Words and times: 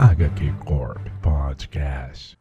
HQ 0.00 0.64
Corp 0.64 0.98
Podcast. 1.22 2.36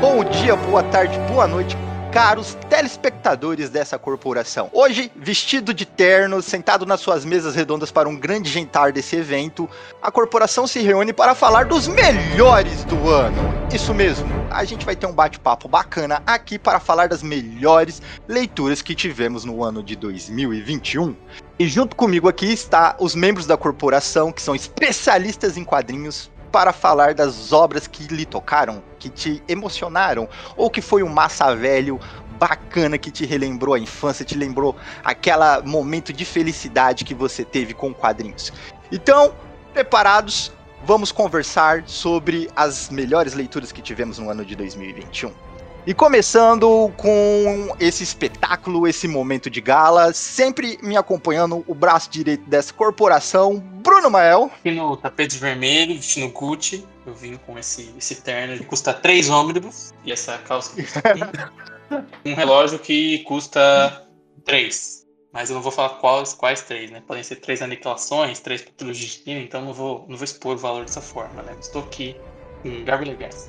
Bom 0.00 0.24
dia, 0.24 0.56
boa 0.56 0.82
tarde, 0.84 1.18
boa 1.28 1.46
noite, 1.46 1.76
caros 2.10 2.58
telespectadores 2.68 3.70
dessa 3.70 3.96
corporação. 3.96 4.68
Hoje, 4.72 5.12
vestido 5.14 5.72
de 5.72 5.86
terno, 5.86 6.42
sentado 6.42 6.84
nas 6.84 7.00
suas 7.00 7.24
mesas 7.24 7.54
redondas 7.54 7.92
para 7.92 8.08
um 8.08 8.16
grande 8.16 8.50
jantar 8.50 8.92
desse 8.92 9.14
evento, 9.14 9.68
a 10.02 10.10
corporação 10.10 10.66
se 10.66 10.80
reúne 10.80 11.12
para 11.12 11.36
falar 11.36 11.66
dos 11.66 11.86
melhores 11.86 12.84
do 12.84 13.08
ano. 13.08 13.38
Isso 13.72 13.94
mesmo, 13.94 14.28
a 14.50 14.64
gente 14.64 14.84
vai 14.84 14.96
ter 14.96 15.06
um 15.06 15.12
bate-papo 15.12 15.68
bacana 15.68 16.20
aqui 16.26 16.58
para 16.58 16.80
falar 16.80 17.08
das 17.08 17.22
melhores 17.22 18.02
leituras 18.26 18.82
que 18.82 18.94
tivemos 18.96 19.44
no 19.44 19.62
ano 19.62 19.80
de 19.80 19.94
2021. 19.94 21.14
E 21.60 21.68
junto 21.68 21.94
comigo 21.94 22.28
aqui 22.28 22.52
está 22.52 22.96
os 22.98 23.14
membros 23.14 23.46
da 23.46 23.56
corporação 23.56 24.32
que 24.32 24.42
são 24.42 24.54
especialistas 24.54 25.56
em 25.56 25.64
quadrinhos 25.64 26.28
para 26.50 26.72
falar 26.72 27.14
das 27.14 27.52
obras 27.52 27.86
que 27.86 28.04
lhe 28.04 28.24
tocaram, 28.24 28.82
que 28.98 29.08
te 29.08 29.42
emocionaram, 29.48 30.28
ou 30.56 30.70
que 30.70 30.82
foi 30.82 31.02
um 31.02 31.08
massa 31.08 31.54
velho 31.54 32.00
bacana 32.38 32.96
que 32.96 33.10
te 33.10 33.26
relembrou 33.26 33.74
a 33.74 33.78
infância, 33.78 34.24
te 34.24 34.36
lembrou 34.36 34.74
aquele 35.04 35.60
momento 35.64 36.12
de 36.12 36.24
felicidade 36.24 37.04
que 37.04 37.14
você 37.14 37.44
teve 37.44 37.74
com 37.74 37.92
quadrinhos. 37.92 38.52
Então, 38.90 39.34
preparados? 39.72 40.52
Vamos 40.82 41.12
conversar 41.12 41.82
sobre 41.86 42.50
as 42.56 42.88
melhores 42.88 43.34
leituras 43.34 43.70
que 43.70 43.82
tivemos 43.82 44.18
no 44.18 44.30
ano 44.30 44.44
de 44.44 44.56
2021. 44.56 45.49
E 45.86 45.94
começando 45.94 46.92
com 46.96 47.74
esse 47.80 48.04
espetáculo, 48.04 48.86
esse 48.86 49.08
momento 49.08 49.48
de 49.48 49.60
gala, 49.62 50.12
sempre 50.12 50.78
me 50.82 50.96
acompanhando 50.96 51.64
o 51.66 51.74
braço 51.74 52.10
direito 52.10 52.48
dessa 52.48 52.72
corporação, 52.72 53.58
Bruno 53.58 54.10
Mael. 54.10 54.50
Aqui 54.58 54.70
no 54.72 54.96
tapete 54.96 55.38
vermelho, 55.38 55.94
vestindo 55.94 56.30
Gucci, 56.30 56.86
eu 57.06 57.14
vim 57.14 57.36
com 57.46 57.58
esse, 57.58 57.94
esse 57.96 58.16
terno 58.16 58.58
que 58.58 58.64
custa 58.64 58.92
3 58.92 59.30
ônibus, 59.30 59.92
e 60.04 60.12
essa 60.12 60.36
calça 60.38 60.74
que 60.74 60.82
custa 60.82 61.02
5. 61.14 62.06
um 62.26 62.34
relógio 62.34 62.78
que 62.78 63.20
custa 63.20 64.06
3. 64.44 65.00
Mas 65.32 65.48
eu 65.48 65.54
não 65.54 65.62
vou 65.62 65.70
falar 65.70 65.90
quais, 65.90 66.34
quais 66.34 66.60
três, 66.62 66.90
né? 66.90 67.00
Podem 67.06 67.22
ser 67.22 67.36
três 67.36 67.62
aniquilações, 67.62 68.40
três 68.40 68.62
títulos 68.62 68.98
de 68.98 69.04
destino, 69.04 69.40
então 69.40 69.64
não 69.64 69.72
vou, 69.72 70.04
não 70.08 70.16
vou 70.16 70.24
expor 70.24 70.56
o 70.56 70.58
valor 70.58 70.84
dessa 70.84 71.00
forma, 71.00 71.40
né? 71.42 71.56
Estou 71.60 71.82
aqui. 71.82 72.16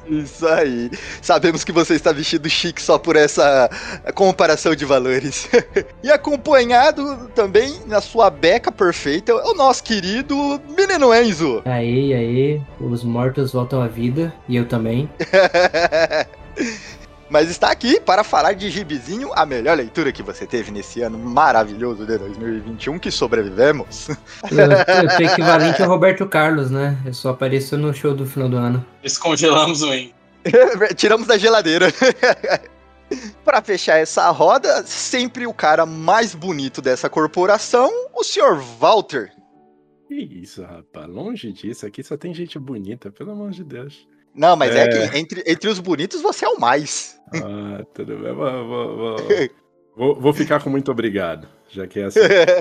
Isso 0.07 0.47
aí. 0.47 0.89
Sabemos 1.21 1.63
que 1.63 1.71
você 1.71 1.95
está 1.95 2.11
vestido 2.11 2.49
chique 2.49 2.81
só 2.81 2.97
por 2.97 3.15
essa 3.15 3.69
comparação 4.15 4.75
de 4.75 4.85
valores. 4.85 5.49
e 6.03 6.11
acompanhado 6.11 7.29
também 7.35 7.81
na 7.87 8.01
sua 8.01 8.29
beca 8.29 8.71
perfeita, 8.71 9.33
o 9.35 9.53
nosso 9.53 9.83
querido 9.83 10.61
Menino 10.77 11.13
Enzo. 11.13 11.61
Aí, 11.65 12.13
aí, 12.13 12.61
os 12.79 13.03
mortos 13.03 13.53
voltam 13.53 13.81
à 13.81 13.87
vida, 13.87 14.33
e 14.47 14.55
eu 14.55 14.67
também. 14.67 15.09
Mas 17.31 17.49
está 17.49 17.71
aqui 17.71 17.97
para 17.97 18.25
falar 18.25 18.51
de 18.51 18.69
Gibizinho, 18.69 19.31
a 19.33 19.45
melhor 19.45 19.77
leitura 19.77 20.11
que 20.11 20.21
você 20.21 20.45
teve 20.45 20.69
nesse 20.69 21.01
ano 21.01 21.17
maravilhoso 21.17 22.05
de 22.05 22.17
2021 22.17 22.99
que 22.99 23.09
sobrevivemos. 23.09 24.09
O 24.09 25.23
equivalente 25.23 25.81
ao 25.81 25.88
Roberto 25.88 26.27
Carlos, 26.27 26.69
né? 26.69 26.97
Eu 27.05 27.13
só 27.13 27.29
apareceu 27.29 27.77
no 27.77 27.93
show 27.93 28.13
do 28.13 28.25
final 28.25 28.49
do 28.49 28.57
ano. 28.57 28.85
Descongelamos 29.01 29.81
o 29.81 29.93
Enzo. 29.93 30.13
Tiramos 30.97 31.25
da 31.25 31.38
geladeira. 31.38 31.88
Para 33.45 33.61
fechar 33.61 33.97
essa 33.97 34.29
roda, 34.29 34.83
sempre 34.85 35.47
o 35.47 35.53
cara 35.53 35.85
mais 35.85 36.35
bonito 36.35 36.81
dessa 36.81 37.09
corporação, 37.09 37.89
o 38.13 38.25
senhor 38.25 38.61
Walter. 38.77 39.31
Que 40.09 40.16
isso, 40.16 40.63
rapaz. 40.63 41.07
Longe 41.07 41.53
disso. 41.53 41.85
Aqui 41.85 42.03
só 42.03 42.17
tem 42.17 42.33
gente 42.33 42.59
bonita, 42.59 43.09
pelo 43.09 43.31
amor 43.31 43.51
de 43.51 43.63
Deus. 43.63 44.06
Não, 44.36 44.56
mas 44.56 44.75
é, 44.75 44.84
É. 44.84 45.08
que 45.09 45.18
entre, 45.18 45.44
entre 45.46 45.69
os 45.69 45.80
bonitos 45.80 46.22
você 46.22 46.46
é 46.46 46.50
o 46.50 46.59
mais. 46.59 47.19
Ah, 47.36 47.84
tudo 47.94 48.18
bem. 48.18 48.34
Vou, 48.34 48.68
vou- 48.68 48.97
vou- 48.97 49.18
vou- 49.96 50.16
vou 50.22 50.34
ficar 50.34 50.62
com 50.64 50.69
muito 50.69 50.90
obrigado, 50.92 51.47
já 51.69 51.86
que 51.88 52.00
é 52.00 52.06
assim. 52.06 52.19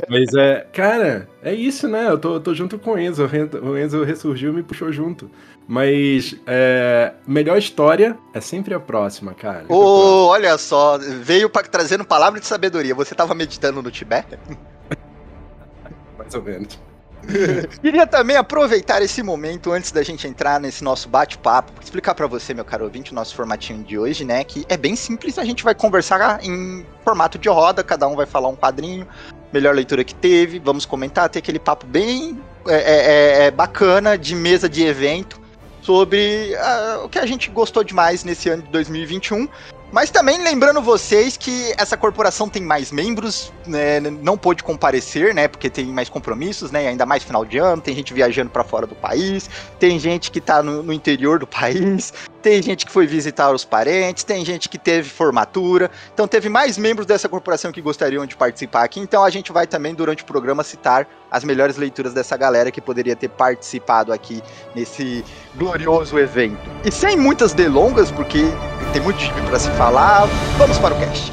Mas 0.08 0.34
é, 0.34 0.66
cara, 0.72 1.28
é 1.42 1.52
isso, 1.54 1.86
né? 1.88 2.08
Eu 2.08 2.18
tô, 2.18 2.34
eu 2.34 2.40
tô 2.40 2.54
junto 2.54 2.78
com 2.78 2.92
o 2.92 2.98
Enzo. 2.98 3.28
O 3.62 3.78
Enzo 3.78 4.02
ressurgiu 4.04 4.50
e 4.52 4.56
me 4.56 4.62
puxou 4.62 4.90
junto. 4.92 5.30
Mas 5.68 6.34
é, 6.46 7.12
melhor 7.26 7.56
história 7.56 8.16
é 8.34 8.40
sempre 8.40 8.74
a 8.74 8.80
próxima, 8.80 9.32
cara. 9.34 9.64
Ô, 9.68 10.26
olha 10.26 10.58
só, 10.58 10.98
veio 10.98 11.48
pra, 11.48 11.62
trazendo 11.62 12.04
palavra 12.04 12.40
de 12.40 12.46
sabedoria. 12.46 12.94
Você 12.96 13.14
tava 13.14 13.34
meditando 13.34 13.80
no 13.80 13.90
Tibete? 13.90 14.36
Mais 16.18 16.34
ou 16.34 16.42
menos. 16.42 16.78
Queria 17.80 18.06
também 18.06 18.36
aproveitar 18.36 19.02
esse 19.02 19.22
momento 19.22 19.72
antes 19.72 19.90
da 19.92 20.02
gente 20.02 20.26
entrar 20.26 20.60
nesse 20.60 20.82
nosso 20.82 21.08
bate-papo, 21.08 21.72
explicar 21.82 22.14
pra 22.14 22.26
você, 22.26 22.54
meu 22.54 22.64
caro 22.64 22.84
ouvinte, 22.84 23.12
o 23.12 23.14
nosso 23.14 23.34
formatinho 23.34 23.82
de 23.84 23.98
hoje, 23.98 24.24
né? 24.24 24.42
Que 24.44 24.64
é 24.68 24.76
bem 24.76 24.96
simples, 24.96 25.38
a 25.38 25.44
gente 25.44 25.62
vai 25.62 25.74
conversar 25.74 26.42
em 26.42 26.84
formato 27.04 27.38
de 27.38 27.48
roda, 27.48 27.82
cada 27.82 28.06
um 28.06 28.16
vai 28.16 28.26
falar 28.26 28.48
um 28.48 28.56
quadrinho, 28.56 29.06
melhor 29.52 29.74
leitura 29.74 30.04
que 30.04 30.14
teve, 30.14 30.58
vamos 30.58 30.86
comentar, 30.86 31.28
ter 31.28 31.38
aquele 31.40 31.58
papo 31.58 31.86
bem 31.86 32.38
é, 32.66 32.74
é, 32.74 32.76
é, 32.76 33.46
é, 33.46 33.50
bacana 33.50 34.18
de 34.18 34.34
mesa 34.34 34.68
de 34.68 34.84
evento 34.84 35.40
sobre 35.80 36.54
ah, 36.56 37.00
o 37.04 37.08
que 37.08 37.18
a 37.18 37.24
gente 37.24 37.50
gostou 37.50 37.82
demais 37.82 38.22
nesse 38.22 38.48
ano 38.48 38.62
de 38.62 38.68
2021. 38.70 39.48
Mas 39.92 40.08
também 40.08 40.38
lembrando 40.40 40.80
vocês 40.80 41.36
que 41.36 41.74
essa 41.76 41.96
corporação 41.96 42.48
tem 42.48 42.62
mais 42.62 42.92
membros, 42.92 43.52
né, 43.66 43.98
não 43.98 44.38
pôde 44.38 44.62
comparecer, 44.62 45.34
né, 45.34 45.48
porque 45.48 45.68
tem 45.68 45.86
mais 45.86 46.08
compromissos, 46.08 46.70
né, 46.70 46.86
ainda 46.86 47.04
mais 47.04 47.24
final 47.24 47.44
de 47.44 47.58
ano, 47.58 47.82
tem 47.82 47.94
gente 47.94 48.14
viajando 48.14 48.50
para 48.50 48.62
fora 48.62 48.86
do 48.86 48.94
país, 48.94 49.50
tem 49.80 49.98
gente 49.98 50.30
que 50.30 50.40
tá 50.40 50.62
no, 50.62 50.80
no 50.84 50.92
interior 50.92 51.40
do 51.40 51.46
país, 51.46 52.12
tem 52.40 52.62
gente 52.62 52.86
que 52.86 52.92
foi 52.92 53.04
visitar 53.04 53.50
os 53.50 53.64
parentes, 53.64 54.22
tem 54.22 54.44
gente 54.44 54.68
que 54.68 54.78
teve 54.78 55.08
formatura, 55.08 55.90
então 56.14 56.28
teve 56.28 56.48
mais 56.48 56.78
membros 56.78 57.04
dessa 57.04 57.28
corporação 57.28 57.72
que 57.72 57.80
gostariam 57.82 58.24
de 58.24 58.36
participar 58.36 58.84
aqui, 58.84 59.00
então 59.00 59.24
a 59.24 59.30
gente 59.30 59.50
vai 59.50 59.66
também 59.66 59.92
durante 59.92 60.22
o 60.22 60.26
programa 60.26 60.62
citar 60.62 61.08
as 61.30 61.44
melhores 61.44 61.76
leituras 61.76 62.12
dessa 62.12 62.36
galera 62.36 62.70
que 62.70 62.80
poderia 62.80 63.14
ter 63.14 63.28
participado 63.28 64.12
aqui 64.12 64.42
nesse 64.74 65.24
glorioso 65.56 66.18
evento. 66.18 66.60
E 66.84 66.90
sem 66.90 67.16
muitas 67.16 67.52
delongas, 67.52 68.10
porque 68.10 68.44
tem 68.92 69.00
muito 69.00 69.20
gibi 69.20 69.40
para 69.42 69.58
se 69.58 69.70
falar, 69.72 70.26
vamos 70.58 70.78
para 70.78 70.94
o 70.94 70.98
cast. 70.98 71.32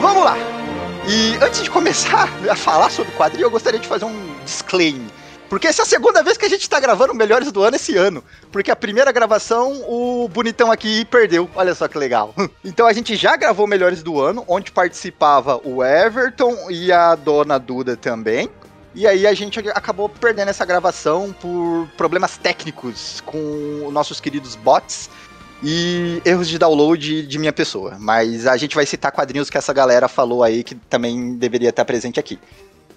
Vamos 0.00 0.24
lá! 0.24 0.36
E 1.06 1.36
antes 1.42 1.62
de 1.62 1.70
começar 1.70 2.28
a 2.48 2.56
falar 2.56 2.90
sobre 2.90 3.12
o 3.12 3.16
quadrinho, 3.16 3.46
eu 3.46 3.50
gostaria 3.50 3.80
de 3.80 3.88
fazer 3.88 4.04
um 4.04 4.34
disclaimer. 4.44 5.23
Porque 5.54 5.68
essa 5.68 5.82
é 5.82 5.84
a 5.84 5.86
segunda 5.86 6.20
vez 6.20 6.36
que 6.36 6.44
a 6.44 6.48
gente 6.48 6.68
tá 6.68 6.80
gravando 6.80 7.14
Melhores 7.14 7.52
do 7.52 7.62
Ano 7.62 7.76
esse 7.76 7.96
ano. 7.96 8.24
Porque 8.50 8.72
a 8.72 8.74
primeira 8.74 9.12
gravação, 9.12 9.84
o 9.86 10.28
bonitão 10.28 10.72
aqui 10.72 11.04
perdeu. 11.04 11.48
Olha 11.54 11.72
só 11.76 11.86
que 11.86 11.96
legal. 11.96 12.34
Então 12.64 12.88
a 12.88 12.92
gente 12.92 13.14
já 13.14 13.36
gravou 13.36 13.64
Melhores 13.64 14.02
do 14.02 14.20
Ano, 14.20 14.44
onde 14.48 14.72
participava 14.72 15.60
o 15.62 15.84
Everton 15.84 16.68
e 16.70 16.90
a 16.90 17.14
dona 17.14 17.56
Duda 17.56 17.96
também. 17.96 18.50
E 18.96 19.06
aí 19.06 19.28
a 19.28 19.32
gente 19.32 19.60
acabou 19.70 20.08
perdendo 20.08 20.48
essa 20.48 20.64
gravação 20.64 21.32
por 21.40 21.88
problemas 21.96 22.36
técnicos 22.36 23.22
com 23.24 23.90
nossos 23.92 24.20
queridos 24.20 24.56
bots 24.56 25.08
e 25.62 26.20
erros 26.24 26.48
de 26.48 26.58
download 26.58 27.26
de 27.28 27.38
minha 27.38 27.52
pessoa. 27.52 27.96
Mas 28.00 28.48
a 28.48 28.56
gente 28.56 28.74
vai 28.74 28.86
citar 28.86 29.12
quadrinhos 29.12 29.48
que 29.48 29.56
essa 29.56 29.72
galera 29.72 30.08
falou 30.08 30.42
aí 30.42 30.64
que 30.64 30.74
também 30.74 31.36
deveria 31.36 31.68
estar 31.68 31.84
presente 31.84 32.18
aqui. 32.18 32.40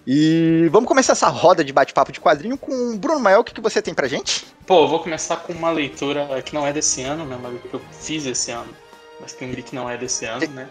E 0.10 0.70
vamos 0.72 0.88
começar 0.88 1.12
essa 1.12 1.28
roda 1.28 1.66
de 1.66 1.74
bate-papo 1.74 2.14
de 2.14 2.22
quadrinho 2.22 2.58
com 2.58 2.72
o 2.94 2.98
Bruno 2.98 3.20
Mael. 3.20 3.42
O 3.42 3.44
que, 3.44 3.54
que 3.54 3.60
você 3.60 3.82
tem 3.82 3.94
pra 3.94 4.08
gente? 4.08 4.46
Pô, 4.66 4.84
eu 4.84 4.88
vou 4.88 5.00
começar 5.00 5.36
com 5.36 5.52
uma 5.52 5.70
leitura 5.70 6.42
que 6.44 6.54
não 6.54 6.66
é 6.66 6.72
desse 6.72 7.02
ano, 7.02 7.26
né? 7.26 7.36
Uma 7.36 7.50
leitura 7.50 7.70
que 7.72 7.76
eu 7.76 7.82
fiz 7.92 8.26
esse 8.26 8.50
ano. 8.50 8.74
Mas 9.20 9.34
tem 9.34 9.52
um 9.52 9.54
que 9.54 9.76
não 9.76 9.90
é 9.90 9.98
desse 9.98 10.24
ano, 10.24 10.48
né? 10.48 10.70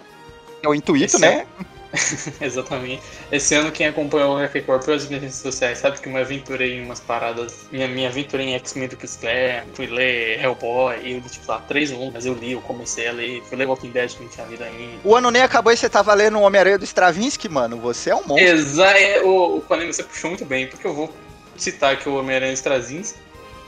É 0.63 0.69
o 0.69 0.75
intuito, 0.75 1.05
Esse 1.05 1.19
né? 1.19 1.47
Exatamente. 2.41 3.03
Esse 3.31 3.55
ano, 3.55 3.73
quem 3.73 3.87
acompanhou 3.87 4.35
o 4.35 4.39
HQ 4.39 4.63
Corp 4.63 4.85
pelas 4.85 5.07
minhas 5.07 5.23
redes 5.23 5.37
sociais 5.39 5.79
sabe 5.79 6.01
que 6.01 6.09
eu 6.09 6.13
me 6.13 6.21
aventurei 6.21 6.75
em 6.75 6.85
umas 6.85 7.01
paradas. 7.01 7.67
Minha, 7.71 7.89
minha 7.89 8.09
aventura 8.09 8.43
em 8.43 8.55
X-Men 8.55 8.89
do 8.89 8.97
Claremont, 8.97 9.71
fui 9.75 9.87
ler 9.87 10.41
Hellboy, 10.41 10.97
e 11.03 11.13
eu 11.13 11.19
li, 11.19 11.29
tipo 11.29 11.51
lá, 11.51 11.59
três 11.61 11.91
mas 12.13 12.27
eu 12.27 12.35
li, 12.35 12.53
eu 12.53 12.61
comecei 12.61 13.09
a 13.09 13.13
ler, 13.13 13.43
fui 13.45 13.57
ler 13.57 13.67
Walking 13.67 13.91
Dead 13.91 14.11
que 14.11 14.23
não 14.23 14.31
tinha 14.31 14.47
lido 14.47 14.65
ainda. 14.65 14.99
O 15.05 15.15
ano 15.15 15.31
nem 15.31 15.43
acabou 15.43 15.73
e 15.73 15.77
você 15.77 15.89
tava 15.89 16.13
lendo 16.15 16.39
o 16.39 16.43
Homem-Aranha 16.43 16.79
do 16.79 16.85
Stravinsky, 16.85 17.49
mano. 17.49 17.79
Você 17.79 18.11
é 18.11 18.15
um 18.15 18.25
monstro. 18.27 18.39
Exa 18.39 18.91
é, 18.99 19.23
o, 19.23 19.57
o 19.57 19.61
Panema, 19.61 19.93
você 19.93 20.03
puxou 20.03 20.31
muito 20.31 20.45
bem, 20.45 20.67
porque 20.67 20.87
eu 20.87 20.95
vou 20.95 21.13
citar 21.57 21.95
aqui 21.95 22.09
o 22.09 22.17
Homem-Aranha 22.19 22.53
Straczynski, 22.53 23.19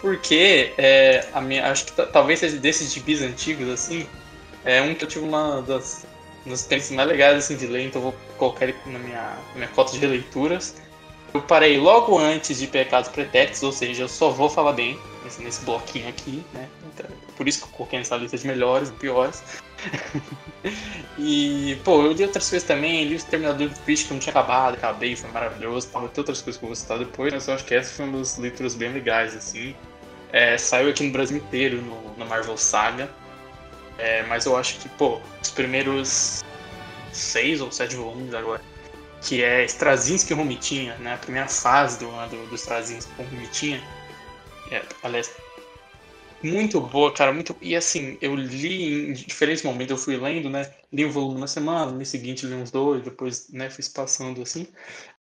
porque 0.00 0.72
é, 0.78 1.24
a 1.32 1.40
minha, 1.40 1.70
acho 1.70 1.86
que 1.86 1.92
ta- 1.92 2.06
talvez 2.06 2.38
seja 2.38 2.56
desses 2.56 2.92
gibis 2.92 3.22
antigos, 3.22 3.68
assim, 3.68 4.06
é 4.64 4.82
um 4.82 4.94
que 4.94 5.04
eu 5.04 5.08
tive 5.08 5.24
uma 5.24 5.62
das, 5.62 6.06
das 6.48 6.60
experiências 6.60 6.96
mais 6.96 7.08
legais 7.08 7.36
assim, 7.36 7.56
de 7.56 7.66
ler, 7.66 7.86
então 7.86 8.00
vou 8.00 8.14
colocar 8.36 8.64
ele 8.64 8.74
na 8.86 8.98
minha, 8.98 9.22
na 9.52 9.54
minha 9.54 9.68
cota 9.68 9.92
de 9.92 9.98
releituras. 9.98 10.76
eu 11.34 11.42
parei 11.42 11.78
logo 11.78 12.18
antes 12.18 12.58
de 12.58 12.66
Pecados 12.66 13.08
Pretéritos, 13.08 13.62
ou 13.62 13.72
seja, 13.72 14.04
eu 14.04 14.08
só 14.08 14.30
vou 14.30 14.48
falar 14.48 14.72
bem 14.72 14.98
nesse, 15.24 15.42
nesse 15.42 15.64
bloquinho 15.64 16.08
aqui, 16.08 16.44
né? 16.52 16.68
Então, 16.92 17.06
por 17.36 17.46
isso 17.46 17.58
que 17.58 17.64
eu 17.64 17.70
coloquei 17.70 17.98
nessa 17.98 18.16
lista 18.16 18.36
de 18.36 18.46
melhores 18.46 18.88
e 18.88 18.92
piores. 18.92 19.42
e, 21.18 21.78
pô, 21.84 22.02
eu 22.02 22.12
li 22.12 22.24
outras 22.24 22.48
coisas 22.48 22.66
também, 22.66 23.04
li 23.04 23.16
o 23.16 23.22
Terminador 23.22 23.68
do 23.68 23.76
Fish 23.76 24.04
que 24.04 24.12
não 24.12 24.20
tinha 24.20 24.32
acabado, 24.32 24.74
acabei, 24.74 25.14
foi 25.14 25.30
maravilhoso. 25.30 25.88
Tava 25.88 26.08
ter 26.08 26.20
outras 26.20 26.42
coisas 26.42 26.58
que 26.58 26.64
eu 26.64 26.68
vou 26.68 26.76
citar 26.76 26.98
depois, 26.98 27.32
mas 27.32 27.46
eu 27.46 27.54
acho 27.54 27.64
que 27.64 27.74
essa 27.74 27.94
foi 27.94 28.06
uma 28.06 28.18
das 28.18 28.36
leituras 28.38 28.74
bem 28.74 28.92
legais, 28.92 29.36
assim. 29.36 29.74
É, 30.32 30.58
saiu 30.58 30.90
aqui 30.90 31.04
no 31.04 31.12
Brasil 31.12 31.36
inteiro, 31.36 31.80
no, 31.80 32.16
no 32.16 32.26
Marvel 32.26 32.56
Saga. 32.56 33.08
É, 33.98 34.22
mas 34.26 34.46
eu 34.46 34.56
acho 34.56 34.78
que, 34.78 34.88
pô, 34.90 35.20
os 35.42 35.50
primeiros 35.50 36.38
seis 37.12 37.60
ou 37.60 37.70
sete 37.70 37.96
volumes 37.96 38.32
agora, 38.32 38.62
que 39.22 39.42
é 39.42 39.64
Straczynski 39.64 40.32
e 40.32 40.36
Romitinha, 40.36 40.96
né? 40.98 41.14
A 41.14 41.18
primeira 41.18 41.48
fase 41.48 41.98
do, 41.98 42.10
do, 42.28 42.46
do 42.46 42.54
Straczynski 42.54 43.12
com 43.16 43.24
Romitinha. 43.24 43.82
É, 44.70 44.82
aliás, 45.02 45.30
muito 46.42 46.80
boa, 46.80 47.12
cara, 47.12 47.32
muito. 47.32 47.56
E 47.60 47.74
assim, 47.74 48.16
eu 48.20 48.36
li 48.36 49.10
em 49.10 49.12
diferentes 49.12 49.64
momentos, 49.64 49.90
eu 49.90 49.98
fui 49.98 50.16
lendo, 50.16 50.48
né? 50.48 50.72
Li 50.92 51.04
um 51.04 51.10
volume 51.10 51.40
na 51.40 51.46
semana, 51.48 51.90
no 51.90 51.96
mês 51.96 52.08
seguinte 52.08 52.46
li 52.46 52.54
uns 52.54 52.70
dois, 52.70 53.02
depois, 53.02 53.48
né, 53.50 53.68
fui 53.68 53.84
passando 53.92 54.42
assim. 54.42 54.66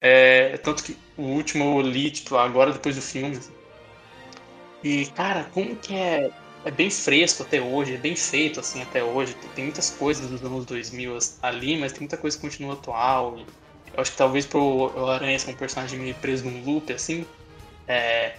É, 0.02 0.58
tanto 0.58 0.84
que 0.84 0.98
o 1.18 1.24
último 1.24 1.80
eu 1.80 1.81
li, 1.81 2.12
tipo, 2.12 2.36
agora 2.36 2.74
depois 2.74 2.96
do 2.96 3.02
filme. 3.02 3.40
E, 4.84 5.08
cara, 5.12 5.46
como 5.46 5.75
que 5.78 5.96
é 5.96 6.30
é 6.68 6.72
bem 6.72 6.90
fresco 6.90 7.44
até 7.44 7.62
hoje, 7.62 7.94
é 7.94 7.98
bem 7.98 8.16
feito 8.16 8.60
assim 8.60 8.81
até 8.81 9.02
hoje. 9.02 9.34
Tem 9.56 9.64
muitas 9.64 9.90
coisas 9.90 10.30
dos 10.30 10.44
anos 10.44 10.66
2000 10.66 11.18
ali, 11.42 11.78
mas 11.78 11.94
tem 11.94 12.02
muita 12.02 12.18
coisa 12.18 12.36
que 12.36 12.42
continua 12.42 12.74
atual. 12.74 13.38
eu 13.38 14.02
acho 14.02 14.12
que 14.12 14.18
talvez 14.18 14.46
pro 14.46 14.92
Aranha 15.10 15.40
ser 15.40 15.52
um 15.52 15.56
personagem 15.56 15.98
meio 15.98 16.16
preso 16.16 16.44
num 16.46 16.64
loop 16.66 16.92
assim, 16.92 17.25
é, 17.88 18.36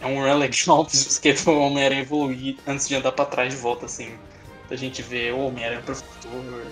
é 0.00 0.06
um 0.06 0.22
run 0.22 0.38
legal 0.38 0.86
porque 1.12 1.34
o 1.46 1.58
Homem-Aranha 1.58 2.00
evoluir 2.00 2.56
antes 2.66 2.88
de 2.88 2.94
andar 2.94 3.12
para 3.12 3.26
trás 3.26 3.52
de 3.52 3.60
volta 3.60 3.84
assim. 3.84 4.10
A 4.70 4.76
gente 4.76 5.02
vê 5.02 5.30
o 5.30 5.40
Homem-Aranha 5.40 5.82
pro 5.82 5.94
futuro, 5.94 6.66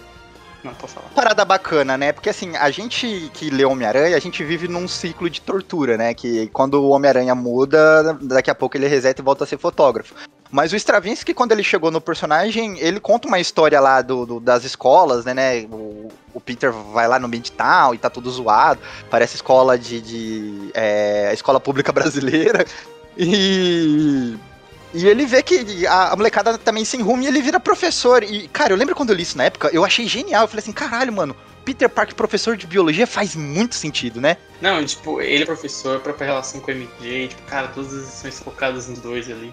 não. 0.64 0.74
Parada 1.14 1.44
bacana, 1.44 1.96
né? 1.96 2.12
Porque 2.12 2.30
assim, 2.30 2.56
a 2.56 2.70
gente 2.70 3.30
que 3.32 3.50
lê 3.50 3.64
Homem-Aranha, 3.64 4.16
a 4.16 4.20
gente 4.20 4.44
vive 4.44 4.68
num 4.68 4.86
ciclo 4.86 5.28
de 5.30 5.40
tortura, 5.40 5.96
né? 5.96 6.14
Que 6.14 6.48
quando 6.48 6.74
o 6.74 6.90
Homem-Aranha 6.90 7.34
muda, 7.34 8.14
daqui 8.20 8.50
a 8.50 8.54
pouco 8.54 8.76
ele 8.76 8.86
reseta 8.86 9.20
e 9.20 9.24
volta 9.24 9.44
a 9.44 9.46
ser 9.46 9.58
fotógrafo. 9.58 10.14
Mas 10.50 10.72
o 10.72 10.76
Stravinsky, 10.76 11.32
quando 11.32 11.52
ele 11.52 11.62
chegou 11.62 11.90
no 11.90 12.00
personagem, 12.00 12.78
ele 12.80 12.98
conta 12.98 13.28
uma 13.28 13.38
história 13.38 13.80
lá 13.80 14.02
do, 14.02 14.26
do 14.26 14.40
das 14.40 14.64
escolas, 14.64 15.24
né, 15.24 15.32
né? 15.32 15.60
O, 15.70 16.08
o, 16.34 16.40
Peter 16.40 16.72
vai 16.72 17.06
lá 17.06 17.20
no 17.20 17.28
Midtown 17.28 17.94
e 17.94 17.98
tá 17.98 18.10
tudo 18.10 18.30
zoado. 18.30 18.80
Parece 19.08 19.36
escola 19.36 19.78
de. 19.78 20.00
de 20.00 20.70
é, 20.74 21.30
escola 21.32 21.60
pública 21.60 21.92
brasileira. 21.92 22.66
E. 23.16 24.36
E 24.92 25.06
ele 25.06 25.24
vê 25.24 25.42
que 25.42 25.86
a, 25.86 26.12
a, 26.12 26.16
molecada 26.16 26.58
também 26.58 26.84
sem 26.84 27.00
rumo 27.00 27.22
e 27.22 27.26
ele 27.26 27.40
vira 27.40 27.60
professor. 27.60 28.22
E, 28.24 28.48
cara, 28.48 28.72
eu 28.72 28.76
lembro 28.76 28.94
quando 28.94 29.10
eu 29.10 29.16
li 29.16 29.22
isso 29.22 29.38
na 29.38 29.44
época, 29.44 29.70
eu 29.72 29.84
achei 29.84 30.06
genial. 30.06 30.42
Eu 30.42 30.48
falei 30.48 30.62
assim, 30.62 30.72
caralho, 30.72 31.12
mano, 31.12 31.36
Peter 31.64 31.88
Parker, 31.88 32.14
professor 32.14 32.56
de 32.56 32.66
biologia, 32.66 33.06
faz 33.06 33.36
muito 33.36 33.74
sentido, 33.76 34.20
né? 34.20 34.36
Não, 34.60 34.84
tipo, 34.84 35.20
ele 35.20 35.44
é 35.44 35.46
professor, 35.46 35.96
a 35.96 36.00
própria 36.00 36.26
relação 36.26 36.60
com 36.60 36.72
o 36.72 36.74
MJ, 36.74 37.28
tipo, 37.28 37.42
cara, 37.42 37.68
todas 37.68 37.94
as 37.94 38.06
lições 38.06 38.40
focadas 38.40 38.88
nos 38.88 38.98
dois 38.98 39.30
ali 39.30 39.52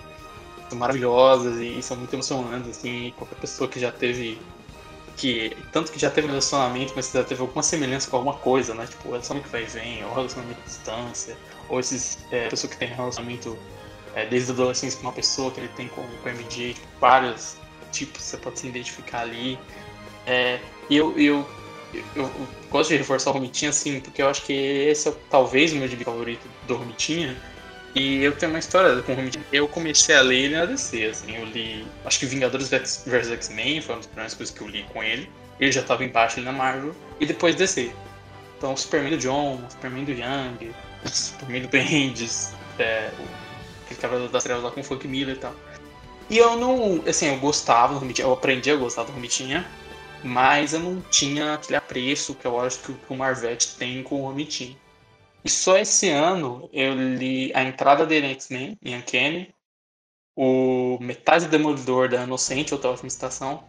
são 0.69 0.78
maravilhosas 0.78 1.60
e, 1.62 1.81
são 1.81 1.95
muito 1.98 2.13
emocionantes, 2.13 2.72
assim, 2.72 3.13
qualquer 3.18 3.36
pessoa 3.36 3.69
que 3.69 3.80
já 3.80 3.92
teve 3.92 4.40
que 5.16 5.57
tanto 5.72 5.92
que 5.92 5.98
já 5.98 6.12
teve 6.12 6.28
relacionamento, 6.28 6.94
mas 6.95 7.12
já 7.12 7.24
teve 7.24 7.42
alguma 7.42 7.63
semelhança 7.63 8.07
com 8.10 8.18
alguma 8.18 8.36
coisa, 8.36 8.75
né? 8.75 8.86
Tipo, 8.86 9.10
relacionamento 9.10 9.48
que 9.48 9.51
vai 9.51 9.63
e 9.63 9.66
vem, 9.66 10.06
ou 10.06 10.13
relacionamento 10.13 10.60
à 10.62 10.63
distância, 10.63 11.38
ou 11.69 11.80
esses 11.80 12.19
é, 12.31 12.48
pessoa 12.50 12.69
que 12.69 12.78
tem 12.78 12.88
relacionamento 12.88 13.57
é, 14.18 14.25
desde 14.25 14.50
a 14.50 14.54
adolescência 14.56 15.00
com 15.00 15.06
uma 15.06 15.14
pessoa 15.14 15.52
que 15.52 15.60
ele 15.60 15.69
tem 15.69 15.88
com, 15.90 16.02
com 16.02 16.30
o 16.30 16.31
MJ, 16.31 16.74
tipo, 16.74 16.88
vários 17.00 17.56
tipos 17.92 18.24
você 18.24 18.36
pode 18.36 18.60
se 18.60 18.68
identificar 18.68 19.22
ali. 19.22 19.60
É, 20.25 20.60
e 20.90 20.98
eu, 20.98 21.12
eu, 21.19 21.48
eu, 21.94 22.04
eu, 22.16 22.48
gosto 22.72 22.90
de 22.90 22.98
reforçar 22.98 23.30
o 23.30 23.34
Romitinha, 23.34 23.69
assim, 23.69 24.00
porque 24.00 24.24
eu 24.24 24.28
acho 24.28 24.42
que 24.42 24.54
esse 24.54 25.08
é 25.08 25.14
talvez 25.30 25.72
o 25.72 25.75
meu 25.75 25.88
gibi 25.88 26.04
favorito 26.04 26.48
do 26.66 26.75
Romitinha 26.75 27.38
e 27.94 28.24
eu 28.24 28.36
tenho 28.36 28.52
uma 28.52 28.58
história 28.58 29.00
com 29.04 29.12
o 29.12 29.19
Homem 29.19 29.31
Eu 29.52 29.68
comecei 29.68 30.16
a 30.16 30.22
ler 30.22 30.46
ele 30.46 30.58
na 30.58 30.66
DC, 30.66 31.06
assim, 31.06 31.36
eu 31.36 31.46
li. 31.46 31.86
Acho 32.04 32.19
que 32.19 32.25
Vingadores 32.25 32.69
vs 32.69 33.31
X-Men 33.31 33.81
foi 33.81 33.94
uma 33.94 34.00
das 34.00 34.08
primeiras 34.08 34.34
coisas 34.34 34.56
que 34.56 34.62
eu 34.62 34.68
li 34.68 34.84
com 34.92 35.04
ele. 35.04 35.30
Ele 35.60 35.72
já 35.72 35.81
estava 35.81 36.04
embaixo 36.04 36.38
ali 36.38 36.46
na 36.46 36.52
Marvel. 36.52 36.96
E 37.19 37.25
depois 37.25 37.54
DC. 37.54 37.92
Então, 38.58 38.75
Superman 38.75 39.12
do 39.12 39.18
John, 39.19 39.62
Superman 39.69 40.06
do 40.06 40.12
Young, 40.12 40.72
Superman 41.06 41.62
do 41.62 41.68
Bendis, 41.68 42.54
é, 42.80 43.12
aquele 43.88 44.00
Cavaleiro 44.00 44.31
das 44.31 44.44
Trevas 44.44 44.63
lá 44.63 44.72
com 44.72 44.81
o 44.81 44.84
Frank 44.84 45.07
Miller 45.07 45.36
e 45.36 45.39
tal. 45.39 45.56
E 46.30 46.38
eu 46.38 46.57
não. 46.57 47.01
Assim, 47.07 47.28
eu 47.28 47.39
gostava 47.39 47.94
do 47.94 48.00
Romitinha, 48.00 48.28
eu 48.28 48.34
aprendi 48.34 48.69
a 48.69 48.75
gostar 48.75 49.04
do 49.04 49.12
Romitinha, 49.13 49.66
mas 50.24 50.74
eu 50.74 50.80
não 50.80 51.01
tinha 51.01 51.54
aquele 51.54 51.78
apreço 51.78 52.36
que 52.36 52.45
eu 52.45 52.60
acho 52.60 52.80
que 52.80 52.95
o 53.10 53.16
Marvete 53.16 53.75
tem 53.78 54.04
com 54.04 54.22
o 54.22 54.25
Romitinha. 54.25 54.78
E 55.44 55.50
só 55.50 55.78
esse 55.78 56.10
ano 56.10 56.69
eu 56.74 56.94
li 56.94 57.51
a 57.54 57.63
entrada 57.63 58.06
dele 58.06 58.28
em 58.28 58.31
X-Men, 58.31 58.78
em 58.84 58.98
Uncanny, 58.98 59.56
o 60.36 60.98
Metade 61.00 61.45
do 61.45 61.51
Demolidor 61.51 62.10
da 62.10 62.24
Inocente, 62.24 62.74
outra 62.74 62.92
ótima 62.92 63.07
estação, 63.07 63.63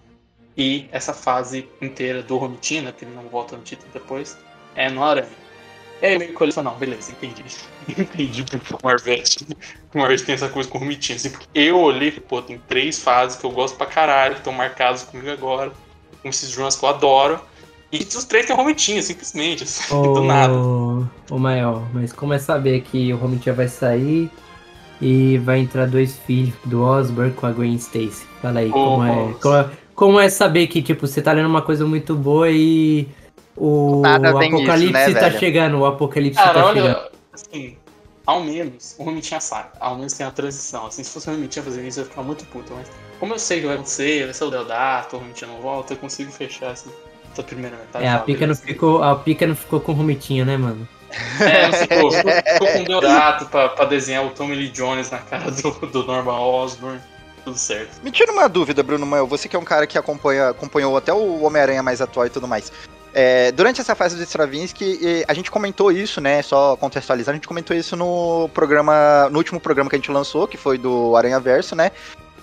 e 0.57 0.89
essa 0.91 1.15
fase 1.15 1.69
inteira 1.81 2.23
do 2.23 2.37
Romitina, 2.37 2.93
que 2.93 3.05
ele 3.05 3.15
não 3.15 3.29
volta 3.29 3.57
no 3.57 3.63
título 3.63 3.89
depois, 3.93 4.37
é 4.75 4.91
no 4.91 5.05
Aranha. 5.05 5.29
Aí 6.03 6.19
meio 6.19 6.37
falei, 6.37 6.53
não, 6.63 6.77
beleza, 6.77 7.13
entendi. 7.13 7.45
Entendi 7.97 8.43
porque 8.43 8.75
o 8.75 8.79
Marvete, 8.83 9.47
o 9.95 9.99
Marvete 9.99 10.25
tem 10.25 10.35
essa 10.35 10.49
coisa 10.49 10.69
com 10.69 10.79
o 10.79 10.81
Romitinha. 10.81 11.17
Assim, 11.17 11.31
porque 11.31 11.47
eu 11.55 11.79
olhei 11.79 12.09
e 12.09 12.21
pô, 12.21 12.43
tem 12.43 12.61
três 12.69 12.99
fases 12.99 13.39
que 13.39 13.45
eu 13.45 13.51
gosto 13.51 13.77
pra 13.77 13.87
caralho, 13.87 14.35
que 14.35 14.41
estão 14.41 14.53
marcadas 14.53 15.05
comigo 15.05 15.31
agora, 15.31 15.73
com 16.23 16.29
esses 16.29 16.55
runs 16.57 16.77
que 16.77 16.85
eu 16.85 16.89
adoro. 16.89 17.41
E 17.91 17.99
os 17.99 18.25
três 18.25 18.47
tem 18.47 18.55
o 18.55 18.59
Romitinha, 18.59 19.03
simplesmente, 19.03 19.65
assim, 19.65 19.95
oh, 19.95 20.13
do 20.15 20.23
nada. 20.23 20.53
Ô, 21.31 21.39
Mael, 21.39 21.87
mas 21.93 22.13
como 22.13 22.35
é 22.35 22.39
saber 22.39 22.83
que 22.83 23.13
o 23.13 23.17
Romitinha 23.17 23.55
vai 23.55 23.69
sair 23.69 24.31
e 25.01 25.39
vai 25.39 25.61
entrar 25.61 25.87
dois 25.87 26.19
filhos 26.19 26.55
do 26.67 26.83
Osborn 26.83 27.33
com 27.33 27.47
a 27.47 27.51
Gwen 27.51 27.77
Stacy? 27.77 28.27
Fala 28.43 28.61
aí, 28.61 28.69
oh, 28.69 28.73
como, 28.73 29.05
é, 29.05 29.35
como, 29.41 29.55
é, 29.57 29.71
como 29.95 30.21
é 30.21 30.29
saber 30.29 30.67
que, 30.67 30.83
tipo, 30.83 31.07
você 31.07 31.23
tá 31.23 31.33
lendo 31.33 31.49
uma 31.49 31.63
coisa 31.63 31.87
muito 31.87 32.15
boa 32.15 32.51
e 32.51 33.09
o, 33.57 34.03
o 34.03 34.07
apocalipse 34.07 34.85
isso, 34.85 34.93
né, 34.93 35.13
tá 35.15 35.29
velho? 35.29 35.39
chegando, 35.39 35.79
o 35.79 35.87
apocalipse 35.87 36.39
Cara, 36.39 36.61
tá 36.61 36.67
olha, 36.67 36.83
chegando. 36.83 37.08
Assim, 37.43 37.77
ao 38.27 38.43
menos 38.43 38.95
o 38.99 39.05
Romitinha 39.05 39.41
sabe, 39.41 39.71
ao 39.81 39.97
menos 39.97 40.13
tem 40.13 40.27
a 40.27 40.31
transição. 40.31 40.87
Assim, 40.87 41.03
se 41.03 41.11
fosse 41.11 41.29
o 41.29 41.33
Romitinha 41.33 41.65
fazer 41.65 41.87
isso, 41.87 42.01
eu 42.01 42.05
ia 42.05 42.11
ficar 42.11 42.23
muito 42.23 42.45
puto, 42.47 42.73
mas 42.75 42.89
como 43.19 43.35
eu 43.35 43.39
sei 43.39 43.61
que 43.61 43.67
vai 43.67 43.77
acontecer, 43.77 44.25
vai 44.25 44.35
ser 44.35 44.45
o 44.45 44.51
Deodato, 44.51 45.17
o 45.17 45.19
Romitinha 45.19 45.51
não 45.51 45.61
volta, 45.61 45.95
eu 45.95 45.97
consigo 45.97 46.31
fechar 46.31 46.73
assim 46.73 46.91
essa 47.33 47.43
primeira 47.43 47.77
metade. 47.77 48.05
É, 48.05 48.11
a 48.11 48.19
pica, 48.19 48.47
não 48.47 48.55
ficou, 48.55 49.03
a 49.03 49.17
pica 49.17 49.47
não 49.47 49.55
ficou 49.55 49.81
com 49.81 49.93
o 49.93 49.95
Romitinha, 49.95 50.45
né, 50.45 50.57
mano? 50.57 50.87
É, 51.41 51.69
não 51.69 51.73
ficou. 51.73 52.11
Ficou, 52.11 52.33
ficou 52.33 52.69
com 52.69 52.83
o 52.83 52.85
Deodato 52.85 53.47
pra, 53.47 53.69
pra 53.71 53.85
desenhar 53.85 54.27
o 54.27 54.31
Tommy 54.31 54.55
Lee 54.55 54.69
Jones 54.69 55.11
na 55.11 55.19
cara 55.19 55.51
do, 55.51 55.71
do 55.87 56.05
Norman 56.05 56.39
Osborn. 56.39 57.01
Tudo 57.45 57.57
certo. 57.57 58.03
Me 58.03 58.11
tira 58.11 58.31
uma 58.31 58.49
dúvida, 58.49 58.83
Bruno 58.83 59.07
Mael. 59.07 59.27
Você 59.27 59.49
que 59.49 59.57
é 59.57 59.59
um 59.59 59.65
cara 59.65 59.87
que 59.87 59.97
acompanha, 59.97 60.51
acompanhou 60.51 60.97
até 60.97 61.13
o 61.13 61.43
Homem-Aranha 61.43 61.83
mais 61.83 62.01
atual 62.03 62.27
e 62.27 62.31
tudo 62.31 62.47
mais. 62.47 62.71
É, 63.15 63.51
durante 63.53 63.81
essa 63.81 63.95
fase 63.95 64.17
do 64.17 64.23
Stravinsky, 64.23 65.25
a 65.27 65.35
gente 65.35 65.51
comentou 65.51 65.91
isso, 65.91 66.21
né? 66.21 66.43
Só 66.43 66.77
contextualizar, 66.77 67.33
a 67.33 67.37
gente 67.37 67.49
comentou 67.49 67.77
isso 67.77 67.97
no 67.97 68.51
programa, 68.53 69.29
no 69.31 69.39
último 69.39 69.59
programa 69.59 69.89
que 69.89 69.97
a 69.97 69.99
gente 69.99 70.11
lançou, 70.11 70.47
que 70.47 70.57
foi 70.57 70.79
do 70.79 71.17
Aranha 71.17 71.41
Verso, 71.41 71.75
né? 71.75 71.91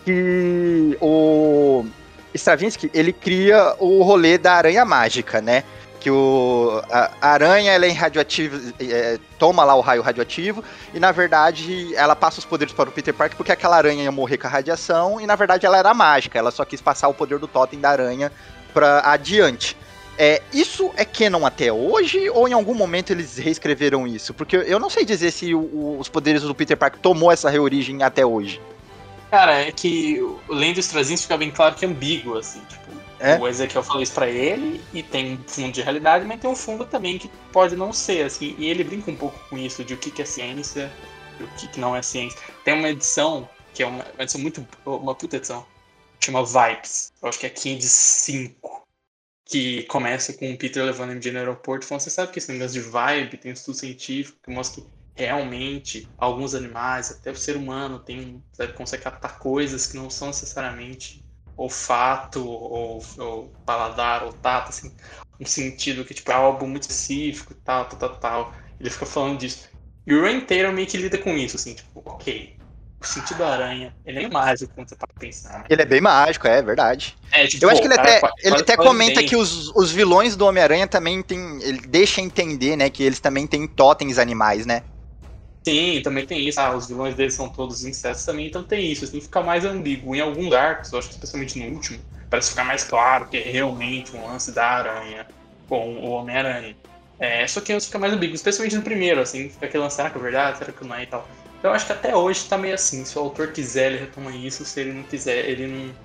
Que 0.03 0.97
o 0.99 1.85
Stravinsky, 2.33 2.89
ele 2.93 3.13
cria 3.13 3.75
o 3.79 4.03
rolê 4.03 4.37
da 4.37 4.53
aranha 4.53 4.83
mágica, 4.83 5.39
né? 5.39 5.63
Que 5.99 6.11
o, 6.11 6.83
a, 6.91 7.11
a 7.21 7.29
aranha 7.29 7.71
ela 7.71 7.85
é 7.85 7.91
radioativa, 7.91 8.59
é, 8.79 9.17
toma 9.39 9.63
lá 9.63 9.73
o 9.75 9.81
raio 9.81 10.03
radioativo 10.03 10.63
e 10.93 10.99
na 10.99 11.11
verdade 11.11 11.95
ela 11.95 12.15
passa 12.15 12.39
os 12.39 12.45
poderes 12.45 12.73
para 12.73 12.89
o 12.89 12.91
Peter 12.91 13.13
Parker 13.13 13.35
porque 13.35 13.51
aquela 13.51 13.75
aranha 13.75 14.03
ia 14.03 14.11
morrer 14.11 14.37
com 14.37 14.45
a 14.45 14.49
radiação 14.49 15.19
e 15.19 15.25
na 15.25 15.35
verdade 15.35 15.65
ela 15.65 15.77
era 15.77 15.93
mágica, 15.95 16.37
ela 16.37 16.51
só 16.51 16.63
quis 16.63 16.79
passar 16.79 17.07
o 17.07 17.13
poder 17.13 17.39
do 17.39 17.47
totem 17.47 17.79
da 17.79 17.89
aranha 17.89 18.31
para 18.71 19.01
adiante. 19.09 19.75
É, 20.17 20.41
isso 20.53 20.91
é 20.95 21.03
canon 21.03 21.45
até 21.45 21.71
hoje 21.73 22.29
ou 22.29 22.47
em 22.47 22.53
algum 22.53 22.73
momento 22.73 23.11
eles 23.11 23.37
reescreveram 23.37 24.07
isso? 24.07 24.33
Porque 24.33 24.55
eu 24.55 24.79
não 24.79 24.89
sei 24.89 25.03
dizer 25.03 25.31
se 25.31 25.53
o, 25.53 25.97
os 25.99 26.07
poderes 26.07 26.41
do 26.41 26.55
Peter 26.55 26.77
Parker 26.77 26.99
tomou 27.01 27.31
essa 27.31 27.49
reorigem 27.49 28.01
até 28.01 28.25
hoje. 28.25 28.61
Cara, 29.29 29.59
é 29.59 29.71
que 29.71 30.19
lendo 30.47 30.77
os 30.77 30.87
trazinhos 30.87 31.23
fica 31.23 31.37
bem 31.37 31.51
claro 31.51 31.75
que 31.75 31.83
é 31.83 31.87
ambíguo, 31.87 32.37
assim, 32.37 32.61
tipo, 32.69 32.85
é? 33.19 33.37
o 33.37 33.47
Ezequiel 33.47 33.83
falou 33.83 34.01
isso 34.01 34.13
pra 34.13 34.29
ele, 34.29 34.81
e 34.93 35.03
tem 35.03 35.33
um 35.33 35.43
fundo 35.47 35.73
de 35.73 35.81
realidade, 35.81 36.25
mas 36.25 36.39
tem 36.39 36.49
um 36.49 36.55
fundo 36.55 36.85
também 36.85 37.17
que 37.17 37.29
pode 37.51 37.75
não 37.75 37.91
ser, 37.91 38.25
assim, 38.25 38.55
e 38.57 38.67
ele 38.67 38.83
brinca 38.83 39.11
um 39.11 39.15
pouco 39.15 39.37
com 39.49 39.57
isso, 39.57 39.83
de 39.83 39.93
o 39.93 39.97
que, 39.97 40.11
que 40.11 40.21
é 40.21 40.25
ciência 40.25 40.91
e 41.39 41.43
o 41.43 41.47
que, 41.57 41.67
que 41.67 41.79
não 41.79 41.95
é 41.95 42.01
ciência. 42.01 42.39
Tem 42.63 42.73
uma 42.75 42.89
edição, 42.89 43.49
que 43.73 43.83
é 43.83 43.87
uma, 43.87 44.05
uma 44.13 44.23
edição 44.23 44.39
muito, 44.39 44.65
uma 44.85 45.15
puta 45.15 45.37
edição, 45.37 45.65
chama 46.19 46.45
Vibes, 46.45 47.11
eu 47.21 47.27
acho 47.27 47.39
que 47.39 47.47
é 47.47 47.53
5. 47.53 48.84
Que 49.45 49.83
começa 49.83 50.33
com 50.33 50.51
o 50.51 50.57
Peter 50.57 50.83
levando 50.83 51.11
a 51.11 51.13
MJ 51.13 51.31
no 51.31 51.37
aeroporto, 51.37 51.85
falando, 51.85 52.01
você 52.01 52.09
sabe 52.09 52.31
que 52.31 52.39
esse 52.39 52.51
negócio 52.51 52.81
de 52.81 52.89
vibe 52.89 53.37
tem 53.37 53.51
um 53.51 53.53
estudo 53.53 53.77
científico 53.77 54.39
que 54.43 54.51
mostra 54.51 54.83
que 54.83 54.89
realmente 55.15 56.09
alguns 56.17 56.55
animais, 56.55 57.11
até 57.11 57.31
o 57.31 57.35
ser 57.35 57.55
humano, 57.55 57.99
tem, 57.99 58.43
consegue 58.75 59.03
captar 59.03 59.37
coisas 59.37 59.87
que 59.87 59.95
não 59.95 60.09
são 60.09 60.29
necessariamente 60.29 61.23
olfato 61.55 62.45
ou, 62.45 63.01
ou 63.17 63.53
paladar 63.65 64.23
ou 64.23 64.33
tato, 64.33 64.69
assim, 64.69 64.93
um 65.39 65.45
sentido 65.45 66.03
que 66.03 66.13
tipo, 66.13 66.31
é 66.31 66.33
algo 66.33 66.67
muito 66.67 66.83
específico, 66.83 67.53
tal, 67.63 67.85
tal, 67.85 67.99
tal, 67.99 68.15
tal. 68.17 68.53
Ele 68.79 68.89
fica 68.89 69.05
falando 69.05 69.39
disso. 69.39 69.69
E 70.07 70.13
o 70.13 70.21
Rain 70.21 70.41
Taylor 70.41 70.73
meio 70.73 70.87
que 70.87 70.97
lida 70.97 71.17
com 71.17 71.37
isso, 71.37 71.55
assim, 71.55 71.75
tipo, 71.75 72.01
ok, 72.05 72.57
o 73.01 73.05
sentido 73.05 73.43
aranha, 73.43 73.93
ele 74.05 74.23
é 74.23 74.29
mágico 74.29 74.71
quando 74.73 74.89
você 74.89 74.95
tá 74.95 75.05
pensando. 75.19 75.63
Ele 75.69 75.81
é 75.81 75.85
bem 75.85 76.01
mágico, 76.01 76.47
é 76.47 76.61
verdade. 76.61 77.15
É, 77.31 77.45
tipo, 77.47 77.63
Eu 77.65 77.69
acho 77.69 77.81
que 77.81 77.87
ele 77.87 77.95
cara 77.95 78.09
até, 78.09 78.19
faz- 78.19 78.33
ele 78.39 78.49
faz- 78.49 78.61
até 78.61 78.77
comenta 78.77 79.19
bem. 79.19 79.27
que 79.29 79.35
os, 79.35 79.69
os 79.75 79.91
vilões 79.91 80.35
do 80.35 80.45
Homem-Aranha 80.45 80.87
também 80.87 81.21
tem. 81.21 81.61
Ele 81.61 81.79
deixa 81.87 82.21
entender, 82.21 82.75
né, 82.75 82.89
que 82.89 83.03
eles 83.03 83.19
também 83.19 83.45
têm 83.45 83.67
totens 83.67 84.17
animais, 84.17 84.65
né? 84.65 84.83
Sim, 85.67 86.01
também 86.03 86.25
tem 86.25 86.47
isso. 86.47 86.59
Ah, 86.59 86.75
os 86.75 86.87
vilões 86.87 87.15
deles 87.15 87.33
são 87.33 87.49
todos 87.49 87.83
insetos 87.83 88.23
também, 88.23 88.47
então 88.47 88.63
tem 88.63 88.91
isso. 88.91 89.03
Assim, 89.05 89.19
fica 89.19 89.41
mais 89.41 89.65
ambíguo. 89.65 90.15
Em 90.15 90.21
alguns 90.21 90.53
arcos, 90.53 90.91
eu 90.91 90.99
acho 90.99 91.07
que 91.09 91.15
especialmente 91.15 91.57
no 91.59 91.73
último, 91.73 91.99
parece 92.29 92.49
ficar 92.51 92.63
mais 92.63 92.83
claro 92.83 93.27
que 93.27 93.37
é 93.37 93.41
realmente 93.49 94.15
um 94.15 94.27
lance 94.27 94.51
da 94.51 94.65
aranha 94.65 95.25
com 95.67 95.95
o 95.95 96.09
Homem-Aranha. 96.11 96.75
É, 97.17 97.47
só 97.47 97.61
que 97.61 97.71
antes 97.73 97.87
fica 97.87 97.97
mais 97.97 98.13
ambíguo, 98.13 98.35
especialmente 98.35 98.75
no 98.75 98.81
primeiro, 98.83 99.21
assim, 99.21 99.49
fica 99.49 99.65
aquele 99.65 99.83
lance, 99.83 99.95
será 99.95 100.09
que 100.09 100.17
é 100.17 100.21
verdade, 100.21 100.57
será 100.57 100.71
que 100.71 100.85
não 100.85 100.95
é 100.95 101.03
e 101.03 101.07
tal. 101.07 101.27
Então 101.59 101.73
acho 101.73 101.85
que 101.85 101.93
até 101.93 102.15
hoje 102.15 102.45
tá 102.45 102.57
meio 102.57 102.75
assim, 102.75 103.03
se 103.05 103.17
o 103.17 103.21
autor 103.21 103.51
quiser, 103.51 103.91
ele 103.91 104.01
retoma 104.01 104.31
isso, 104.31 104.63
se 104.65 104.79
ele 104.79 104.93
não 104.93 105.03
quiser, 105.03 105.49
ele 105.49 105.67
não, 105.67 105.95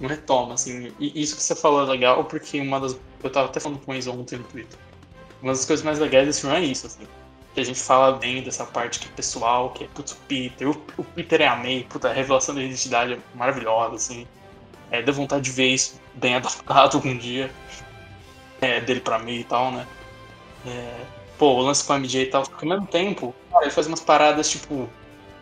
não 0.00 0.08
retoma, 0.08 0.54
assim. 0.54 0.92
E 1.00 1.20
isso 1.20 1.36
que 1.36 1.42
você 1.42 1.54
falou 1.54 1.82
é 1.82 1.90
legal, 1.90 2.24
porque 2.24 2.60
uma 2.60 2.80
das. 2.80 2.96
Eu 3.22 3.30
tava 3.30 3.48
até 3.48 3.58
falando 3.60 3.80
com 3.80 3.92
o 3.92 3.94
Enzo 3.94 4.12
ontem 4.12 4.38
no 4.38 4.44
Twitter. 4.44 4.78
Uma 5.42 5.52
das 5.52 5.64
coisas 5.64 5.84
mais 5.84 5.98
legais 5.98 6.26
desse 6.26 6.42
filme 6.42 6.56
é 6.56 6.60
isso, 6.60 6.86
assim 6.86 7.06
que 7.54 7.60
a 7.60 7.64
gente 7.64 7.80
fala 7.80 8.18
bem 8.18 8.42
dessa 8.42 8.66
parte 8.66 8.98
que 8.98 9.06
é 9.06 9.10
pessoal, 9.12 9.70
que 9.70 9.84
é 9.84 9.86
putz, 9.86 10.12
o 10.12 10.16
Peter. 10.26 10.68
O, 10.68 10.72
o 10.98 11.04
Peter 11.04 11.40
é 11.40 11.46
a 11.46 11.54
May, 11.54 11.86
puta, 11.88 12.10
a 12.10 12.12
revelação 12.12 12.54
da 12.54 12.60
identidade 12.60 13.12
é 13.12 13.18
maravilhosa, 13.34 13.94
assim. 13.94 14.26
É, 14.90 15.00
deu 15.00 15.14
vontade 15.14 15.44
de 15.44 15.50
ver 15.52 15.68
isso 15.68 16.00
bem 16.14 16.34
adaptado 16.36 16.96
algum 16.96 17.16
dia. 17.16 17.48
É, 18.60 18.80
dele 18.80 19.00
pra 19.00 19.18
May 19.20 19.38
e 19.38 19.44
tal, 19.44 19.70
né? 19.70 19.86
É, 20.66 20.96
pô, 21.38 21.54
o 21.54 21.62
lance 21.62 21.84
com 21.84 21.92
a 21.92 21.96
MJ 21.98 22.22
e 22.22 22.26
tal, 22.26 22.44
ao 22.50 22.68
mesmo 22.68 22.86
tempo, 22.86 23.34
ele 23.60 23.70
faz 23.70 23.86
umas 23.86 24.00
paradas 24.00 24.50
tipo. 24.50 24.88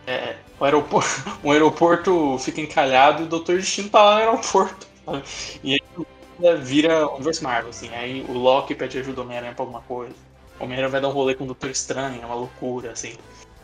É, 0.05 0.35
o 0.59 0.65
aeroporto, 0.65 1.09
um 1.43 1.51
aeroporto 1.51 2.37
fica 2.39 2.59
encalhado 2.59 3.23
e 3.23 3.25
o 3.25 3.29
Doutor 3.29 3.57
Destino 3.57 3.89
tá 3.89 4.03
lá 4.03 4.15
no 4.15 4.19
aeroporto. 4.21 4.87
sabe? 5.05 5.23
E 5.63 5.73
aí 5.73 6.05
é, 6.41 6.55
vira 6.55 7.07
o 7.07 7.15
universo 7.15 7.43
Marvel, 7.43 7.69
assim. 7.69 7.89
Aí 7.93 8.25
o 8.27 8.33
Loki 8.33 8.75
pede 8.75 8.97
ajuda 8.97 9.15
do 9.15 9.21
Homem-Aranha 9.21 9.53
pra 9.53 9.63
alguma 9.63 9.81
coisa. 9.81 10.13
O 10.59 10.63
Homem-Aranha 10.63 10.89
vai 10.89 11.01
dar 11.01 11.07
um 11.09 11.11
rolê 11.11 11.35
com 11.35 11.43
o 11.45 11.47
Doutor 11.47 11.69
Estranho, 11.69 12.21
é 12.21 12.25
uma 12.25 12.35
loucura, 12.35 12.91
assim. 12.91 13.15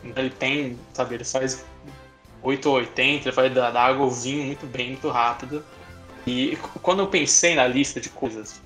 Então 0.02 0.22
ele 0.22 0.32
tem, 0.32 0.78
sabe, 0.94 1.14
ele 1.14 1.24
faz 1.24 1.64
8 2.42 2.68
ou 2.68 2.76
80, 2.76 3.28
ele 3.28 3.34
faz 3.34 3.52
da, 3.52 3.70
da 3.70 3.82
água 3.82 4.04
ao 4.04 4.10
vinho 4.10 4.44
muito 4.44 4.66
bem, 4.66 4.90
muito 4.90 5.08
rápido. 5.08 5.64
E 6.26 6.56
quando 6.82 7.00
eu 7.00 7.06
pensei 7.06 7.54
na 7.54 7.66
lista 7.66 8.00
de 8.00 8.08
coisas, 8.08 8.60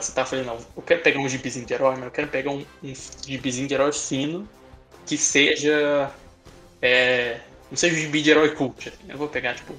você 0.00 0.12
tá 0.12 0.24
falando, 0.24 0.46
não, 0.46 0.58
eu 0.76 0.82
quero 0.82 1.02
pegar 1.02 1.20
um 1.20 1.28
gibizinho 1.28 1.66
de 1.66 1.74
herói, 1.74 1.96
mas 1.96 2.04
eu 2.04 2.10
quero 2.10 2.28
pegar 2.28 2.50
um, 2.50 2.64
um 2.82 2.92
gibizinho 3.26 3.68
de 3.68 3.74
herói 3.74 3.92
fino 3.92 4.48
que 5.06 5.18
seja. 5.18 6.10
É, 6.80 7.40
não 7.70 7.76
seja 7.76 7.94
um 7.94 7.98
gibi 7.98 8.22
de 8.22 8.30
herói 8.30 8.54
cult. 8.54 8.88
assim. 8.88 8.98
Eu 9.08 9.18
vou 9.18 9.28
pegar, 9.28 9.54
tipo. 9.54 9.74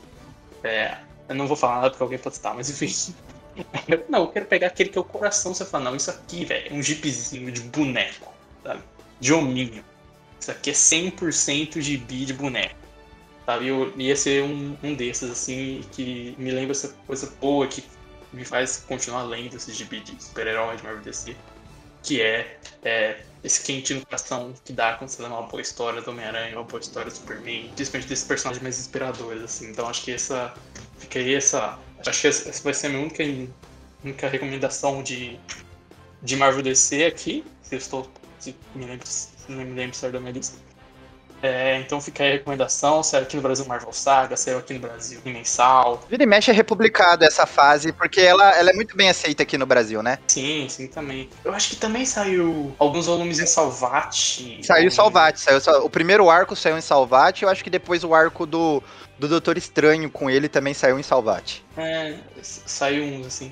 É, 0.64 0.98
eu 1.28 1.36
não 1.36 1.48
vou 1.48 1.58
falar 1.58 1.76
nada 1.76 1.90
porque 1.90 2.04
alguém 2.04 2.20
pode 2.20 2.36
estar, 2.36 2.54
mas 2.54 2.70
enfim. 2.70 3.14
Não, 4.10 4.22
eu 4.22 4.28
quero 4.30 4.48
pegar 4.48 4.68
aquele 4.68 4.90
que 4.90 4.98
é 4.98 5.02
o 5.02 5.04
coração. 5.04 5.54
Você 5.54 5.64
fala, 5.64 5.84
não, 5.84 5.96
isso 5.96 6.10
aqui, 6.10 6.44
velho, 6.44 6.70
é 6.72 6.74
um 6.74 6.82
jeepzinho 6.82 7.52
de 7.52 7.62
boneco, 7.62 8.34
sabe? 8.64 8.82
De 9.20 9.32
hominho. 9.32 9.84
Isso 10.40 10.50
aqui 10.50 10.72
é 10.72 10.74
100% 10.74 11.80
gibi 11.80 12.26
de 12.26 12.34
boneco. 12.34 12.76
Sabe? 13.46 13.68
Eu 13.68 13.94
ia 13.96 14.16
ser 14.16 14.42
um, 14.42 14.76
um 14.82 14.96
desses, 14.96 15.30
assim, 15.30 15.84
que 15.92 16.34
me 16.40 16.50
lembra 16.50 16.72
essa 16.72 16.96
coisa 17.06 17.32
boa 17.40 17.68
que 17.68 17.84
me 18.34 18.44
faz 18.44 18.84
continuar 18.88 19.24
lendo 19.24 19.56
esse 19.56 19.72
gibi 19.72 20.00
de 20.00 20.22
super-herói 20.22 20.76
de 20.78 20.84
Marvel 20.84 21.02
DC. 21.02 21.36
Que 22.02 22.22
é, 22.22 22.60
é 22.84 23.22
esse 23.44 23.64
quentinho 23.64 24.00
no 24.00 24.06
coração 24.06 24.54
que 24.66 24.74
dá 24.74 24.94
quando 24.96 25.10
você 25.10 25.22
lê 25.22 25.28
uma 25.28 25.44
boa 25.44 25.62
história 25.62 26.02
do 26.02 26.12
Homem-Aranha, 26.12 26.58
uma 26.58 26.64
boa 26.64 26.80
história 26.80 27.10
do 27.10 27.16
Superman, 27.16 27.72
principalmente 27.76 28.10
desses 28.10 28.26
personagens 28.26 28.62
mais 28.62 28.80
inspiradores, 28.80 29.42
assim. 29.44 29.70
Então 29.70 29.88
acho 29.88 30.04
que 30.04 30.12
essa. 30.12 30.54
Fica 30.98 31.20
aí 31.20 31.36
essa. 31.36 31.80
Acho 32.06 32.22
que 32.22 32.28
essa 32.28 32.64
vai 32.64 32.74
ser 32.74 32.88
a 32.88 32.90
minha 32.90 33.02
única, 33.02 33.24
única 34.04 34.28
recomendação 34.28 35.04
de, 35.04 35.40
de 36.22 36.36
Marvel 36.36 36.64
DC 36.64 37.06
aqui. 37.06 37.46
Se 37.62 37.76
eu 37.76 37.80
estou. 37.80 38.12
Se 38.40 38.56
me 38.76 38.86
lembro, 38.86 39.08
se 39.08 39.30
não 39.48 39.64
me 39.64 39.74
lembro 39.74 39.96
se 39.96 40.10
da 40.10 40.20
minha 40.20 40.34
lista. 40.34 40.58
É, 41.44 41.78
então 41.78 42.00
fica 42.00 42.24
aí 42.24 42.30
a 42.30 42.34
recomendação. 42.34 43.04
Saiu 43.04 43.24
aqui 43.24 43.36
no 43.36 43.42
Brasil 43.42 43.66
Marvel 43.66 43.92
Saga, 43.92 44.38
saiu 44.38 44.60
aqui 44.60 44.74
no 44.74 44.80
Brasil 44.80 45.20
em 45.26 45.34
mensal. 45.34 46.02
Vira 46.10 46.24
e 46.24 46.26
mexe 46.26 46.50
é 46.50 46.54
republicado 46.54 47.26
essa 47.26 47.46
fase, 47.46 47.92
porque 47.92 48.22
ela, 48.22 48.50
ela 48.58 48.70
é 48.70 48.74
muito 48.74 48.96
bem 48.96 49.10
aceita 49.10 49.44
aqui 49.44 49.58
no 49.58 49.66
Brasil, 49.66 50.02
né? 50.02 50.20
Sim, 50.28 50.68
sim, 50.70 50.88
também. 50.88 51.30
Eu 51.44 51.54
acho 51.54 51.72
que 51.72 51.76
também 51.76 52.06
saiu 52.06 52.74
alguns 52.80 53.08
volumes 53.08 53.40
em 53.40 53.46
Salvati. 53.46 54.62
Saiu 54.64 54.90
Salvati, 54.90 55.42
saiu 55.42 55.60
só- 55.60 55.84
o 55.84 55.90
primeiro 55.90 56.30
arco 56.30 56.56
saiu 56.56 56.78
em 56.78 56.82
Salvati, 56.82 57.44
eu 57.44 57.50
acho 57.50 57.62
que 57.64 57.70
depois 57.70 58.06
o 58.06 58.14
arco 58.14 58.46
do, 58.46 58.82
do 59.20 59.28
Doutor 59.28 59.58
Estranho 59.58 60.10
com 60.10 60.30
ele 60.30 60.48
também 60.48 60.74
saiu 60.74 60.98
em 60.98 61.04
Salvati. 61.04 61.64
É, 61.76 62.16
saiu 62.42 63.04
uns 63.04 63.28
assim. 63.28 63.52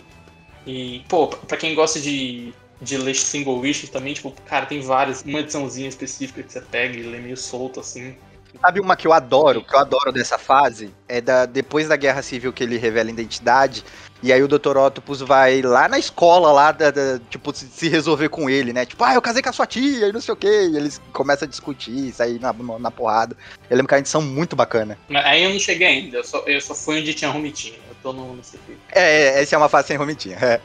E, 0.65 1.03
pô, 1.09 1.27
pra 1.27 1.57
quem 1.57 1.73
gosta 1.75 1.99
de, 1.99 2.53
de 2.81 2.97
ler 2.97 3.15
single 3.15 3.65
issue 3.65 3.87
também, 3.87 4.13
tipo, 4.13 4.31
cara, 4.45 4.65
tem 4.65 4.81
várias. 4.81 5.21
Uma 5.21 5.39
ediçãozinha 5.39 5.87
específica 5.87 6.41
que 6.41 6.51
você 6.51 6.61
pega 6.61 6.97
e 6.97 7.03
lê 7.03 7.19
meio 7.19 7.37
solto 7.37 7.79
assim. 7.79 8.15
Sabe 8.61 8.79
uma 8.79 8.95
que 8.95 9.07
eu 9.07 9.13
adoro, 9.13 9.63
que 9.63 9.73
eu 9.75 9.79
adoro 9.79 10.11
dessa 10.11 10.37
fase? 10.37 10.93
É 11.09 11.19
da 11.19 11.45
depois 11.47 11.87
da 11.87 11.95
Guerra 11.95 12.21
Civil 12.21 12.53
que 12.53 12.63
ele 12.63 12.77
revela 12.77 13.09
a 13.09 13.13
identidade. 13.13 13.83
E 14.23 14.31
aí 14.31 14.41
o 14.43 14.47
Dr. 14.47 14.77
Octopus 14.77 15.19
vai 15.21 15.63
lá 15.63 15.87
na 15.87 15.97
escola, 15.97 16.51
lá, 16.51 16.71
da, 16.71 16.91
da- 16.91 17.19
tipo, 17.31 17.51
se, 17.55 17.65
se 17.67 17.89
resolver 17.89 18.29
com 18.29 18.47
ele, 18.47 18.71
né? 18.71 18.85
Tipo, 18.85 19.03
ah, 19.03 19.15
eu 19.15 19.21
casei 19.21 19.41
com 19.41 19.49
a 19.49 19.53
sua 19.53 19.65
tia 19.65 20.07
e 20.07 20.11
não 20.13 20.21
sei 20.21 20.31
o 20.31 20.37
quê. 20.37 20.69
E 20.71 20.77
eles 20.77 21.01
começam 21.11 21.47
a 21.47 21.49
discutir, 21.49 22.11
sair 22.13 22.39
na, 22.39 22.53
na 22.53 22.91
porrada. 22.91 23.35
Eu 23.67 23.75
lembro 23.77 23.87
que 23.89 23.95
a 23.95 23.99
edição 23.99 24.21
muito 24.21 24.55
bacana. 24.55 24.95
Aí 25.09 25.43
eu 25.43 25.49
não 25.49 25.59
cheguei 25.59 25.87
ainda, 25.87 26.17
eu 26.17 26.23
só, 26.23 26.43
eu 26.45 26.61
só 26.61 26.75
fui 26.75 26.99
onde 26.99 27.15
tinha 27.15 27.31
Romitinha. 27.31 27.79
Eu 27.89 27.95
tô 28.03 28.13
no, 28.13 28.35
no 28.35 28.43
CP. 28.43 28.77
É, 28.91 29.41
essa 29.41 29.55
é 29.55 29.57
uma 29.57 29.69
fase 29.69 29.87
sem 29.87 29.97
romitinha. 29.97 30.37
É. 30.39 30.61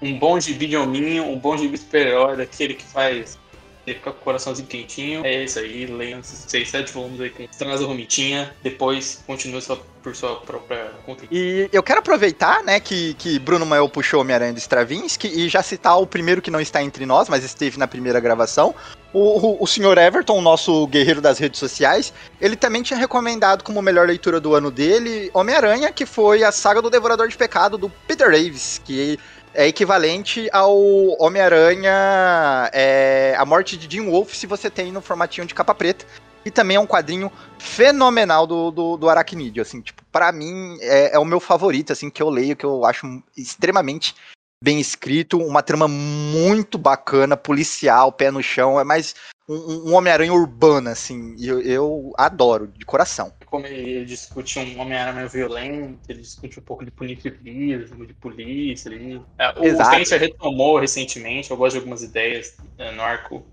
Um 0.00 0.16
bom 0.16 0.38
gibi 0.38 0.68
de 0.68 0.76
hominho, 0.76 1.24
um 1.24 1.38
bom 1.38 1.56
gibi 1.56 1.76
super-herói, 1.76 2.36
daquele 2.36 2.74
que 2.74 2.84
faz. 2.84 3.36
Ele 3.86 3.96
fica 3.96 4.12
com 4.12 4.20
o 4.20 4.22
coraçãozinho 4.22 4.68
quentinho. 4.68 5.24
É 5.24 5.44
isso 5.44 5.58
aí, 5.58 5.86
leiam 5.86 6.20
esses 6.20 6.44
6, 6.48 6.70
7 6.70 6.92
volumes 6.92 7.20
aí 7.20 7.30
com 7.30 7.46
Transa 7.46 7.84
Romitinha. 7.84 8.54
Depois 8.62 9.22
continue 9.26 9.60
sua, 9.60 9.76
por 10.02 10.14
sua 10.14 10.36
própria 10.36 10.92
conta. 11.04 11.24
E 11.30 11.68
eu 11.72 11.82
quero 11.82 11.98
aproveitar, 11.98 12.62
né, 12.62 12.78
que, 12.78 13.14
que 13.14 13.38
Bruno 13.38 13.66
Mael 13.66 13.88
puxou 13.88 14.20
Homem-Aranha 14.20 14.52
do 14.52 14.58
Stravinsky 14.58 15.28
e 15.28 15.48
já 15.48 15.62
citar 15.62 16.00
o 16.00 16.06
primeiro 16.06 16.40
que 16.40 16.50
não 16.50 16.60
está 16.60 16.82
entre 16.82 17.04
nós, 17.04 17.28
mas 17.28 17.42
esteve 17.42 17.78
na 17.78 17.88
primeira 17.88 18.20
gravação. 18.20 18.74
O, 19.12 19.18
o, 19.18 19.64
o 19.64 19.66
senhor 19.66 19.98
Everton, 19.98 20.40
nosso 20.40 20.86
guerreiro 20.86 21.20
das 21.20 21.38
redes 21.38 21.58
sociais, 21.58 22.14
ele 22.40 22.56
também 22.56 22.82
tinha 22.82 22.98
recomendado 22.98 23.62
como 23.62 23.82
melhor 23.82 24.06
leitura 24.06 24.40
do 24.40 24.54
ano 24.54 24.70
dele 24.70 25.30
Homem-Aranha, 25.34 25.92
que 25.92 26.06
foi 26.06 26.42
a 26.42 26.52
saga 26.52 26.80
do 26.80 26.88
Devorador 26.88 27.28
de 27.28 27.36
Pecado 27.36 27.76
do 27.76 27.90
Peter 28.06 28.30
Davis, 28.30 28.80
que 28.84 29.18
é 29.54 29.66
equivalente 29.66 30.48
ao 30.52 30.76
Homem-Aranha 31.20 32.70
é, 32.72 33.34
A 33.38 33.44
Morte 33.44 33.76
de 33.76 33.90
Jim 33.90 34.08
Wolf, 34.08 34.34
se 34.34 34.46
você 34.46 34.70
tem 34.70 34.90
no 34.90 35.00
formatinho 35.00 35.46
de 35.46 35.54
capa 35.54 35.74
preta. 35.74 36.06
E 36.44 36.50
também 36.50 36.76
é 36.76 36.80
um 36.80 36.86
quadrinho 36.86 37.30
fenomenal 37.58 38.46
do, 38.46 38.70
do, 38.72 38.96
do 38.96 39.08
Aracnídeo, 39.08 39.62
assim, 39.62 39.80
tipo, 39.80 40.02
pra 40.10 40.32
mim 40.32 40.76
é, 40.80 41.14
é 41.14 41.18
o 41.18 41.24
meu 41.24 41.38
favorito, 41.38 41.92
assim, 41.92 42.10
que 42.10 42.20
eu 42.20 42.28
leio, 42.28 42.56
que 42.56 42.66
eu 42.66 42.84
acho 42.84 43.22
extremamente 43.36 44.16
bem 44.62 44.80
escrito, 44.80 45.38
uma 45.38 45.62
trama 45.62 45.86
muito 45.86 46.78
bacana, 46.78 47.36
policial, 47.36 48.10
pé 48.10 48.30
no 48.30 48.42
chão, 48.42 48.78
é 48.78 48.84
mais 48.84 49.14
um, 49.48 49.90
um 49.90 49.94
Homem-Aranha 49.94 50.32
urbano, 50.32 50.88
assim, 50.88 51.34
e 51.38 51.46
eu, 51.46 51.60
eu 51.60 52.12
adoro, 52.16 52.66
de 52.66 52.84
coração. 52.84 53.32
Como 53.52 53.66
ele 53.66 54.06
discute 54.06 54.58
um 54.58 54.80
Homem-Aranha 54.80 55.12
meio 55.12 55.28
violento, 55.28 56.00
ele 56.08 56.22
discute 56.22 56.58
um 56.58 56.62
pouco 56.62 56.86
de 56.86 56.90
punitivismo, 56.90 58.06
de 58.06 58.14
polícia 58.14 58.90
ali. 58.90 59.20
É, 59.36 59.60
o 59.60 59.62
Exato. 59.62 59.90
Spencer 59.90 60.18
retomou 60.18 60.78
recentemente, 60.78 61.50
eu 61.50 61.56
gosto 61.58 61.74
de 61.74 61.80
algumas 61.80 62.02
ideias 62.02 62.58
é, 62.78 62.90
no 62.92 63.02
arco. 63.02 63.46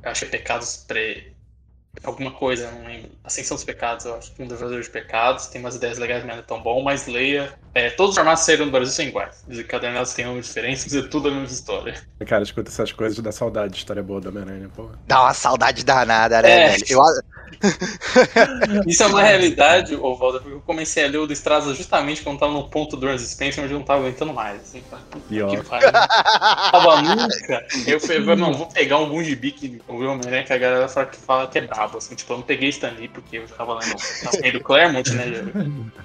Eu 0.00 0.12
acho 0.12 0.20
que 0.20 0.26
é 0.26 0.38
Pecados 0.38 0.76
Pre. 0.76 1.34
Alguma 2.04 2.30
coisa, 2.30 2.70
não 2.70 2.86
lembro. 2.86 3.10
Ascensão 3.24 3.56
dos 3.56 3.64
Pecados, 3.64 4.06
eu 4.06 4.14
acho 4.14 4.32
que 4.32 4.44
um 4.44 4.46
Devorador 4.46 4.80
de 4.80 4.90
Pecados. 4.90 5.48
Tem 5.48 5.60
umas 5.60 5.74
ideias 5.74 5.98
legais, 5.98 6.24
mas 6.24 6.36
não 6.36 6.42
é 6.44 6.46
tão 6.46 6.62
bom, 6.62 6.80
mas 6.84 7.08
leia. 7.08 7.52
É, 7.76 7.90
todos 7.90 8.12
os 8.12 8.16
formatos 8.16 8.42
saíram 8.42 8.64
no 8.64 8.72
Brasil 8.72 8.90
são 8.90 9.04
iguais. 9.04 9.44
Cada 9.68 9.92
delas 9.92 10.14
tem 10.14 10.26
uma 10.26 10.40
diferença, 10.40 10.86
mas 10.90 11.04
é 11.04 11.06
tudo 11.08 11.28
a 11.28 11.30
mesma 11.30 11.44
história. 11.44 11.94
Cara, 12.26 12.42
escuta 12.42 12.70
essas 12.70 12.90
coisas 12.90 13.18
da 13.18 13.30
saudade, 13.30 13.76
história 13.76 14.02
boa 14.02 14.18
da 14.18 14.30
Homem-Aranha, 14.30 14.70
porra. 14.74 14.98
Dá 15.06 15.20
uma 15.20 15.34
saudade 15.34 15.84
danada, 15.84 16.40
né, 16.40 16.48
É. 16.48 16.68
velho? 16.70 16.84
Eu, 16.88 17.00
Isso 18.86 19.02
é 19.02 19.06
uma 19.06 19.22
realidade, 19.22 19.94
ô 19.94 20.14
Walter, 20.14 20.40
porque 20.40 20.54
eu 20.54 20.60
comecei 20.60 21.04
a 21.04 21.08
ler 21.08 21.18
o 21.18 21.26
do 21.26 21.34
justamente 21.74 22.22
quando 22.22 22.38
tava 22.38 22.52
no 22.52 22.66
ponto 22.66 22.96
do 22.96 23.06
Ernst 23.06 23.26
Spencer, 23.26 23.62
onde 23.62 23.74
eu 23.74 23.78
não 23.78 23.84
tava 23.84 24.00
aguentando 24.00 24.32
mais. 24.32 24.62
Assim, 24.62 24.82
Pior. 25.28 25.50
que 25.50 25.62
pariu. 25.68 25.92
tava 25.92 27.02
nunca. 27.02 27.66
Eu 27.86 28.00
falei, 28.00 28.36
não, 28.36 28.54
vou 28.54 28.66
pegar 28.68 28.96
algum 28.96 29.22
gibi 29.22 29.52
que 29.52 29.82
o 29.86 29.96
Homem-Aranha 30.02 30.44
que 30.44 30.52
a 30.54 30.58
galera 30.58 30.88
fala 30.88 31.06
que, 31.06 31.16
fala 31.18 31.46
que 31.46 31.58
é 31.58 31.60
brabo, 31.60 31.98
assim, 31.98 32.14
tipo, 32.14 32.32
eu 32.32 32.38
não 32.38 32.44
peguei 32.44 32.70
Stanley 32.70 33.08
porque 33.08 33.36
eu 33.36 33.46
tava 33.48 33.74
lendo 33.74 33.96
a 34.26 34.50
do 34.50 34.60
Claremont, 34.60 35.10
né? 35.12 35.26
Eu 35.28 35.44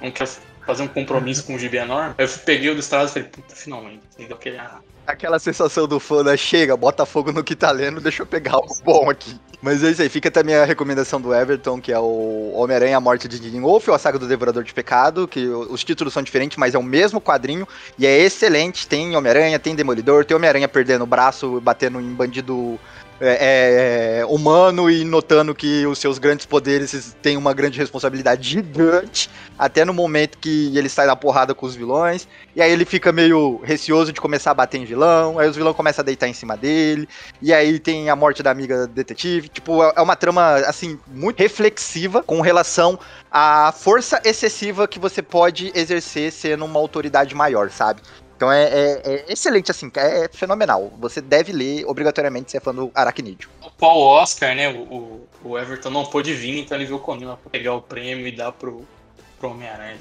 não 0.01 0.11
quero 0.11 0.29
fazer 0.65 0.83
um 0.83 0.87
compromisso 0.87 1.43
com 1.43 1.55
o 1.55 1.59
gibi 1.59 1.77
enorme. 1.77 2.15
Eu 2.17 2.27
peguei 2.45 2.69
o 2.69 2.73
do 2.73 2.79
Estrada 2.79 3.05
e 3.05 3.09
falei, 3.09 3.27
puta, 3.29 3.55
finalmente, 3.55 4.01
entendeu? 4.13 4.37
Aquele, 4.37 4.57
ah, 4.57 4.79
Aquela 5.05 5.39
sensação 5.39 5.87
do 5.87 5.99
fã, 5.99 6.23
né? 6.23 6.37
Chega, 6.37 6.77
bota 6.77 7.05
fogo 7.05 7.31
no 7.31 7.43
que 7.43 7.55
tá 7.55 7.71
lendo, 7.71 7.99
deixa 7.99 8.21
eu 8.21 8.25
pegar 8.25 8.53
algo 8.53 8.75
bom 8.83 9.09
aqui. 9.09 9.39
Mas 9.61 9.83
é 9.83 9.91
isso 9.91 10.01
aí, 10.01 10.09
fica 10.09 10.31
também 10.31 10.55
a 10.55 10.65
recomendação 10.65 11.21
do 11.21 11.33
Everton, 11.33 11.79
que 11.79 11.91
é 11.91 11.99
o 11.99 12.51
Homem-Aranha, 12.55 12.97
a 12.97 13.01
Morte 13.01 13.27
de 13.27 13.37
Jim 13.37 13.61
Wolf, 13.61 13.87
ou 13.87 13.93
a 13.93 13.99
Saga 13.99 14.17
do 14.17 14.27
Devorador 14.27 14.63
de 14.63 14.73
Pecado, 14.73 15.27
que 15.27 15.47
os 15.47 15.83
títulos 15.83 16.13
são 16.13 16.23
diferentes, 16.23 16.57
mas 16.57 16.73
é 16.73 16.79
o 16.79 16.83
mesmo 16.83 17.21
quadrinho, 17.21 17.67
e 17.97 18.07
é 18.07 18.17
excelente, 18.19 18.87
tem 18.87 19.15
Homem-Aranha, 19.15 19.59
tem 19.59 19.75
Demolidor, 19.75 20.25
tem 20.25 20.35
Homem-Aranha 20.35 20.67
perdendo 20.67 21.03
o 21.03 21.07
braço, 21.07 21.61
batendo 21.61 21.99
em 21.99 22.13
bandido 22.13 22.79
é, 23.21 24.19
é, 24.21 24.25
humano 24.25 24.89
e 24.89 25.03
notando 25.03 25.53
que 25.53 25.85
os 25.85 25.99
seus 25.99 26.17
grandes 26.17 26.45
poderes 26.45 27.15
têm 27.21 27.37
uma 27.37 27.53
grande 27.53 27.77
responsabilidade 27.77 28.49
gigante, 28.49 29.29
até 29.57 29.85
no 29.85 29.93
momento 29.93 30.39
que 30.39 30.75
ele 30.75 30.89
sai 30.89 31.05
na 31.05 31.15
porrada 31.15 31.53
com 31.53 31.65
os 31.65 31.75
vilões, 31.75 32.27
e 32.55 32.61
aí 32.61 32.71
ele 32.71 32.83
fica 32.83 33.11
meio 33.11 33.61
receoso 33.63 34.11
de 34.11 34.19
começar 34.19 34.51
a 34.51 34.55
bater 34.55 34.79
em 34.79 34.85
vilão, 34.85 35.37
aí 35.37 35.47
os 35.47 35.55
vilões 35.55 35.75
começam 35.75 36.01
a 36.01 36.05
deitar 36.05 36.27
em 36.27 36.33
cima 36.33 36.57
dele, 36.57 37.07
e 37.41 37.53
aí 37.53 37.79
tem 37.79 38.09
a 38.09 38.15
morte 38.15 38.41
da 38.41 38.49
amiga 38.49 38.87
detetive, 38.87 39.49
tipo, 39.49 39.83
é 39.83 40.01
uma 40.01 40.15
trama, 40.15 40.55
assim, 40.67 40.99
muito 41.07 41.39
reflexiva 41.39 42.23
com 42.23 42.41
relação 42.41 42.97
à 43.31 43.71
força 43.71 44.19
excessiva 44.25 44.87
que 44.87 44.97
você 44.97 45.21
pode 45.21 45.71
exercer 45.75 46.31
sendo 46.31 46.65
uma 46.65 46.79
autoridade 46.79 47.35
maior, 47.35 47.69
sabe? 47.69 48.01
Então 48.41 48.51
é, 48.51 48.63
é, 48.63 49.01
é, 49.05 49.25
excelente, 49.29 49.69
assim, 49.69 49.91
é 49.95 50.27
fenomenal. 50.33 50.91
Você 50.99 51.21
deve 51.21 51.51
ler 51.51 51.85
obrigatoriamente 51.85 52.49
se 52.49 52.57
é 52.57 52.59
fã 52.59 52.73
do 52.73 52.89
Aracnídeo. 52.95 53.47
O 53.61 53.69
Paul 53.69 54.01
Oscar, 54.01 54.55
né? 54.55 54.67
O, 54.67 55.27
o 55.43 55.59
Everton 55.59 55.91
não 55.91 56.07
pôde 56.07 56.33
vir, 56.33 56.57
então 56.57 56.75
ele 56.75 56.87
viu 56.87 56.95
o 56.95 56.99
Conila 56.99 57.37
pra 57.37 57.51
pegar 57.51 57.75
o 57.75 57.83
prêmio 57.83 58.25
e 58.25 58.31
dar 58.31 58.51
pro, 58.51 58.83
pro 59.39 59.51
Homem-Aranha. 59.51 59.95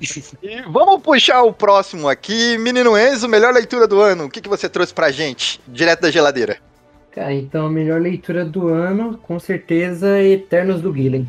E 0.40 0.62
vamos 0.68 1.02
puxar 1.02 1.42
o 1.42 1.52
próximo 1.52 2.08
aqui. 2.08 2.56
Menino 2.58 2.96
Enzo, 2.96 3.28
melhor 3.28 3.52
leitura 3.52 3.88
do 3.88 4.00
ano. 4.00 4.26
O 4.26 4.30
que, 4.30 4.40
que 4.40 4.48
você 4.48 4.68
trouxe 4.68 4.94
pra 4.94 5.10
gente, 5.10 5.60
direto 5.66 6.02
da 6.02 6.12
geladeira? 6.12 6.58
Cara, 7.10 7.34
então 7.34 7.66
a 7.66 7.70
melhor 7.70 8.00
leitura 8.00 8.44
do 8.44 8.68
ano, 8.68 9.18
com 9.18 9.40
certeza, 9.40 10.16
é 10.16 10.28
Eternos 10.28 10.80
do 10.80 10.92
Guilherme. 10.92 11.28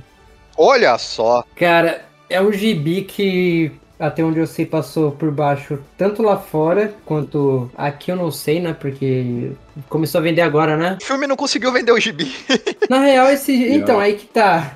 Olha 0.56 0.96
só. 1.00 1.44
Cara, 1.56 2.06
é 2.30 2.40
o 2.40 2.52
gibi 2.52 3.02
que 3.02 3.72
até 4.02 4.24
onde 4.24 4.40
eu 4.40 4.48
sei, 4.48 4.66
passou 4.66 5.12
por 5.12 5.30
baixo, 5.30 5.80
tanto 5.96 6.24
lá 6.24 6.36
fora 6.36 6.94
quanto 7.06 7.70
aqui 7.78 8.12
eu 8.12 8.16
não 8.16 8.32
sei, 8.32 8.60
né? 8.60 8.74
Porque 8.74 9.52
começou 9.88 10.20
a 10.20 10.24
vender 10.24 10.42
agora, 10.42 10.76
né? 10.76 10.98
O 11.00 11.06
filme 11.06 11.28
não 11.28 11.36
conseguiu 11.36 11.72
vender 11.72 11.92
o 11.92 12.00
gibi. 12.00 12.36
Na 12.90 13.00
real, 13.00 13.30
esse. 13.30 13.54
Então, 13.54 14.00
aí 14.00 14.16
que 14.16 14.26
tá. 14.26 14.76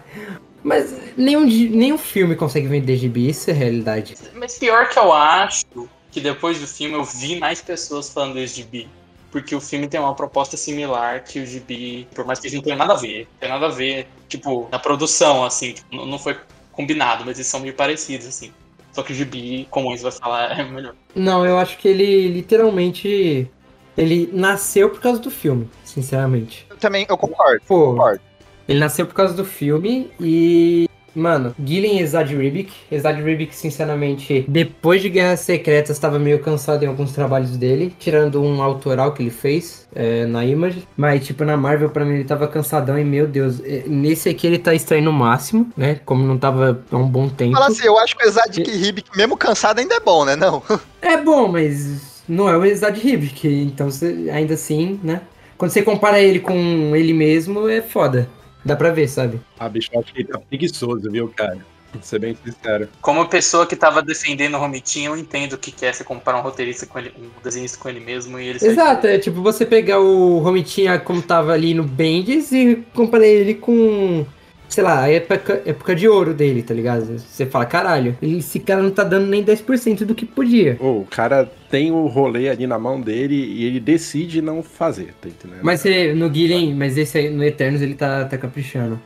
Mas 0.64 0.96
nenhum, 1.18 1.44
nenhum 1.44 1.98
filme 1.98 2.36
consegue 2.36 2.68
vender 2.68 2.98
gibi, 2.98 3.30
isso 3.30 3.50
é 3.50 3.54
realidade. 3.54 4.16
Mas 4.36 4.60
pior 4.60 4.90
que 4.90 5.00
eu 5.00 5.12
acho 5.12 5.66
que 6.12 6.22
depois 6.22 6.60
do 6.60 6.68
filme 6.68 6.94
eu 6.94 7.04
vi 7.04 7.40
mais 7.40 7.62
pessoas 7.62 8.10
falando 8.10 8.36
desse 8.36 8.58
gibi. 8.58 8.88
Porque 9.32 9.54
o 9.54 9.60
filme 9.60 9.88
tem 9.88 10.00
uma 10.00 10.16
proposta 10.16 10.56
similar 10.56 11.24
que 11.24 11.40
o 11.40 11.46
gibi, 11.46 12.08
por 12.16 12.26
mais 12.26 12.40
que 12.40 12.50
não 12.56 12.62
tenha 12.62 12.76
nada 12.76 12.94
a 12.94 12.96
ver, 12.96 13.28
tem 13.40 13.50
nada 13.50 13.66
a 13.66 13.70
ver, 13.70 14.08
tipo, 14.30 14.70
na 14.72 14.80
produção, 14.80 15.44
assim, 15.44 15.74
tipo, 15.74 15.94
não 15.94 16.18
foi 16.18 16.38
combinado, 16.72 17.26
mas 17.26 17.38
eles 17.38 17.48
são 17.48 17.60
meio 17.60 17.74
parecidos, 17.74 18.28
assim. 18.28 18.54
Só 18.96 19.04
que 19.04 19.12
o 19.12 19.16
gibi, 19.16 19.68
como 19.70 19.94
isso 19.94 20.04
vai 20.04 20.12
falar, 20.14 20.56
é 20.58 20.64
melhor. 20.64 20.96
Não, 21.14 21.46
eu 21.46 21.58
acho 21.58 21.78
que 21.78 21.88
ele 21.90 22.30
literalmente. 22.30 23.52
Ele 23.98 24.30
nasceu 24.32 24.90
por 24.90 25.02
causa 25.02 25.20
do 25.20 25.30
filme, 25.30 25.70
sinceramente. 25.84 26.66
Eu 26.70 26.78
também, 26.78 27.06
eu 27.08 27.18
concordo. 27.18 27.62
Pô, 27.68 27.92
concordo. 27.92 28.22
Ele 28.68 28.80
nasceu 28.80 29.06
por 29.06 29.14
causa 29.14 29.34
do 29.34 29.44
filme 29.46 30.12
e 30.20 30.90
Mano, 31.16 31.56
Gillen 31.64 32.00
e 32.00 32.08
Zad 32.08 32.36
Ribic. 32.36 32.74
Zad 32.98 33.22
Ribic, 33.22 33.56
sinceramente, 33.56 34.46
depois 34.48 35.02
de 35.02 35.10
Guerras 35.10 35.40
Secretas, 35.40 35.96
estava 35.96 36.20
meio 36.20 36.40
cansado 36.40 36.84
em 36.84 36.88
alguns 36.88 37.14
trabalhos 37.14 37.58
dele, 37.58 37.96
tirando 37.98 38.42
um 38.42 38.62
autoral 38.62 39.14
que 39.14 39.24
ele 39.24 39.30
fez 39.30 39.88
é, 39.96 40.26
na 40.26 40.46
Image. 40.46 40.88
Mas, 40.98 41.26
tipo, 41.26 41.46
na 41.46 41.56
Marvel, 41.56 41.90
pra 41.90 42.04
mim, 42.04 42.16
ele 42.16 42.24
tava 42.24 42.48
cansadão 42.48 43.00
e, 43.00 43.04
meu 43.04 43.28
Deus, 43.28 43.62
é, 43.64 43.84
nesse 43.88 44.30
aqui 44.30 44.46
ele 44.46 44.60
tá 44.60 44.74
extraindo 44.74 45.10
o 45.10 45.14
máximo, 45.14 45.72
né? 45.78 46.00
Como 46.06 46.26
não 46.26 46.38
tava 46.38 46.84
há 46.92 46.98
um 46.98 47.08
bom 47.08 47.30
tempo. 47.30 47.54
Fala 47.54 47.68
assim, 47.68 47.86
eu 47.86 47.98
acho 47.98 48.16
que 48.18 48.28
o 48.28 48.32
Zad 48.32 48.58
Ribic, 48.58 49.10
mesmo 49.16 49.38
cansado, 49.38 49.80
ainda 49.80 49.96
é 49.96 50.00
bom, 50.00 50.26
né? 50.26 50.36
Não? 50.36 50.62
É 51.02 51.18
bom, 51.18 51.48
mas 51.48 52.24
não 52.28 52.50
é 52.50 52.58
o 52.58 52.76
Zad 52.76 53.00
Ribic, 53.00 53.48
então 53.48 53.90
ainda 54.34 54.56
assim, 54.56 55.00
né? 55.04 55.22
Quando 55.58 55.72
você 55.72 55.82
compara 55.82 56.20
ele 56.20 56.40
com 56.40 56.96
ele 56.96 57.14
mesmo, 57.14 57.70
é 57.70 57.82
foda. 57.82 58.28
Dá 58.66 58.76
pra 58.76 58.90
ver, 58.90 59.08
sabe? 59.08 59.40
Ah, 59.60 59.70
bicho, 59.70 59.92
acho 59.96 60.12
que 60.12 60.22
ele 60.22 60.28
tá 60.28 60.40
preguiçoso, 60.40 61.12
viu, 61.12 61.30
cara? 61.30 61.60
Pra 61.92 62.02
ser 62.02 62.20
bem 62.20 62.36
sincero. 62.44 62.90
Como 63.00 63.30
pessoa 63.30 63.68
que 63.68 63.76
tava 63.76 64.02
defendendo 64.02 64.56
o 64.56 64.58
Romitinho, 64.58 65.12
eu 65.12 65.18
entendo 65.18 65.54
o 65.54 65.58
que 65.58 65.72
quer 65.72 65.94
você 65.94 66.04
comparar 66.04 66.40
um 66.40 66.42
roteirista 66.42 66.88
com 66.88 66.98
ele, 66.98 67.14
um 67.18 67.30
desenhista 67.44 67.78
com 67.78 67.88
ele 67.88 68.00
mesmo 68.00 68.40
e 68.40 68.48
ele 68.48 68.60
Exato, 68.60 69.06
é 69.06 69.20
tipo 69.20 69.42
você 69.42 69.66
pegar 69.66 70.00
o 70.00 70.40
Romitinha 70.40 71.00
como 71.00 71.22
tava 71.22 71.54
ali 71.54 71.76
no 71.76 71.84
Bendis 71.84 72.52
e 72.52 72.84
comparar 72.94 73.28
ele 73.28 73.54
com 73.54 74.26
sei 74.68 74.84
lá, 74.84 75.02
a 75.02 75.10
época, 75.10 75.62
época 75.66 75.96
de 75.96 76.08
ouro 76.08 76.34
dele, 76.34 76.62
tá 76.62 76.74
ligado? 76.74 77.18
Você 77.20 77.46
fala, 77.46 77.66
caralho, 77.66 78.18
esse 78.22 78.60
cara 78.60 78.82
não 78.82 78.92
tá 78.92 79.04
dando 79.04 79.28
nem 79.28 79.44
10% 79.44 80.06
do 80.06 80.16
que 80.16 80.26
podia. 80.26 80.78
Oh, 80.80 81.00
o 81.00 81.08
cara 81.10 81.50
tem 81.70 81.92
o 81.92 82.08
rolê 82.08 82.50
ali 82.50 82.68
na 82.68 82.78
mão 82.78 83.00
dele 83.00 83.36
e 83.36 83.66
ele 83.66 83.80
decide 83.80 84.42
não 84.42 84.62
fazer, 84.62 85.14
tá 85.22 85.28
entendendo? 85.28 85.60
Mas 85.62 85.82
você, 85.82 86.14
no 86.14 86.30
Guilherme, 86.30 86.74
mas 86.74 86.98
esse 86.98 87.18
aí, 87.18 87.30
no 87.30 87.44
Eternos 87.44 87.82
ele 87.82 87.96
tá, 87.96 88.26
tá 88.26 88.38
caprichando. 88.38 89.00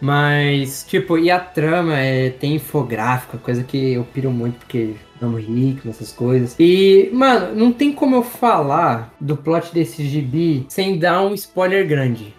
Mas, 0.00 0.84
tipo, 0.86 1.16
e 1.16 1.30
a 1.30 1.38
trama 1.38 1.98
é, 1.98 2.28
tem 2.28 2.56
infográfica, 2.56 3.38
coisa 3.38 3.62
que 3.62 3.94
eu 3.94 4.04
piro 4.04 4.30
muito 4.30 4.58
porque 4.58 4.94
amo 5.20 5.38
rico, 5.38 5.88
essas 5.88 6.12
coisas. 6.12 6.54
E, 6.58 7.08
mano, 7.12 7.54
não 7.54 7.72
tem 7.72 7.92
como 7.92 8.16
eu 8.16 8.22
falar 8.22 9.14
do 9.20 9.36
plot 9.36 9.72
desse 9.72 10.04
gibi 10.04 10.66
sem 10.68 10.98
dar 10.98 11.22
um 11.22 11.32
spoiler 11.34 11.86
grande. 11.86 12.34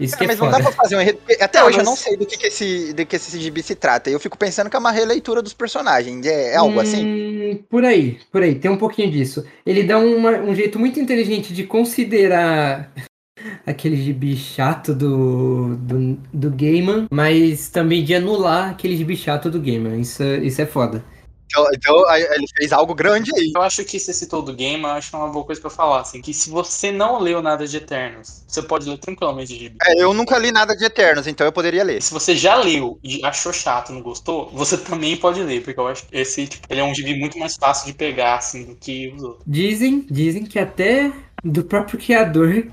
Isso 0.00 0.16
que 0.16 0.24
é 0.24 0.26
mas 0.26 0.38
foda. 0.38 0.52
não 0.52 0.58
dá 0.58 0.64
pra 0.64 0.72
fazer 0.72 0.96
um 0.96 1.00
enredo. 1.00 1.18
Até 1.40 1.60
não, 1.60 1.66
hoje 1.66 1.76
mas... 1.76 1.86
eu 1.86 1.90
não 1.90 1.96
sei 1.96 2.16
do 2.16 2.26
que, 2.26 2.36
que, 2.38 2.46
esse, 2.46 2.92
do 2.92 3.06
que 3.06 3.16
esse 3.16 3.38
gibi 3.38 3.62
se 3.62 3.74
trata. 3.74 4.08
Eu 4.08 4.18
fico 4.18 4.38
pensando 4.38 4.70
que 4.70 4.76
é 4.76 4.78
uma 4.78 4.90
releitura 4.90 5.42
dos 5.42 5.52
personagens. 5.52 6.24
É, 6.26 6.54
é 6.54 6.56
algo 6.56 6.80
assim? 6.80 7.04
hum, 7.04 7.50
assim? 7.50 7.64
Por 7.68 7.84
aí, 7.84 8.18
por 8.32 8.42
aí. 8.42 8.54
Tem 8.54 8.70
um 8.70 8.76
pouquinho 8.76 9.10
disso. 9.10 9.44
Ele 9.64 9.82
dá 9.82 9.98
uma, 9.98 10.30
um 10.38 10.54
jeito 10.54 10.78
muito 10.78 10.98
inteligente 10.98 11.52
de 11.52 11.64
considerar 11.64 12.90
aquele 13.66 13.96
gibi 13.96 14.36
chato 14.36 14.94
do, 14.94 15.76
do, 15.76 16.18
do 16.32 16.50
Gaiman, 16.50 17.06
mas 17.10 17.68
também 17.68 18.02
de 18.02 18.14
anular 18.14 18.70
aquele 18.70 18.96
gibi 18.96 19.16
chato 19.16 19.50
do 19.50 19.60
Gaiman. 19.60 20.00
Isso, 20.00 20.22
isso 20.22 20.62
é 20.62 20.66
foda. 20.66 21.04
Então, 21.50 21.66
então, 21.74 22.14
ele 22.14 22.46
fez 22.56 22.72
algo 22.72 22.94
grande 22.94 23.32
aí. 23.36 23.50
Eu 23.54 23.62
acho 23.62 23.84
que 23.84 23.98
você 23.98 24.12
citou 24.12 24.40
do 24.40 24.54
game, 24.54 24.84
eu 24.84 24.90
acho 24.90 25.10
que 25.10 25.16
é 25.16 25.18
uma 25.18 25.28
boa 25.28 25.44
coisa 25.44 25.60
pra 25.60 25.68
falar, 25.68 26.00
assim, 26.00 26.22
que 26.22 26.32
se 26.32 26.48
você 26.48 26.92
não 26.92 27.18
leu 27.18 27.42
nada 27.42 27.66
de 27.66 27.76
Eternos, 27.76 28.44
você 28.46 28.62
pode 28.62 28.88
ler 28.88 28.98
tranquilamente 28.98 29.52
de 29.52 29.58
gibi. 29.58 29.76
É, 29.84 30.00
eu 30.00 30.14
nunca 30.14 30.38
li 30.38 30.52
nada 30.52 30.76
de 30.76 30.84
Eternos, 30.84 31.26
então 31.26 31.44
eu 31.44 31.52
poderia 31.52 31.82
ler. 31.82 32.00
Se 32.00 32.14
você 32.14 32.36
já 32.36 32.54
leu 32.54 33.00
e 33.02 33.20
achou 33.24 33.52
chato, 33.52 33.92
não 33.92 34.00
gostou, 34.00 34.48
você 34.52 34.78
também 34.78 35.16
pode 35.16 35.42
ler, 35.42 35.62
porque 35.62 35.80
eu 35.80 35.88
acho 35.88 36.06
que 36.06 36.16
esse, 36.16 36.46
tipo, 36.46 36.66
ele 36.70 36.80
é 36.80 36.84
um 36.84 36.94
gibi 36.94 37.18
muito 37.18 37.36
mais 37.36 37.56
fácil 37.56 37.86
de 37.86 37.94
pegar, 37.94 38.36
assim, 38.36 38.64
do 38.64 38.76
que 38.76 39.12
os 39.12 39.22
outros. 39.22 39.42
Dizem, 39.44 40.06
dizem 40.08 40.44
que 40.44 40.58
até 40.58 41.12
do 41.42 41.64
próprio 41.64 41.98
criador 41.98 42.66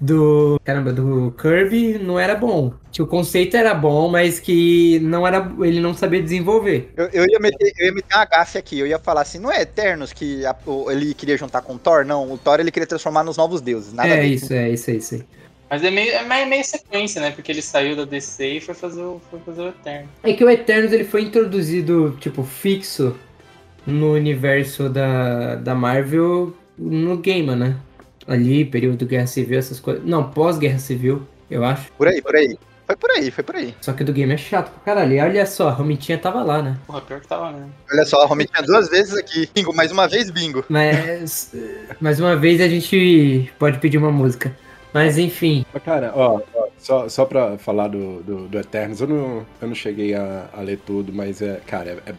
do. 0.00 0.60
Caramba, 0.64 0.92
do 0.92 1.34
Kirby 1.40 1.98
não 1.98 2.18
era 2.18 2.34
bom. 2.34 2.74
Que 2.92 3.00
o 3.00 3.06
conceito 3.06 3.56
era 3.56 3.74
bom, 3.74 4.08
mas 4.08 4.38
que 4.38 5.00
não 5.00 5.26
era. 5.26 5.50
Ele 5.60 5.80
não 5.80 5.94
sabia 5.94 6.22
desenvolver. 6.22 6.92
Eu, 6.96 7.06
eu 7.06 7.26
ia, 7.26 7.38
meter, 7.40 7.72
eu 7.78 7.86
ia 7.86 7.92
meter 7.92 8.14
uma 8.14 8.24
gafe 8.26 8.58
aqui, 8.58 8.78
eu 8.78 8.86
ia 8.86 8.98
falar 8.98 9.22
assim, 9.22 9.38
não 9.38 9.50
é 9.50 9.62
Eternos 9.62 10.12
que 10.12 10.44
a, 10.44 10.54
ele 10.90 11.14
queria 11.14 11.36
juntar 11.36 11.62
com 11.62 11.74
o 11.74 11.78
Thor? 11.78 12.04
Não, 12.04 12.30
o 12.30 12.36
Thor 12.36 12.60
ele 12.60 12.70
queria 12.70 12.86
transformar 12.86 13.24
nos 13.24 13.36
novos 13.36 13.60
deuses. 13.60 13.92
Nada 13.92 14.10
é 14.10 14.26
isso, 14.26 14.52
é 14.52 14.70
isso, 14.70 14.90
é 14.90 14.94
isso 14.94 15.14
aí. 15.14 15.22
Mas 15.70 15.82
é 15.82 15.90
meio, 15.90 16.12
é 16.12 16.44
meio 16.44 16.64
sequência, 16.64 17.20
né? 17.20 17.30
Porque 17.30 17.50
ele 17.50 17.62
saiu 17.62 17.96
da 17.96 18.04
DC 18.04 18.46
e 18.46 18.60
foi 18.60 18.74
fazer 18.74 19.00
o, 19.00 19.20
foi 19.30 19.40
fazer 19.40 19.62
o 19.62 19.68
Eterno. 19.68 20.08
É 20.22 20.34
que 20.34 20.44
o 20.44 20.50
Eternos 20.50 20.92
ele 20.92 21.04
foi 21.04 21.22
introduzido, 21.22 22.14
tipo, 22.20 22.44
fixo 22.44 23.16
no 23.86 24.12
universo 24.12 24.90
da, 24.90 25.54
da 25.54 25.74
Marvel 25.74 26.54
no 26.76 27.16
Game, 27.16 27.56
né? 27.56 27.76
ali, 28.26 28.64
período 28.64 29.06
Guerra 29.06 29.26
Civil, 29.26 29.58
essas 29.58 29.80
coisas. 29.80 30.04
Não, 30.04 30.30
pós-Guerra 30.30 30.78
Civil, 30.78 31.22
eu 31.50 31.64
acho. 31.64 31.90
Por 31.92 32.08
aí, 32.08 32.22
por 32.22 32.34
aí. 32.34 32.56
Foi 32.92 32.96
por 32.96 33.10
aí, 33.10 33.30
foi 33.30 33.44
por 33.44 33.56
aí. 33.56 33.74
Só 33.80 33.92
que 33.94 34.04
do 34.04 34.12
game 34.12 34.34
é 34.34 34.36
chato 34.36 34.70
pra 34.70 34.94
caralho. 34.94 35.14
E 35.14 35.20
olha 35.20 35.46
só, 35.46 35.68
a 35.68 35.72
Romitinha 35.72 36.18
tava 36.18 36.42
lá, 36.42 36.60
né? 36.60 36.76
Porra, 36.86 37.00
pior 37.00 37.20
que 37.20 37.26
tava 37.26 37.50
mesmo. 37.50 37.72
Olha 37.90 38.04
só, 38.04 38.22
a 38.22 38.26
Romitinha 38.26 38.62
duas 38.62 38.90
vezes 38.90 39.16
aqui. 39.16 39.48
Bingo, 39.54 39.74
mais 39.74 39.90
uma 39.90 40.06
vez, 40.06 40.30
bingo. 40.30 40.62
Mas, 40.68 41.54
mais 42.00 42.20
uma 42.20 42.36
vez 42.36 42.60
a 42.60 42.68
gente 42.68 43.50
pode 43.58 43.78
pedir 43.78 43.96
uma 43.96 44.12
música. 44.12 44.54
Mas 44.92 45.16
enfim. 45.16 45.64
Cara, 45.86 46.12
ó, 46.14 46.42
ó 46.54 46.66
Só, 46.76 47.08
só 47.08 47.24
pra 47.24 47.56
falar 47.56 47.88
do, 47.88 48.22
do, 48.22 48.48
do 48.48 48.58
Eternos, 48.58 49.00
eu 49.00 49.08
não, 49.08 49.46
eu 49.62 49.68
não 49.68 49.74
cheguei 49.74 50.14
a, 50.14 50.50
a 50.52 50.60
ler 50.60 50.78
tudo, 50.84 51.14
mas 51.14 51.40
é, 51.40 51.62
cara, 51.66 52.02
é, 52.06 52.10
é, 52.10 52.14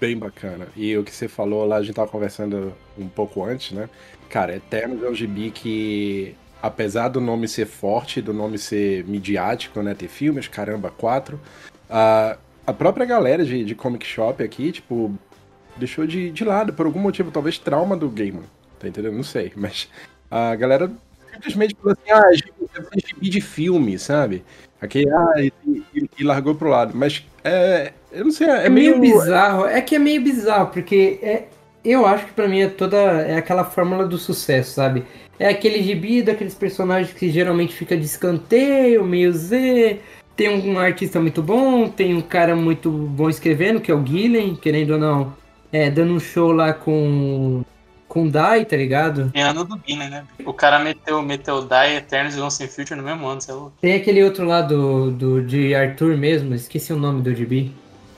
bem 0.00 0.16
bacana. 0.16 0.68
E 0.76 0.96
o 0.96 1.02
que 1.02 1.10
você 1.10 1.26
falou 1.26 1.66
lá, 1.66 1.78
a 1.78 1.82
gente 1.82 1.96
tava 1.96 2.08
conversando 2.08 2.72
um 2.96 3.08
pouco 3.08 3.44
antes, 3.44 3.72
né? 3.72 3.88
Cara, 4.28 4.54
Eternos 4.54 5.02
é 5.02 5.08
um 5.08 5.14
gibi 5.14 5.50
que, 5.50 6.36
apesar 6.62 7.08
do 7.08 7.20
nome 7.20 7.48
ser 7.48 7.66
forte, 7.66 8.22
do 8.22 8.32
nome 8.32 8.56
ser 8.56 9.04
midiático, 9.04 9.82
né? 9.82 9.94
Ter 9.94 10.08
filmes, 10.08 10.46
caramba, 10.46 10.90
quatro. 10.96 11.40
A, 11.90 12.38
a 12.66 12.72
própria 12.72 13.04
galera 13.04 13.44
de, 13.44 13.64
de 13.64 13.74
comic 13.74 14.06
shop 14.06 14.42
aqui, 14.42 14.70
tipo, 14.70 15.12
deixou 15.76 16.06
de, 16.06 16.30
de 16.30 16.44
lado 16.44 16.72
por 16.72 16.86
algum 16.86 17.00
motivo, 17.00 17.32
talvez 17.32 17.58
trauma 17.58 17.96
do 17.96 18.08
gamer. 18.08 18.44
Tá 18.78 18.86
entendendo? 18.86 19.16
Não 19.16 19.24
sei, 19.24 19.52
mas 19.56 19.88
a 20.30 20.54
galera 20.54 20.90
simplesmente 21.32 21.74
falou 21.74 21.92
assim, 21.92 22.10
ah, 22.10 22.32
gibi 22.94 23.28
de 23.28 23.40
filme, 23.40 23.98
sabe? 23.98 24.44
Aquele, 24.80 25.10
ah, 25.10 25.34
e, 25.38 25.52
e, 25.94 26.10
e, 26.18 26.24
largou 26.24 26.54
pro 26.54 26.68
lado. 26.68 26.92
Mas 26.94 27.24
é. 27.44 27.92
Eu 28.10 28.24
não 28.24 28.32
sei, 28.32 28.48
é, 28.48 28.66
é 28.66 28.68
meio... 28.68 28.98
meio 28.98 29.14
bizarro. 29.14 29.66
É 29.66 29.80
que 29.80 29.94
é 29.94 29.98
meio 29.98 30.20
bizarro, 30.22 30.68
porque 30.68 31.18
é, 31.22 31.44
eu 31.84 32.04
acho 32.04 32.26
que 32.26 32.32
para 32.32 32.48
mim 32.48 32.60
é 32.60 32.68
toda. 32.68 32.96
É 32.96 33.36
aquela 33.36 33.64
fórmula 33.64 34.06
do 34.06 34.18
sucesso, 34.18 34.74
sabe? 34.74 35.04
É 35.38 35.48
aquele 35.48 35.82
gibi 35.82 36.22
daqueles 36.22 36.54
personagens 36.54 37.12
que 37.12 37.30
geralmente 37.30 37.74
fica 37.74 37.96
de 37.96 38.04
escanteio, 38.04 39.04
meio 39.04 39.32
Z. 39.32 40.00
Tem 40.36 40.48
um 40.48 40.78
artista 40.78 41.20
muito 41.20 41.42
bom, 41.42 41.88
tem 41.88 42.14
um 42.14 42.20
cara 42.20 42.56
muito 42.56 42.90
bom 42.90 43.28
escrevendo, 43.28 43.80
que 43.80 43.90
é 43.90 43.94
o 43.94 44.04
Gillen, 44.04 44.54
querendo 44.54 44.92
ou 44.92 44.98
não. 44.98 45.34
É, 45.72 45.90
dando 45.90 46.14
um 46.14 46.20
show 46.20 46.52
lá 46.52 46.72
com 46.72 47.64
com 48.12 48.28
Dai, 48.28 48.66
tá 48.66 48.76
ligado? 48.76 49.30
É 49.32 49.40
ano 49.40 49.64
do 49.64 49.74
Guinness, 49.78 50.10
né? 50.10 50.26
O 50.44 50.52
cara 50.52 50.78
meteu, 50.78 51.22
meteu 51.22 51.62
Dai, 51.62 51.96
Eternos 51.96 52.36
e 52.36 52.40
Once 52.42 52.68
Future 52.68 52.94
no 52.94 53.02
mesmo 53.02 53.26
ano, 53.26 53.40
sei 53.40 53.54
lá. 53.54 53.70
Tem 53.80 53.94
aquele 53.94 54.22
outro 54.22 54.44
lá 54.44 54.60
do, 54.60 55.10
do, 55.10 55.42
de 55.42 55.74
Arthur 55.74 56.18
mesmo, 56.18 56.54
esqueci 56.54 56.92
o 56.92 56.98
nome 56.98 57.22
do 57.22 57.34
GB. 57.34 57.72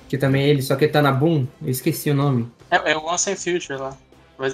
Que 0.09 0.19
também 0.19 0.43
é 0.43 0.49
ele, 0.49 0.63
só 0.63 0.75
que 0.75 0.87
ele 0.87 0.93
tá 0.93 1.01
na 1.01 1.13
Boom, 1.13 1.47
eu 1.63 1.71
esqueci 1.71 2.11
o 2.11 2.15
nome. 2.15 2.51
É, 2.73 2.91
é 2.91 2.97
o 2.97 3.07
Once 3.07 3.37
Future 3.37 3.79
lá. 3.79 3.97
Vai, 4.37 4.51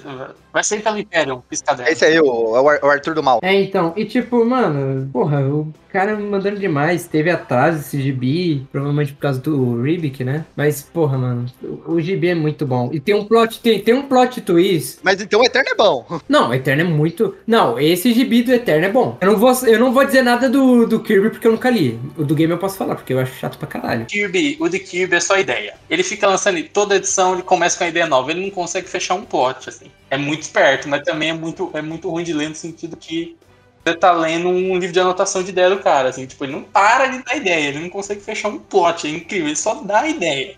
vai 0.53 0.63
ser 0.63 0.83
pelo 0.83 0.97
Imperium, 0.97 1.41
piscadela. 1.41 1.89
Esse 1.89 2.05
aí, 2.05 2.19
o, 2.19 2.25
o 2.25 2.87
Arthur 2.87 3.15
do 3.15 3.23
Mal. 3.23 3.39
É, 3.41 3.53
então. 3.53 3.93
E 3.95 4.05
tipo, 4.05 4.45
mano, 4.45 5.09
porra, 5.11 5.41
o 5.41 5.73
cara 5.91 6.17
mandando 6.17 6.59
demais. 6.59 7.07
Teve 7.07 7.29
atraso 7.29 7.79
esse 7.79 8.01
gibi, 8.01 8.67
provavelmente 8.71 9.13
por 9.13 9.19
causa 9.19 9.39
do 9.39 9.81
Ribic, 9.81 10.23
né? 10.23 10.45
Mas, 10.55 10.81
porra, 10.81 11.17
mano, 11.17 11.45
o, 11.63 11.93
o 11.93 12.01
gibi 12.01 12.29
é 12.29 12.35
muito 12.35 12.65
bom. 12.65 12.89
E 12.91 12.99
tem 12.99 13.15
um 13.15 13.25
plot, 13.25 13.59
tem, 13.59 13.79
tem 13.79 13.93
um 13.93 14.03
plot 14.03 14.41
twist. 14.41 14.99
Mas 15.03 15.21
então 15.21 15.41
o 15.41 15.43
Eterno 15.43 15.69
é 15.69 15.75
bom. 15.75 16.05
Não, 16.27 16.49
o 16.49 16.53
Eterno 16.53 16.81
é 16.81 16.85
muito. 16.85 17.35
Não, 17.45 17.79
esse 17.79 18.13
gibi 18.13 18.41
do 18.43 18.53
Eterno 18.53 18.85
é 18.85 18.89
bom. 18.89 19.17
Eu 19.21 19.31
não 19.31 19.37
vou, 19.37 19.51
eu 19.67 19.79
não 19.79 19.93
vou 19.93 20.05
dizer 20.05 20.21
nada 20.21 20.49
do, 20.49 20.85
do 20.85 20.99
Kirby 20.99 21.29
porque 21.29 21.47
eu 21.47 21.51
nunca 21.51 21.69
li. 21.69 21.99
O 22.17 22.23
do 22.23 22.35
game 22.35 22.51
eu 22.51 22.57
posso 22.57 22.77
falar, 22.77 22.95
porque 22.95 23.13
eu 23.13 23.19
acho 23.19 23.35
chato 23.35 23.57
pra 23.57 23.67
caralho. 23.67 24.05
Kirby, 24.05 24.57
o 24.59 24.69
de 24.69 24.79
Kirby 24.79 25.15
é 25.15 25.19
só 25.19 25.37
ideia. 25.37 25.73
Ele 25.89 26.03
fica 26.03 26.27
lançando 26.27 26.61
toda 26.69 26.95
edição, 26.95 27.33
ele 27.33 27.43
começa 27.43 27.77
com 27.77 27.83
a 27.83 27.87
ideia 27.87 28.07
nova. 28.07 28.31
Ele 28.31 28.41
não 28.41 28.51
consegue 28.51 28.87
fechar 28.87 29.15
um 29.15 29.25
plot, 29.25 29.67
assim. 29.67 29.87
É 30.09 30.17
muito 30.17 30.43
esperto, 30.43 30.87
mas 30.87 31.03
também 31.03 31.29
é 31.29 31.33
muito, 31.33 31.69
é 31.73 31.81
muito 31.81 32.09
ruim 32.09 32.23
de 32.23 32.33
ler 32.33 32.49
no 32.49 32.55
sentido 32.55 32.95
que 32.97 33.35
você 33.83 33.95
tá 33.95 34.11
lendo 34.11 34.47
um 34.47 34.77
livro 34.77 34.93
de 34.93 34.99
anotação 34.99 35.43
de 35.43 35.49
ideia 35.49 35.69
do 35.69 35.79
cara, 35.79 36.09
assim, 36.09 36.25
tipo, 36.25 36.43
ele 36.43 36.53
não 36.53 36.63
para 36.63 37.07
de 37.07 37.23
dar 37.23 37.35
ideia, 37.35 37.69
ele 37.69 37.79
não 37.79 37.89
consegue 37.89 38.21
fechar 38.21 38.49
um 38.49 38.59
plot, 38.59 39.07
é 39.07 39.09
incrível, 39.09 39.47
ele 39.47 39.55
só 39.55 39.75
dá 39.75 40.07
ideia. 40.07 40.55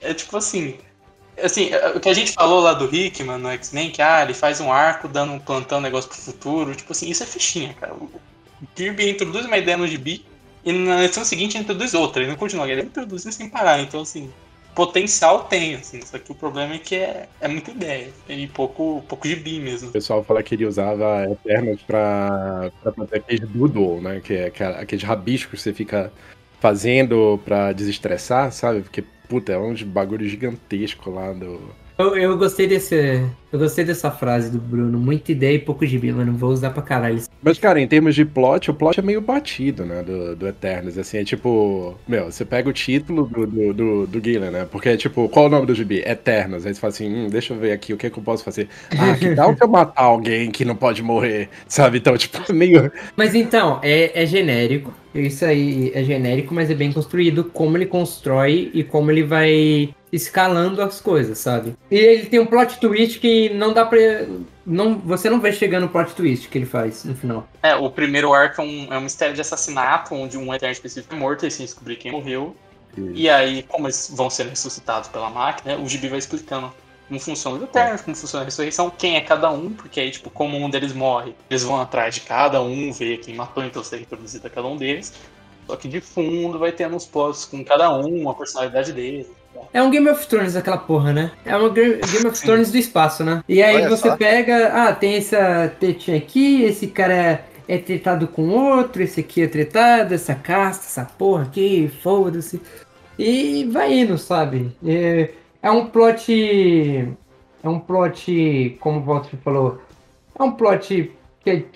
É 0.00 0.14
tipo 0.14 0.36
assim, 0.36 0.78
assim, 1.42 1.70
é, 1.70 1.88
o 1.88 2.00
que 2.00 2.08
a 2.08 2.14
gente 2.14 2.32
falou 2.32 2.60
lá 2.60 2.72
do 2.72 2.92
Hickman 2.94 3.38
no 3.38 3.50
X-Men, 3.50 3.90
que 3.90 4.02
ah, 4.02 4.22
ele 4.22 4.34
faz 4.34 4.60
um 4.60 4.72
arco 4.72 5.08
dando 5.08 5.32
um 5.32 5.38
plantão 5.38 5.80
negócio 5.80 6.08
pro 6.10 6.18
futuro, 6.18 6.74
tipo 6.74 6.92
assim, 6.92 7.10
isso 7.10 7.22
é 7.22 7.26
fichinha, 7.26 7.74
cara. 7.74 7.94
O 7.94 8.10
Kirby 8.74 9.10
introduz 9.10 9.46
uma 9.46 9.58
ideia 9.58 9.76
no 9.76 9.86
gibi 9.86 10.24
e 10.64 10.72
na 10.72 11.02
edição 11.04 11.24
seguinte 11.24 11.58
introduz 11.58 11.94
outra, 11.94 12.22
ele 12.22 12.30
não 12.30 12.38
continua, 12.38 12.68
ele 12.68 12.82
introduz 12.82 13.22
sem 13.22 13.48
parar, 13.48 13.80
então 13.80 14.02
assim, 14.02 14.30
potencial 14.74 15.44
tem, 15.44 15.74
assim, 15.74 16.00
só 16.02 16.18
que 16.18 16.32
o 16.32 16.34
problema 16.34 16.74
é 16.74 16.78
que 16.78 16.94
é, 16.94 17.28
é 17.40 17.48
muita 17.48 17.70
ideia 17.70 18.08
e 18.28 18.46
pouco, 18.46 19.02
pouco 19.08 19.26
gibi 19.26 19.60
mesmo. 19.60 19.88
O 19.88 19.92
pessoal 19.92 20.24
fala 20.24 20.42
que 20.42 20.54
ele 20.54 20.66
usava 20.66 21.24
Eternos 21.30 21.82
pra, 21.82 22.70
pra 22.82 22.92
fazer 22.92 23.16
aqueles 23.16 23.48
doodle, 23.48 24.00
né, 24.00 24.20
que 24.20 24.34
é 24.34 24.46
aqueles 24.78 25.04
rabiscos 25.04 25.58
que 25.58 25.62
você 25.62 25.72
fica 25.72 26.12
fazendo 26.60 27.40
pra 27.44 27.72
desestressar, 27.72 28.52
sabe? 28.52 28.82
Porque, 28.82 29.02
puta, 29.28 29.52
é 29.52 29.58
um 29.58 29.74
bagulho 29.86 30.28
gigantesco 30.28 31.10
lá 31.10 31.32
do 31.32 31.60
eu, 32.00 32.16
eu 32.16 32.38
gostei 32.38 32.66
desse. 32.66 33.24
Eu 33.52 33.58
gostei 33.58 33.84
dessa 33.84 34.10
frase 34.10 34.50
do 34.50 34.58
Bruno. 34.58 34.98
Muita 34.98 35.32
ideia 35.32 35.56
e 35.56 35.58
pouco 35.58 35.84
gibi, 35.84 36.12
mano. 36.12 36.32
Vou 36.36 36.50
usar 36.50 36.70
pra 36.70 36.82
caralho. 36.82 37.20
Mas, 37.42 37.58
cara, 37.58 37.80
em 37.80 37.86
termos 37.86 38.14
de 38.14 38.24
plot, 38.24 38.70
o 38.70 38.74
plot 38.74 39.00
é 39.00 39.02
meio 39.02 39.20
batido, 39.20 39.84
né? 39.84 40.02
Do, 40.02 40.36
do 40.36 40.46
Eternos. 40.46 40.96
Assim, 40.96 41.18
é 41.18 41.24
tipo. 41.24 41.96
Meu, 42.06 42.26
você 42.26 42.44
pega 42.44 42.68
o 42.68 42.72
título 42.72 43.26
do, 43.26 43.46
do, 43.46 43.74
do, 43.74 44.06
do 44.06 44.40
né? 44.50 44.66
Porque 44.70 44.90
é 44.90 44.96
tipo, 44.96 45.28
qual 45.28 45.46
o 45.46 45.48
nome 45.48 45.66
do 45.66 45.74
gibi? 45.74 45.98
Eternos. 46.06 46.64
Aí 46.64 46.74
você 46.74 46.80
fala 46.80 46.92
assim, 46.92 47.12
hum, 47.12 47.28
deixa 47.28 47.52
eu 47.52 47.58
ver 47.58 47.72
aqui, 47.72 47.92
o 47.92 47.96
que, 47.96 48.06
é 48.06 48.10
que 48.10 48.18
eu 48.18 48.22
posso 48.22 48.44
fazer? 48.44 48.68
Ah, 48.96 49.16
que 49.16 49.32
tal 49.34 49.54
que 49.54 49.62
eu 49.62 49.68
matar 49.68 50.04
alguém 50.04 50.50
que 50.50 50.64
não 50.64 50.76
pode 50.76 51.02
morrer? 51.02 51.48
Sabe? 51.66 51.98
Então, 51.98 52.16
tipo, 52.16 52.38
meio. 52.54 52.92
Mas 53.16 53.34
então, 53.34 53.80
é, 53.82 54.22
é 54.22 54.26
genérico. 54.26 54.92
Isso 55.12 55.44
aí 55.44 55.90
é 55.92 56.04
genérico, 56.04 56.54
mas 56.54 56.70
é 56.70 56.74
bem 56.74 56.92
construído 56.92 57.44
como 57.44 57.76
ele 57.76 57.86
constrói 57.86 58.70
e 58.72 58.84
como 58.84 59.10
ele 59.10 59.24
vai 59.24 59.92
escalando 60.12 60.82
as 60.82 61.00
coisas, 61.00 61.38
sabe? 61.38 61.76
E 61.90 61.96
ele 61.96 62.26
tem 62.26 62.40
um 62.40 62.46
plot 62.46 62.78
twist 62.78 63.18
que 63.18 63.50
não 63.50 63.72
dá 63.72 63.84
pra. 63.84 63.98
Não, 64.66 64.98
você 64.98 65.28
não 65.30 65.40
vai 65.40 65.52
chegar 65.52 65.80
no 65.80 65.88
plot 65.88 66.14
twist 66.14 66.48
que 66.48 66.58
ele 66.58 66.66
faz 66.66 67.04
no 67.04 67.14
final. 67.14 67.48
É, 67.62 67.74
o 67.74 67.90
primeiro 67.90 68.32
arco 68.32 68.60
é 68.60 68.64
um, 68.64 68.92
é 68.94 68.98
um 68.98 69.02
mistério 69.02 69.34
de 69.34 69.40
assassinato, 69.40 70.14
onde 70.14 70.36
um 70.36 70.52
Eterno 70.54 70.72
específico 70.72 71.14
é 71.14 71.18
morto 71.18 71.46
e 71.46 71.50
sem 71.50 71.64
descobrir 71.64 71.96
quem 71.96 72.12
morreu. 72.12 72.54
E 73.14 73.30
aí, 73.30 73.62
como 73.62 73.86
eles 73.86 74.12
vão 74.12 74.28
ser 74.28 74.46
ressuscitados 74.46 75.08
pela 75.08 75.30
máquina, 75.30 75.76
o 75.76 75.88
Gibi 75.88 76.08
vai 76.08 76.18
explicando 76.18 76.72
como 77.06 77.20
funciona 77.20 77.58
o 77.58 77.64
Eterno, 77.64 77.98
como 78.04 78.16
funciona 78.16 78.42
a 78.42 78.44
ressurreição, 78.44 78.90
quem 78.90 79.16
é 79.16 79.20
cada 79.20 79.50
um, 79.50 79.72
porque 79.72 80.00
aí, 80.00 80.10
tipo, 80.10 80.30
como 80.30 80.56
um 80.56 80.70
deles 80.70 80.92
morre, 80.92 81.34
eles 81.48 81.62
vão 81.62 81.80
atrás 81.80 82.14
de 82.14 82.20
cada 82.20 82.62
um, 82.62 82.92
ver 82.92 83.18
quem 83.18 83.34
matou, 83.34 83.64
então 83.64 83.82
ser 83.82 83.98
reproduzido 83.98 84.46
a 84.46 84.50
cada 84.50 84.68
um 84.68 84.76
deles. 84.76 85.12
Só 85.66 85.76
que 85.76 85.88
de 85.88 86.00
fundo 86.00 86.58
vai 86.58 86.72
tendo 86.72 86.94
uns 86.96 87.06
plots 87.06 87.44
com 87.44 87.64
cada 87.64 87.92
um, 87.96 88.28
a 88.28 88.34
personalidade 88.34 88.92
deles. 88.92 89.28
É 89.72 89.82
um 89.82 89.90
Game 89.90 90.08
of 90.08 90.26
Thrones 90.26 90.56
aquela 90.56 90.78
porra, 90.78 91.12
né? 91.12 91.32
É 91.44 91.56
uma 91.56 91.70
Game 91.70 92.26
of 92.26 92.40
Thrones 92.40 92.70
do 92.70 92.78
espaço, 92.78 93.24
né? 93.24 93.42
E 93.48 93.62
aí 93.62 93.76
Olha 93.76 93.88
você 93.88 94.08
só. 94.08 94.16
pega, 94.16 94.68
ah, 94.68 94.92
tem 94.92 95.16
essa 95.16 95.72
tetinha 95.78 96.16
aqui, 96.16 96.62
esse 96.62 96.88
cara 96.88 97.14
é, 97.14 97.44
é 97.68 97.78
tretado 97.78 98.26
com 98.26 98.48
outro, 98.48 99.02
esse 99.02 99.20
aqui 99.20 99.42
é 99.42 99.46
tretado, 99.46 100.14
essa 100.14 100.34
casta, 100.34 100.86
essa 100.86 101.04
porra 101.04 101.44
aqui, 101.44 101.90
foda-se. 102.02 102.60
E 103.18 103.64
vai 103.64 103.92
indo, 103.92 104.16
sabe? 104.16 104.72
É, 104.84 105.30
é 105.62 105.70
um 105.70 105.86
plot. 105.86 106.32
É 107.62 107.68
um 107.68 107.78
plot, 107.78 108.78
como 108.80 109.00
o 109.00 109.02
Walter 109.04 109.36
falou, 109.44 109.82
é 110.38 110.42
um 110.42 110.52
plot 110.52 111.12
que 111.44 111.66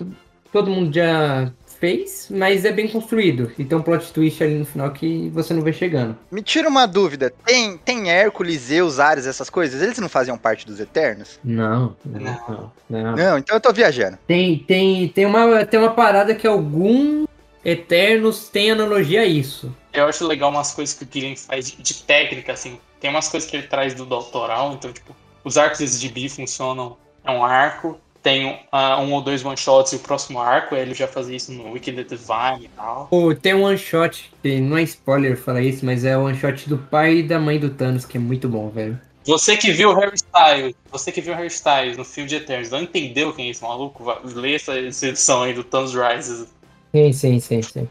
todo 0.51 0.71
mundo 0.71 0.91
já 0.91 1.51
fez, 1.79 2.27
mas 2.29 2.65
é 2.65 2.71
bem 2.71 2.87
construído. 2.87 3.51
E 3.57 3.63
tem 3.63 3.77
um 3.77 3.81
plot 3.81 4.11
twist 4.11 4.43
ali 4.43 4.55
no 4.55 4.65
final 4.65 4.91
que 4.91 5.29
você 5.29 5.53
não 5.53 5.61
vê 5.61 5.73
chegando. 5.73 6.17
Me 6.31 6.41
tira 6.41 6.67
uma 6.67 6.85
dúvida: 6.85 7.33
tem, 7.45 7.77
tem 7.77 8.09
Hércules, 8.09 8.61
Zeus, 8.61 8.99
Ares, 8.99 9.27
essas 9.27 9.49
coisas? 9.49 9.81
Eles 9.81 9.97
não 9.99 10.09
faziam 10.09 10.37
parte 10.37 10.65
dos 10.65 10.79
Eternos? 10.79 11.39
Não, 11.43 11.95
não, 12.05 12.71
não. 12.89 13.15
Não, 13.15 13.37
então 13.37 13.55
eu 13.55 13.61
tô 13.61 13.71
viajando. 13.73 14.17
Tem, 14.27 14.59
tem, 14.59 15.07
tem, 15.09 15.25
uma, 15.25 15.65
tem 15.65 15.79
uma 15.79 15.91
parada 15.91 16.33
que 16.35 16.47
algum 16.47 17.25
Eternos 17.63 18.47
tem 18.49 18.71
analogia 18.71 19.21
a 19.21 19.25
isso. 19.25 19.75
Eu 19.91 20.05
acho 20.05 20.25
legal 20.27 20.51
umas 20.51 20.73
coisas 20.73 20.95
que 20.95 21.03
o 21.03 21.07
Killian 21.07 21.35
faz 21.35 21.71
de, 21.71 21.81
de 21.81 21.93
técnica, 22.03 22.53
assim. 22.53 22.79
Tem 22.99 23.09
umas 23.09 23.27
coisas 23.27 23.49
que 23.49 23.57
ele 23.57 23.67
traz 23.67 23.93
do 23.93 24.05
doutoral, 24.05 24.73
então, 24.73 24.91
tipo, 24.93 25.15
os 25.43 25.57
arcos 25.57 25.99
de 25.99 26.09
bi 26.09 26.29
funcionam. 26.29 26.97
É 27.23 27.31
um 27.31 27.43
arco, 27.43 27.99
tem 28.25 28.47
uh, 28.47 28.99
um 29.01 29.13
ou 29.13 29.21
dois 29.21 29.45
one-shots 29.45 29.93
e 29.93 29.97
o 29.97 29.99
próximo 29.99 30.39
arco, 30.39 30.75
ele 30.75 30.95
já 30.95 31.07
fazia 31.07 31.37
isso 31.37 31.51
no 31.51 31.73
Wicked 31.73 32.03
Divine 32.05 32.65
e 32.65 32.69
tal. 32.75 33.07
Oh, 33.11 33.35
tem 33.35 33.53
um 33.53 33.61
one-shot, 33.61 34.31
não 34.63 34.79
é 34.79 34.81
spoiler 34.81 35.37
falar 35.37 35.61
isso, 35.61 35.85
mas 35.85 36.03
é 36.03 36.17
o 36.17 36.23
one-shot 36.23 36.67
do 36.67 36.75
pai 36.75 37.17
e 37.17 37.23
da 37.23 37.39
mãe 37.39 37.59
do 37.59 37.69
Thanos, 37.69 38.03
que 38.03 38.17
é 38.17 38.19
muito 38.19 38.49
bom, 38.49 38.67
velho. 38.71 38.99
Você 39.25 39.55
que 39.55 39.71
viu 39.71 39.91
o 39.91 39.93
Harry 39.93 40.15
Styles, 40.15 40.75
você 40.91 41.11
que 41.11 41.21
viu 41.21 41.33
o 41.33 41.35
Harry 41.35 41.49
Styles 41.49 41.97
no 41.97 42.03
filme 42.03 42.27
de 42.27 42.37
Eternos, 42.37 42.71
não 42.71 42.81
entendeu 42.81 43.31
quem 43.31 43.47
é 43.47 43.51
esse 43.51 43.61
maluco? 43.61 44.03
Lê 44.23 44.55
essa 44.55 44.75
edição 44.75 45.43
aí 45.43 45.53
do 45.53 45.63
Thanos 45.63 45.93
Rises. 45.93 46.47
Sim, 46.91 47.13
sim, 47.13 47.39
sim, 47.39 47.61
sim. 47.61 47.87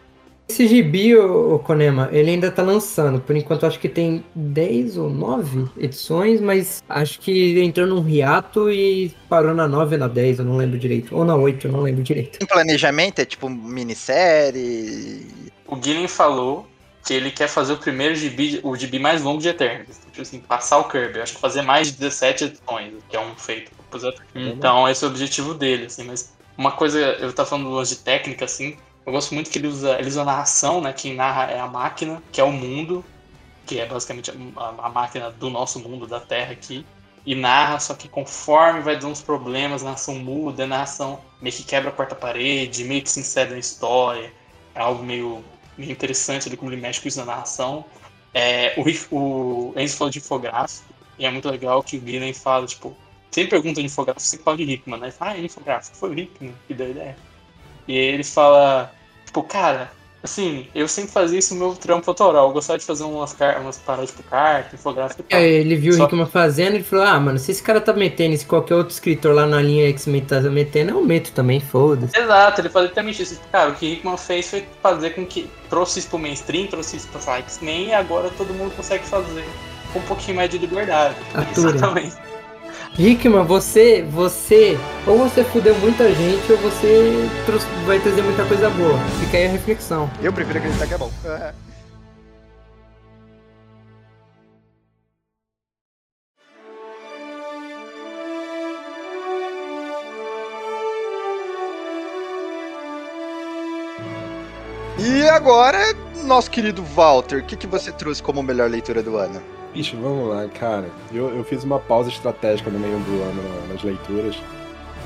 Esse 0.49 0.69
gibi, 0.69 1.17
o 1.17 1.59
Konema, 1.59 2.09
ele 2.13 2.31
ainda 2.31 2.51
tá 2.51 2.63
lançando. 2.63 3.21
Por 3.21 3.35
enquanto, 3.35 3.65
acho 3.67 3.81
que 3.81 3.89
tem 3.89 4.25
10 4.35 4.99
ou 4.99 5.11
9 5.11 5.71
edições, 5.79 6.41
mas 6.41 6.83
acho 6.89 7.19
que 7.21 7.59
entrou 7.61 7.87
num 7.87 8.07
hiato 8.09 8.71
e 8.71 9.15
parou 9.29 9.55
na 9.55 9.67
9 9.67 9.95
ou 9.95 10.01
na 10.01 10.09
10, 10.09 10.41
eu 10.41 10.45
não 10.45 10.57
lembro 10.57 10.79
direito. 10.79 11.17
Ou 11.17 11.25
na 11.25 11.35
8, 11.35 11.67
eu 11.67 11.73
não 11.73 11.81
lembro 11.81 12.03
direito. 12.03 12.39
Tem 12.39 12.47
planejamento? 12.47 13.21
É 13.21 13.25
tipo 13.25 13.49
minissérie? 13.49 15.27
O 15.67 15.83
Gillen 15.83 16.09
falou 16.09 16.67
que 17.05 17.15
ele 17.15 17.31
quer 17.31 17.49
fazer 17.49 17.73
o 17.73 17.79
primeiro 17.79 18.15
gibi, 18.15 18.61
o 18.63 18.77
gibi 18.77 18.99
mais 18.99 19.23
longo 19.23 19.41
de 19.41 19.49
Eternos. 19.49 19.99
Tipo 20.11 20.23
assim, 20.23 20.41
passar 20.41 20.79
o 20.79 20.85
Kirby. 20.85 21.21
Acho 21.21 21.35
que 21.35 21.41
fazer 21.41 21.63
mais 21.63 21.89
de 21.89 21.99
17 21.99 22.45
edições, 22.45 22.93
que 23.09 23.17
é 23.17 23.21
um 23.21 23.35
feito. 23.35 23.73
Então, 24.35 24.89
esse 24.89 25.05
é 25.05 25.07
o 25.07 25.11
objetivo 25.11 25.55
dele, 25.55 25.87
assim, 25.87 26.03
mas 26.03 26.33
uma 26.59 26.73
coisa, 26.73 26.99
eu 26.99 27.33
tava 27.33 27.49
falando 27.49 27.85
de 27.85 27.97
técnica, 27.97 28.45
assim, 28.45 28.77
Eu 29.07 29.13
gosto 29.13 29.35
muito 29.35 29.51
que 29.51 29.59
ele 29.59 29.69
usa, 29.69 29.99
ele 29.99 30.09
usa 30.09 30.23
a 30.23 30.25
narração, 30.25 30.81
né? 30.81 30.93
Quem 30.93 31.15
narra 31.15 31.51
é 31.51 31.61
a 31.61 31.67
máquina, 31.67 32.23
que 32.33 32.41
é 32.41 32.45
o 32.45 32.53
mundo, 32.53 33.05
que 33.67 33.79
é 33.79 33.87
basicamente 33.87 34.31
a, 34.31 34.69
a 34.87 34.89
máquina 34.89 35.31
do 35.31 35.51
nosso 35.51 35.79
mundo, 35.79 36.07
da 36.07 36.21
Terra 36.21 36.53
aqui. 36.53 36.87
E 37.27 37.35
narra, 37.35 37.79
só 37.81 37.95
que 37.95 38.09
conforme 38.09 38.81
vai 38.81 38.97
dando 38.97 39.13
uns 39.13 39.23
problemas, 39.23 39.83
a 39.83 39.87
narração 39.87 40.15
muda, 40.17 40.65
a 40.65 40.67
narração 40.67 41.21
meio 41.41 41.55
que 41.55 41.63
quebra 41.63 41.91
a 41.91 41.93
quarta 41.93 42.15
parede, 42.15 42.85
meio 42.85 43.03
que 43.03 43.11
se 43.11 43.21
insere 43.21 43.51
na 43.51 43.59
história. 43.59 44.33
É 44.75 44.81
algo 44.81 45.03
meio, 45.03 45.45
meio 45.77 45.93
interessante 45.93 46.49
ali 46.49 46.57
como 46.57 46.71
ele 46.71 46.81
mexe 46.81 47.01
com 47.01 47.09
isso 47.09 47.19
na 47.21 47.27
narração. 47.27 47.85
É, 48.33 48.75
o, 48.77 49.17
o 49.17 49.75
Enzo 49.77 49.97
falou 49.97 50.11
de 50.11 50.19
infográfico, 50.19 50.93
e 51.19 51.25
é 51.25 51.31
muito 51.31 51.49
legal 51.49 51.83
que 51.83 51.97
o 51.97 52.01
Guilherme 52.01 52.35
fala, 52.35 52.67
tipo, 52.67 52.97
sempre 53.31 53.51
pergunta 53.51 53.81
de 53.81 53.87
infográfico, 53.87 54.27
sempre 54.27 54.45
fala 54.45 54.57
de 54.57 54.65
Hickman, 54.65 55.01
né? 55.01 55.07
Ele 55.07 55.13
fala, 55.13 55.31
ah, 55.33 55.39
infográfico, 55.39 55.97
foi 55.97 56.11
o 56.11 56.19
Hickman 56.19 56.55
que 56.67 56.75
deu 56.75 56.87
a 56.87 56.91
ideia. 56.91 57.17
E 57.87 57.97
ele 57.97 58.25
fala, 58.25 58.93
tipo, 59.25 59.43
cara, 59.43 59.91
assim, 60.25 60.67
eu 60.75 60.89
sempre 60.89 61.13
fazia 61.13 61.39
isso 61.39 61.55
no 61.55 61.61
meu 61.61 61.77
trampo 61.77 62.11
autoral. 62.11 62.49
Eu 62.49 62.53
gostava 62.53 62.79
de 62.79 62.85
fazer 62.85 63.05
umas, 63.05 63.37
umas 63.61 63.77
paradas 63.77 64.11
tipo 64.11 64.23
carta, 64.23 64.75
infográfico 64.75 65.21
e 65.21 65.25
tal. 65.25 65.39
É, 65.39 65.47
ele 65.47 65.77
viu 65.77 65.93
Só... 65.93 66.03
o 66.03 66.07
Hickman 66.07 66.27
fazendo 66.27 66.77
e 66.77 66.83
falou, 66.83 67.05
ah, 67.05 67.21
mano, 67.21 67.39
se 67.39 67.51
esse 67.51 67.63
cara 67.63 67.81
tá 67.81 67.93
metendo, 67.93 68.37
se 68.37 68.47
qualquer 68.47 68.75
outro 68.75 68.93
escritor 68.93 69.35
lá 69.35 69.47
na 69.47 69.61
linha 69.61 69.89
X-Men 69.91 70.23
tá 70.23 70.41
metendo, 70.41 70.93
eu 70.93 71.05
meto 71.05 71.31
também, 71.33 71.61
foda-se. 71.61 72.19
Exato, 72.19 72.61
ele 72.63 72.71
fazia 72.71 72.87
exatamente 72.87 73.23
isso. 73.23 73.41
Cara, 73.53 73.71
o 73.71 73.75
que 73.75 73.87
Hickman 73.87 74.17
fez 74.17 74.49
foi 74.49 74.65
fazer 74.83 75.11
com 75.11 75.27
que 75.27 75.49
trouxe 75.69 75.99
isso 75.99 76.09
pro 76.09 76.19
mainstream, 76.19 76.67
trouxe 76.69 76.97
isso 76.97 77.09
pra 77.09 77.37
X-Men 77.39 77.89
e 77.89 77.93
agora 77.93 78.31
todo 78.31 78.55
mundo 78.55 78.75
consegue 78.75 79.05
fazer 79.05 79.45
com 79.93 79.99
um 79.99 80.03
pouquinho 80.03 80.39
mais 80.39 80.49
de 80.49 80.57
liberdade. 80.57 81.17
Atura. 81.35 81.71
Exatamente. 81.71 82.34
Hickman, 82.97 83.45
você, 83.45 84.03
você, 84.03 84.79
ou 85.05 85.19
você 85.19 85.43
fudeu 85.43 85.75
muita 85.81 86.15
gente, 86.15 86.53
ou 86.53 86.59
você 86.59 87.29
trouxe, 87.45 87.67
vai 87.87 87.99
trazer 87.99 88.23
muita 88.23 88.45
coisa 88.45 88.71
boa. 88.71 88.97
Fica 89.19 89.37
aí 89.37 89.47
a 89.47 89.51
reflexão. 89.51 90.09
Eu 90.23 90.33
prefiro 90.33 90.59
acreditar 90.59 90.87
que 90.87 90.95
é 90.95 90.99
bom. 90.99 91.11
E 104.97 105.29
agora, 105.29 105.79
nosso 106.25 106.49
querido 106.49 106.85
Walter, 106.85 107.41
o 107.41 107.45
que, 107.45 107.57
que 107.57 107.67
você 107.67 107.91
trouxe 107.91 108.23
como 108.23 108.41
melhor 108.41 108.71
leitura 108.71 109.03
do 109.03 109.17
ano? 109.17 109.54
Bicho, 109.75 109.97
vamos 109.97 110.29
lá, 110.29 110.47
cara. 110.49 110.89
Eu, 111.13 111.37
eu 111.37 111.43
fiz 111.43 111.65
uma 111.65 111.81
pausa 111.81 112.09
estratégica 112.09 112.71
no 112.71 112.79
meio 112.79 112.97
do 113.01 113.23
ano 113.23 113.69
nas 113.69 113.83
leituras, 113.83 114.37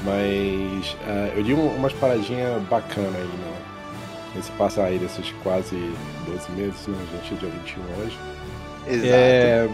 mas 0.04 0.92
uh, 0.92 1.32
eu 1.34 1.42
digo 1.42 1.62
umas 1.62 1.94
paradinhas 1.94 2.62
bacanas 2.64 3.14
aí, 3.14 3.24
né? 3.24 3.56
Nesse 4.34 4.52
passo 4.52 4.82
aí 4.82 4.98
desses 4.98 5.32
quase 5.42 5.74
12 6.26 6.52
meses, 6.52 6.86
né? 6.86 6.98
A 7.00 7.16
gente 7.16 7.34
é 7.34 7.36
dia 7.38 7.48
21 7.48 7.82
hoje. 8.02 8.18
Exato. 8.86 9.06
É, 9.14 9.68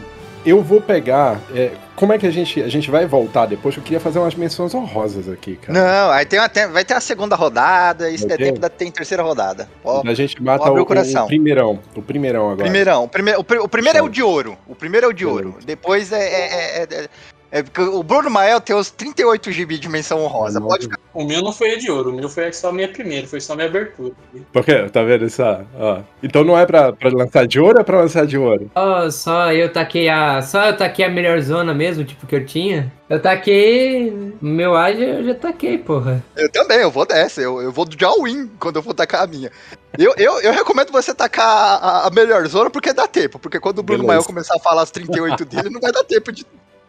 eu 0.44 0.62
vou 0.62 0.80
pegar. 0.80 1.40
É, 1.54 1.72
como 1.96 2.12
é 2.12 2.18
que 2.18 2.26
a 2.26 2.30
gente. 2.30 2.62
A 2.62 2.68
gente 2.68 2.90
vai 2.90 3.06
voltar 3.06 3.46
depois? 3.46 3.76
Eu 3.76 3.82
queria 3.82 4.00
fazer 4.00 4.18
umas 4.18 4.34
menções 4.34 4.74
honrosas 4.74 5.28
aqui, 5.28 5.56
cara. 5.56 5.72
Não, 5.72 6.10
aí 6.10 6.26
tem 6.26 6.38
vai 6.72 6.84
ter 6.84 6.94
a 6.94 7.00
segunda 7.00 7.36
rodada, 7.36 8.10
e 8.10 8.18
setembro 8.18 8.60
da, 8.60 8.68
tem 8.68 8.90
terceira 8.90 9.22
rodada. 9.22 9.68
Ó, 9.82 10.02
a 10.04 10.14
gente 10.14 10.42
mata 10.42 10.70
o, 10.70 10.76
o, 10.76 10.82
o, 10.82 11.26
primeirão. 11.26 11.80
O 11.94 12.02
primeirão 12.02 12.50
agora. 12.50 12.64
Primeirão. 12.64 13.04
O, 13.04 13.08
primeiro, 13.08 13.40
o, 13.40 13.68
primeiro 13.68 13.98
é 13.98 14.02
o 14.02 14.08
de 14.08 14.22
ouro. 14.22 14.58
O 14.66 14.74
primeiro 14.74 15.06
é 15.06 15.08
o 15.08 15.12
de 15.12 15.24
ouro. 15.24 15.56
Depois 15.64 16.12
é, 16.12 16.18
é, 16.18 16.82
é, 16.82 17.08
é 17.54 17.62
porque 17.62 17.82
o 17.82 18.02
Bruno 18.02 18.28
Mael 18.28 18.60
tem 18.60 18.74
os 18.74 18.90
38 18.90 19.52
GB 19.52 19.78
de 19.78 19.88
menção 19.88 20.20
honrosa. 20.24 20.60
Pode 20.60 20.82
ficar. 20.82 20.98
O 21.14 21.24
meu 21.24 21.40
não 21.40 21.52
foi 21.52 21.76
de 21.76 21.88
ouro, 21.88 22.10
o 22.10 22.12
meu 22.12 22.28
foi 22.28 22.52
só 22.52 22.70
a 22.70 22.72
minha 22.72 22.88
primeira, 22.88 23.28
foi 23.28 23.40
só 23.40 23.52
a 23.52 23.56
minha 23.56 23.68
abertura. 23.68 24.12
Por 24.52 24.64
quê? 24.64 24.90
Tá 24.92 25.04
vendo 25.04 25.24
isso? 25.24 25.40
Ó. 25.78 26.00
Então 26.20 26.42
não 26.42 26.58
é 26.58 26.66
pra, 26.66 26.92
pra 26.92 27.10
lançar 27.10 27.46
de 27.46 27.60
ouro 27.60 27.76
ou 27.76 27.80
é 27.80 27.84
pra 27.84 28.00
lançar 28.00 28.26
de 28.26 28.36
ouro? 28.36 28.68
Oh, 28.74 29.08
só 29.08 29.52
eu 29.52 29.72
taquei 29.72 30.08
a. 30.08 30.42
Só 30.42 30.64
eu 30.66 30.76
taquei 30.76 31.04
a 31.04 31.08
melhor 31.08 31.40
zona 31.40 31.72
mesmo, 31.72 32.04
tipo, 32.04 32.26
que 32.26 32.34
eu 32.34 32.44
tinha. 32.44 32.92
Eu 33.08 33.22
taquei. 33.22 34.34
Meu 34.42 34.74
A 34.74 34.90
eu 34.90 35.24
já 35.24 35.34
taquei, 35.36 35.78
porra. 35.78 36.24
Eu 36.36 36.50
também, 36.50 36.78
eu 36.78 36.90
vou 36.90 37.06
dessa. 37.06 37.40
Eu, 37.40 37.62
eu 37.62 37.70
vou 37.70 37.84
de 37.84 38.04
all-in 38.04 38.50
quando 38.58 38.76
eu 38.76 38.82
for 38.82 38.94
tacar 38.94 39.22
a 39.22 39.26
minha. 39.28 39.52
Eu, 39.96 40.12
eu, 40.16 40.40
eu 40.40 40.52
recomendo 40.52 40.90
você 40.90 41.14
tacar 41.14 41.46
a, 41.46 42.08
a 42.08 42.10
melhor 42.10 42.44
zona 42.48 42.68
porque 42.68 42.92
dá 42.92 43.06
tempo. 43.06 43.38
Porque 43.38 43.60
quando 43.60 43.78
o 43.78 43.82
Bruno 43.84 44.02
Mael 44.02 44.24
começar 44.24 44.56
a 44.56 44.60
falar 44.60 44.82
as 44.82 44.90
38 44.90 45.44
dele, 45.44 45.70
não 45.70 45.80
vai 45.80 45.92
dar 45.92 46.02
tempo 46.02 46.32
de 46.32 46.44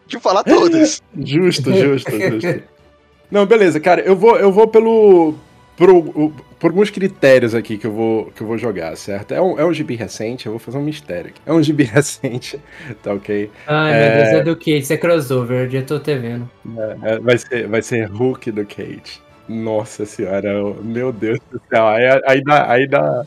de 0.06 0.18
falar 0.18 0.44
todas. 0.44 1.02
justo, 1.16 1.72
justo, 1.74 2.10
justo. 2.10 2.62
Não, 3.30 3.44
beleza, 3.44 3.80
cara, 3.80 4.02
eu 4.02 4.14
vou, 4.16 4.36
eu 4.36 4.52
vou 4.52 4.68
pelo. 4.68 5.34
Por, 5.76 6.32
por 6.58 6.70
alguns 6.70 6.88
critérios 6.88 7.54
aqui 7.54 7.76
que 7.76 7.86
eu 7.86 7.92
vou, 7.92 8.26
que 8.26 8.40
eu 8.40 8.46
vou 8.46 8.56
jogar, 8.56 8.96
certo? 8.96 9.34
É 9.34 9.42
um, 9.42 9.58
é 9.58 9.64
um 9.64 9.74
gibi 9.74 9.94
recente, 9.94 10.46
eu 10.46 10.52
vou 10.52 10.58
fazer 10.58 10.78
um 10.78 10.82
mistério 10.82 11.28
aqui. 11.28 11.40
É 11.44 11.52
um 11.52 11.62
gibi 11.62 11.84
recente, 11.84 12.58
tá 13.02 13.12
ok? 13.12 13.50
Ai, 13.66 13.92
é... 13.92 14.08
meu 14.08 14.16
Deus, 14.16 14.28
é 14.28 14.44
do 14.44 14.56
Kate, 14.56 14.78
isso 14.78 14.92
é 14.92 14.96
crossover, 14.96 15.66
eu 15.66 15.70
já 15.70 15.82
tô 15.82 15.98
te 15.98 16.16
vendo. 16.16 16.48
É, 16.78 17.12
é, 17.12 17.18
vai, 17.18 17.36
ser, 17.36 17.68
vai 17.68 17.82
ser 17.82 18.06
Hulk 18.06 18.50
do 18.52 18.64
Kate. 18.64 19.20
Nossa 19.48 20.06
senhora, 20.06 20.74
meu 20.82 21.12
Deus 21.12 21.38
do 21.52 21.60
céu, 21.68 21.86
aí, 21.86 22.22
aí, 22.26 22.42
dá, 22.42 22.70
aí 22.70 22.88
dá, 22.88 23.24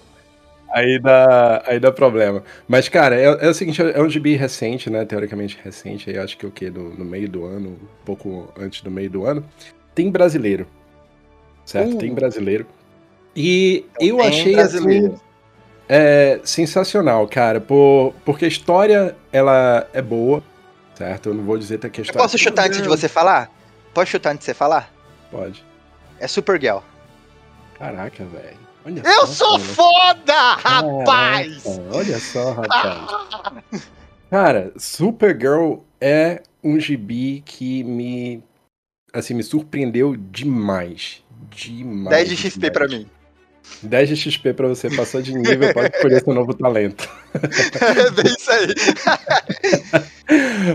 Aí 0.72 1.00
dá, 1.00 1.64
aí 1.66 1.80
dá 1.80 1.92
problema. 1.92 2.44
Mas, 2.68 2.88
cara, 2.88 3.16
é, 3.16 3.24
é, 3.24 3.50
o 3.50 3.54
seguinte, 3.54 3.82
é 3.82 4.02
um 4.02 4.10
gibi 4.10 4.36
recente, 4.36 4.90
né? 4.90 5.04
Teoricamente 5.04 5.58
recente, 5.64 6.10
aí 6.10 6.18
acho 6.18 6.38
que 6.38 6.46
o 6.46 6.52
quê? 6.52 6.70
No, 6.70 6.94
no, 6.94 7.04
meio 7.04 7.28
do 7.28 7.46
ano, 7.46 7.70
um 7.70 8.06
pouco 8.06 8.54
antes 8.58 8.82
do 8.82 8.92
meio 8.92 9.10
do 9.10 9.26
ano. 9.26 9.44
Tem 9.96 10.12
brasileiro. 10.12 10.68
Certo? 11.66 11.96
Uh. 11.96 11.98
Tem 11.98 12.14
brasileiro. 12.14 12.68
E 13.36 13.86
eu 14.00 14.18
Tem 14.18 14.28
achei 14.28 14.60
assim. 14.60 15.16
É, 15.88 16.40
sensacional, 16.44 17.28
cara. 17.28 17.60
Por, 17.60 18.14
porque 18.24 18.46
a 18.46 18.48
história, 18.48 19.16
ela 19.32 19.88
é 19.92 20.04
boa, 20.04 20.44
certo? 20.94 21.30
Eu 21.30 21.34
não 21.34 21.44
vou 21.44 21.58
dizer 21.58 21.80
que 21.80 21.88
a 21.88 22.04
história. 22.04 22.20
Eu 22.20 22.24
posso 22.24 22.38
chutar 22.38 22.68
antes 22.68 22.80
de 22.80 22.88
você 22.88 23.10
falar? 23.10 23.52
Pode 23.92 24.10
chutar 24.12 24.34
antes 24.34 24.42
de 24.42 24.46
você 24.46 24.54
falar? 24.54 24.94
Pode. 25.32 25.66
É 26.20 26.28
Supergirl. 26.28 26.80
Caraca, 27.80 28.24
velho. 28.24 28.69
Olha 28.86 29.02
eu 29.06 29.28
só, 29.28 29.58
sou 29.58 29.60
foda, 29.60 30.54
rapaz! 30.56 31.64
Caraca, 31.64 31.98
olha 31.98 32.20
só, 32.20 32.52
rapaz. 32.54 33.90
Cara, 34.30 34.72
Supergirl 34.78 35.80
é 36.00 36.42
um 36.64 36.80
gibi 36.80 37.42
que 37.46 37.84
me 37.84 38.44
assim 39.14 39.34
me 39.34 39.44
surpreendeu 39.44 40.16
demais. 40.16 41.24
Demais. 41.50 42.10
10 42.10 42.30
de 42.30 42.36
XP 42.38 42.60
demais. 42.60 42.74
pra 42.74 42.88
mim. 42.88 43.10
10 43.84 44.10
de 44.10 44.16
XP 44.16 44.54
pra 44.54 44.68
você 44.68 44.90
passar 44.96 45.22
de 45.22 45.34
nível, 45.34 45.74
pode 45.74 45.96
escolher 45.96 46.24
seu 46.24 46.34
novo 46.34 46.54
talento. 46.54 47.10
É 47.34 48.12
bem 48.12 48.26
isso 48.26 48.52
aí. 48.52 48.74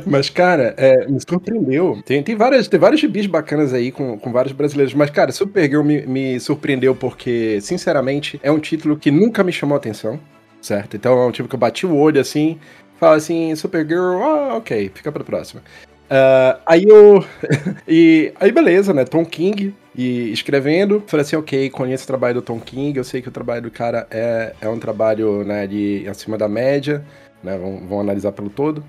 Mas, 0.07 0.29
cara, 0.29 0.75
é, 0.77 1.07
me 1.07 1.19
surpreendeu. 1.21 2.03
Tem, 2.05 2.23
tem, 2.23 2.35
várias, 2.35 2.69
tem 2.69 2.81
vários 2.81 3.01
gibis 3.01 3.27
bacanas 3.27 3.73
aí 3.73 3.93
com, 3.93 4.19
com 4.19 4.33
vários 4.33 4.53
brasileiros. 4.53 4.95
Mas, 4.95 5.11
cara, 5.11 5.33
Supergirl 5.33 5.83
me, 5.83 6.07
me 6.07 6.41
surpreendeu 6.41 6.95
porque, 6.95 7.61
sinceramente, 7.61 8.41
é 8.43 8.51
um 8.51 8.59
título 8.59 8.97
que 8.97 9.11
nunca 9.11 9.45
me 9.45 9.53
chamou 9.53 9.77
atenção, 9.77 10.19
certo? 10.61 10.97
Então 10.97 11.21
é 11.21 11.27
um 11.27 11.31
tipo 11.31 11.49
que 11.49 11.55
eu 11.55 11.59
bati 11.59 11.87
o 11.87 11.97
olho 11.97 12.21
assim, 12.21 12.59
fala 12.99 13.17
assim, 13.17 13.55
Supergirl, 13.55 14.23
ah, 14.23 14.57
ok, 14.57 14.91
fica 14.95 15.13
pra 15.13 15.23
próxima. 15.23 15.63
Uh, 16.05 16.61
aí 16.67 16.85
eu. 16.85 17.25
e 17.89 18.33
aí, 18.39 18.53
beleza, 18.53 18.93
né? 18.93 19.05
Tom 19.05 19.25
King 19.25 19.75
e 19.97 20.33
escrevendo. 20.33 21.03
Falei 21.07 21.23
assim, 21.23 21.37
ok, 21.37 21.71
conheço 21.71 22.05
o 22.05 22.07
trabalho 22.07 22.35
do 22.35 22.43
Tom 22.43 22.61
King, 22.61 22.99
eu 22.99 23.05
sei 23.05 23.23
que 23.23 23.29
o 23.29 23.33
trabalho 23.33 23.63
do 23.63 23.71
cara 23.71 24.07
é, 24.11 24.55
é 24.61 24.69
um 24.69 24.79
trabalho 24.79 25.45
né, 25.45 25.67
de 25.67 26.07
acima 26.09 26.37
da 26.37 26.49
média, 26.49 27.05
né? 27.43 27.57
Vamos, 27.57 27.81
vamos 27.81 28.01
analisar 28.01 28.33
pelo 28.33 28.51
todo. 28.51 28.85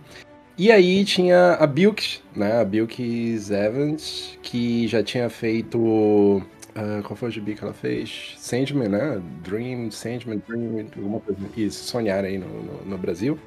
E 0.57 0.71
aí 0.71 1.03
tinha 1.03 1.53
a 1.53 1.67
Bilks, 1.67 2.21
né? 2.35 2.61
A 2.61 2.65
Bilks 2.65 3.51
Evans, 3.51 4.37
que 4.41 4.87
já 4.87 5.03
tinha 5.03 5.29
feito. 5.29 5.77
Uh, 5.77 7.01
qual 7.03 7.15
foi 7.15 7.29
o 7.29 7.31
gibi 7.31 7.55
que 7.55 7.63
ela 7.63 7.73
fez? 7.73 8.35
Sandman, 8.37 8.89
né? 8.89 9.21
Dream, 9.43 9.91
Sandman, 9.91 10.41
Dream, 10.47 10.87
alguma 10.95 11.19
coisa. 11.19 11.39
Isso, 11.55 11.83
sonhar 11.85 12.23
aí 12.23 12.37
no, 12.37 12.47
no, 12.47 12.85
no 12.85 12.97
Brasil. 12.97 13.37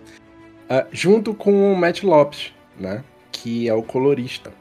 Uh, 0.71 0.87
junto 0.93 1.33
com 1.33 1.73
o 1.73 1.77
Matt 1.77 2.03
Lopes, 2.03 2.53
né? 2.79 3.03
Que 3.33 3.69
é 3.69 3.75
o 3.75 3.83
colorista. 3.83 4.53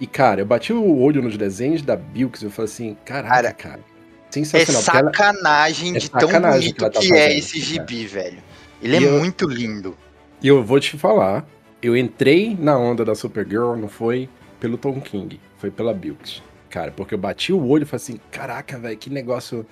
E, 0.00 0.06
cara, 0.06 0.40
eu 0.40 0.46
bati 0.46 0.72
o 0.72 0.98
olho 0.98 1.22
nos 1.22 1.36
desenhos 1.36 1.82
da 1.82 1.94
Bilks 1.94 2.42
e 2.42 2.46
eu 2.46 2.50
falei 2.50 2.70
assim, 2.70 2.96
caraca, 3.04 3.34
cara. 3.34 3.52
cara 3.52 3.92
sensacional. 4.32 4.80
É 4.80 4.84
sacanagem 4.84 5.90
ela... 5.90 5.98
de 5.98 6.06
é 6.06 6.08
tão 6.08 6.20
sacanagem 6.20 6.74
bonito 6.74 6.90
que, 6.90 7.00
que 7.00 7.08
tá 7.08 7.16
é 7.16 7.38
esse 7.38 7.60
gibi, 7.60 8.06
cara. 8.06 8.22
velho. 8.22 8.38
Ele 8.82 8.98
e 8.98 9.04
é 9.04 9.08
eu... 9.08 9.18
muito 9.18 9.46
lindo. 9.46 9.96
E 10.42 10.48
eu 10.48 10.64
vou 10.64 10.80
te 10.80 10.98
falar, 10.98 11.46
eu 11.82 11.96
entrei 11.96 12.56
na 12.58 12.78
onda 12.78 13.04
da 13.04 13.14
Supergirl, 13.14 13.74
não 13.74 13.88
foi 13.88 14.28
pelo 14.60 14.78
Tom 14.78 15.00
King, 15.00 15.40
foi 15.58 15.70
pela 15.70 15.92
Bilks. 15.92 16.42
Cara, 16.70 16.92
porque 16.92 17.14
eu 17.14 17.18
bati 17.18 17.52
o 17.52 17.66
olho 17.66 17.82
e 17.82 17.86
falei 17.86 18.02
assim, 18.02 18.20
caraca, 18.30 18.78
velho, 18.78 18.96
que 18.96 19.10
negócio 19.10 19.66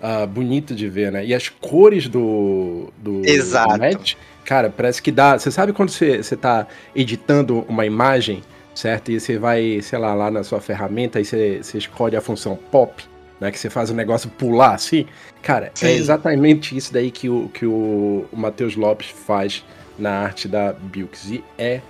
uh, 0.00 0.26
bonito 0.26 0.74
de 0.74 0.88
ver, 0.88 1.10
né? 1.10 1.24
E 1.24 1.34
as 1.34 1.48
cores 1.48 2.06
do, 2.06 2.92
do, 2.98 3.22
Exato. 3.24 3.72
do 3.72 3.78
Matt, 3.78 4.14
cara, 4.44 4.70
parece 4.70 5.02
que 5.02 5.10
dá... 5.10 5.38
Você 5.38 5.50
sabe 5.50 5.72
quando 5.72 5.88
você, 5.88 6.22
você 6.22 6.36
tá 6.36 6.66
editando 6.94 7.64
uma 7.68 7.86
imagem, 7.86 8.42
certo? 8.74 9.10
E 9.10 9.18
você 9.18 9.38
vai, 9.38 9.80
sei 9.82 9.98
lá, 9.98 10.14
lá 10.14 10.30
na 10.30 10.44
sua 10.44 10.60
ferramenta 10.60 11.20
e 11.20 11.24
você, 11.24 11.60
você 11.62 11.78
escolhe 11.78 12.14
a 12.14 12.20
função 12.20 12.56
pop, 12.70 13.02
né? 13.40 13.50
Que 13.50 13.58
você 13.58 13.70
faz 13.70 13.90
o 13.90 13.94
negócio 13.94 14.28
pular 14.30 14.74
assim. 14.74 15.06
Cara, 15.42 15.72
Sim. 15.74 15.86
é 15.86 15.92
exatamente 15.94 16.76
isso 16.76 16.92
daí 16.92 17.10
que 17.10 17.28
o, 17.28 17.48
que 17.48 17.66
o, 17.66 18.26
o 18.30 18.36
Matheus 18.36 18.76
Lopes 18.76 19.08
faz 19.08 19.64
na 19.98 20.10
arte 20.10 20.48
da 20.48 20.72
Bilks. 20.72 21.30
E 21.30 21.44
é 21.58 21.80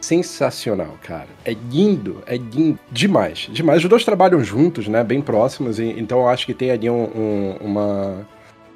sensacional, 0.00 0.96
cara. 1.02 1.28
É 1.44 1.54
lindo, 1.70 2.22
é 2.26 2.36
lindo 2.36 2.78
demais, 2.90 3.48
demais. 3.52 3.82
Os 3.82 3.88
dois 3.88 4.04
trabalham 4.04 4.42
juntos, 4.42 4.88
né? 4.88 5.04
Bem 5.04 5.20
próximos, 5.20 5.78
e, 5.78 5.84
então 5.98 6.20
eu 6.20 6.28
acho 6.28 6.46
que 6.46 6.54
tem 6.54 6.70
ali 6.70 6.88
um, 6.88 7.04
um- 7.04 7.56
uma, 7.60 8.26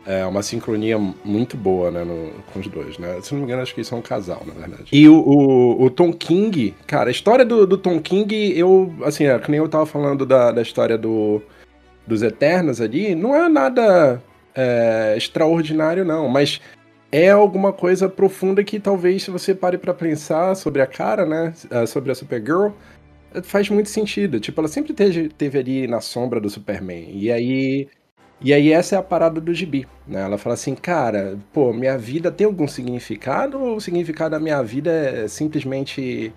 é, 0.07 0.25
uma 0.27 0.43
sincronia 0.43 0.99
muito 1.25 1.57
boa, 1.57 1.91
né? 1.91 2.05
no- 2.05 2.31
com 2.53 2.61
os 2.61 2.67
dois, 2.67 2.99
né? 2.99 3.19
Se 3.23 3.33
não 3.33 3.41
me 3.41 3.47
engano, 3.47 3.63
acho 3.63 3.73
que 3.75 3.81
eles 3.81 3.89
são 3.89 3.99
um 3.99 4.03
casal, 4.03 4.43
na 4.47 4.53
verdade. 4.53 4.85
E 4.93 5.09
o, 5.09 5.17
o, 5.17 5.85
o 5.85 5.91
Tom 5.91 6.13
King, 6.13 6.75
cara, 6.87 7.09
a 7.09 7.11
história 7.11 7.45
do, 7.45 7.67
do 7.67 7.79
Tom 7.79 7.99
King, 8.01 8.53
eu, 8.57 8.95
assim, 9.05 9.25
é, 9.25 9.39
que 9.39 9.51
nem 9.51 9.59
eu 9.59 9.69
tava 9.69 9.87
falando 9.87 10.27
da, 10.27 10.53
da 10.53 10.61
história 10.61 10.99
do, 10.99 11.41
dos 12.07 12.23
Eternos 12.23 12.83
ali, 12.83 13.15
não 13.15 13.35
é 13.35 13.49
nada 13.49 14.23
é, 14.55 15.15
extraordinário, 15.17 16.05
não, 16.05 16.29
mas 16.29 16.61
é 17.17 17.31
alguma 17.31 17.73
coisa 17.73 18.09
profunda 18.09 18.65
que 18.65 18.81
talvez 18.81 19.23
se 19.23 19.31
você 19.31 19.55
pare 19.55 19.79
pra 19.79 19.95
pensar 19.95 20.57
sobre 20.57 20.83
a 20.83 20.87
cara, 20.87 21.25
né, 21.25 21.53
sobre 21.87 22.11
a 22.11 22.15
Supergirl, 22.15 22.71
faz 23.45 23.71
muito 23.71 23.89
sentido. 23.89 24.41
Tipo, 24.41 24.61
ela 24.61 24.67
sempre 24.67 24.93
teve, 24.93 25.29
teve 25.29 25.57
ali 25.57 25.87
na 25.87 26.01
sombra 26.01 26.41
do 26.41 26.51
Superman. 26.51 27.09
E 27.13 27.31
aí 27.31 27.89
e 28.41 28.53
aí 28.53 28.73
essa 28.73 28.97
é 28.97 28.99
a 28.99 29.03
parada 29.03 29.41
do 29.41 29.55
gibi, 29.55 29.87
né? 30.09 30.23
Ela 30.23 30.37
fala 30.37 30.55
assim, 30.55 30.75
cara, 30.75 31.39
pô, 31.53 31.73
minha 31.73 31.97
vida 31.97 32.33
tem 32.33 32.47
algum 32.47 32.67
significado 32.67 33.61
ou 33.63 33.77
o 33.77 33.81
significado 33.81 34.33
da 34.33 34.41
minha 34.41 34.61
vida 34.63 34.91
é 34.91 35.29
simplesmente 35.29 36.33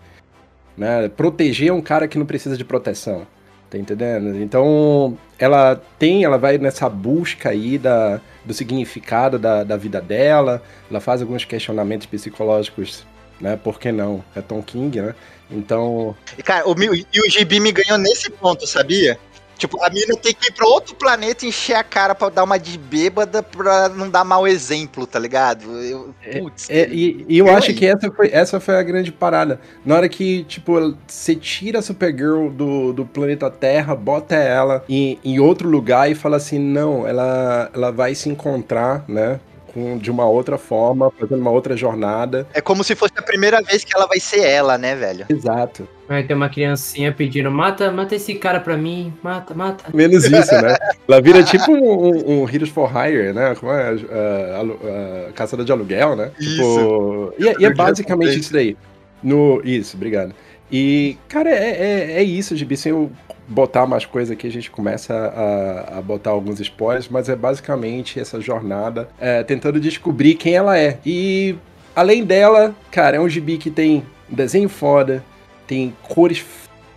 né, 0.77 1.09
proteger 1.09 1.73
um 1.73 1.81
cara 1.81 2.07
que 2.07 2.19
não 2.19 2.25
precisa 2.25 2.55
de 2.55 2.63
proteção? 2.63 3.25
Tá 3.69 3.79
entendendo? 3.79 4.37
Então, 4.37 5.17
ela 5.39 5.75
tem, 5.97 6.23
ela 6.23 6.37
vai 6.37 6.59
nessa 6.59 6.87
busca 6.87 7.49
aí 7.49 7.79
da, 7.79 8.21
do 8.47 8.53
significado 8.53 9.37
da, 9.37 9.63
da 9.63 9.75
vida 9.75 9.99
dela, 10.01 10.63
ela 10.89 11.01
faz 11.01 11.21
alguns 11.21 11.43
questionamentos 11.43 12.07
psicológicos, 12.07 13.05
né? 13.41 13.59
Por 13.61 13.77
que 13.77 13.91
não? 13.91 14.23
É 14.33 14.41
Tom 14.41 14.63
King, 14.63 15.01
né? 15.01 15.13
Então, 15.51 16.15
cara, 16.43 16.67
o, 16.67 16.73
e 16.81 17.21
o 17.21 17.29
Gibi 17.29 17.59
me 17.59 17.71
ganhou 17.71 17.97
nesse 17.97 18.29
ponto, 18.29 18.65
sabia? 18.65 19.19
Tipo, 19.57 19.83
a 19.83 19.89
mina 19.89 20.15
tem 20.17 20.33
que 20.33 20.49
ir 20.49 20.53
pra 20.53 20.67
outro 20.67 20.95
planeta 20.95 21.45
e 21.45 21.49
encher 21.49 21.75
a 21.75 21.83
cara 21.83 22.13
pra 22.13 22.29
dar 22.29 22.43
uma 22.43 22.57
de 22.57 22.77
bêbada 22.77 23.41
pra 23.41 23.89
não 23.89 24.09
dar 24.09 24.23
mau 24.23 24.47
exemplo, 24.47 25.05
tá 25.07 25.17
ligado? 25.19 25.63
Eu, 25.81 26.13
putz, 26.31 26.69
É, 26.69 26.87
e, 26.89 27.25
e 27.27 27.37
eu 27.37 27.49
acho 27.49 27.71
aí? 27.71 27.75
que 27.75 27.85
essa 27.85 28.11
foi, 28.11 28.29
essa 28.31 28.59
foi 28.59 28.75
a 28.77 28.83
grande 28.83 29.11
parada. 29.11 29.59
Na 29.85 29.95
hora 29.95 30.07
que, 30.09 30.43
tipo, 30.43 30.73
você 31.07 31.35
tira 31.35 31.79
a 31.79 31.81
Supergirl 31.81 32.49
do, 32.49 32.93
do 32.93 33.05
planeta 33.05 33.49
Terra, 33.49 33.95
bota 33.95 34.35
ela 34.35 34.83
em, 34.87 35.19
em 35.23 35.39
outro 35.39 35.67
lugar 35.69 36.09
e 36.11 36.15
fala 36.15 36.37
assim, 36.37 36.59
não, 36.59 37.07
ela, 37.07 37.69
ela 37.73 37.91
vai 37.91 38.13
se 38.15 38.29
encontrar, 38.29 39.03
né? 39.07 39.39
Com, 39.77 39.95
de 39.95 40.09
uma 40.09 40.25
outra 40.25 40.57
forma, 40.57 41.11
fazendo 41.11 41.39
uma 41.39 41.51
outra 41.51 41.77
jornada. 41.77 42.47
é 42.51 42.59
como 42.59 42.83
se 42.83 42.95
fosse 42.95 43.13
a 43.15 43.21
primeira 43.21 43.61
vez 43.61 43.83
que 43.83 43.95
ela 43.95 44.07
vai 44.07 44.19
ser 44.19 44.39
ela, 44.39 44.75
né, 44.75 44.95
velho? 44.95 45.27
Exato. 45.29 45.87
Vai 46.07 46.23
ter 46.23 46.33
uma 46.33 46.49
criancinha 46.49 47.11
pedindo, 47.13 47.51
mata, 47.51 47.91
mata 47.91 48.15
esse 48.15 48.33
cara 48.33 48.59
pra 48.59 48.75
mim, 48.75 49.13
mata, 49.21 49.53
mata. 49.53 49.83
Menos 49.93 50.25
isso, 50.25 50.51
né? 50.61 50.75
Ela 51.07 51.21
vira 51.21 51.43
tipo 51.43 51.71
um, 51.71 52.07
um, 52.07 52.41
um 52.43 52.49
Heroes 52.49 52.69
for 52.69 52.89
Hire, 52.89 53.33
né? 53.33 53.53
Como 53.53 53.71
é? 53.71 53.93
Uh, 53.93 54.55
alu- 54.57 54.79
uh, 54.81 55.33
caçador 55.33 55.63
de 55.63 55.71
aluguel, 55.71 56.15
né? 56.15 56.31
Tipo, 56.39 57.33
e, 57.37 57.47
é- 57.47 57.55
e 57.59 57.65
é 57.65 57.71
basicamente 57.71 58.39
isso 58.39 58.51
daí. 58.53 58.75
No, 59.21 59.61
isso, 59.63 59.95
obrigado. 59.95 60.33
E, 60.71 61.17
cara, 61.29 61.49
é, 61.49 61.69
é, 61.69 62.11
é 62.13 62.23
isso, 62.23 62.55
Gibi. 62.55 62.75
Sem 62.75 62.91
eu 62.93 63.11
botar 63.47 63.85
mais 63.85 64.05
coisa 64.05 64.33
aqui, 64.33 64.47
a 64.47 64.51
gente 64.51 64.69
começa 64.69 65.13
a, 65.13 65.97
a 65.97 66.01
botar 66.01 66.31
alguns 66.31 66.59
spoilers, 66.59 67.07
mas 67.09 67.29
é 67.29 67.35
basicamente 67.35 68.19
essa 68.19 68.41
jornada 68.41 69.09
é, 69.19 69.43
tentando 69.43 69.79
descobrir 69.79 70.35
quem 70.35 70.55
ela 70.55 70.77
é. 70.77 70.99
E, 71.05 71.55
além 71.95 72.25
dela, 72.25 72.75
cara, 72.91 73.17
é 73.17 73.19
um 73.19 73.29
gibi 73.29 73.57
que 73.57 73.71
tem 73.71 74.05
desenho 74.27 74.67
foda, 74.67 75.23
tem 75.65 75.95
cores 76.03 76.43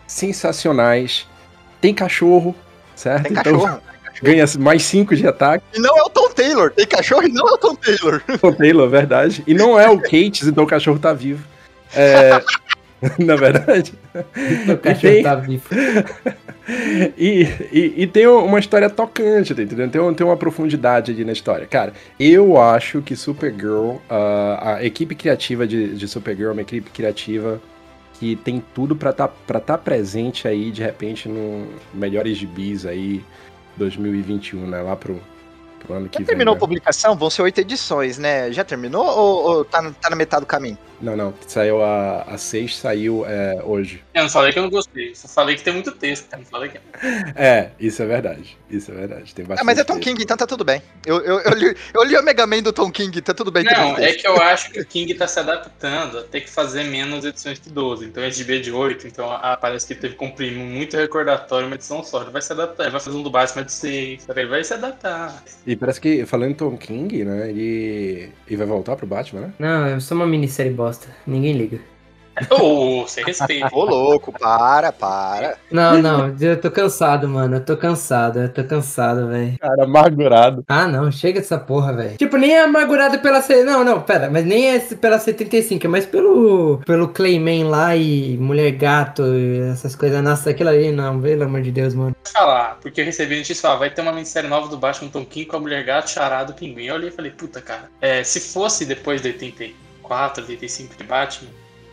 sensacionais, 0.07 1.27
tem 1.81 1.95
cachorro, 1.95 2.55
certo? 2.97 3.25
Tem 3.25 3.33
Então, 3.33 3.61
cachorro. 3.61 3.81
ganha 4.23 4.45
mais 4.59 4.83
5 4.83 5.17
de 5.17 5.27
ataque. 5.27 5.65
E 5.75 5.81
não 5.81 5.97
é 5.97 6.03
o 6.03 6.11
Tom 6.11 6.29
Taylor. 6.31 6.71
Tem 6.73 6.87
cachorro 6.87 7.23
e 7.23 7.33
não 7.33 7.49
é 7.49 7.53
o 7.53 7.59
Tom 7.59 7.75
Taylor. 7.75 8.23
O 8.43 8.53
Taylor, 8.53 8.89
verdade. 8.89 9.43
E 9.47 9.55
não 9.55 9.79
é 9.79 9.89
o 9.89 9.99
Kate, 9.99 10.47
então 10.47 10.65
o 10.65 10.67
cachorro 10.67 10.99
tá 10.99 11.13
vivo. 11.13 11.45
É, 11.95 12.43
na 13.19 13.37
verdade. 13.37 13.95
O 14.15 14.73
E 14.73 14.77
cachorro 14.77 15.01
tem, 15.01 15.23
tá 15.23 15.35
vivo. 15.35 15.65
e, 17.17 17.47
e, 17.73 17.95
e 18.03 18.07
tem 18.07 18.27
uma 18.27 18.59
história 18.59 18.91
tocante, 18.91 19.55
tá 19.55 19.63
entendendo? 19.63 19.91
Tem, 19.91 20.15
tem 20.15 20.27
uma 20.27 20.37
profundidade 20.37 21.13
ali 21.13 21.25
na 21.25 21.33
história. 21.33 21.67
Cara, 21.67 21.93
eu 22.19 22.61
acho 22.61 23.01
que 23.03 23.17
Supergirl, 23.17 23.97
ah, 24.09 24.77
a 24.77 24.85
equipe 24.85 25.15
criativa 25.15 25.67
de, 25.67 25.95
de 25.95 26.09
Supergirl 26.09 26.51
é 26.51 26.53
uma 26.53 26.63
equipe 26.63 26.91
criativa 26.91 27.61
que 28.15 28.37
tem 28.37 28.63
tudo 28.75 28.95
pra 28.95 29.15
tá, 29.15 29.27
pra 29.29 29.59
tá 29.59 29.79
presente 29.79 30.47
aí, 30.47 30.71
de 30.71 30.83
repente, 30.83 31.27
no 31.27 31.67
Melhores 31.95 32.37
Gibis 32.37 32.85
aí, 32.85 33.25
2021, 33.79 34.67
né? 34.67 34.83
Lá 34.83 34.95
pro, 34.95 35.19
pro 35.81 35.95
ano 35.95 36.09
que 36.09 36.19
Já 36.19 36.19
vem. 36.19 36.27
terminou 36.27 36.53
a 36.53 36.55
né? 36.57 36.61
publicação? 36.61 37.17
Vão 37.17 37.29
ser 37.31 37.43
oito 37.43 37.61
edições, 37.61 38.19
né? 38.19 38.53
Já 38.53 38.63
terminou 38.65 39.05
ou, 39.05 39.45
ou 39.59 39.65
tá, 39.65 39.83
tá 40.01 40.11
na 40.11 40.17
metade 40.17 40.43
do 40.43 40.47
caminho? 40.47 40.79
Não, 41.01 41.17
não. 41.17 41.33
Saiu 41.47 41.83
a, 41.83 42.23
a 42.23 42.37
6, 42.37 42.77
saiu 42.77 43.25
é, 43.27 43.63
hoje. 43.65 44.05
Eu 44.13 44.25
não 44.25 44.29
falei 44.29 44.53
que 44.53 44.59
eu 44.59 44.63
não 44.65 44.71
gostei, 44.71 45.15
só 45.15 45.27
falei 45.29 45.57
que 45.57 45.63
tem 45.63 45.73
muito 45.73 45.93
texto. 45.93 46.29
Não 46.37 46.45
falei 46.45 46.69
que... 46.69 46.79
É, 47.35 47.71
isso 47.81 48.03
é 48.03 48.07
verdade. 48.07 48.59
Isso 48.69 48.91
é 48.91 48.95
verdade. 48.95 49.35
Tem 49.35 49.45
Ah, 49.45 49.49
bastante. 49.49 49.67
mas 49.67 49.79
é 49.79 49.85
Tom 49.85 49.95
texto. 49.95 50.05
King, 50.09 50.23
então 50.23 50.37
tá 50.37 50.47
tudo 50.47 50.63
bem. 50.63 50.83
Eu, 51.07 51.21
eu, 51.23 51.41
eu, 51.41 51.53
li, 51.55 51.77
eu 51.95 52.05
li 52.05 52.17
o 52.19 52.23
Mega 52.23 52.47
Man 52.47 52.61
do 52.63 52.73
Tom 52.73 52.91
King, 52.91 53.19
tá 53.23 53.33
tudo 53.33 53.51
bem. 53.51 53.65
Não, 53.65 53.97
é 53.97 54.13
que 54.13 54.27
eu 54.29 54.37
acho 54.43 54.71
que 54.71 54.81
o 54.81 54.85
King 54.87 55.15
tá 55.15 55.27
se 55.27 55.41
adaptando 55.41 56.19
a 56.19 56.23
ter 56.23 56.43
que 56.43 56.51
fazer 56.51 56.85
menos 56.85 57.25
edições 57.25 57.59
que 57.59 57.71
12. 57.71 58.05
Então 58.05 58.23
é 58.23 58.31
GB 58.31 58.61
de 58.61 58.71
8, 58.71 59.07
então 59.07 59.31
ah, 59.33 59.57
parece 59.57 59.87
que 59.87 59.95
teve 59.95 60.13
que 60.13 60.19
comprimir 60.19 60.63
muito 60.63 60.97
recordatório 60.99 61.67
uma 61.67 61.77
edição 61.77 62.05
só. 62.05 62.21
Ele 62.21 62.31
vai 62.31 62.43
se 62.43 62.53
adaptar, 62.53 62.83
ele 62.85 62.93
vai 62.93 63.01
fazer 63.01 63.17
um 63.17 63.23
do 63.23 63.31
Batman 63.31 63.65
de 63.65 63.73
6, 63.73 64.25
sabe? 64.25 64.41
ele 64.43 64.51
vai 64.51 64.63
se 64.63 64.75
adaptar. 64.75 65.43
E 65.71 65.77
parece 65.77 66.01
que, 66.01 66.27
falando 66.27 66.51
em 66.51 66.55
Tom 66.55 66.77
King, 66.77 67.25
né? 67.25 67.49
Ele, 67.49 68.29
ele 68.45 68.57
vai 68.57 68.67
voltar 68.67 68.97
pro 68.97 69.07
Batman, 69.07 69.43
né? 69.43 69.55
Não, 69.57 69.87
é 69.87 70.01
só 70.01 70.17
uma 70.17 70.27
minissérie 70.27 70.73
bosta. 70.73 71.07
Ninguém 71.25 71.53
liga. 71.57 71.79
Ô, 72.51 73.07
sem 73.07 73.25
respeito. 73.25 73.69
Ô, 73.73 73.85
louco, 73.85 74.33
para, 74.33 74.93
para. 74.93 75.57
Não, 75.71 76.01
não, 76.01 76.37
eu 76.41 76.61
tô 76.61 76.71
cansado, 76.71 77.29
mano. 77.29 77.57
Eu 77.57 77.65
tô 77.65 77.77
cansado, 77.77 78.41
eu 78.41 78.49
tô 78.49 78.65
cansado, 78.65 79.29
velho. 79.29 79.59
Cara, 79.59 79.85
amargurado. 79.85 80.65
Ah, 80.69 80.87
não, 80.87 81.11
chega 81.11 81.41
dessa 81.41 81.59
porra, 81.59 81.93
velho. 81.93 82.17
Tipo, 82.17 82.37
nem 82.37 82.53
é 82.53 82.63
amargurado 82.63 83.19
pela 83.19 83.41
C. 83.43 83.65
Não, 83.65 83.85
não, 83.85 84.01
pera, 84.03 84.31
mas 84.31 84.45
nem 84.45 84.75
é 84.75 84.79
pela 84.79 85.19
C35, 85.19 85.85
é 85.85 85.89
mais 85.89 86.07
pelo, 86.07 86.81
pelo 86.87 87.09
Clayman 87.09 87.65
lá 87.65 87.97
e 87.97 88.37
Mulher 88.39 88.73
Gato 88.73 89.23
e 89.35 89.61
essas 89.71 89.95
coisas. 89.95 90.23
Nossa, 90.23 90.51
aquilo 90.51 90.71
ali, 90.71 90.91
não, 90.93 91.21
pelo 91.21 91.45
amor 91.45 91.63
de 91.63 91.71
Deus, 91.71 91.95
mano. 91.95 92.15
falar, 92.33 92.79
porque 92.81 93.01
eu 93.01 93.05
recebi 93.05 93.37
notícia 93.37 93.63
falar, 93.63 93.77
vai 93.77 93.91
ter 93.91 94.03
uma 94.03 94.13
minissérie 94.13 94.49
nova 94.49 94.69
do 94.69 94.77
Batman 94.77 95.11
Tom 95.11 95.25
King 95.25 95.47
com 95.47 95.57
a 95.57 95.61
Mulher 95.61 95.85
Gato, 95.85 96.11
Charado, 96.11 96.55
Pinguim. 96.55 96.85
Eu 96.85 96.95
olhei 96.95 97.09
e 97.09 97.13
falei, 97.13 97.31
puta, 97.31 97.61
cara, 97.61 97.91
é, 98.01 98.23
se 98.25 98.41
fosse 98.41 98.85
depois 98.85 99.23
de 99.23 99.29
84, 99.29 100.43
85 100.43 100.97
de 100.97 101.05
Batman, 101.05 101.51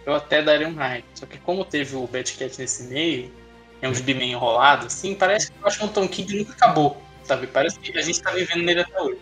eu 0.08 0.16
até 0.16 0.42
daria 0.42 0.68
um 0.68 0.74
hype. 0.74 1.06
Só 1.14 1.26
que 1.26 1.38
como 1.38 1.66
teve 1.66 1.96
o 1.96 2.08
Batcat 2.08 2.58
nesse 2.58 2.84
meio, 2.84 3.30
é 3.82 3.90
um 3.90 3.94
gibi 3.94 4.14
meio 4.14 4.32
enrolado, 4.32 4.88
assim, 4.88 5.14
parece 5.14 5.52
que 5.52 5.84
o 5.84 5.88
Tom 5.90 6.08
King 6.08 6.38
nunca 6.38 6.54
acabou, 6.54 6.98
sabe? 7.24 7.46
Parece 7.46 7.78
que 7.78 7.96
a 7.96 8.02
gente 8.02 8.22
tá 8.22 8.32
vivendo 8.32 8.64
nele 8.64 8.80
até 8.80 9.00
hoje. 9.00 9.20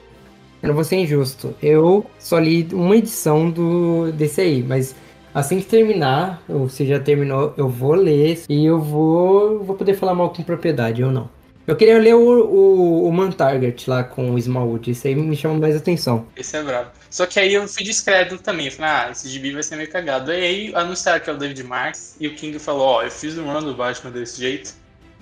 Eu 0.61 0.69
não 0.69 0.75
vou 0.75 0.83
ser 0.83 0.97
injusto. 0.97 1.55
Eu 1.61 2.05
só 2.17 2.39
li 2.39 2.67
uma 2.71 2.95
edição 2.95 3.49
do 3.49 4.11
desse 4.11 4.41
aí, 4.41 4.63
mas 4.63 4.95
assim 5.33 5.59
que 5.59 5.65
terminar, 5.65 6.41
ou 6.47 6.69
se 6.69 6.85
já 6.85 6.99
terminou, 6.99 7.53
eu 7.57 7.67
vou 7.67 7.95
ler 7.95 8.43
e 8.47 8.65
eu 8.65 8.79
vou, 8.79 9.63
vou 9.63 9.75
poder 9.75 9.95
falar 9.95 10.13
mal 10.13 10.29
com 10.29 10.43
propriedade 10.43 11.03
ou 11.03 11.11
não. 11.11 11.29
Eu 11.67 11.75
queria 11.75 11.97
ler 11.97 12.13
o, 12.13 12.45
o, 12.45 13.07
o 13.07 13.11
Man 13.11 13.31
Target 13.31 13.89
lá 13.89 14.03
com 14.03 14.31
o 14.31 14.37
Smallwood, 14.37 14.91
isso 14.91 15.07
aí 15.07 15.15
me 15.15 15.35
chama 15.35 15.59
mais 15.59 15.75
atenção. 15.75 16.27
Esse 16.37 16.57
é 16.57 16.63
brabo. 16.63 16.91
Só 17.15 17.25
que 17.25 17.39
aí 17.39 17.53
eu 17.53 17.65
fui 17.65 17.81
discreto 17.81 18.37
também. 18.37 18.69
Falei, 18.69 18.91
ah, 18.91 19.09
esse 19.09 19.29
gibi 19.29 19.53
vai 19.53 19.63
ser 19.63 19.77
meio 19.77 19.89
cagado. 19.89 20.33
E 20.33 20.35
aí 20.35 20.75
anunciaram 20.75 21.23
que 21.23 21.29
é 21.29 21.33
o 21.33 21.37
David 21.37 21.63
Marks 21.63 22.17
e 22.19 22.27
o 22.27 22.35
King 22.35 22.59
falou, 22.59 22.85
ó, 22.85 23.03
eu 23.03 23.09
fiz 23.09 23.37
um 23.37 23.45
run 23.45 23.63
do 23.63 23.73
Batman 23.73 24.11
desse 24.11 24.37
jeito, 24.41 24.73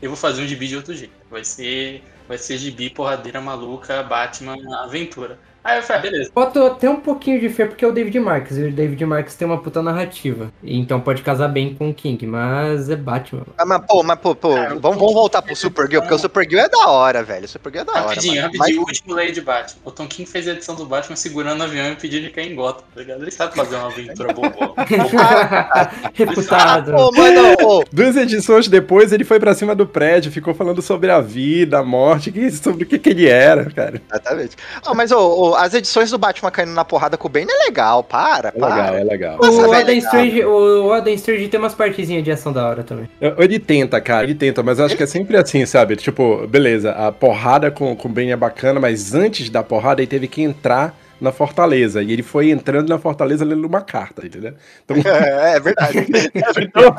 eu 0.01 0.09
vou 0.09 0.17
fazer 0.17 0.41
um 0.41 0.47
gibi 0.47 0.67
de 0.67 0.75
outro 0.75 0.95
jeito. 0.95 1.13
Vai 1.29 1.43
ser, 1.43 2.03
vai 2.27 2.39
ser 2.39 2.57
gibi, 2.57 2.89
porradeira 2.89 3.39
maluca, 3.39 4.01
Batman, 4.01 4.57
aventura. 4.79 5.37
Aí 5.63 5.77
eu 5.77 5.83
falei, 5.83 5.99
ah, 5.99 6.01
beleza. 6.01 6.31
Boto 6.33 6.63
até 6.65 6.89
um 6.89 6.97
pouquinho 6.99 7.39
de 7.39 7.47
fé 7.49 7.65
porque 7.65 7.85
é 7.85 7.87
o 7.87 7.91
David 7.91 8.19
Marques. 8.19 8.57
E 8.57 8.63
o 8.63 8.71
David 8.71 9.05
Marques 9.05 9.35
tem 9.35 9.47
uma 9.47 9.57
puta 9.61 9.81
narrativa. 9.81 10.51
Então 10.63 10.99
pode 10.99 11.21
casar 11.21 11.47
bem 11.47 11.73
com 11.73 11.89
o 11.89 11.93
King, 11.93 12.25
mas 12.27 12.89
é 12.89 12.95
Batman. 12.95 13.43
Ah, 13.57 13.65
mas, 13.65 13.81
pô, 13.87 14.03
mas, 14.03 14.19
pô, 14.19 14.35
pô, 14.35 14.49
vamos, 14.53 14.81
vamos 14.81 15.13
voltar 15.13 15.41
pro 15.41 15.55
Supergirl, 15.55 16.01
porque 16.01 16.15
o 16.15 16.19
Supergirl 16.19 16.61
é 16.61 16.69
da 16.69 16.87
hora, 16.89 17.23
velho. 17.23 17.45
O 17.45 17.47
Supergirl 17.47 17.83
é 17.83 17.85
da 17.85 17.91
hora. 17.93 18.01
Rapidinho, 18.09 18.41
rapidinho, 18.41 18.81
o 18.81 18.85
último 18.85 19.13
lei 19.13 19.31
de 19.31 19.41
Batman. 19.41 19.79
O 19.85 19.91
Tom 19.91 20.07
King 20.07 20.29
fez 20.29 20.47
a 20.47 20.51
edição 20.51 20.75
do 20.75 20.85
Batman 20.85 21.15
segurando 21.15 21.61
o 21.61 21.63
avião 21.63 21.91
e 21.91 21.95
pedindo 21.95 22.23
de 22.23 22.29
cair 22.31 22.51
em 22.51 22.55
Gotham, 22.55 22.83
tá 22.93 22.99
ligado? 23.01 23.21
Ele 23.21 23.31
sabe 23.31 23.55
fazer 23.55 23.75
uma 23.77 23.87
aventura 23.87 24.33
boa. 24.33 24.51
Reputado. 26.13 26.91
Mas, 26.91 27.01
pô, 27.01 27.11
mano, 27.15 27.55
ô, 27.63 27.83
Duas 27.91 28.15
edições 28.15 28.67
depois, 28.67 29.11
ele 29.11 29.23
foi 29.23 29.39
pra 29.39 29.53
cima 29.53 29.75
do 29.75 29.85
prédio, 29.87 30.31
ficou 30.31 30.53
falando 30.53 30.81
sobre 30.81 31.11
a 31.11 31.21
vida, 31.21 31.79
a 31.79 31.83
morte, 31.83 32.31
que- 32.31 32.51
sobre 32.51 32.83
o 32.83 32.87
que, 32.87 32.99
que 32.99 33.09
ele 33.09 33.27
era, 33.27 33.65
cara. 33.71 34.01
Exatamente. 34.09 34.55
Ah, 34.85 34.93
mas 34.93 35.11
ô, 35.11 35.19
ô, 35.51 35.52
as 35.55 35.73
edições 35.73 36.11
do 36.11 36.17
Batman 36.17 36.51
caindo 36.51 36.71
na 36.73 36.85
porrada 36.85 37.17
com 37.17 37.27
o 37.27 37.31
Bane 37.31 37.47
é 37.49 37.65
legal, 37.65 38.03
para, 38.03 38.49
É 38.49 38.51
para. 38.51 38.75
legal, 38.75 38.95
é 38.95 39.03
legal. 39.03 39.37
Nossa, 39.37 39.67
O 39.67 39.73
Adam, 39.73 39.87
legal. 39.87 39.95
Strange, 39.97 40.45
o 40.45 40.93
Adam 40.93 41.13
Strange 41.13 41.47
tem 41.47 41.59
umas 41.59 41.73
partezinhas 41.73 42.23
de 42.23 42.31
ação 42.31 42.51
da 42.51 42.67
hora 42.67 42.83
também. 42.83 43.09
Ele 43.21 43.59
tenta, 43.59 43.99
cara, 44.01 44.23
ele 44.23 44.35
tenta, 44.35 44.61
mas 44.63 44.79
eu 44.79 44.85
acho 44.85 44.95
que 44.97 45.03
é 45.03 45.07
sempre 45.07 45.37
assim, 45.37 45.65
sabe? 45.65 45.95
Tipo, 45.95 46.47
beleza, 46.47 46.91
a 46.91 47.11
porrada 47.11 47.71
com, 47.71 47.95
com 47.95 48.07
o 48.07 48.11
Ben 48.11 48.31
é 48.31 48.35
bacana, 48.35 48.79
mas 48.79 49.13
antes 49.13 49.49
da 49.49 49.63
porrada 49.63 50.01
ele 50.01 50.07
teve 50.07 50.27
que 50.27 50.41
entrar 50.41 50.95
na 51.19 51.31
fortaleza. 51.31 52.03
E 52.03 52.11
ele 52.11 52.21
foi 52.21 52.49
entrando 52.51 52.89
na 52.89 52.99
fortaleza 52.99 53.45
lendo 53.45 53.65
uma 53.65 53.81
carta, 53.81 54.25
entendeu? 54.25 54.53
Então, 54.83 54.97
É, 55.09 55.55
é 55.55 55.59
verdade. 55.59 55.97
então 56.61 56.95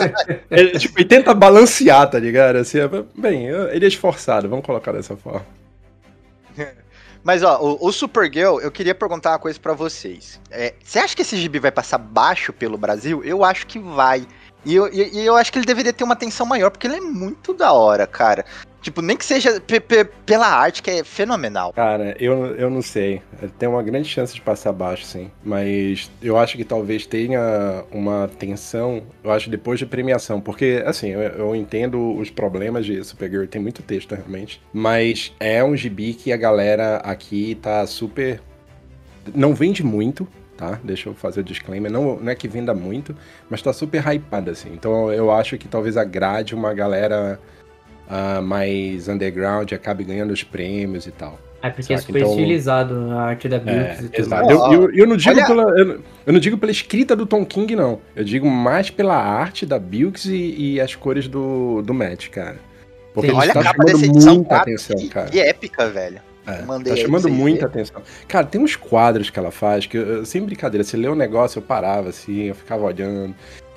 ele, 0.51 0.79
tipo, 0.79 0.99
ele 0.99 1.09
tenta 1.09 1.35
balancear, 1.35 2.09
tá 2.09 2.19
ligado? 2.19 2.57
Assim, 2.57 2.79
é, 2.79 2.89
bem, 3.17 3.47
ele 3.47 3.85
é 3.85 3.89
esforçado, 3.89 4.49
vamos 4.49 4.65
colocar 4.65 4.93
dessa 4.93 5.17
forma. 5.17 5.45
Mas 7.25 7.43
ó, 7.43 7.59
o, 7.59 7.89
o 7.89 7.91
Supergirl, 7.91 8.61
eu 8.61 8.71
queria 8.71 8.95
perguntar 8.95 9.31
uma 9.31 9.39
coisa 9.39 9.59
pra 9.59 9.73
vocês. 9.73 10.39
É, 10.51 10.75
você 10.85 10.99
acha 10.99 11.17
que 11.17 11.23
esse 11.23 11.39
gibi 11.39 11.59
vai 11.59 11.73
passar 11.73 11.97
baixo 11.97 12.53
pelo 12.53 12.77
Brasil? 12.77 13.25
Eu 13.25 13.43
acho 13.43 13.67
que 13.67 13.79
vai. 13.79 14.27
E 14.65 14.75
eu, 14.75 14.93
e 14.93 15.25
eu 15.25 15.35
acho 15.35 15.51
que 15.51 15.59
ele 15.59 15.67
deveria 15.67 15.93
ter 15.93 16.05
uma 16.05 16.15
atenção 16.15 16.47
maior, 16.47 16.71
porque 16.71 16.87
ele 16.87 16.97
é 16.97 17.01
muito 17.01 17.53
da 17.53 17.73
hora, 17.73 18.07
cara. 18.07 18.45
Tipo, 18.85 19.01
nem 19.01 19.17
que 19.17 19.25
seja 19.25 19.59
pe- 19.63 19.81
pe- 19.81 20.05
pela 20.27 20.47
arte, 20.47 20.83
que 20.83 20.91
é 20.91 21.03
fenomenal. 21.03 21.73
Cara, 21.73 22.15
eu, 22.21 22.55
eu 22.55 22.69
não 22.69 22.83
sei. 22.83 23.23
Tem 23.59 23.67
uma 23.67 23.83
grande 23.83 24.07
chance 24.07 24.35
de 24.35 24.43
passar 24.43 24.73
baixo, 24.73 25.07
sim. 25.07 25.31
Mas 25.43 26.11
eu 26.21 26.37
acho 26.37 26.55
que 26.59 26.65
talvez 26.65 27.07
tenha 27.07 27.83
uma 27.91 28.29
tensão, 28.39 29.03
eu 29.25 29.33
acho, 29.33 29.49
depois 29.49 29.79
de 29.79 29.87
premiação. 29.87 30.39
Porque, 30.39 30.83
assim, 30.85 31.09
eu, 31.09 31.21
eu 31.23 31.57
entendo 31.57 32.15
os 32.15 32.29
problemas 32.29 32.85
de 32.85 33.03
Supergirl, 33.03 33.47
tem 33.47 33.59
muito 33.59 33.83
texto, 33.83 34.15
realmente. 34.15 34.61
Mas 34.71 35.33
é 35.41 35.65
um 35.65 35.75
gibi 35.75 36.13
que 36.13 36.31
a 36.31 36.37
galera 36.37 36.97
aqui 36.99 37.55
tá 37.63 37.87
super. 37.87 38.39
Não 39.35 39.55
vende 39.55 39.83
muito, 39.83 40.29
tá? 40.59 40.79
Deixa 40.85 41.09
eu 41.09 41.15
fazer 41.15 41.41
o 41.41 41.45
disclaimer. 41.45 41.91
Não, 41.91 42.17
não 42.21 42.31
é 42.31 42.35
que 42.35 42.47
venda 42.47 42.75
muito, 42.75 43.17
mas 43.49 43.63
tá 43.63 43.73
super 43.73 44.07
hypada, 44.07 44.51
assim. 44.51 44.69
Então 44.75 45.11
eu 45.11 45.31
acho 45.31 45.57
que 45.57 45.69
talvez 45.69 45.97
agrade 45.97 46.55
uma 46.55 46.75
galera. 46.75 47.41
Ah, 48.09 48.41
mais 48.41 49.09
underground 49.09 49.73
acabe 49.73 50.05
ganhando 50.05 50.33
os 50.33 50.43
prêmios 50.43 51.07
e 51.07 51.11
tal. 51.11 51.39
É 51.63 51.71
porque 51.71 51.95
é 51.95 51.97
super 51.97 52.19
então- 52.21 52.31
estilizado 52.33 53.11
a 53.13 53.23
arte 53.23 53.49
da 53.49 53.57
É, 53.57 53.61
Bilks 53.61 54.01
e 54.05 54.09
tudo. 54.11 54.21
exato. 54.21 54.51
Eu, 54.51 54.73
eu, 54.73 54.91
eu 54.95 55.07
não 55.07 55.17
digo 55.17 55.31
olha- 55.35 55.47
pela, 55.47 55.63
eu, 55.79 56.01
eu 56.27 56.33
não 56.33 56.39
digo 56.41 56.59
pela 56.59 56.71
escrita 56.71 57.17
do 57.17 57.25
Tom 57.25 57.43
King, 57.45 57.75
não. 57.75 58.01
Eu 58.15 58.23
digo 58.23 58.47
mais 58.51 58.91
pela 58.91 59.17
arte 59.17 59.65
da 59.65 59.79
Bilks 59.79 60.27
e, 60.27 60.55
e 60.75 60.81
as 60.81 60.95
cores 60.95 61.27
do, 61.27 61.81
do 61.81 61.95
Matt, 61.95 62.29
cara. 62.29 62.59
Porque 63.15 63.31
Sim. 63.31 63.37
Olha 63.37 63.53
tá 63.55 63.61
a 63.61 63.63
capa 63.63 63.77
chamando 63.79 63.93
dessa 64.01 64.07
edição, 64.13 64.35
muita 64.35 64.51
cara. 64.51 64.63
atenção, 64.63 64.97
que, 64.97 65.09
cara. 65.09 65.31
que 65.31 65.41
épica, 65.41 65.89
velho. 65.89 66.21
É, 66.47 66.61
mandei 66.63 66.95
tá 66.95 67.01
chamando 67.01 67.31
muita 67.31 67.65
atenção. 67.65 68.03
Cara, 68.29 68.45
tem 68.45 68.61
uns 68.61 68.77
quadros 68.77 69.31
que 69.31 69.39
ela 69.39 69.51
faz 69.51 69.87
que, 69.87 69.97
eu- 69.97 70.27
sem 70.27 70.43
brincadeira, 70.43 70.85
você 70.85 70.99
lê 70.99 71.09
um 71.09 71.15
negócio, 71.15 71.57
eu 71.59 71.63
parava 71.63 72.11
assim, 72.11 72.43
eu 72.43 72.55
ficava 72.55 72.85
olhando. 72.85 73.35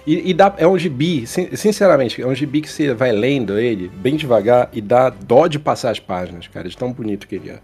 E, 0.07 0.29
e 0.29 0.33
dá, 0.33 0.53
é 0.57 0.65
um 0.65 0.79
gibi, 0.79 1.27
sin- 1.27 1.53
sinceramente, 1.53 2.21
é 2.21 2.25
um 2.25 2.33
gibi 2.33 2.61
que 2.61 2.69
você 2.69 2.93
vai 2.93 3.11
lendo 3.11 3.59
ele 3.59 3.89
bem 3.89 4.15
devagar 4.15 4.69
e 4.71 4.79
dá 4.79 5.09
dó 5.09 5.47
de 5.47 5.59
passar 5.59 5.91
as 5.91 5.99
páginas, 5.99 6.47
cara, 6.47 6.69
de 6.69 6.77
tão 6.77 6.93
bonito 6.93 7.27
que 7.27 7.35
ele 7.35 7.49
é. 7.49 7.59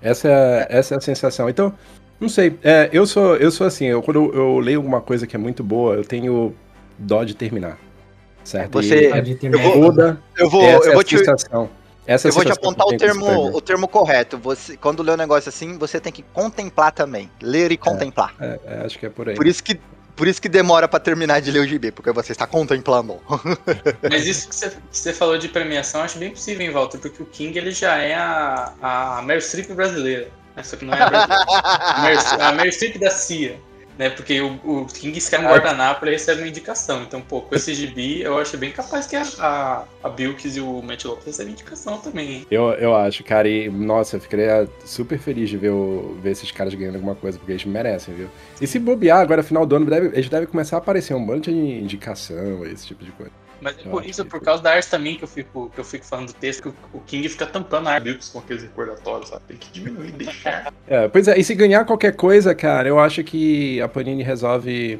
Essa 0.00 0.28
é, 0.28 0.66
essa 0.70 0.94
é 0.94 0.98
a 0.98 1.00
sensação. 1.00 1.48
Então, 1.48 1.74
não 2.20 2.28
sei, 2.28 2.56
é, 2.62 2.88
eu 2.92 3.04
sou 3.06 3.34
eu 3.36 3.50
sou 3.50 3.66
assim, 3.66 3.86
eu, 3.86 4.00
quando 4.02 4.18
eu, 4.18 4.34
eu 4.34 4.58
leio 4.60 4.78
alguma 4.78 5.00
coisa 5.00 5.26
que 5.26 5.34
é 5.34 5.38
muito 5.38 5.64
boa, 5.64 5.96
eu 5.96 6.04
tenho 6.04 6.54
dó 6.96 7.24
de 7.24 7.34
terminar. 7.34 7.76
Certo? 8.44 8.72
Você- 8.72 9.10
E 9.10 9.46
eu 9.46 9.58
vou- 9.58 9.72
toda 9.90 10.20
Eu 10.38 10.48
vou, 10.48 10.62
essa 10.62 10.84
eu 10.86 10.90
é 10.90 10.92
vou 10.92 11.00
a 11.00 11.04
te, 11.04 11.18
sensação. 11.18 11.68
Essa 12.06 12.28
é 12.28 12.28
a 12.28 12.30
eu 12.30 12.34
vou 12.34 12.44
te 12.44 12.52
apontar 12.52 12.86
o 12.86 12.96
termo, 12.96 13.56
o 13.56 13.60
termo 13.60 13.88
correto. 13.88 14.38
Você, 14.38 14.76
quando 14.76 15.02
lê 15.02 15.12
um 15.12 15.16
negócio 15.16 15.48
assim, 15.48 15.76
você 15.76 15.98
tem 16.00 16.12
que 16.12 16.22
contemplar 16.32 16.92
também. 16.92 17.28
Ler 17.42 17.72
e 17.72 17.76
contemplar. 17.76 18.34
É, 18.40 18.60
é, 18.64 18.86
acho 18.86 18.96
que 18.98 19.06
é 19.06 19.10
por 19.10 19.28
aí. 19.28 19.34
Por 19.34 19.46
isso 19.46 19.62
que 19.62 19.78
por 20.20 20.28
isso 20.28 20.42
que 20.42 20.50
demora 20.50 20.86
pra 20.86 21.00
terminar 21.00 21.40
de 21.40 21.50
ler 21.50 21.60
o 21.60 21.66
gibi, 21.66 21.90
porque 21.90 22.12
você 22.12 22.32
está 22.32 22.46
contemplando. 22.46 23.18
Mas 24.10 24.26
isso 24.26 24.50
que 24.50 24.54
você, 24.54 24.68
que 24.68 24.76
você 24.90 25.14
falou 25.14 25.38
de 25.38 25.48
premiação, 25.48 26.02
acho 26.02 26.18
bem 26.18 26.30
possível, 26.30 26.60
hein, 26.60 26.70
Walter? 26.70 26.98
Porque 26.98 27.22
o 27.22 27.24
King 27.24 27.56
ele 27.58 27.70
já 27.70 27.96
é 27.96 28.14
a, 28.14 28.70
a 28.82 29.22
Meryl 29.22 29.40
Streep 29.40 29.72
brasileira. 29.72 30.28
né? 30.54 30.62
Só 30.62 30.76
que 30.76 30.84
não 30.84 30.92
é 30.92 31.00
a 31.00 31.08
brasileira. 31.08 31.44
A 32.38 32.52
Meryl 32.52 32.70
Streep 32.70 32.98
da 32.98 33.10
CIA. 33.10 33.58
Né? 34.00 34.08
Porque 34.08 34.40
o, 34.40 34.54
o 34.64 34.86
King 34.86 35.18
escreve 35.18 35.44
um 35.44 35.48
guardanapo 35.50 36.06
e 36.06 36.10
recebe 36.10 36.40
uma 36.40 36.48
indicação. 36.48 37.02
Então, 37.02 37.20
pô, 37.20 37.42
com 37.42 37.54
esse 37.54 37.74
gibi, 37.74 38.22
eu 38.22 38.38
acho 38.38 38.56
bem 38.56 38.72
capaz 38.72 39.06
que 39.06 39.14
a, 39.14 39.22
a, 39.38 39.84
a 40.02 40.08
Bilks 40.08 40.56
e 40.56 40.60
o 40.62 40.80
Matt 40.80 41.04
Lopes 41.04 41.26
recebem 41.26 41.52
indicação 41.52 41.98
também, 41.98 42.32
hein? 42.32 42.46
Eu, 42.50 42.70
eu 42.72 42.96
acho, 42.96 43.22
cara, 43.22 43.46
e 43.46 43.68
nossa, 43.68 44.16
eu 44.16 44.20
ficaria 44.22 44.66
super 44.86 45.18
feliz 45.18 45.50
de 45.50 45.58
ver, 45.58 45.68
o- 45.68 46.16
ver 46.22 46.30
esses 46.30 46.50
caras 46.50 46.72
ganhando 46.72 46.94
alguma 46.94 47.14
coisa, 47.14 47.36
porque 47.38 47.52
eles 47.52 47.64
merecem, 47.66 48.14
viu? 48.14 48.28
E 48.58 48.66
se 48.66 48.78
bobear 48.78 49.18
agora, 49.20 49.42
final 49.42 49.66
do 49.66 49.76
ano, 49.76 49.84
deve, 49.84 50.06
eles 50.16 50.30
devem 50.30 50.46
começar 50.48 50.76
a 50.76 50.78
aparecer 50.78 51.12
um 51.12 51.18
monte 51.20 51.52
de 51.52 51.58
indicação, 51.58 52.64
esse 52.64 52.86
tipo 52.86 53.04
de 53.04 53.10
coisa. 53.12 53.32
Mas 53.60 53.78
é 53.78 53.82
por 53.82 54.04
isso, 54.04 54.24
que- 54.24 54.30
por 54.30 54.40
causa 54.40 54.62
da 54.62 54.72
arte 54.72 54.88
também 54.90 55.16
que 55.16 55.24
eu 55.24 55.28
fico, 55.28 55.70
que 55.74 55.78
eu 55.80 55.84
fico 55.84 56.04
falando 56.04 56.28
do 56.28 56.32
texto, 56.34 56.62
que 56.62 56.68
o, 56.68 56.74
o 56.94 57.00
King 57.00 57.28
fica 57.28 57.46
tampando 57.46 57.88
a 57.88 57.92
arte 57.92 58.04
Bilks 58.04 58.28
com 58.30 58.38
aqueles 58.38 58.62
recordatórios, 58.62 59.28
sabe? 59.28 59.42
Tem 59.48 59.56
que 59.56 59.70
diminuir, 59.72 60.12
deixar. 60.12 60.72
É, 60.86 61.08
pois 61.08 61.28
é, 61.28 61.38
e 61.38 61.44
se 61.44 61.54
ganhar 61.54 61.84
qualquer 61.84 62.16
coisa, 62.16 62.54
cara, 62.54 62.88
eu 62.88 62.98
acho 62.98 63.22
que 63.24 63.80
a 63.80 63.88
Panini 63.88 64.22
resolve 64.22 64.98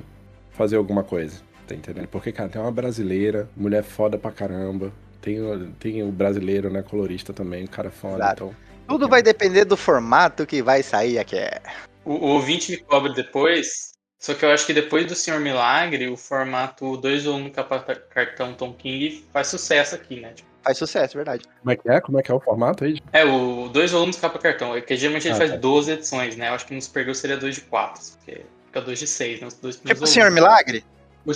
fazer 0.52 0.76
alguma 0.76 1.02
coisa, 1.02 1.40
tá 1.66 1.74
entendendo? 1.74 2.06
Porque, 2.08 2.32
cara, 2.32 2.48
tem 2.48 2.60
uma 2.60 2.72
brasileira, 2.72 3.48
mulher 3.56 3.82
foda 3.82 4.18
pra 4.18 4.30
caramba, 4.30 4.92
tem, 5.22 5.40
o- 5.40 5.70
tem 5.78 6.02
o 6.02 6.10
brasileiro, 6.12 6.70
né, 6.70 6.82
colorista 6.82 7.32
também, 7.32 7.64
um 7.64 7.68
cara 7.68 7.90
foda, 7.90 8.16
Exato. 8.16 8.44
então... 8.44 8.70
Tudo 8.88 9.08
vai 9.08 9.22
depender 9.22 9.64
do 9.64 9.76
formato 9.76 10.44
que 10.44 10.60
vai 10.62 10.82
sair 10.82 11.16
aqui. 11.18 11.36
É. 11.36 11.60
O, 12.04 12.12
o 12.12 12.26
ouvinte 12.30 12.72
me 12.72 12.78
cobra 12.78 13.12
depois, 13.12 13.89
só 14.20 14.34
que 14.34 14.44
eu 14.44 14.50
acho 14.50 14.66
que 14.66 14.74
depois 14.74 15.06
do 15.06 15.14
Senhor 15.14 15.40
Milagre, 15.40 16.06
o 16.08 16.16
formato 16.16 16.96
2 16.98 17.26
ou 17.26 17.36
1 17.36 17.50
capa 17.50 17.80
cartão 17.80 18.52
Tom 18.52 18.74
King 18.74 19.24
faz 19.32 19.46
sucesso 19.46 19.94
aqui, 19.94 20.20
né? 20.20 20.32
Tipo, 20.34 20.50
Faz 20.62 20.76
sucesso, 20.76 21.16
verdade. 21.16 21.42
Como 21.58 21.70
é 21.72 21.76
que 21.76 21.88
é? 21.88 22.00
Como 22.02 22.20
é 22.20 22.22
que 22.22 22.30
é 22.30 22.34
o 22.34 22.38
formato 22.38 22.84
aí? 22.84 23.00
É, 23.14 23.24
o 23.24 23.68
2 23.72 23.92
volumes 23.92 24.16
capa 24.16 24.38
cartão, 24.38 24.76
é 24.76 24.82
que 24.82 24.94
geralmente 24.94 25.26
ele 25.26 25.34
Ah, 25.34 25.38
faz 25.38 25.50
tá. 25.52 25.56
12 25.56 25.92
edições, 25.92 26.36
né? 26.36 26.50
Eu 26.50 26.52
acho 26.52 26.66
que 26.66 26.74
no 26.74 26.82
Supergirl 26.82 27.14
seria 27.14 27.38
2 27.38 27.54
de 27.54 27.60
4, 27.62 28.02
porque 28.12 28.42
fica 28.66 28.80
2 28.82 28.98
de 28.98 29.06
6, 29.06 29.40
né? 29.40 29.46
Os 29.46 29.54
dois 29.54 29.76
Tipo 29.76 30.04
o 30.04 30.06
Senhor. 30.06 30.30
Milagre? 30.30 30.84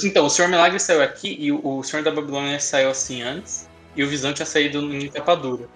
Então, 0.04 0.26
o 0.26 0.30
Senhor 0.30 0.48
Milagre 0.48 0.78
saiu 0.78 1.02
aqui 1.02 1.36
e 1.40 1.50
o, 1.50 1.78
o 1.78 1.82
Senhor 1.82 2.02
da 2.02 2.10
Babilônia 2.10 2.60
saiu 2.60 2.90
assim 2.90 3.22
antes, 3.22 3.66
e 3.96 4.04
o 4.04 4.08
Visão 4.08 4.34
tinha 4.34 4.44
saído 4.44 4.78
em 4.94 5.08
capa 5.08 5.34
dura. 5.34 5.68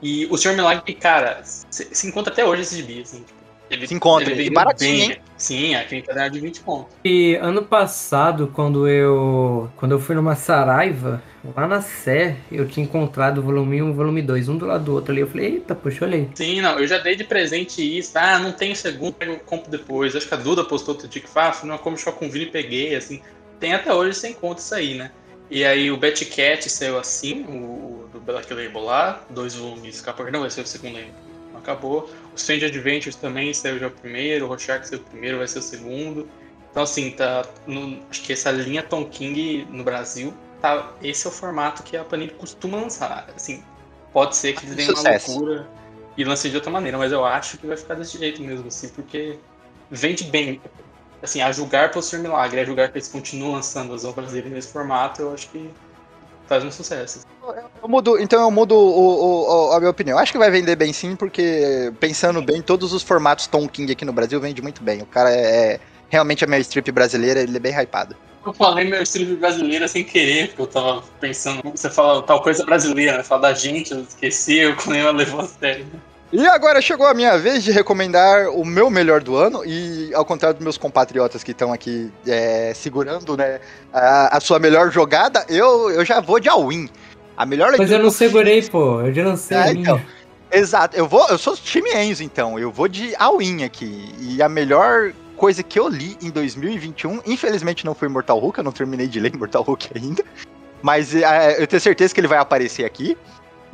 E 0.00 0.26
o 0.26 0.36
Senhor 0.36 0.54
Milagre, 0.54 0.94
cara, 0.94 1.40
se, 1.44 1.88
se 1.92 2.06
encontra 2.06 2.32
até 2.32 2.44
hoje 2.44 2.62
esse 2.62 2.76
gibi, 2.76 3.02
assim, 3.02 3.24
tipo, 3.24 3.43
ele, 3.70 3.86
Se 3.86 3.94
encontra, 3.94 4.30
ele 4.30 4.34
e 4.34 4.44
vendeu 4.44 4.54
baratinho, 4.54 5.08
bem, 5.08 5.10
hein? 5.10 5.18
Sim, 5.36 5.74
a 5.74 5.84
clínica 5.84 6.12
era 6.12 6.28
de 6.28 6.40
20 6.40 6.60
pontos. 6.60 6.94
E 7.04 7.34
ano 7.36 7.62
passado, 7.62 8.50
quando 8.54 8.86
eu 8.86 9.70
quando 9.76 9.92
eu 9.92 10.00
fui 10.00 10.14
numa 10.14 10.36
Saraiva, 10.36 11.22
lá 11.56 11.66
na 11.66 11.80
Sé, 11.80 12.36
eu 12.52 12.68
tinha 12.68 12.84
encontrado 12.84 13.38
o 13.38 13.42
volume 13.42 13.82
1 13.82 13.88
e 13.88 13.90
o 13.90 13.94
volume 13.94 14.22
2, 14.22 14.48
um 14.48 14.56
do 14.56 14.66
lado 14.66 14.84
do 14.84 14.94
outro 14.94 15.12
ali. 15.12 15.22
Eu 15.22 15.26
falei, 15.26 15.46
eita, 15.46 15.74
poxa, 15.74 16.04
olha 16.04 16.18
aí. 16.18 16.28
Sim, 16.34 16.60
não, 16.60 16.78
eu 16.78 16.86
já 16.86 16.98
dei 16.98 17.16
de 17.16 17.24
presente 17.24 17.82
isso. 17.82 18.12
Ah, 18.16 18.38
não 18.38 18.52
tenho 18.52 18.76
segundo, 18.76 19.16
eu 19.20 19.38
compro 19.40 19.70
depois. 19.70 20.14
Acho 20.14 20.28
que 20.28 20.34
a 20.34 20.38
Duda 20.38 20.64
postou 20.64 20.94
outro 20.94 21.08
dia 21.08 21.22
que 21.22 21.28
ah, 21.34 21.54
não 21.64 21.78
como 21.78 21.98
só 21.98 22.12
com 22.12 22.28
vinho 22.28 22.44
e 22.44 22.50
peguei, 22.50 22.94
assim. 22.94 23.20
Tem 23.58 23.74
até 23.74 23.92
hoje 23.92 24.18
você 24.18 24.28
encontra 24.28 24.62
isso 24.62 24.74
aí, 24.74 24.94
né? 24.94 25.10
E 25.50 25.64
aí 25.64 25.90
o 25.90 25.96
Betty 25.96 26.24
Cat 26.26 26.68
saiu 26.70 26.98
assim, 26.98 27.44
o, 27.44 28.04
o 28.04 28.08
do 28.12 28.20
Black 28.20 28.52
Label 28.52 28.82
lá, 28.82 29.22
dois 29.30 29.54
volumes, 29.54 30.00
capa 30.00 30.30
não 30.30 30.40
vai 30.40 30.50
ser 30.50 30.62
o 30.62 30.66
segundo. 30.66 30.98
Não 31.52 31.58
acabou. 31.58 32.10
O 32.34 32.36
Strange 32.36 32.64
Adventures 32.66 33.14
também 33.16 33.54
saiu 33.54 33.78
já 33.78 33.86
o 33.86 33.90
primeiro, 33.90 34.44
o 34.44 34.48
Rorschach 34.48 34.86
saiu 34.88 35.00
o 35.00 35.04
primeiro, 35.04 35.38
vai 35.38 35.46
ser 35.46 35.60
o 35.60 35.62
segundo. 35.62 36.28
Então 36.70 36.82
assim, 36.82 37.12
tá. 37.12 37.46
no- 37.66 38.00
acho 38.10 38.22
que 38.22 38.32
essa 38.32 38.50
linha 38.50 38.82
Tom 38.82 39.04
King 39.04 39.64
no 39.70 39.84
Brasil, 39.84 40.34
tá. 40.60 40.92
Esse 41.00 41.26
é 41.26 41.30
o 41.30 41.32
formato 41.32 41.84
que 41.84 41.96
a 41.96 42.04
Panini 42.04 42.32
costuma 42.32 42.78
lançar. 42.78 43.28
Assim, 43.34 43.62
pode 44.12 44.34
ser 44.36 44.54
que 44.54 44.66
eles 44.66 44.74
deem 44.74 44.88
uma 44.88 44.96
Sucesso. 44.96 45.30
loucura 45.30 45.68
e 46.16 46.24
lancem 46.24 46.50
de 46.50 46.56
outra 46.56 46.70
maneira, 46.72 46.98
mas 46.98 47.12
eu 47.12 47.24
acho 47.24 47.56
que 47.58 47.66
vai 47.66 47.76
ficar 47.76 47.94
desse 47.94 48.18
jeito 48.18 48.42
mesmo, 48.42 48.66
assim, 48.68 48.88
porque 48.88 49.38
vende 49.90 50.24
bem. 50.24 50.60
Assim, 51.22 51.40
a 51.40 51.50
julgar 51.52 51.90
pelo 51.90 52.02
Senhor 52.02 52.22
Milagre, 52.22 52.60
a 52.60 52.64
julgar 52.64 52.88
que 52.90 52.98
eles 52.98 53.08
continuam 53.08 53.52
lançando 53.52 53.94
as 53.94 54.04
obras 54.04 54.32
dele 54.32 54.50
nesse 54.50 54.68
formato, 54.72 55.22
eu 55.22 55.32
acho 55.32 55.48
que 55.50 55.70
faz 56.46 56.64
um 56.64 56.70
sucesso. 56.70 57.20
eu 57.82 57.88
mudo, 57.88 58.18
então 58.18 58.42
eu 58.42 58.50
mudo 58.50 58.74
o, 58.74 59.68
o, 59.68 59.72
a 59.72 59.78
minha 59.78 59.90
opinião. 59.90 60.18
Acho 60.18 60.32
que 60.32 60.38
vai 60.38 60.50
vender 60.50 60.76
bem 60.76 60.92
sim, 60.92 61.16
porque 61.16 61.92
pensando 62.00 62.42
bem, 62.42 62.62
todos 62.62 62.92
os 62.92 63.02
formatos 63.02 63.46
Tom 63.46 63.68
King 63.68 63.92
aqui 63.92 64.04
no 64.04 64.12
Brasil 64.12 64.40
vende 64.40 64.62
muito 64.62 64.82
bem. 64.82 65.02
O 65.02 65.06
cara 65.06 65.30
é, 65.30 65.74
é 65.74 65.80
realmente 66.08 66.44
a 66.44 66.46
minha 66.46 66.60
strip 66.60 66.90
brasileira, 66.92 67.40
ele 67.40 67.56
é 67.56 67.60
bem 67.60 67.72
hypado. 67.72 68.16
Eu 68.44 68.52
falei 68.52 68.84
meu 68.88 69.02
strip 69.02 69.36
brasileira 69.36 69.88
sem 69.88 70.04
querer, 70.04 70.48
porque 70.48 70.62
eu 70.62 70.66
tava 70.66 71.02
pensando, 71.18 71.62
você 71.74 71.88
fala 71.88 72.22
tal 72.22 72.42
coisa 72.42 72.64
brasileira, 72.64 73.16
né? 73.16 73.22
Fala 73.22 73.42
da 73.42 73.54
gente, 73.54 73.92
eu 73.92 74.02
esqueci, 74.02 74.58
eu 74.58 74.76
nem 74.86 75.10
levou 75.12 75.40
a 75.40 75.46
sério. 75.46 75.86
E 76.34 76.48
agora 76.48 76.82
chegou 76.82 77.06
a 77.06 77.14
minha 77.14 77.38
vez 77.38 77.62
de 77.62 77.70
recomendar 77.70 78.48
o 78.48 78.64
meu 78.64 78.90
melhor 78.90 79.22
do 79.22 79.36
ano, 79.36 79.64
e 79.64 80.12
ao 80.12 80.24
contrário 80.24 80.56
dos 80.56 80.64
meus 80.64 80.76
compatriotas 80.76 81.44
que 81.44 81.52
estão 81.52 81.72
aqui 81.72 82.10
é, 82.26 82.72
segurando 82.74 83.36
né, 83.36 83.60
a, 83.92 84.36
a, 84.36 84.40
sua 84.40 84.58
melhor 84.58 84.90
jogada, 84.90 85.46
eu, 85.48 85.92
eu 85.92 86.04
já 86.04 86.20
vou 86.20 86.40
de 86.40 86.48
all-in. 86.48 86.88
A 87.36 87.46
melhor 87.46 87.72
Mas 87.78 87.88
eu 87.88 88.00
não 88.00 88.10
segurei, 88.10 88.60
pô, 88.62 89.00
eu 89.02 89.14
já 89.14 89.22
não 89.22 89.36
sei. 89.36 89.56
É, 89.56 89.70
então, 89.74 90.02
exato, 90.50 90.96
eu 90.96 91.06
vou, 91.06 91.24
eu 91.28 91.38
sou 91.38 91.56
time 91.56 91.88
Enzo, 91.94 92.24
então, 92.24 92.58
eu 92.58 92.72
vou 92.72 92.88
de 92.88 93.14
all-in 93.16 93.62
aqui. 93.62 94.12
E 94.18 94.42
a 94.42 94.48
melhor 94.48 95.12
coisa 95.36 95.62
que 95.62 95.78
eu 95.78 95.86
li 95.86 96.18
em 96.20 96.30
2021, 96.30 97.20
infelizmente 97.26 97.84
não 97.84 97.94
foi 97.94 98.08
Mortal 98.08 98.40
Hulk, 98.40 98.58
eu 98.58 98.64
não 98.64 98.72
terminei 98.72 99.06
de 99.06 99.20
ler 99.22 99.36
Mortal 99.36 99.62
Hulk 99.62 99.88
ainda, 99.94 100.24
mas 100.82 101.14
é, 101.14 101.62
eu 101.62 101.66
tenho 101.68 101.80
certeza 101.80 102.12
que 102.12 102.18
ele 102.18 102.26
vai 102.26 102.38
aparecer 102.38 102.84
aqui. 102.84 103.16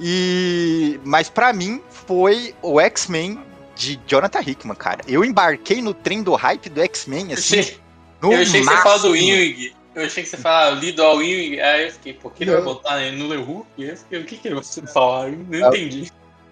E 0.03 0.99
mas 1.05 1.29
para 1.29 1.53
mim 1.53 1.83
foi 2.11 2.53
o 2.61 2.81
X-Men 2.81 3.39
de 3.77 4.01
Jonathan 4.05 4.41
Hickman, 4.41 4.75
cara. 4.75 5.01
Eu 5.07 5.25
embarquei 5.25 5.81
no 5.81 5.95
trem 5.95 6.25
do 6.25 6.35
hype 6.35 6.69
do 6.69 6.83
X-Men 6.83 7.35
assim. 7.35 7.55
Eu 7.55 7.61
achei, 7.61 7.79
no 8.21 8.33
eu 8.33 8.41
achei 8.41 8.61
que 8.61 8.67
você 8.67 8.83
fala 8.83 8.99
do 8.99 9.15
Ewing. 9.15 9.73
Eu 9.95 10.05
achei 10.05 10.23
que 10.25 10.29
você 10.29 10.37
fala 10.37 10.71
lido 10.71 11.05
ao 11.05 11.23
Ewing. 11.23 11.61
Aí 11.61 11.87
eu 11.87 11.93
fiquei, 11.93 12.15
por 12.15 12.33
que 12.33 12.43
ele 12.43 12.51
vai 12.51 12.63
botar 12.63 12.99
no 13.13 13.29
Le 13.29 13.37
Hulk? 13.37 13.65
O 13.79 14.25
que 14.25 14.37
que 14.39 14.49
ele 14.49 14.57
vai 14.57 14.65
falar? 14.93 15.31
Não 15.31 15.69
entendi. 15.69 16.11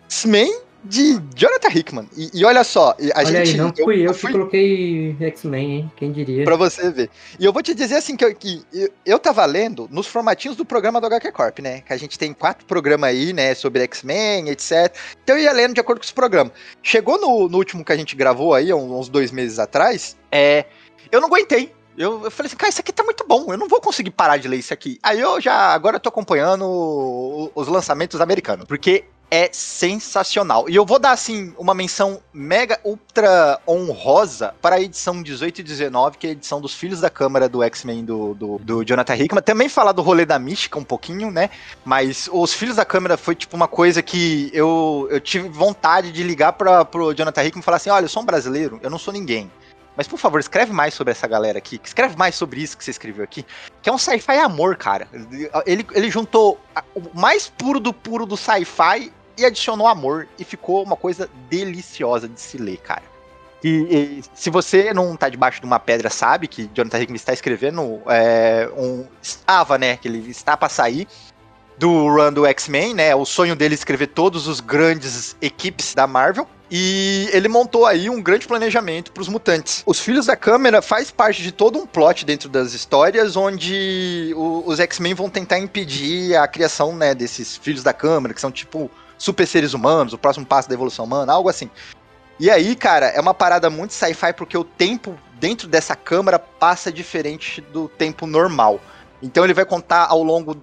X-Men 0.09 0.61
de 0.85 1.21
Jonathan 1.35 1.69
Hickman. 1.69 2.09
E, 2.17 2.31
e 2.35 2.45
olha 2.45 2.63
só, 2.65 2.91
a 2.91 3.19
olha 3.19 3.27
gente. 3.27 3.51
Aí, 3.51 3.57
não 3.57 3.73
fui 3.75 4.01
eu, 4.01 4.07
eu 4.07 4.15
fui... 4.15 4.31
que 4.31 4.39
coloquei 4.39 5.17
X-Men, 5.21 5.73
hein? 5.73 5.93
Quem 5.97 6.13
diria? 6.13 6.45
Pra 6.45 6.57
você 6.57 6.91
ver. 6.91 7.11
E 7.39 7.45
eu 7.45 7.53
vou 7.53 7.63
te 7.63 7.75
dizer 7.75 7.97
assim 7.97 8.17
que, 8.17 8.25
eu, 8.25 8.35
que 8.35 8.65
eu, 9.05 9.19
tava 9.19 9.45
lendo 9.45 9.89
nos 9.91 10.07
formatinhos 10.07 10.57
do 10.57 10.65
programa 10.65 11.01
do 11.01 11.07
HQ 11.07 11.33
Corp, 11.33 11.59
né? 11.61 11.81
Que 11.81 11.93
a 11.93 11.97
gente 11.97 12.19
tem 12.19 12.33
quatro 12.33 12.65
programas 12.67 13.11
aí, 13.11 13.33
né? 13.33 13.55
Sobre 13.55 13.83
X-Men, 13.83 14.49
etc. 14.51 14.95
Então 15.23 15.37
eu 15.37 15.43
ia 15.43 15.53
lendo 15.53 15.75
de 15.75 15.81
acordo 15.81 15.99
com 15.99 16.05
os 16.05 16.13
programas. 16.13 16.53
Chegou 16.83 17.21
no, 17.21 17.49
no 17.49 17.59
último 17.59 17.85
que 17.85 17.93
a 17.93 17.97
gente 17.97 18.15
gravou 18.15 18.55
aí, 18.55 18.73
uns 18.73 19.09
dois 19.09 19.31
meses 19.31 19.59
atrás, 19.59 20.17
é. 20.31 20.65
Eu 21.11 21.21
não 21.21 21.29
aguentei. 21.29 21.73
Eu, 21.97 22.23
eu, 22.25 22.31
falei 22.31 22.47
assim, 22.47 22.57
cara, 22.57 22.71
isso 22.71 22.81
aqui 22.81 22.93
tá 22.93 23.03
muito 23.03 23.27
bom, 23.27 23.53
eu 23.53 23.59
não 23.59 23.67
vou 23.67 23.81
conseguir 23.81 24.13
parar 24.13 24.37
de 24.37 24.47
ler 24.47 24.59
isso 24.59 24.73
aqui. 24.73 25.01
Aí 25.03 25.19
eu 25.19 25.41
já, 25.41 25.75
agora 25.75 25.97
eu 25.97 26.01
tô 26.01 26.09
acompanhando 26.09 27.51
os 27.57 27.67
lançamentos 27.67 28.21
americanos, 28.21 28.67
porque 28.67 29.05
é 29.31 29.51
sensacional. 29.53 30.69
E 30.69 30.75
eu 30.75 30.85
vou 30.85 30.99
dar, 30.99 31.13
assim, 31.13 31.53
uma 31.59 31.75
menção 31.75 32.21
mega 32.33 32.81
ultra 32.83 33.61
honrosa 33.67 34.55
para 34.61 34.77
a 34.77 34.81
edição 34.81 35.23
18 35.23 35.61
e 35.61 35.63
19, 35.63 36.19
que 36.19 36.27
é 36.27 36.31
a 36.31 36.33
edição 36.33 36.61
dos 36.61 36.75
Filhos 36.75 37.01
da 37.01 37.11
Câmara 37.11 37.49
do 37.49 37.63
X-Men 37.63 38.05
do, 38.05 38.35
do, 38.35 38.59
do, 38.59 38.85
Jonathan 38.85 39.17
Hickman. 39.17 39.43
Também 39.43 39.69
falar 39.69 39.93
do 39.93 40.03
rolê 40.03 40.25
da 40.25 40.39
mística 40.39 40.79
um 40.79 40.85
pouquinho, 40.85 41.31
né? 41.31 41.51
Mas 41.85 42.29
os 42.33 42.55
Filhos 42.55 42.77
da 42.77 42.85
Câmara 42.85 43.17
foi, 43.17 43.35
tipo, 43.35 43.55
uma 43.55 43.69
coisa 43.69 44.03
que 44.03 44.51
eu, 44.53 45.07
eu 45.11 45.21
tive 45.21 45.49
vontade 45.49 46.11
de 46.11 46.23
ligar 46.23 46.53
para 46.53 46.85
pro 46.85 47.15
Jonathan 47.15 47.45
Hickman 47.45 47.61
e 47.61 47.65
falar 47.65 47.77
assim: 47.77 47.91
olha, 47.91 48.05
eu 48.05 48.09
sou 48.09 48.23
um 48.23 48.27
brasileiro, 48.27 48.81
eu 48.83 48.91
não 48.91 48.99
sou 48.99 49.13
ninguém. 49.13 49.51
Mas, 49.99 50.07
por 50.07 50.17
favor, 50.17 50.39
escreve 50.39 50.73
mais 50.73 50.95
sobre 50.95 51.11
essa 51.11 51.27
galera 51.27 51.59
aqui. 51.59 51.81
Escreve 51.83 52.17
mais 52.17 52.37
sobre 52.37 52.63
isso 52.63 52.79
que 52.79 52.85
você 52.85 52.93
escreveu 52.93 53.25
aqui. 53.25 53.45
Que 53.83 53.91
é 53.91 53.93
um 53.93 53.99
sci-fi 53.99 54.39
amor, 54.39 54.77
cara. 54.77 55.09
Ele, 55.67 55.85
ele 55.93 56.09
juntou 56.09 56.57
o 56.95 57.19
mais 57.19 57.49
puro 57.49 57.81
do 57.81 57.93
puro 57.93 58.25
do 58.25 58.37
sci-fi 58.37 59.13
e 59.39 59.45
adicionou 59.45 59.87
amor 59.87 60.27
e 60.39 60.45
ficou 60.45 60.83
uma 60.83 60.97
coisa 60.97 61.31
deliciosa 61.49 62.29
de 62.29 62.41
se 62.41 62.59
ler, 62.59 62.79
cara. 62.79 63.05
E, 63.63 63.69
e, 63.69 64.25
se 64.35 64.51
você 64.51 64.93
não 64.93 65.17
tá 65.17 65.29
debaixo 65.29 65.61
de 65.61 65.67
uma 65.67 65.81
pedra, 65.81 66.11
sabe 66.11 66.47
que 66.47 66.71
Jonathan 66.75 67.01
Hickman 67.01 67.17
está 67.17 67.33
escrevendo 67.33 68.01
é, 68.07 68.69
um. 68.77 69.05
Estava, 69.21 69.77
né? 69.79 69.97
Que 69.97 70.09
ele 70.09 70.31
está 70.31 70.57
para 70.57 70.69
sair 70.69 71.09
do 71.77 72.09
run 72.09 72.33
do 72.33 72.47
X-Men, 72.47 72.95
né? 72.95 73.15
O 73.15 73.25
sonho 73.25 73.57
dele 73.57 73.75
é 73.75 73.77
escrever 73.77 74.09
todos 74.09 74.47
os 74.47 74.61
grandes 74.61 75.37
equipes 75.41 75.95
da 75.95 76.07
Marvel. 76.07 76.47
E 76.71 77.31
ele 77.33 77.49
montou 77.49 77.87
aí 77.87 78.11
um 78.11 78.21
grande 78.21 78.47
planejamento 78.47 79.11
para 79.11 79.23
os 79.23 79.29
mutantes. 79.29 79.83
Os 79.87 79.99
Filhos 80.01 80.27
da 80.27 80.37
Câmara 80.37 80.83
faz 80.83 81.11
parte 81.11 81.43
de 81.43 81.51
todo 81.51 81.79
um 81.79 81.87
plot 81.87 82.27
dentro 82.27 82.49
das 82.49 82.75
histórias 82.75 83.37
onde 83.37 84.35
o, 84.37 84.65
os 84.67 84.79
X-Men 84.79 85.15
vão 85.15 85.31
tentar 85.31 85.59
impedir 85.59 86.37
a 86.37 86.47
criação, 86.47 86.95
né, 86.95 87.15
desses 87.15 87.57
Filhos 87.57 87.83
da 87.83 87.95
Câmara, 87.95 88.35
que 88.35 88.41
são 88.41 88.53
tipo 88.53 88.91
super 89.19 89.47
seres 89.47 89.75
humanos, 89.75 90.13
o 90.13 90.19
próximo 90.19 90.47
passo 90.47 90.69
da 90.69 90.75
evolução 90.75 91.05
humana, 91.05 91.33
algo 91.33 91.49
assim. 91.49 91.69
E 92.41 92.51
aí, 92.51 92.77
cara, 92.77 93.07
é 93.07 93.21
uma 93.21 93.35
parada 93.35 93.69
muito 93.69 93.93
sci-fi 93.93 94.33
porque 94.33 94.57
o 94.57 94.65
tempo 94.65 95.19
dentro 95.41 95.69
dessa 95.69 95.97
câmara 95.97 96.39
passa 96.39 96.93
diferente 96.93 97.61
do 97.61 97.89
tempo 97.89 98.27
normal. 98.27 98.81
Então 99.21 99.45
ele 99.45 99.55
vai 99.55 99.65
contar 99.65 100.07
ao 100.07 100.23
longo 100.23 100.57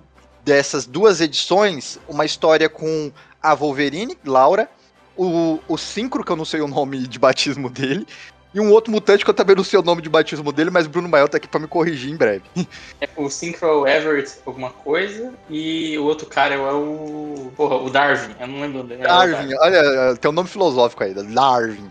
dessas 0.44 0.86
duas 0.86 1.20
edições 1.20 2.00
uma 2.08 2.26
história 2.26 2.70
com 2.70 3.12
a 3.42 3.54
Wolverine, 3.54 4.18
Laura, 4.24 4.70
o, 5.18 5.60
o 5.68 5.78
Synchro, 5.78 6.24
que 6.24 6.32
eu 6.32 6.36
não 6.36 6.46
sei 6.46 6.62
o 6.62 6.68
nome 6.68 7.08
de 7.08 7.20
batismo 7.20 7.70
dele, 7.70 8.08
e 8.56 8.60
um 8.62 8.72
outro 8.72 8.90
mutante 8.90 9.26
que 9.26 9.30
eu 9.30 9.34
também 9.34 9.54
não 9.54 9.66
sei 9.66 9.78
o 9.78 9.84
nome 9.84 10.02
de 10.02 10.08
batismo 10.08 10.50
dele, 10.54 10.70
mas 10.70 10.88
Bruno 10.88 11.10
Maior 11.10 11.28
tá 11.28 11.36
aqui 11.36 11.48
pra 11.48 11.60
me 11.60 11.68
corrigir 11.68 12.10
em 12.10 12.16
breve. 12.16 12.44
É 13.02 13.10
o 13.18 13.30
Synchro 13.30 13.86
Everett 13.86 14.36
alguma 14.46 14.70
coisa, 14.70 15.34
e 15.50 15.98
o 15.98 16.06
outro 16.06 16.26
cara 16.26 16.56
é 16.56 16.58
o. 16.58 17.52
Porra, 17.58 17.76
o 17.76 17.90
Darwin, 17.90 18.34
eu 18.40 18.48
não 18.48 18.62
lembro 18.62 18.84
dele. 18.84 19.04
Darwin, 19.04 19.54
olha, 19.60 20.16
tem 20.16 20.32
um 20.32 20.34
nome 20.34 20.48
filosófico 20.48 21.04
aí, 21.04 21.14
Darwin. 21.14 21.90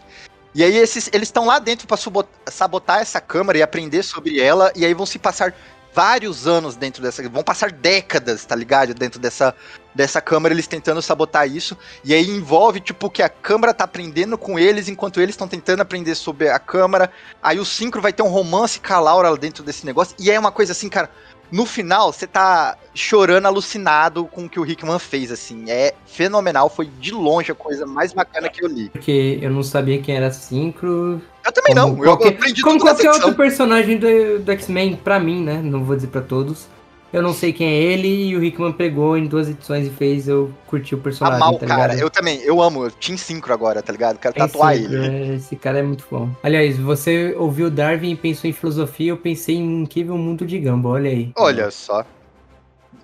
E 0.54 0.64
aí 0.64 0.76
esses, 0.76 1.10
eles 1.12 1.28
estão 1.28 1.44
lá 1.44 1.58
dentro 1.58 1.86
para 1.86 1.98
sabotar 2.46 3.00
essa 3.00 3.20
câmara 3.20 3.58
e 3.58 3.62
aprender 3.62 4.02
sobre 4.02 4.40
ela, 4.40 4.72
e 4.74 4.86
aí 4.86 4.94
vão 4.94 5.04
se 5.04 5.18
passar 5.18 5.54
vários 5.95 6.47
anos 6.47 6.76
dentro 6.76 7.03
dessa. 7.03 7.26
Vão 7.28 7.42
passar 7.42 7.70
décadas, 7.70 8.45
tá 8.45 8.57
ligado? 8.57 8.92
Dentro 8.92 9.20
dessa, 9.20 9.55
dessa 9.95 10.20
câmara, 10.20 10.53
eles 10.53 10.66
tentando 10.66 11.01
sabotar 11.01 11.49
isso. 11.49 11.76
E 12.05 12.12
aí 12.12 12.28
envolve, 12.28 12.80
tipo, 12.80 13.09
que 13.09 13.22
a 13.22 13.28
câmara 13.28 13.72
tá 13.72 13.84
aprendendo 13.84 14.36
com 14.36 14.59
eles, 14.59 14.88
enquanto 14.88 15.20
eles 15.20 15.34
estão 15.34 15.47
tentando 15.47 15.80
aprender 15.80 16.14
sobre 16.14 16.49
a 16.49 16.59
câmara. 16.59 17.11
Aí 17.42 17.59
o 17.59 17.64
Synchro 17.64 18.03
vai 18.03 18.12
ter 18.12 18.22
um 18.22 18.28
romance 18.28 18.80
com 18.80 18.92
a 18.92 18.99
Laura 19.01 19.34
dentro 19.36 19.62
desse 19.62 19.86
negócio. 19.86 20.16
E 20.18 20.30
é 20.30 20.38
uma 20.38 20.53
coisa 20.53 20.72
assim, 20.72 20.88
cara 20.88 21.09
no 21.53 21.66
final, 21.66 22.12
você 22.12 22.26
tá 22.26 22.76
chorando 22.95 23.47
alucinado 23.47 24.24
com 24.24 24.45
o 24.47 24.49
que 24.49 24.59
o 24.59 24.66
Hickman 24.66 24.99
fez, 24.99 25.30
assim. 25.30 25.70
É 25.70 25.95
fenomenal, 26.05 26.68
foi 26.68 26.86
de 26.86 27.12
longe 27.12 27.53
a 27.53 27.55
coisa 27.55 27.86
mais 27.86 28.12
bacana 28.12 28.49
que 28.49 28.64
eu 28.64 28.68
li. 28.68 28.90
Porque 28.90 29.38
eu 29.40 29.51
não 29.51 29.62
sabia 29.62 30.01
quem 30.03 30.16
era 30.16 30.32
Synchro. 30.32 31.22
Eu 31.45 31.53
também 31.53 31.74
não, 31.74 31.95
qualquer, 31.95 32.26
eu 32.26 32.30
aprendi 32.30 32.62
Como 32.62 32.80
qualquer 32.80 33.11
outro 33.11 33.34
personagem 33.34 33.99
do, 33.99 34.38
do 34.38 34.53
X-Men, 34.53 34.97
pra 34.97 35.20
mim, 35.20 35.42
né? 35.42 35.61
Não 35.62 35.84
vou 35.84 35.95
dizer 35.95 36.09
pra 36.09 36.22
todos. 36.22 36.66
Eu 37.14 37.22
não 37.22 37.32
sei 37.32 37.53
quem 37.53 37.68
é 37.68 37.80
ele 37.80 38.09
e 38.09 38.36
o 38.36 38.42
Hickman 38.42 38.72
pegou 38.72 39.16
em 39.16 39.28
duas 39.28 39.49
edições 39.49 39.86
e 39.86 39.90
fez 39.90 40.26
eu 40.26 40.51
curtir 40.66 40.97
o 40.97 40.99
personagem. 40.99 41.38
Mal, 41.38 41.57
tá 41.57 41.64
cara. 41.64 41.95
Eu 41.95 42.11
também, 42.11 42.40
eu 42.40 42.61
amo. 42.61 42.90
Team 42.90 43.16
Synchro 43.16 43.53
agora, 43.53 43.80
tá 43.80 43.92
ligado? 43.92 44.18
Quero 44.18 44.34
tatuar 44.34 44.74
ele. 44.74 44.97
É, 44.97 45.34
esse 45.36 45.55
cara 45.55 45.78
é 45.78 45.82
muito 45.82 46.05
bom. 46.11 46.28
Aliás, 46.42 46.76
você 46.76 47.32
ouviu 47.38 47.70
Darwin 47.70 48.11
e 48.11 48.16
pensou 48.16 48.51
em 48.51 48.53
filosofia, 48.53 49.12
eu 49.12 49.16
pensei 49.16 49.55
em 49.55 49.82
Incrível 49.82 50.18
Mundo 50.18 50.45
de 50.45 50.59
Gumball, 50.59 50.95
olha 50.95 51.11
aí. 51.11 51.30
Olha 51.36 51.70
só. 51.70 52.05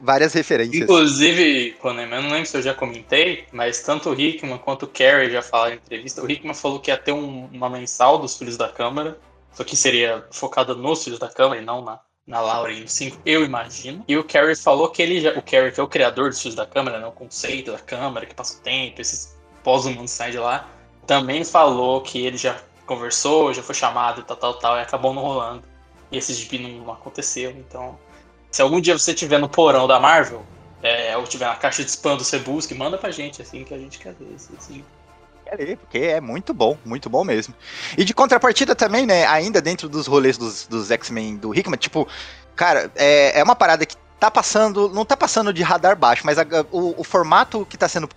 Várias 0.01 0.33
referências. 0.33 0.83
Inclusive, 0.83 1.73
Conan, 1.81 2.05
eu 2.05 2.23
não 2.23 2.31
lembro 2.31 2.47
se 2.47 2.57
eu 2.57 2.63
já 2.63 2.75
comentei, 2.75 3.45
mas 3.53 3.83
tanto 3.83 4.11
o 4.11 4.19
Hickman 4.19 4.59
quanto 4.59 4.85
o 4.85 4.89
Carrie 4.89 5.31
já 5.31 5.43
falaram 5.43 5.75
em 5.75 5.79
entrevista. 5.79 6.23
O 6.23 6.31
Hickman 6.31 6.55
falou 6.55 6.81
que 6.81 6.91
ia 6.91 6.97
ter 6.97 7.13
um, 7.13 7.49
uma 7.53 7.69
mensal 7.69 8.19
dos 8.19 8.37
Filhos 8.37 8.57
da 8.57 8.69
Câmara, 8.69 9.19
só 9.53 9.63
que 9.63 9.77
seria 9.77 10.25
focada 10.31 10.75
nos 10.75 11.05
Filhos 11.05 11.19
da 11.19 11.29
Câmara 11.29 11.61
e 11.61 11.65
não 11.65 11.83
na 11.83 12.01
na 12.31 12.41
Lauren 12.41 12.87
5, 12.87 13.23
eu 13.27 13.45
imagino. 13.45 14.05
E 14.07 14.17
o 14.17 14.23
Carrie 14.23 14.55
falou 14.55 14.89
que 14.89 15.03
ele 15.03 15.21
já. 15.21 15.33
O 15.37 15.43
Carrie, 15.43 15.73
que 15.73 15.81
é 15.81 15.83
o 15.83 15.89
criador 15.89 16.31
dos 16.31 16.41
filhos 16.41 16.55
da 16.55 16.65
câmera, 16.65 17.01
né? 17.01 17.07
O 17.07 17.13
conceito 17.13 17.73
da 17.73 17.79
câmera, 17.79 18.25
que 18.25 18.35
passa 18.35 18.57
o 18.57 18.63
tempo, 18.63 19.01
esses 19.01 19.37
pós-humanos 19.65 20.13
saem 20.13 20.31
de 20.31 20.39
lá, 20.39 20.69
também 21.07 21.45
falou 21.45 22.01
que 22.01 22.25
ele 22.25 22.37
já 22.37 22.57
conversou, 22.87 23.53
já 23.53 23.63
foi 23.63 23.75
chamado 23.75 24.21
e 24.21 24.25
tal, 24.25 24.37
tal, 24.37 24.55
tal, 24.55 24.77
e 24.77 24.81
acabou 24.81 25.13
não 25.13 25.23
rolando. 25.23 25.65
E 26.13 26.19
esse 26.19 26.33
gibi 26.33 26.59
não 26.59 26.93
aconteceu. 26.93 27.51
Então, 27.51 27.99
se 28.51 28.63
algum 28.63 28.81
dia 28.81 28.99
você 28.99 29.13
estiver 29.13 29.39
no 29.39 29.49
porão 29.49 29.87
da 29.87 30.01
Marvel, 30.01 30.45
é, 30.83 31.17
ou 31.17 31.25
tiver 31.25 31.47
na 31.47 31.57
caixa 31.57 31.85
de 31.85 31.91
spam 31.91 32.17
do 32.17 32.25
Sebusque, 32.25 32.75
manda 32.75 32.97
pra 32.99 33.11
gente, 33.11 33.43
assim, 33.43 33.65
que 33.65 33.75
a 33.75 33.79
gente 33.79 33.99
quer 33.99 34.15
ver 34.15 34.35
esse, 34.35 34.51
esse 34.59 34.85
porque 35.81 35.99
é 35.99 36.21
muito 36.21 36.55
bom, 36.55 36.79
muito 36.85 37.11
bom 37.11 37.25
mesmo. 37.25 37.55
E 37.99 38.05
de 38.05 38.15
contrapartida 38.15 38.75
também, 38.75 39.05
né, 39.05 39.27
ainda 39.27 39.61
dentro 39.61 39.89
dos 39.89 40.07
rolês 40.07 40.39
dos, 40.39 40.67
dos 40.67 40.91
X-Men 40.91 41.37
do 41.37 41.55
Hickman, 41.55 41.77
tipo, 41.77 42.07
cara, 42.55 42.91
é, 42.95 43.41
é 43.41 43.43
uma 43.43 43.57
parada 43.57 43.85
que 43.85 43.97
tá 44.19 44.31
passando, 44.31 44.89
não 44.91 45.05
tá 45.05 45.17
passando 45.17 45.53
de 45.53 45.63
radar 45.63 45.97
baixo, 45.97 46.23
mas 46.25 46.39
a, 46.39 46.45
o, 46.71 47.01
o 47.01 47.05
formato 47.05 47.67
que 47.67 47.77
tá 47.77 47.89
sendo 47.89 48.09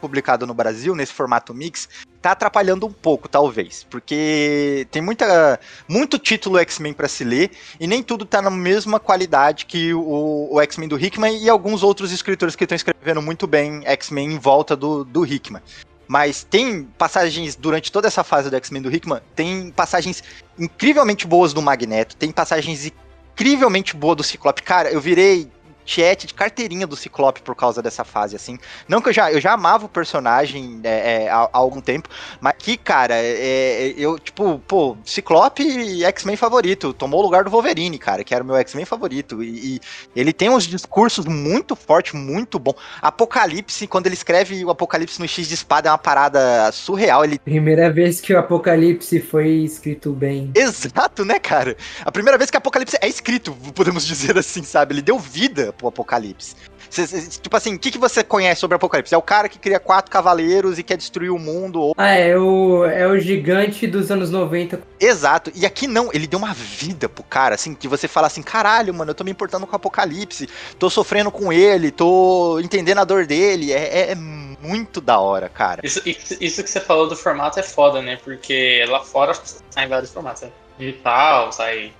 publicado 0.00 0.46
no 0.46 0.54
Brasil, 0.54 0.94
nesse 0.96 1.12
formato 1.12 1.54
mix, 1.54 1.88
tá 2.22 2.30
atrapalhando 2.30 2.86
um 2.86 2.92
pouco, 2.92 3.28
talvez, 3.28 3.84
porque 3.90 4.86
tem 4.92 5.02
muita, 5.02 5.58
muito 5.88 6.18
título 6.18 6.56
X-Men 6.58 6.92
para 6.92 7.08
se 7.08 7.24
ler 7.24 7.50
e 7.80 7.86
nem 7.86 8.00
tudo 8.00 8.24
tá 8.24 8.40
na 8.40 8.48
mesma 8.50 9.00
qualidade 9.00 9.66
que 9.66 9.92
o, 9.92 10.48
o 10.52 10.60
X-Men 10.60 10.88
do 10.88 10.98
Hickman 10.98 11.36
e 11.42 11.50
alguns 11.50 11.82
outros 11.82 12.12
escritores 12.12 12.54
que 12.54 12.62
estão 12.62 12.76
escrevendo 12.76 13.20
muito 13.20 13.46
bem 13.48 13.82
X-Men 13.84 14.34
em 14.34 14.38
volta 14.38 14.76
do, 14.76 15.04
do 15.04 15.26
Hickman. 15.26 15.60
Mas 16.06 16.44
tem 16.44 16.84
passagens 16.96 17.56
durante 17.56 17.90
toda 17.90 18.06
essa 18.06 18.22
fase 18.22 18.48
do 18.48 18.56
X-Men 18.56 18.82
do 18.82 18.94
Hickman, 18.94 19.20
tem 19.34 19.70
passagens 19.70 20.22
incrivelmente 20.56 21.26
boas 21.26 21.52
do 21.52 21.60
Magneto, 21.60 22.16
tem 22.16 22.30
passagens 22.30 22.92
incrivelmente 23.32 23.96
boas 23.96 24.16
do 24.16 24.22
Ciclope. 24.22 24.62
Cara, 24.62 24.90
eu 24.92 25.00
virei 25.00 25.50
chat 25.84 26.26
de 26.26 26.34
carteirinha 26.34 26.86
do 26.86 26.96
Ciclope 26.96 27.42
por 27.42 27.54
causa 27.54 27.82
dessa 27.82 28.04
fase, 28.04 28.36
assim. 28.36 28.58
Não 28.88 29.00
que 29.00 29.08
eu 29.08 29.12
já, 29.12 29.32
eu 29.32 29.40
já 29.40 29.52
amava 29.52 29.86
o 29.86 29.88
personagem 29.88 30.80
é, 30.84 31.24
é, 31.24 31.28
há, 31.28 31.40
há, 31.40 31.48
algum 31.52 31.80
tempo, 31.80 32.08
mas 32.40 32.54
que, 32.58 32.76
cara, 32.76 33.14
é, 33.14 33.88
é 33.88 33.94
eu, 33.96 34.18
tipo, 34.18 34.58
pô, 34.66 34.96
Ciclope 35.04 36.04
X-Men 36.04 36.36
favorito, 36.36 36.92
tomou 36.92 37.20
o 37.20 37.22
lugar 37.22 37.44
do 37.44 37.50
Wolverine, 37.50 37.98
cara, 37.98 38.24
que 38.24 38.34
era 38.34 38.42
o 38.42 38.46
meu 38.46 38.56
X-Men 38.56 38.84
favorito, 38.84 39.42
e, 39.42 39.76
e, 39.76 39.80
ele 40.14 40.32
tem 40.32 40.50
uns 40.50 40.64
discursos 40.64 41.26
muito 41.26 41.74
fortes, 41.74 42.12
muito 42.12 42.58
bom. 42.58 42.74
Apocalipse, 43.00 43.86
quando 43.86 44.06
ele 44.06 44.14
escreve 44.14 44.64
o 44.64 44.70
Apocalipse 44.70 45.20
no 45.20 45.28
X 45.28 45.48
de 45.48 45.54
espada, 45.54 45.88
é 45.88 45.92
uma 45.92 45.98
parada 45.98 46.70
surreal, 46.72 47.24
ele... 47.24 47.38
Primeira 47.38 47.90
vez 47.90 48.20
que 48.20 48.32
o 48.32 48.38
Apocalipse 48.38 49.20
foi 49.20 49.48
escrito 49.48 50.12
bem. 50.12 50.50
Exato, 50.54 51.24
né, 51.24 51.38
cara? 51.38 51.76
A 52.04 52.12
primeira 52.12 52.38
vez 52.38 52.50
que 52.50 52.56
o 52.56 52.58
Apocalipse 52.58 52.96
é 53.00 53.08
escrito, 53.08 53.52
podemos 53.74 54.06
dizer 54.06 54.38
assim, 54.38 54.62
sabe? 54.62 54.94
Ele 54.94 55.02
deu 55.02 55.18
vida 55.18 55.71
pro 55.72 55.88
Apocalipse. 55.88 56.54
Cê, 56.90 57.06
cê, 57.06 57.40
tipo 57.40 57.56
assim, 57.56 57.74
o 57.74 57.78
que, 57.78 57.90
que 57.90 57.98
você 57.98 58.22
conhece 58.22 58.60
sobre 58.60 58.74
o 58.74 58.76
Apocalipse? 58.76 59.14
É 59.14 59.18
o 59.18 59.22
cara 59.22 59.48
que 59.48 59.58
cria 59.58 59.80
quatro 59.80 60.10
cavaleiros 60.10 60.78
e 60.78 60.82
quer 60.82 60.96
destruir 60.96 61.30
o 61.30 61.38
mundo? 61.38 61.80
Ou... 61.80 61.94
Ah, 61.96 62.10
é 62.10 62.36
o, 62.36 62.84
é 62.84 63.06
o 63.06 63.18
gigante 63.18 63.86
dos 63.86 64.10
anos 64.10 64.30
90. 64.30 64.80
Exato. 65.00 65.50
E 65.54 65.64
aqui 65.64 65.86
não, 65.86 66.10
ele 66.12 66.26
deu 66.26 66.38
uma 66.38 66.52
vida 66.52 67.08
pro 67.08 67.24
cara, 67.24 67.54
assim, 67.54 67.74
que 67.74 67.88
você 67.88 68.06
fala 68.06 68.26
assim, 68.26 68.42
caralho, 68.42 68.92
mano, 68.92 69.10
eu 69.10 69.14
tô 69.14 69.24
me 69.24 69.30
importando 69.30 69.66
com 69.66 69.72
o 69.72 69.76
Apocalipse, 69.76 70.48
tô 70.78 70.90
sofrendo 70.90 71.30
com 71.30 71.52
ele, 71.52 71.90
tô 71.90 72.60
entendendo 72.60 72.98
a 72.98 73.04
dor 73.04 73.26
dele. 73.26 73.72
É, 73.72 74.00
é, 74.00 74.12
é 74.12 74.14
muito 74.14 75.00
da 75.00 75.18
hora, 75.18 75.48
cara. 75.48 75.80
Isso, 75.82 76.02
isso 76.04 76.62
que 76.62 76.70
você 76.70 76.80
falou 76.80 77.08
do 77.08 77.16
formato 77.16 77.58
é 77.58 77.62
foda, 77.62 78.02
né? 78.02 78.18
Porque 78.22 78.84
lá 78.88 79.00
fora 79.00 79.32
sai 79.70 79.88
vários 79.88 80.12
formatos, 80.12 80.42
né? 80.42 80.50
Digital, 80.78 81.52
sai 81.52 81.92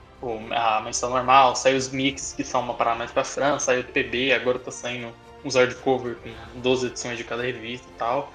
a 0.50 0.80
menção 0.80 1.10
normal, 1.10 1.56
saiu 1.56 1.76
os 1.76 1.90
mix, 1.90 2.32
que 2.32 2.44
são 2.44 2.60
uma 2.60 2.74
parada 2.74 2.98
mais 2.98 3.10
pra 3.10 3.24
França, 3.24 3.66
saiu 3.66 3.80
o 3.80 3.84
PB, 3.84 4.32
agora 4.32 4.58
tá 4.58 4.70
saindo 4.70 5.12
uns 5.44 5.56
hardcover 5.56 6.16
com 6.16 6.60
12 6.60 6.86
edições 6.86 7.18
de 7.18 7.24
cada 7.24 7.42
revista 7.42 7.86
e 7.88 7.98
tal. 7.98 8.32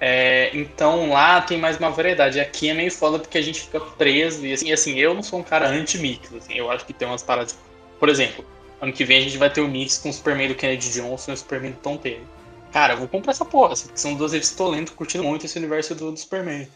É, 0.00 0.50
então 0.54 1.10
lá 1.10 1.40
tem 1.40 1.58
mais 1.58 1.76
uma 1.76 1.90
variedade. 1.90 2.40
Aqui 2.40 2.70
é 2.70 2.74
meio 2.74 2.90
foda 2.90 3.18
porque 3.18 3.36
a 3.36 3.42
gente 3.42 3.62
fica 3.62 3.80
preso 3.80 4.46
e 4.46 4.52
assim, 4.52 4.72
assim 4.72 4.98
eu 4.98 5.12
não 5.12 5.22
sou 5.22 5.40
um 5.40 5.42
cara 5.42 5.68
anti-mix, 5.68 6.32
assim, 6.34 6.54
eu 6.54 6.70
acho 6.70 6.86
que 6.86 6.92
tem 6.92 7.06
umas 7.06 7.22
paradas. 7.22 7.58
Por 7.98 8.08
exemplo, 8.08 8.44
ano 8.80 8.92
que 8.92 9.04
vem 9.04 9.18
a 9.18 9.22
gente 9.22 9.36
vai 9.36 9.50
ter 9.50 9.60
o 9.60 9.64
um 9.64 9.68
mix 9.68 9.98
com 9.98 10.08
o 10.08 10.12
Superman 10.12 10.48
do 10.48 10.54
Kennedy 10.54 10.92
Johnson 10.92 11.32
e 11.32 11.34
o 11.34 11.36
Superman 11.36 11.72
do 11.72 11.78
Tom 11.78 11.96
Taylor. 11.96 12.24
Cara, 12.72 12.94
eu 12.94 12.98
vou 12.98 13.08
comprar 13.08 13.32
essa 13.32 13.44
porra, 13.44 13.72
assim, 13.72 13.86
porque 13.86 13.98
são 13.98 14.14
duas 14.14 14.32
revistas 14.32 14.56
que 14.56 14.62
tô 14.62 14.68
lendo, 14.68 14.92
curtindo 14.92 15.24
muito 15.24 15.46
esse 15.46 15.58
universo 15.58 15.94
do, 15.94 16.12
do 16.12 16.18
Superman. 16.18 16.68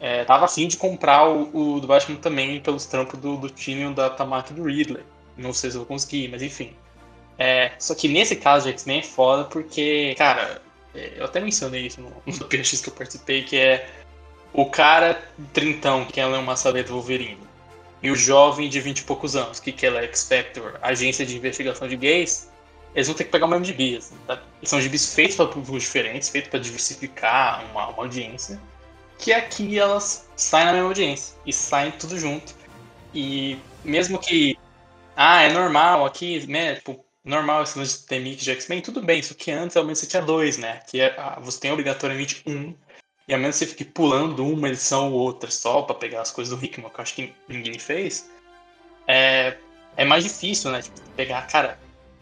É, 0.00 0.24
tava 0.24 0.46
afim 0.46 0.66
de 0.66 0.78
comprar 0.78 1.28
o, 1.28 1.74
o, 1.76 1.80
do 1.80 1.86
Batman 1.86 2.16
também 2.16 2.58
pelos 2.60 2.86
trampos 2.86 3.20
do, 3.20 3.36
do 3.36 3.50
time 3.50 3.92
da 3.92 4.08
Tamaki 4.08 4.54
do 4.54 4.64
Ridley. 4.64 5.04
Não 5.36 5.52
sei 5.52 5.70
se 5.70 5.76
eu 5.76 5.80
vou 5.80 5.88
conseguir, 5.88 6.28
mas 6.28 6.42
enfim. 6.42 6.72
É, 7.38 7.72
só 7.78 7.94
que 7.94 8.08
nesse 8.08 8.34
caso 8.36 8.66
de 8.66 8.72
X-Men 8.72 9.00
é 9.00 9.02
foda 9.02 9.44
porque, 9.44 10.14
cara, 10.16 10.62
é, 10.94 11.14
eu 11.16 11.24
até 11.26 11.38
mencionei 11.38 11.86
isso 11.86 12.00
no, 12.00 12.10
no 12.26 12.46
PX 12.46 12.80
que 12.80 12.88
eu 12.88 12.94
participei, 12.94 13.44
que 13.44 13.56
é 13.58 13.88
o 14.54 14.66
cara 14.66 15.22
trintão 15.52 16.04
que 16.06 16.14
quer 16.14 16.26
ler 16.26 16.38
uma 16.38 16.56
saleta 16.56 16.92
Wolverine 16.92 17.38
e 18.02 18.10
o 18.10 18.16
jovem 18.16 18.68
de 18.68 18.80
20 18.80 19.00
e 19.00 19.04
poucos 19.04 19.36
anos 19.36 19.60
que 19.60 19.70
quer 19.70 19.90
ler 19.90 20.04
X-Factor, 20.04 20.78
agência 20.80 21.26
de 21.26 21.36
investigação 21.36 21.86
de 21.86 21.96
gays, 21.96 22.50
eles 22.94 23.06
vão 23.06 23.14
ter 23.14 23.24
que 23.24 23.30
pegar 23.30 23.46
o 23.46 23.48
mesmo 23.48 23.64
gibi. 23.66 23.98
Assim, 23.98 24.16
tá? 24.26 24.42
São 24.62 24.80
gibis 24.80 25.14
feitos 25.14 25.36
para 25.36 25.46
públicos 25.46 25.82
diferentes, 25.82 26.30
feitos 26.30 26.50
para 26.50 26.58
diversificar 26.58 27.64
uma, 27.70 27.88
uma 27.88 28.02
audiência 28.02 28.58
que 29.20 29.32
aqui 29.32 29.78
elas 29.78 30.28
saem 30.34 30.66
na 30.66 30.72
mesma 30.72 30.88
audiência 30.88 31.36
e 31.46 31.52
saem 31.52 31.92
tudo 31.92 32.18
junto. 32.18 32.54
E 33.14 33.58
mesmo 33.84 34.18
que, 34.18 34.58
ah, 35.14 35.42
é 35.42 35.52
normal 35.52 36.06
aqui, 36.06 36.46
né? 36.46 36.76
Tipo, 36.76 37.04
normal 37.24 37.62
esse 37.62 37.78
lance 37.78 38.00
de 38.00 38.06
ter 38.06 38.18
mix 38.20 38.42
de 38.42 38.50
X-Men, 38.50 38.80
tudo 38.80 39.02
bem, 39.02 39.22
só 39.22 39.34
que 39.34 39.50
antes 39.50 39.76
ao 39.76 39.84
menos 39.84 39.98
você 39.98 40.06
tinha 40.06 40.22
dois, 40.22 40.56
né? 40.56 40.80
Que 40.88 41.02
é, 41.02 41.14
ah, 41.18 41.38
você 41.40 41.60
tem 41.60 41.70
obrigatoriamente 41.70 42.42
um, 42.46 42.74
e 43.28 43.34
ao 43.34 43.38
menos 43.38 43.56
você 43.56 43.66
fique 43.66 43.84
pulando 43.84 44.46
uma 44.46 44.68
edição 44.68 45.12
ou 45.12 45.20
outra 45.20 45.50
só 45.50 45.82
para 45.82 45.94
pegar 45.94 46.22
as 46.22 46.32
coisas 46.32 46.56
do 46.56 46.64
Hickman, 46.64 46.90
que 46.90 46.98
eu 46.98 47.02
acho 47.02 47.14
que 47.14 47.34
ninguém 47.46 47.78
fez. 47.78 48.30
É, 49.06 49.56
é 49.96 50.04
mais 50.04 50.24
difícil, 50.24 50.70
né? 50.70 50.80
Tipo, 50.80 51.00
pegar, 51.16 51.46
cara, 51.46 51.78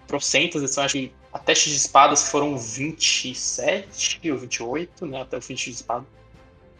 trocentas 0.06 0.62
edições, 0.62 0.86
acho 0.86 0.94
que 0.94 1.12
até 1.32 1.54
X 1.54 1.70
de 1.70 1.76
espadas 1.76 2.28
foram 2.28 2.58
27 2.58 4.32
ou 4.32 4.38
28, 4.38 5.06
né? 5.06 5.22
Até 5.22 5.36
o 5.36 5.42
fim 5.42 5.54
de 5.54 5.60
X 5.60 5.74
de 5.74 5.80
espada 5.82 6.06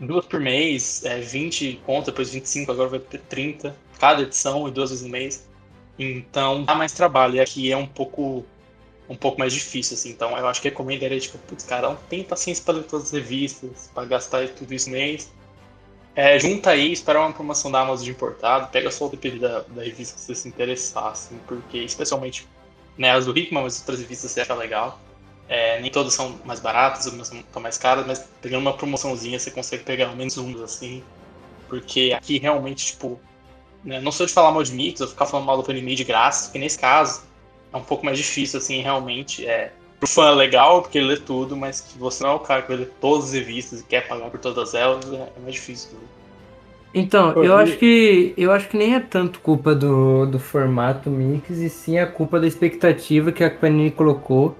duas 0.00 0.26
por 0.26 0.40
mês, 0.40 1.04
é, 1.04 1.20
20 1.20 1.80
conta, 1.84 2.10
depois 2.10 2.30
25, 2.30 2.70
agora 2.72 2.88
vai 2.88 2.98
ter 3.00 3.20
30, 3.20 3.74
cada 3.98 4.22
edição 4.22 4.68
e 4.68 4.70
duas 4.70 4.90
vezes 4.90 5.04
no 5.04 5.10
mês. 5.10 5.48
Então 5.98 6.64
dá 6.64 6.74
mais 6.74 6.92
trabalho. 6.92 7.36
E 7.36 7.40
aqui 7.40 7.72
é 7.72 7.76
um 7.76 7.86
pouco 7.86 8.44
um 9.08 9.16
pouco 9.16 9.38
mais 9.38 9.52
difícil, 9.52 9.94
assim. 9.94 10.10
Então 10.10 10.36
eu 10.36 10.46
acho 10.46 10.60
que 10.60 10.68
recomendaria, 10.68 11.18
tipo, 11.18 11.38
putz, 11.38 11.64
cara, 11.64 11.88
não 11.88 11.96
tem 11.96 12.22
paciência 12.22 12.62
para 12.62 12.74
ler 12.74 12.84
todas 12.84 13.06
as 13.06 13.12
revistas, 13.12 13.90
para 13.94 14.04
gastar 14.04 14.48
tudo 14.48 14.72
isso 14.74 14.90
mês. 14.90 15.32
É, 16.14 16.38
junta 16.38 16.70
aí, 16.70 16.92
espera 16.92 17.20
uma 17.20 17.32
promoção 17.32 17.70
da 17.70 17.80
Amazon 17.80 18.04
de 18.04 18.10
importado, 18.10 18.68
pega 18.72 18.90
só 18.90 19.06
o 19.06 19.08
DPD 19.08 19.38
da, 19.38 19.60
da 19.60 19.82
revista 19.84 20.14
que 20.16 20.20
você 20.20 20.34
se 20.34 20.48
interessar, 20.48 21.12
assim, 21.12 21.38
porque 21.46 21.78
especialmente 21.78 22.46
né, 22.98 23.12
as 23.12 23.24
do 23.24 23.38
Hickman, 23.38 23.62
mas 23.62 23.78
outras 23.78 24.00
revistas 24.00 24.32
você 24.32 24.40
acha 24.40 24.54
legal. 24.54 25.00
É, 25.48 25.80
nem 25.80 25.90
todas 25.90 26.12
são 26.12 26.38
mais 26.44 26.60
baratas, 26.60 27.06
algumas 27.06 27.32
estão 27.32 27.62
mais 27.62 27.78
caras, 27.78 28.06
mas 28.06 28.28
pegando 28.42 28.60
uma 28.60 28.74
promoçãozinha 28.74 29.38
você 29.38 29.50
consegue 29.50 29.82
pegar 29.82 30.14
menos 30.14 30.36
um, 30.36 30.62
assim. 30.62 31.02
Porque 31.68 32.14
aqui 32.16 32.38
realmente, 32.38 32.86
tipo, 32.86 33.18
né, 33.84 34.00
não 34.00 34.12
sou 34.12 34.26
de 34.26 34.32
falar 34.32 34.52
mal 34.52 34.62
de 34.62 34.72
mix, 34.72 35.00
ou 35.00 35.08
ficar 35.08 35.26
falando 35.26 35.46
mal 35.46 35.56
do 35.56 35.62
Panini 35.62 35.94
de 35.94 36.04
graça, 36.04 36.44
porque 36.44 36.58
nesse 36.58 36.78
caso 36.78 37.22
é 37.72 37.76
um 37.76 37.82
pouco 37.82 38.04
mais 38.04 38.18
difícil, 38.18 38.58
assim, 38.58 38.80
realmente. 38.82 39.46
É, 39.46 39.72
pro 39.98 40.08
fã 40.08 40.30
é 40.30 40.34
legal, 40.34 40.82
porque 40.82 40.98
ele 40.98 41.08
lê 41.08 41.16
tudo, 41.16 41.56
mas 41.56 41.80
que 41.80 41.98
você 41.98 42.22
não 42.22 42.30
é 42.30 42.34
o 42.34 42.40
cara 42.40 42.62
que 42.62 42.68
vai 42.68 42.76
ler 42.78 42.92
todas 43.00 43.26
as 43.26 43.32
revistas 43.32 43.80
e 43.80 43.84
quer 43.84 44.06
pagar 44.06 44.30
por 44.30 44.40
todas 44.40 44.74
elas, 44.74 45.10
é, 45.12 45.16
é 45.16 45.40
mais 45.40 45.54
difícil. 45.54 45.98
Então, 46.94 47.32
eu 47.42 47.54
acho 47.54 47.76
que 47.76 48.32
eu 48.36 48.50
acho 48.50 48.68
que 48.68 48.76
nem 48.76 48.94
é 48.94 49.00
tanto 49.00 49.40
culpa 49.40 49.74
do, 49.74 50.24
do 50.24 50.38
formato 50.38 51.10
mix, 51.10 51.50
e 51.50 51.68
sim 51.68 51.98
a 51.98 52.06
culpa 52.06 52.40
da 52.40 52.46
expectativa 52.46 53.30
que 53.30 53.44
a 53.44 53.50
Panini 53.50 53.90
colocou 53.90 54.56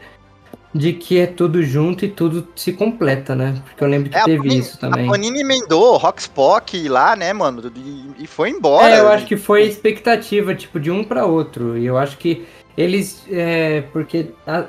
de 0.75 0.93
que 0.93 1.19
é 1.19 1.27
tudo 1.27 1.63
junto 1.63 2.05
e 2.05 2.09
tudo 2.09 2.47
se 2.55 2.73
completa, 2.73 3.35
né? 3.35 3.61
Porque 3.65 3.83
eu 3.83 3.89
lembro 3.89 4.11
que 4.11 4.17
é, 4.17 4.25
teve 4.25 4.39
Panini, 4.39 4.59
isso 4.59 4.79
também. 4.79 5.07
A 5.07 5.11
Panini 5.11 5.41
emendou 5.41 5.97
Rockspock 5.97 6.89
lá, 6.89 7.17
né, 7.17 7.33
mano? 7.33 7.73
E, 7.75 8.25
e, 8.25 8.27
foi 8.27 8.51
embora. 8.51 8.95
É, 8.95 9.01
eu 9.01 9.09
acho 9.09 9.25
que 9.27 9.37
foi 9.37 9.63
expectativa, 9.63 10.55
tipo, 10.55 10.79
de 10.79 10.91
um 10.91 11.03
para 11.03 11.25
outro. 11.25 11.77
E 11.79 11.87
eu 11.87 11.97
acho 11.97 12.19
que 12.19 12.47
eles. 12.77 13.25
É, 13.31 13.83
porque 13.93 14.31
a, 14.47 14.65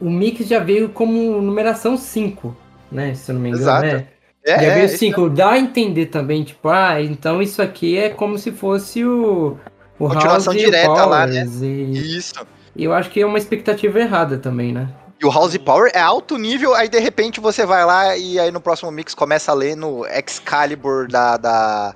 o 0.00 0.10
Mix 0.10 0.48
já 0.48 0.58
veio 0.58 0.88
como 0.88 1.40
numeração 1.40 1.96
5, 1.96 2.56
né? 2.90 3.14
Se 3.14 3.30
eu 3.30 3.34
não 3.34 3.42
me 3.42 3.50
engano, 3.50 3.62
Exato. 3.62 3.86
né? 3.86 4.06
É, 4.44 4.64
já 4.64 4.74
veio 4.74 4.88
5. 4.88 5.26
É, 5.26 5.30
Dá 5.30 5.50
a 5.52 5.58
entender 5.58 6.06
também, 6.06 6.42
tipo, 6.42 6.68
ah, 6.68 7.00
então 7.00 7.40
isso 7.40 7.62
aqui 7.62 7.96
é 7.96 8.10
como 8.10 8.36
se 8.36 8.50
fosse 8.50 9.04
o. 9.04 9.56
O 9.96 10.08
Continuação 10.08 10.52
House 10.52 10.64
direta 10.64 11.06
lá, 11.06 11.24
né? 11.24 11.46
E, 11.62 12.18
isso. 12.18 12.34
E 12.74 12.82
eu 12.82 12.92
acho 12.92 13.08
que 13.10 13.20
é 13.20 13.26
uma 13.26 13.38
expectativa 13.38 14.00
errada 14.00 14.38
também, 14.38 14.72
né? 14.72 14.88
E 15.20 15.26
o 15.26 15.30
House 15.30 15.56
Power 15.56 15.90
é 15.94 16.00
alto 16.00 16.36
nível, 16.36 16.74
aí 16.74 16.88
de 16.88 16.98
repente 16.98 17.40
você 17.40 17.64
vai 17.64 17.84
lá 17.84 18.16
e 18.16 18.38
aí 18.38 18.50
no 18.50 18.60
próximo 18.60 18.90
mix 18.90 19.14
começa 19.14 19.52
a 19.52 19.54
ler 19.54 19.76
no 19.76 20.04
Excalibur 20.06 21.08
da, 21.08 21.36
da, 21.36 21.94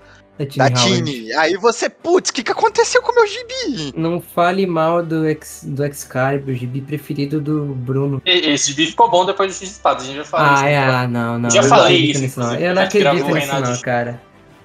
da 0.57 0.71
Tini. 0.71 1.33
Aí 1.33 1.57
você, 1.57 1.91
putz, 1.91 2.31
o 2.31 2.33
que, 2.33 2.43
que 2.43 2.53
aconteceu 2.53 3.03
com 3.03 3.11
o 3.11 3.15
meu 3.15 3.27
gibi? 3.27 3.93
Não 3.97 4.21
fale 4.21 4.67
mal 4.67 5.03
do, 5.03 5.27
Ex, 5.27 5.63
do 5.65 5.85
Excalibur, 5.85 6.55
gibi 6.55 6.81
preferido 6.81 7.41
do 7.41 7.65
Bruno. 7.75 8.23
Esse 8.25 8.69
gibi 8.69 8.87
ficou 8.87 9.11
bom 9.11 9.27
depois 9.27 9.53
do 9.53 9.59
X 9.59 9.73
Espada, 9.73 10.03
a 10.03 10.05
gente 10.05 10.17
já 10.17 10.25
falou 10.25 10.47
ah, 10.47 10.55
isso. 10.55 10.65
Ah, 10.65 10.69
é, 11.03 11.07
não, 11.09 11.39
não. 11.39 11.51
Já 11.51 11.61
eu 11.61 11.69
falei 11.69 11.97
isso. 11.97 12.21
Nisso, 12.21 12.41
não. 12.41 12.55
Eu 12.55 12.75
não 12.75 12.83
acredito 12.83 13.35
nisso, 13.35 13.61
não, 13.61 13.81
cara. 13.81 14.21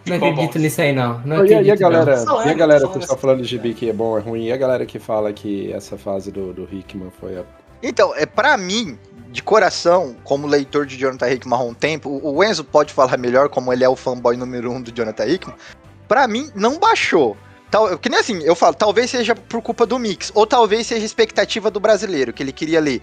Não 0.05 0.17
acredito 0.17 0.53
bom. 0.53 0.59
nisso 0.59 0.81
aí, 0.81 0.93
não. 0.93 1.21
não 1.25 1.45
e, 1.45 1.71
a 1.71 1.75
galera, 1.75 2.25
não. 2.25 2.45
e 2.45 2.49
a 2.49 2.53
galera 2.53 2.87
que 2.87 2.97
está 2.99 3.15
falando 3.15 3.41
de 3.41 3.47
gibi 3.47 3.73
que 3.73 3.89
é 3.89 3.93
bom 3.93 4.05
ou 4.05 4.17
é 4.17 4.21
ruim? 4.21 4.45
E 4.45 4.51
a 4.51 4.57
galera 4.57 4.85
que 4.85 4.99
fala 4.99 5.31
que 5.31 5.71
essa 5.71 5.97
fase 5.97 6.29
do, 6.29 6.53
do 6.53 6.67
Hickman 6.71 7.09
foi 7.19 7.37
a 7.37 7.43
então, 7.83 8.15
é 8.15 8.25
para 8.25 8.57
mim, 8.57 8.97
de 9.29 9.43
coração, 9.43 10.15
como 10.23 10.47
leitor 10.47 10.85
de 10.85 10.97
Jonathan 10.97 11.29
Hickman 11.29 11.59
há 11.59 11.63
um 11.63 11.73
tempo, 11.73 12.19
o 12.23 12.43
Enzo 12.43 12.63
pode 12.63 12.93
falar 12.93 13.17
melhor, 13.17 13.49
como 13.49 13.73
ele 13.73 13.83
é 13.83 13.89
o 13.89 13.95
fanboy 13.95 14.37
número 14.37 14.71
um 14.71 14.81
do 14.81 14.91
Jonathan 14.91 15.25
Hickman. 15.25 15.55
Pra 16.07 16.27
mim, 16.27 16.51
não 16.55 16.79
baixou. 16.79 17.35
Tal, 17.69 17.97
que 17.97 18.07
nem 18.07 18.19
assim, 18.19 18.41
eu 18.43 18.55
falo, 18.55 18.75
talvez 18.75 19.09
seja 19.09 19.35
por 19.35 19.61
culpa 19.61 19.85
do 19.85 19.97
mix, 19.97 20.31
ou 20.35 20.45
talvez 20.45 20.85
seja 20.85 21.05
expectativa 21.05 21.71
do 21.71 21.79
brasileiro, 21.79 22.31
que 22.31 22.43
ele 22.43 22.51
queria 22.51 22.79
ler 22.79 23.01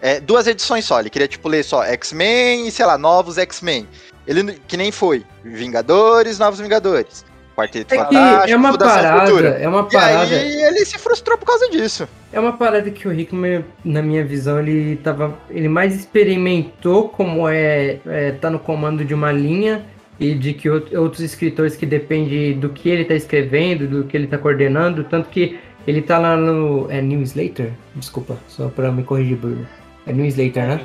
é, 0.00 0.20
duas 0.20 0.46
edições 0.46 0.84
só. 0.84 1.00
Ele 1.00 1.10
queria, 1.10 1.28
tipo, 1.28 1.48
ler 1.48 1.64
só 1.64 1.84
X-Men 1.84 2.66
e, 2.66 2.70
sei 2.70 2.86
lá, 2.86 2.98
novos 2.98 3.38
X-Men. 3.38 3.88
Ele, 4.26 4.60
que 4.66 4.76
nem 4.76 4.92
foi 4.92 5.24
Vingadores, 5.44 6.38
Novos 6.38 6.60
Vingadores. 6.60 7.24
Quarteto 7.58 7.92
É 7.92 7.98
que 7.98 8.04
Fantástico, 8.04 8.50
é 8.52 8.56
uma 8.56 8.78
parada, 8.78 9.48
é 9.58 9.68
uma 9.68 9.80
E 9.80 9.92
parada. 9.92 10.36
aí 10.36 10.62
ele 10.62 10.84
se 10.84 10.96
frustrou 10.96 11.36
por 11.36 11.44
causa 11.46 11.68
disso. 11.68 12.08
É 12.32 12.38
uma 12.38 12.52
parada 12.52 12.88
que 12.88 13.08
o 13.08 13.12
Hickman, 13.12 13.64
na 13.84 14.00
minha 14.00 14.24
visão, 14.24 14.60
ele 14.60 14.94
tava. 14.96 15.36
Ele 15.50 15.68
mais 15.68 15.92
experimentou 15.92 17.08
como 17.08 17.48
é, 17.48 17.98
é 18.06 18.30
tá 18.30 18.48
no 18.48 18.60
comando 18.60 19.04
de 19.04 19.12
uma 19.12 19.32
linha 19.32 19.84
e 20.20 20.34
de 20.34 20.52
que 20.54 20.68
out- 20.68 20.96
outros 20.96 21.20
escritores 21.20 21.74
que 21.74 21.84
depende 21.84 22.54
do 22.54 22.68
que 22.68 22.88
ele 22.88 23.04
tá 23.04 23.14
escrevendo, 23.14 23.88
do 23.88 24.04
que 24.04 24.16
ele 24.16 24.28
tá 24.28 24.38
coordenando, 24.38 25.02
tanto 25.02 25.28
que 25.28 25.58
ele 25.84 26.00
tá 26.00 26.16
lá 26.16 26.36
no. 26.36 26.86
É 26.90 27.02
Newslater? 27.02 27.72
Desculpa, 27.96 28.36
só 28.46 28.68
pra 28.68 28.92
me 28.92 29.02
corrigir, 29.02 29.36
Bruno. 29.36 29.66
É 30.06 30.12
Newslater, 30.12 30.64
né? 30.64 30.80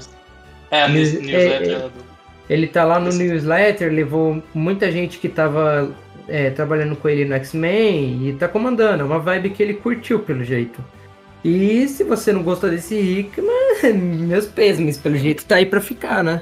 É, 0.71 0.81
a 0.81 0.87
news- 0.87 1.13
É, 1.13 1.19
newsletter 1.19 1.71
é. 1.75 1.79
do. 1.81 2.13
Ele 2.49 2.67
tá 2.67 2.83
lá 2.83 2.99
no 2.99 3.09
newsletter, 3.11 3.91
levou 3.91 4.41
muita 4.55 4.91
gente 4.91 5.17
que 5.19 5.29
tava 5.29 5.91
é, 6.27 6.49
trabalhando 6.49 6.95
com 6.95 7.07
ele 7.09 7.25
no 7.25 7.35
X-Men 7.35 8.27
e 8.29 8.33
tá 8.33 8.47
comandando. 8.47 9.01
É 9.01 9.05
uma 9.05 9.19
vibe 9.19 9.51
que 9.51 9.61
ele 9.63 9.73
curtiu, 9.75 10.19
pelo 10.19 10.43
jeito. 10.43 10.83
E 11.43 11.87
se 11.89 12.03
você 12.03 12.31
não 12.31 12.41
gostou 12.43 12.69
desse 12.69 12.95
Hickman, 12.95 13.93
meus 13.93 14.45
pêsames, 14.45 14.97
pelo 14.97 15.17
jeito 15.17 15.45
tá 15.45 15.55
aí 15.55 15.65
pra 15.65 15.81
ficar, 15.81 16.23
né? 16.23 16.41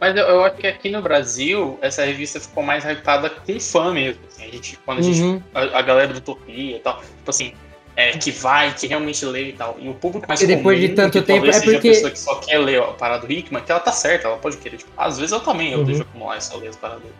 Mas 0.00 0.16
eu, 0.16 0.24
eu 0.24 0.44
acho 0.44 0.56
que 0.56 0.66
aqui 0.66 0.90
no 0.90 1.00
Brasil, 1.00 1.78
essa 1.80 2.04
revista 2.04 2.40
ficou 2.40 2.64
mais 2.64 2.84
hypada 2.84 3.30
com 3.30 3.60
fã 3.60 3.92
mesmo. 3.92 4.20
assim. 4.28 4.44
a 4.44 4.50
gente, 4.50 4.78
quando 4.84 4.98
a 4.98 5.02
gente. 5.02 5.20
Uhum. 5.22 5.40
A, 5.54 5.78
a 5.78 5.82
galera 5.82 6.12
do 6.12 6.18
Utopia 6.18 6.76
e 6.76 6.80
tal, 6.80 6.96
tipo 7.00 7.30
assim, 7.30 7.52
é, 7.94 8.10
que 8.10 8.32
vai, 8.32 8.74
que 8.74 8.88
realmente 8.88 9.24
lê 9.24 9.50
e 9.50 9.52
tal. 9.52 9.76
E 9.78 9.88
o 9.88 9.94
público 9.94 10.26
mais 10.26 10.40
E 10.42 10.46
depois 10.48 10.80
de 10.80 10.86
comum, 10.88 10.96
tanto 10.96 11.20
que 11.20 11.26
talvez 11.28 11.56
tempo, 11.60 11.70
é 11.70 11.72
porque- 11.74 11.88
a 11.88 11.92
pessoa 11.92 12.10
que 12.10 12.18
só 12.18 12.34
quer 12.40 12.58
ler 12.58 12.80
a 12.82 12.86
parada 12.88 13.24
do 13.24 13.32
Hickman, 13.32 13.62
que 13.62 13.70
ela 13.70 13.80
tá 13.80 13.92
certa, 13.92 14.26
ela 14.26 14.38
pode 14.38 14.56
querer. 14.56 14.78
Tipo, 14.78 14.90
às 14.96 15.18
vezes 15.18 15.30
eu 15.30 15.38
também, 15.38 15.70
eu 15.72 15.78
Uhum. 15.78 15.84
deixo 15.84 16.02
acumular 16.02 16.36
e 16.36 16.40
só 16.40 16.56
ler 16.56 16.66
as 16.68 16.76
paradas 16.76 17.04
dele. 17.04 17.14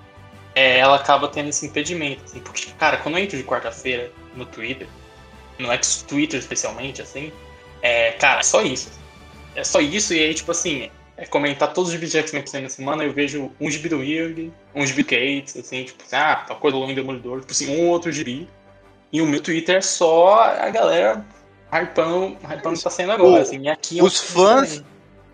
É, 0.54 0.78
ela 0.78 0.96
acaba 0.96 1.28
tendo 1.28 1.48
esse 1.48 1.66
impedimento, 1.66 2.22
assim, 2.24 2.40
porque, 2.40 2.66
cara, 2.78 2.98
quando 2.98 3.16
eu 3.16 3.24
entro 3.24 3.38
de 3.38 3.44
quarta-feira 3.44 4.10
no 4.34 4.44
Twitter, 4.44 4.86
no 5.58 5.72
ex-Twitter 5.72 6.38
especialmente, 6.38 7.00
assim, 7.00 7.32
é, 7.80 8.12
cara, 8.12 8.40
é 8.40 8.42
só 8.42 8.62
isso. 8.62 8.90
É 9.54 9.64
só 9.64 9.80
isso, 9.80 10.12
e 10.14 10.20
aí, 10.20 10.34
tipo 10.34 10.50
assim, 10.50 10.90
é 11.16 11.26
comentar 11.26 11.72
todos 11.72 11.88
os 11.88 11.94
gibis 11.94 12.10
de 12.10 12.18
X-Men 12.18 12.42
que 12.42 12.50
saem 12.50 12.64
na 12.64 12.70
semana, 12.70 13.04
eu 13.04 13.12
vejo 13.12 13.50
um 13.60 13.70
gibi 13.70 13.88
do 13.88 13.98
Weird, 13.98 14.52
um 14.74 14.86
gibi 14.86 15.02
do 15.02 15.08
Kate, 15.08 15.58
assim, 15.58 15.84
tipo, 15.84 16.02
assim, 16.04 16.16
ah, 16.16 16.44
tal 16.46 16.56
coisa 16.56 16.76
longe 16.76 16.94
Demolidor, 16.94 17.40
tipo 17.40 17.52
assim, 17.52 17.76
um 17.76 17.88
outro 17.88 18.10
gibi. 18.10 18.48
E 19.12 19.20
o 19.20 19.26
meu 19.26 19.42
Twitter 19.42 19.76
é 19.76 19.80
só 19.80 20.42
a 20.42 20.70
galera 20.70 21.24
hypando, 21.70 22.36
hypando 22.44 22.76
que 22.76 22.84
tá 22.84 22.90
saindo 22.90 23.12
agora, 23.12 23.42
assim, 23.42 23.60
e 23.60 23.68
aqui 23.68 24.02
os 24.02 24.20
pouco 24.20 24.48
fãs-. 24.48 24.82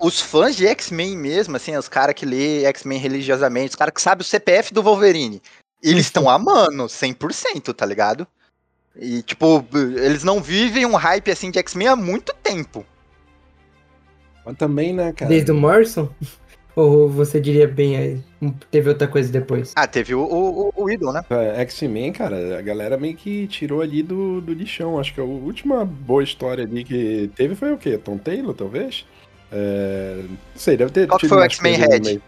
Os 0.00 0.20
fãs 0.20 0.56
de 0.56 0.66
X-Men 0.66 1.16
mesmo, 1.16 1.56
assim, 1.56 1.76
os 1.76 1.88
caras 1.88 2.14
que 2.14 2.24
lê 2.24 2.64
X-Men 2.66 2.98
religiosamente, 2.98 3.70
os 3.70 3.76
caras 3.76 3.92
que 3.92 4.00
sabem 4.00 4.22
o 4.22 4.24
CPF 4.24 4.72
do 4.72 4.82
Wolverine, 4.82 5.42
eles 5.82 6.06
estão 6.06 6.28
amando 6.28 6.84
100%, 6.84 7.74
tá 7.74 7.84
ligado? 7.84 8.26
E, 8.96 9.22
tipo, 9.22 9.64
eles 9.74 10.24
não 10.24 10.40
vivem 10.40 10.84
um 10.84 10.96
hype 10.96 11.30
assim 11.30 11.50
de 11.50 11.58
X-Men 11.58 11.88
há 11.88 11.96
muito 11.96 12.34
tempo. 12.42 12.84
Mas 14.44 14.56
também, 14.56 14.92
né, 14.92 15.12
cara? 15.12 15.28
Desde 15.28 15.52
o 15.52 15.54
Morrison? 15.54 16.08
Ou 16.74 17.08
você 17.08 17.40
diria 17.40 17.66
bem 17.66 17.96
aí? 17.96 18.20
Teve 18.70 18.88
outra 18.88 19.08
coisa 19.08 19.32
depois? 19.32 19.72
Ah, 19.74 19.86
teve 19.86 20.14
o, 20.14 20.20
o, 20.20 20.72
o 20.76 20.88
Idol, 20.88 21.12
né? 21.12 21.24
É, 21.28 21.60
X-Men, 21.62 22.12
cara, 22.12 22.56
a 22.56 22.62
galera 22.62 22.96
meio 22.96 23.16
que 23.16 23.48
tirou 23.48 23.80
ali 23.80 24.00
do, 24.00 24.40
do 24.40 24.52
lixão. 24.52 24.96
Acho 24.96 25.12
que 25.12 25.20
a 25.20 25.24
última 25.24 25.84
boa 25.84 26.22
história 26.22 26.62
ali 26.62 26.84
que 26.84 27.28
teve 27.34 27.56
foi 27.56 27.72
o 27.72 27.78
quê? 27.78 27.98
Tom 27.98 28.16
Taylor, 28.16 28.54
talvez? 28.54 29.04
É, 29.52 30.22
não 30.28 30.36
sei, 30.54 30.76
deve 30.76 30.90
ter 30.92 31.06
Qual 31.06 31.18
foi 31.18 31.38
o 31.38 31.42
X-Men 31.42 31.76
Red? 31.76 32.20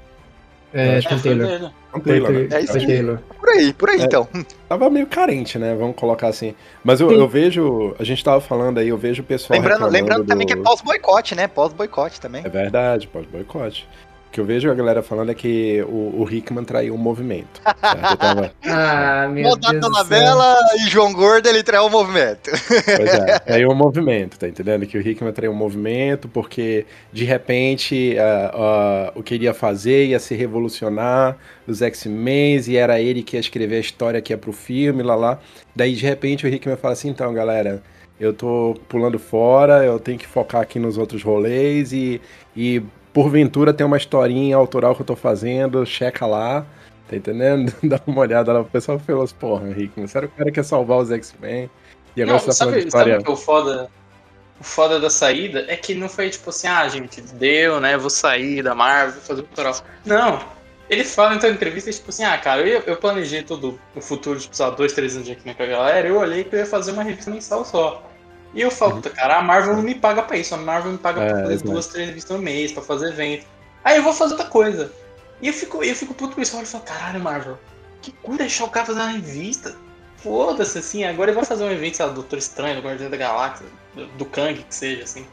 É, 0.73 0.99
acho 0.99 1.09
Tom 1.09 1.15
É, 1.17 1.19
foi 1.19 1.31
Taylor. 1.31 1.47
dele. 1.59 1.71
Tom 1.93 2.01
Taylor, 2.01 2.31
né? 2.33 2.49
É 2.53 2.61
isso 2.61 2.77
aí. 2.79 2.87
Taylor. 2.87 3.19
Por 3.41 3.49
aí, 3.49 3.73
por 3.73 3.91
aí, 3.91 4.01
É. 4.01 4.05
então. 4.05 4.29
Tava 4.69 4.89
meio 4.89 5.07
carente, 5.07 5.59
né? 5.59 5.75
Vamos 5.75 5.97
colocar 5.97 6.29
assim. 6.29 6.55
Mas 6.85 7.01
eu, 7.01 7.11
eu 7.11 7.27
vejo, 7.29 7.95
a 7.99 8.05
gente 8.05 8.23
tava 8.23 8.41
falando 8.41 8.79
aí, 8.79 8.89
eu 8.89 8.97
vejo 8.97 9.23
o 9.23 9.25
pessoal 9.27 9.59
Lembrando, 9.59 9.87
lembrando 9.89 10.25
também 10.25 10.47
que 10.47 10.53
é 10.53 10.57
do- 10.57 10.63
pós-boicote, 10.63 11.35
né? 11.35 11.49
Pós-boicote 11.49 12.21
também. 12.21 12.43
É 12.45 12.49
verdade, 12.49 13.09
pode 13.09 13.27
boicote. 13.27 13.89
O 14.31 14.33
que 14.33 14.41
eu 14.41 14.45
vejo 14.45 14.71
a 14.71 14.75
galera 14.75 15.03
falando 15.03 15.33
é 15.33 15.35
que 15.35 15.83
o, 15.89 16.23
o 16.23 16.29
Hickman 16.31 16.63
traiu 16.63 16.95
o 16.95 16.99
movimento. 16.99 17.61
certo? 17.65 18.11
Eu 18.13 18.17
tava- 18.17 18.53
Ah, 18.65 19.29
meu 19.29 19.43
Moldado 19.43 19.81
Deus 19.81 19.93
na 19.93 20.05
vela 20.05 20.57
e 20.77 20.89
João 20.89 21.13
Gordo, 21.13 21.49
ele 21.49 21.65
traiu 21.65 21.87
o 21.87 21.91
movimento. 21.91 22.49
Pois 22.49 23.13
é, 23.13 23.39
traiu 23.45 23.71
o 23.71 23.75
movimento, 23.75 24.39
tá 24.39 24.47
entendendo? 24.47 24.87
Que 24.87 24.97
o 24.97 25.01
Hickman 25.01 25.33
traiu 25.33 25.51
o 25.51 25.55
movimento 25.57 26.29
porque, 26.29 26.87
de 27.13 27.25
repente, 27.25 28.17
ah, 28.21 28.51
ah, 28.55 29.13
o 29.17 29.23
que 29.25 29.35
ele 29.35 29.47
ia 29.47 29.53
fazer 29.55 30.07
ia 30.07 30.21
se 30.21 30.37
revolucionar 30.37 31.37
os 31.67 31.83
X-Men 31.83 32.61
e 32.69 32.77
era 32.77 33.01
ele 33.01 33.25
que 33.25 33.37
ia 33.37 33.41
escrever 33.41 33.79
a 33.79 33.81
história 33.81 34.21
que 34.23 34.33
ia 34.33 34.39
pro 34.39 34.53
filme, 34.53 35.03
lá 35.03 35.17
lá. 35.17 35.41
Daí, 35.75 35.93
de 35.97 36.07
repente, 36.07 36.47
o 36.47 36.49
Hickman 36.49 36.77
fala 36.77 36.93
assim, 36.93 37.09
então, 37.09 37.35
galera, 37.35 37.83
eu 38.21 38.33
tô 38.33 38.77
pulando 38.89 39.19
fora, 39.19 39.85
eu 39.85 39.99
tenho 39.99 40.19
que 40.19 40.27
focar 40.27 40.61
aqui 40.61 40.79
nos 40.79 40.97
outros 40.99 41.21
rolês 41.25 41.93
e, 41.93 42.21
e 42.57 42.81
porventura 43.13 43.73
tem 43.73 43.87
uma 43.87 43.97
historinha 43.97 44.57
autoral 44.57 44.95
que 44.95 45.03
eu 45.03 45.07
tô 45.07 45.17
fazendo, 45.17 45.85
checa 45.85 46.27
lá. 46.27 46.67
Tá 47.09 47.17
entendendo? 47.17 47.73
Dá 47.83 48.01
uma 48.07 48.21
olhada 48.21 48.53
lá. 48.53 48.61
O 48.61 48.65
pessoal 48.65 48.99
falou 48.99 49.25
assim, 49.25 49.35
porra, 49.35 49.69
Hickman, 49.71 50.07
sério 50.07 50.29
o 50.29 50.37
cara 50.37 50.51
quer 50.53 50.65
salvar 50.65 50.99
os 50.99 51.11
X-Men? 51.11 51.69
E 52.17 52.23
agora 52.23 52.37
Não, 52.37 52.41
você 52.41 52.47
tá 52.47 52.53
sabe, 52.53 52.79
história... 52.79 53.13
sabe 53.13 53.23
o 53.23 53.25
que 53.25 53.31
é 53.31 53.35
o 53.35 53.37
foda? 53.37 53.91
O 54.61 54.65
foda 54.65 55.01
da 55.01 55.11
saída 55.11 55.65
é 55.69 55.77
que 55.77 55.95
não 55.95 56.09
foi 56.09 56.29
tipo 56.29 56.51
assim, 56.51 56.69
ah, 56.69 56.87
gente, 56.89 57.21
deu, 57.21 57.81
né? 57.81 57.97
Vou 57.97 58.11
sair 58.11 58.63
da 58.63 58.75
Marvel, 58.75 59.15
vou 59.15 59.23
fazer 59.23 59.41
o 59.41 59.45
tutorial. 59.45 59.75
Não. 60.05 60.39
Ele 60.89 61.05
fala 61.05 61.35
então 61.35 61.49
em 61.49 61.55
entrevista, 61.55 61.91
tipo 61.91 62.11
assim, 62.11 62.25
ah, 62.25 62.37
cara, 62.37 62.67
eu, 62.67 62.83
eu 62.85 62.97
planejei 62.97 63.43
todo 63.43 63.79
o 63.95 64.01
futuro, 64.01 64.39
tipo, 64.39 64.55
sei 64.55 64.67
lá, 64.67 64.73
dois, 64.73 64.93
três 64.93 65.15
anos 65.15 65.27
de 65.27 65.33
X-Men 65.33 65.55
com 65.55 65.63
a 65.63 65.67
galera, 65.67 66.09
eu 66.09 66.19
olhei 66.19 66.45
que 66.45 66.55
eu 66.55 66.59
ia 66.59 66.67
fazer 66.67 66.93
uma 66.93 67.05
revista 67.05 67.31
mensal 67.31 67.65
só. 67.65 68.10
E 68.53 68.61
eu 68.61 68.71
falo, 68.71 68.97
puta, 68.97 69.11
cara, 69.11 69.39
a 69.39 69.43
Marvel 69.43 69.77
não 69.77 69.83
me 69.83 69.95
paga 69.95 70.23
pra 70.23 70.37
isso, 70.37 70.55
a 70.55 70.59
Marvel 70.59 70.93
me 70.93 70.99
paga 70.99 71.21
É, 71.23 71.29
pra 71.29 71.41
fazer 71.43 71.55
exato. 71.55 71.71
duas, 71.71 71.87
três 71.87 72.09
revistas 72.09 72.37
no 72.37 72.43
mês, 72.43 72.73
pra 72.73 72.83
fazer 72.83 73.09
evento. 73.11 73.47
Aí 73.85 73.97
eu 73.97 74.03
vou 74.03 74.13
fazer 74.13 74.33
outra 74.35 74.49
coisa. 74.49 74.93
E 75.41 75.47
eu 75.49 75.53
fico, 75.53 75.83
eu 75.83 75.95
fico 75.95 76.13
puto 76.15 76.35
com 76.35 76.41
isso, 76.41 76.55
eu 76.55 76.59
olho 76.59 76.67
e 76.67 76.69
falo, 76.71 76.85
caralho, 76.85 77.21
Marvel, 77.21 77.59
que 78.03 78.13
cu 78.13 78.37
deixar 78.37 78.65
o 78.65 78.69
cara 78.69 78.87
fazer 78.87 79.01
uma 79.01 79.11
revista. 79.11 79.75
Foda-se, 80.17 80.79
assim, 80.79 81.05
agora 81.05 81.31
ele 81.31 81.37
vai 81.37 81.45
fazer 81.47 81.65
um 81.65 81.71
evento, 81.71 81.97
sei 81.97 82.05
lá, 82.07 82.13
do 82.13 82.17
Doutor 82.17 82.39
Estranho, 82.39 82.77
do 82.77 82.83
Guardião 82.87 83.09
da 83.09 83.17
Galáxia, 83.17 83.67
do, 83.95 84.07
do 84.07 84.25
Kang, 84.27 84.63
que 84.63 84.75
seja, 84.75 85.05
assim. 85.05 85.25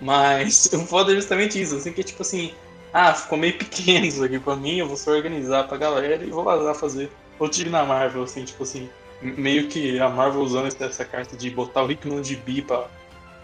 Mas 0.00 0.66
o 0.72 0.86
foda 0.86 1.12
é 1.12 1.16
justamente 1.16 1.60
isso, 1.60 1.74
assim, 1.76 1.92
que 1.92 2.02
é 2.02 2.04
tipo 2.04 2.22
assim, 2.22 2.52
ah, 2.92 3.12
ficou 3.14 3.36
meio 3.36 3.58
pequeno 3.58 4.06
isso 4.06 4.22
aqui 4.22 4.38
pra 4.38 4.54
mim, 4.54 4.76
eu 4.78 4.86
vou 4.86 4.96
só 4.96 5.10
organizar 5.10 5.64
pra 5.66 5.76
galera 5.76 6.22
e 6.22 6.30
vou 6.30 6.44
vazar 6.44 6.74
fazer 6.74 7.10
outro 7.38 7.58
time 7.58 7.70
na 7.70 7.84
Marvel, 7.84 8.22
assim, 8.22 8.44
tipo 8.44 8.62
assim, 8.62 8.88
meio 9.20 9.68
que 9.68 9.98
a 10.00 10.08
Marvel 10.08 10.42
usando 10.42 10.66
essa- 10.66 11.04
carta 11.04 11.36
de 11.36 11.50
botar 11.50 11.82
o 11.82 11.86
Rick 11.86 12.08
no 12.08 12.22
gibi 12.22 12.62
pra, 12.62 12.88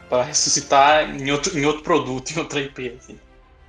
pra 0.09 0.23
ressuscitar 0.23 1.11
em 1.17 1.31
outro, 1.31 1.59
em 1.59 1.65
outro 1.67 1.83
produto, 1.83 2.31
em 2.31 2.39
outra 2.39 2.61
IP, 2.61 2.97
assim. 2.99 3.19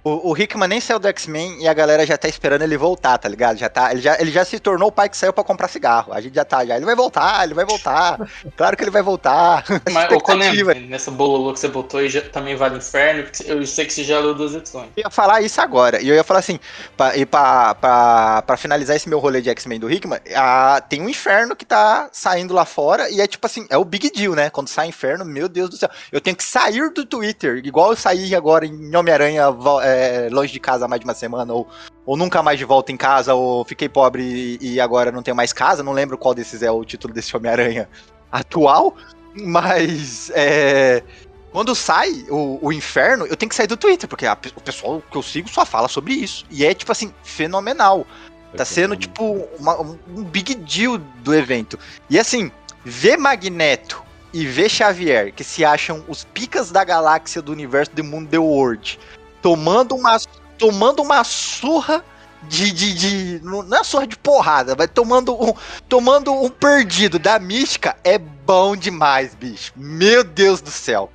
O, 0.07 0.29
o 0.31 0.37
Hickman 0.37 0.67
nem 0.67 0.79
saiu 0.79 0.99
do 0.99 1.07
X-Men 1.07 1.63
e 1.63 1.67
a 1.67 1.73
galera 1.73 2.05
já 2.05 2.15
tá 2.15 2.27
esperando 2.27 2.61
ele 2.61 2.77
voltar, 2.77 3.17
tá 3.17 3.27
ligado? 3.27 3.57
Já 3.57 3.67
tá, 3.67 3.91
ele, 3.91 4.01
já, 4.01 4.15
ele 4.19 4.31
já 4.31 4.45
se 4.45 4.59
tornou 4.59 4.89
o 4.89 4.91
pai 4.91 5.09
que 5.09 5.17
saiu 5.17 5.33
pra 5.33 5.43
comprar 5.43 5.67
cigarro. 5.67 6.13
A 6.13 6.21
gente 6.21 6.35
já 6.35 6.45
tá, 6.45 6.63
já. 6.63 6.75
Ele 6.75 6.85
vai 6.85 6.95
voltar, 6.95 7.43
ele 7.43 7.55
vai 7.55 7.65
voltar. 7.65 8.19
Claro 8.55 8.77
que 8.77 8.83
ele 8.83 8.91
vai 8.91 9.01
voltar. 9.01 9.63
Mas, 9.91 10.11
ô 10.11 10.19
Conan, 10.19 10.51
nessa 10.87 11.09
bololô 11.09 11.51
que 11.53 11.59
você 11.59 11.67
botou 11.67 11.99
aí 11.99 12.07
já, 12.07 12.21
também 12.21 12.55
vale 12.55 12.77
inferno, 12.77 13.23
porque 13.23 13.43
eu 13.51 13.65
sei 13.65 13.85
que 13.85 13.93
você 13.93 14.03
já 14.03 14.19
leu 14.19 14.35
duas 14.35 14.53
edições. 14.53 14.89
Eu 14.95 15.03
ia 15.05 15.09
falar 15.09 15.41
isso 15.41 15.59
agora. 15.59 15.99
E 15.99 16.07
eu 16.07 16.13
ia 16.13 16.23
falar 16.23 16.39
assim, 16.41 16.59
pra, 16.95 17.17
e 17.17 17.25
pra, 17.25 17.73
pra, 17.73 18.41
pra 18.43 18.57
finalizar 18.57 18.95
esse 18.95 19.09
meu 19.09 19.17
rolê 19.17 19.41
de 19.41 19.49
X-Men 19.49 19.79
do 19.79 19.91
Hickman, 19.91 20.19
a- 20.35 20.81
tem 20.87 21.01
um 21.01 21.09
inferno 21.09 21.55
que 21.55 21.65
tá 21.65 22.07
saindo 22.11 22.53
lá 22.53 22.63
fora 22.65 23.09
e 23.09 23.19
é 23.19 23.25
tipo 23.27 23.47
assim, 23.47 23.65
é 23.71 23.77
o 23.77 23.83
big 23.83 24.11
deal, 24.11 24.35
né? 24.35 24.51
Quando 24.51 24.67
sai 24.67 24.87
inferno, 24.87 25.25
meu 25.25 25.49
Deus 25.49 25.71
do 25.71 25.77
céu. 25.77 25.89
Eu 26.11 26.21
tenho 26.21 26.35
que 26.37 26.43
sair 26.43 26.91
do 26.91 27.05
Twitter, 27.05 27.61
igual 27.65 27.89
eu 27.91 27.97
saí 27.97 28.35
agora 28.35 28.65
em 28.67 28.95
Homem-Aranha 28.95 29.49
vo- 29.49 29.81
é, 29.95 30.29
longe 30.29 30.51
de 30.51 30.59
casa 30.59 30.85
há 30.85 30.87
mais 30.87 30.99
de 30.99 31.05
uma 31.05 31.13
semana, 31.13 31.53
ou, 31.53 31.67
ou 32.05 32.17
nunca 32.17 32.43
mais 32.43 32.59
de 32.59 32.65
volta 32.65 32.91
em 32.91 32.97
casa, 32.97 33.33
ou 33.33 33.63
fiquei 33.65 33.89
pobre 33.89 34.57
e, 34.61 34.73
e 34.73 34.79
agora 34.79 35.11
não 35.11 35.23
tenho 35.23 35.35
mais 35.35 35.53
casa. 35.53 35.83
Não 35.83 35.93
lembro 35.93 36.17
qual 36.17 36.33
desses 36.33 36.61
é 36.61 36.69
o 36.71 36.83
título 36.83 37.13
desse 37.13 37.35
Homem-Aranha 37.35 37.89
atual, 38.31 38.95
mas 39.33 40.31
é, 40.33 41.03
quando 41.51 41.73
sai 41.73 42.25
o, 42.29 42.59
o 42.61 42.73
inferno, 42.73 43.25
eu 43.25 43.37
tenho 43.37 43.49
que 43.49 43.55
sair 43.55 43.67
do 43.67 43.77
Twitter, 43.77 44.09
porque 44.09 44.25
a 44.25 44.37
o 44.55 44.61
pessoal 44.61 45.01
que 45.09 45.17
eu 45.17 45.23
sigo 45.23 45.49
só 45.49 45.65
fala 45.65 45.87
sobre 45.87 46.13
isso. 46.13 46.45
E 46.51 46.65
é, 46.65 46.73
tipo 46.73 46.91
assim, 46.91 47.13
fenomenal. 47.23 48.05
Tá 48.57 48.63
sendo, 48.63 48.95
tipo, 48.95 49.45
uma- 49.59 49.81
um 49.81 50.23
big 50.23 50.55
deal 50.55 50.97
do 50.97 51.33
evento. 51.33 51.77
E 52.09 52.17
assim, 52.17 52.49
ver 52.85 53.17
Magneto 53.17 54.01
e 54.33 54.45
ver 54.45 54.69
Xavier, 54.69 55.33
que 55.33 55.43
se 55.43 55.63
acham 55.63 56.03
os 56.07 56.23
picas 56.25 56.71
da 56.71 56.83
galáxia 56.83 57.41
do 57.41 57.51
universo 57.53 57.91
The 57.91 58.01
Moon 58.01 58.25
The 58.25 58.37
World, 58.37 58.99
tomando 59.45 59.95
uma, 59.95 60.17
tomando 60.57 61.03
uma 61.03 61.23
surra 61.23 62.03
de, 62.49 62.71
de, 62.71 62.93
de- 62.95 63.45
Não 63.45 63.77
é 63.77 63.83
surra 63.83 64.07
de 64.07 64.17
porrada, 64.17 64.75
mas 64.75 64.89
tomando 64.91 65.35
um, 65.35 65.53
tomando 65.87 66.33
um 66.33 66.49
perdido 66.49 67.19
da 67.19 67.37
mística 67.37 67.95
é 68.03 68.17
bom 68.17 68.75
demais, 68.75 69.35
bicho. 69.35 69.71
Meu 69.75 70.23
Deus 70.23 70.61
do 70.61 70.71
céu. 70.71 71.11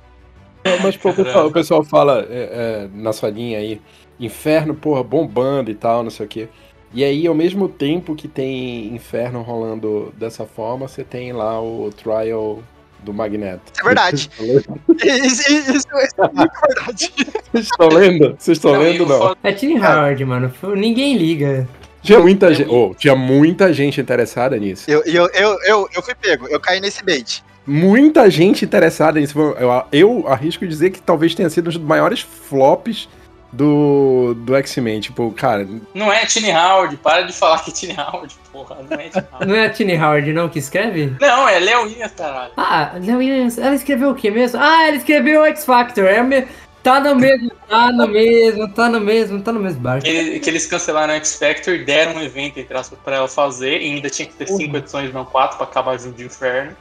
Mas 0.81 0.95
pô, 0.95 1.09
o, 1.09 1.13
pessoal, 1.13 1.47
o 1.47 1.51
pessoal 1.51 1.83
fala 1.83 2.25
é, 2.29 2.87
é, 2.87 2.89
na 2.93 3.11
sua 3.11 3.29
linha 3.29 3.57
aí, 3.59 3.81
inferno, 4.17 4.73
porra, 4.75 5.03
bombando 5.03 5.69
e 5.69 5.75
tal, 5.75 6.01
não 6.01 6.09
sei 6.09 6.25
o 6.25 6.29
quê. 6.29 6.47
E 6.93 7.03
aí, 7.03 7.27
ao 7.27 7.35
mesmo 7.35 7.67
tempo 7.67 8.15
que 8.15 8.29
tem 8.29 8.93
Inferno 8.95 9.41
rolando 9.41 10.13
dessa 10.17 10.45
forma, 10.45 10.87
você 10.87 11.03
tem 11.03 11.33
lá 11.33 11.61
o 11.61 11.89
Trial 11.89 12.59
do 13.03 13.13
Magneto. 13.13 13.61
Isso 13.71 13.81
é 13.81 13.83
verdade. 13.83 14.29
isso, 14.39 15.51
isso, 15.51 15.77
isso 15.77 15.87
é 16.17 16.31
muito 16.33 16.53
verdade. 16.67 17.13
Vocês 17.51 17.65
estão 17.65 17.87
lendo? 17.89 18.35
Vocês 18.37 18.57
estão 18.57 18.71
lendo, 18.79 19.05
não? 19.05 19.35
É 19.43 19.51
Tim 19.53 19.77
Howard, 19.77 20.25
mano. 20.25 20.53
Ninguém 20.75 21.17
liga. 21.17 21.67
Tinha 22.01 22.19
muita, 22.19 22.53
gente, 22.53 22.69
oh, 22.69 22.95
tinha 22.97 23.15
muita 23.15 23.71
gente 23.71 24.01
interessada 24.01 24.57
nisso. 24.57 24.89
Eu, 24.89 25.03
eu, 25.05 25.29
eu, 25.33 25.57
eu, 25.65 25.89
eu 25.93 26.01
fui 26.01 26.15
pego, 26.15 26.47
eu 26.47 26.59
caí 26.59 26.79
nesse 26.79 27.03
bait. 27.03 27.43
Muita 27.65 28.27
gente 28.29 28.65
interessada 28.65 29.19
nisso. 29.19 29.39
Eu, 29.39 29.85
eu 29.91 30.27
arrisco 30.27 30.65
dizer 30.65 30.89
que 30.89 30.99
talvez 30.99 31.35
tenha 31.35 31.49
sido 31.49 31.67
um 31.67 31.73
dos 31.73 31.81
maiores 31.81 32.21
flops 32.21 33.07
do, 33.51 34.33
do 34.35 34.55
X-Men. 34.55 35.01
Tipo, 35.01 35.31
cara. 35.31 35.67
Não 35.93 36.11
é 36.11 36.25
Tiny 36.25 36.51
Howard, 36.51 36.97
para 36.97 37.23
de 37.23 37.33
falar 37.33 37.59
que 37.63 37.71
é 37.71 37.73
Tiny 37.73 37.95
Howard, 37.99 38.35
porra. 38.51 38.77
Não 38.89 38.97
é 38.97 39.09
Tiny 39.09 39.25
Howard. 39.31 39.47
não 39.47 39.55
é 39.55 39.65
a 39.65 39.69
Tiny 39.69 39.97
Howard, 39.97 40.33
não, 40.33 40.49
que 40.49 40.59
escreve? 40.59 41.15
Não, 41.19 41.47
é 41.47 41.59
Léo 41.59 41.83
Williams, 41.83 42.13
caralho. 42.13 42.51
Ah, 42.57 42.93
Léo 43.01 43.17
Williams. 43.17 43.57
Ela 43.57 43.75
escreveu 43.75 44.11
o 44.11 44.15
que 44.15 44.31
mesmo? 44.31 44.59
Ah, 44.61 44.87
ela 44.87 44.97
escreveu 44.97 45.45
X 45.45 45.65
Factor. 45.65 46.05
É 46.05 46.21
me... 46.21 46.47
Tá 46.83 46.99
no 46.99 47.15
mesmo, 47.15 47.51
tá 47.69 47.91
no 47.91 48.07
mesmo, 48.07 48.67
tá 48.73 48.89
no 48.89 48.99
mesmo, 48.99 49.39
tá 49.43 49.53
no 49.53 49.59
mesmo 49.59 49.79
barco. 49.81 50.03
Que, 50.03 50.39
que 50.39 50.49
eles 50.49 50.65
cancelaram 50.65 51.13
X 51.13 51.35
Factor 51.35 51.75
e 51.75 51.85
deram 51.85 52.15
um 52.15 52.21
evento, 52.23 52.59
entre 52.59 52.75
aspas, 52.75 52.97
pra 53.03 53.17
ela 53.17 53.27
fazer, 53.27 53.79
e 53.79 53.93
ainda 53.93 54.09
tinha 54.09 54.27
que 54.27 54.33
ter 54.33 54.49
uhum. 54.49 54.57
cinco 54.57 54.77
edições, 54.77 55.13
não 55.13 55.23
quatro, 55.23 55.57
pra 55.57 55.67
acabar 55.67 55.99
junto 55.99 56.17
de 56.17 56.25
inferno 56.25 56.75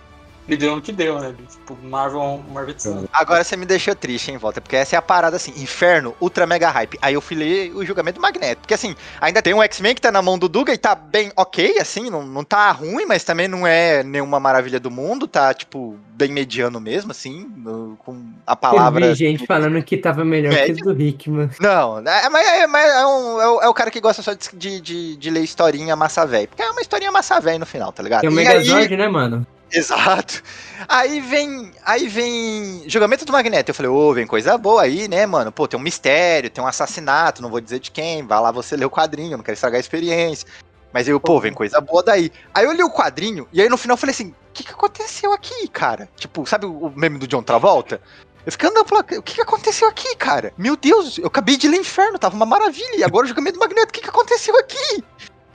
me 0.50 0.56
deu 0.56 0.74
no 0.74 0.82
que 0.82 0.90
deu, 0.90 1.20
né? 1.20 1.32
Tipo, 1.48 1.78
Marvel, 1.84 2.42
Marvel 2.52 2.74
Agora 3.12 3.44
você 3.44 3.56
me 3.56 3.64
deixou 3.64 3.94
triste, 3.94 4.32
hein, 4.32 4.36
Volta? 4.36 4.60
Porque 4.60 4.74
essa 4.74 4.96
é 4.96 4.98
a 4.98 5.02
parada 5.02 5.36
assim, 5.36 5.52
Inferno, 5.56 6.12
Ultra 6.20 6.44
Mega 6.44 6.68
Hype. 6.70 6.98
Aí 7.00 7.14
eu 7.14 7.20
filei 7.20 7.70
o 7.70 7.84
julgamento 7.84 8.18
do 8.18 8.20
Magneto. 8.20 8.62
Porque 8.62 8.74
assim, 8.74 8.96
ainda 9.20 9.40
tem 9.40 9.54
um 9.54 9.62
X-Men 9.62 9.94
que 9.94 10.00
tá 10.00 10.10
na 10.10 10.20
mão 10.20 10.36
do 10.36 10.48
Duga 10.48 10.74
e 10.74 10.78
tá 10.78 10.96
bem 10.96 11.30
ok, 11.36 11.78
assim, 11.78 12.10
não, 12.10 12.26
não 12.26 12.42
tá 12.42 12.72
ruim, 12.72 13.06
mas 13.06 13.22
também 13.22 13.46
não 13.46 13.64
é 13.64 14.02
nenhuma 14.02 14.40
maravilha 14.40 14.80
do 14.80 14.90
mundo, 14.90 15.28
tá, 15.28 15.54
tipo, 15.54 15.96
bem 16.14 16.32
mediano 16.32 16.80
mesmo, 16.80 17.12
assim, 17.12 17.48
no, 17.56 17.96
com 18.04 18.20
a 18.44 18.56
palavra. 18.56 19.06
Eu 19.06 19.10
vi 19.10 19.14
gente 19.14 19.46
falando 19.46 19.80
que 19.84 19.96
tava 19.96 20.24
melhor 20.24 20.52
médio. 20.52 20.76
que 20.76 20.82
o 20.82 20.94
do 20.94 21.00
Hickman. 21.00 21.50
Não, 21.60 21.98
é, 22.00 22.28
mas, 22.28 22.48
é, 22.48 22.66
mas 22.66 22.90
é, 22.90 23.06
um, 23.06 23.40
é, 23.40 23.48
o, 23.48 23.62
é, 23.62 23.68
o, 23.68 23.74
cara 23.74 23.90
que 23.90 24.00
gosta 24.00 24.20
só 24.20 24.32
de, 24.34 24.80
de, 24.80 25.16
de 25.16 25.30
ler 25.30 25.44
historinha 25.44 25.94
massa 25.94 26.26
velho. 26.26 26.48
Porque 26.48 26.62
é 26.62 26.70
uma 26.70 26.80
historinha 26.80 27.12
massa 27.12 27.40
velho 27.40 27.60
no 27.60 27.66
final, 27.66 27.92
tá 27.92 28.02
ligado? 28.02 28.24
É 28.24 28.28
o 28.28 28.32
Megazord, 28.32 28.92
aí... 28.92 28.96
né, 28.96 29.08
mano? 29.08 29.46
Exato. 29.72 30.42
Aí 30.88 31.20
vem, 31.20 31.72
aí 31.84 32.08
vem 32.08 32.84
julgamento 32.88 33.24
do 33.24 33.32
Magneto. 33.32 33.70
Eu 33.70 33.74
falei, 33.74 33.90
ô, 33.90 34.08
oh, 34.08 34.14
vem 34.14 34.26
coisa 34.26 34.58
boa 34.58 34.82
aí, 34.82 35.06
né, 35.06 35.26
mano? 35.26 35.52
Pô, 35.52 35.68
tem 35.68 35.78
um 35.78 35.82
mistério, 35.82 36.50
tem 36.50 36.62
um 36.62 36.66
assassinato, 36.66 37.40
não 37.40 37.50
vou 37.50 37.60
dizer 37.60 37.78
de 37.78 37.90
quem. 37.90 38.26
Vai 38.26 38.40
lá 38.40 38.50
você 38.50 38.76
ler 38.76 38.86
o 38.86 38.90
quadrinho, 38.90 39.36
não 39.36 39.44
quero 39.44 39.54
estragar 39.54 39.76
a 39.76 39.80
experiência. 39.80 40.46
Mas 40.92 41.06
eu, 41.06 41.20
pô, 41.20 41.38
vem 41.40 41.52
coisa 41.52 41.80
boa 41.80 42.02
daí. 42.02 42.32
Aí 42.52 42.64
eu 42.64 42.72
li 42.72 42.82
o 42.82 42.90
quadrinho 42.90 43.46
e 43.52 43.62
aí 43.62 43.68
no 43.68 43.76
final 43.76 43.94
eu 43.94 43.98
falei 43.98 44.12
assim: 44.12 44.28
o 44.28 44.52
que, 44.52 44.64
que 44.64 44.72
aconteceu 44.72 45.32
aqui, 45.32 45.68
cara? 45.68 46.08
Tipo, 46.16 46.44
sabe 46.46 46.66
o 46.66 46.92
meme 46.96 47.18
do 47.18 47.28
John 47.28 47.42
Travolta? 47.42 48.00
Eu 48.44 48.52
fiquei 48.52 48.68
andando 48.70 48.88
falando, 48.88 49.04
o 49.18 49.22
que, 49.22 49.34
que 49.34 49.40
aconteceu 49.40 49.86
aqui, 49.86 50.16
cara? 50.16 50.52
Meu 50.56 50.74
Deus, 50.74 51.18
eu 51.18 51.26
acabei 51.26 51.56
de 51.58 51.68
ler 51.68 51.76
Inferno, 51.76 52.18
tava 52.18 52.34
uma 52.34 52.46
maravilha. 52.46 52.96
E 52.96 53.04
agora 53.04 53.24
o 53.24 53.28
julgamento 53.28 53.58
do 53.58 53.60
Magneto, 53.60 53.90
o 53.90 53.92
que, 53.92 54.00
que 54.00 54.08
aconteceu 54.08 54.58
aqui? 54.58 55.04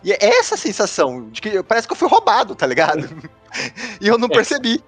E 0.04 0.12
é 0.12 0.18
essa 0.22 0.56
sensação 0.56 1.30
de 1.30 1.42
que 1.42 1.64
parece 1.64 1.88
que 1.88 1.94
eu 1.94 1.98
fui 1.98 2.08
roubado, 2.08 2.54
tá 2.54 2.68
ligado? 2.68 3.10
e 4.02 4.08
eu 4.08 4.18
não 4.18 4.28
é. 4.28 4.32
percebi. 4.32 4.84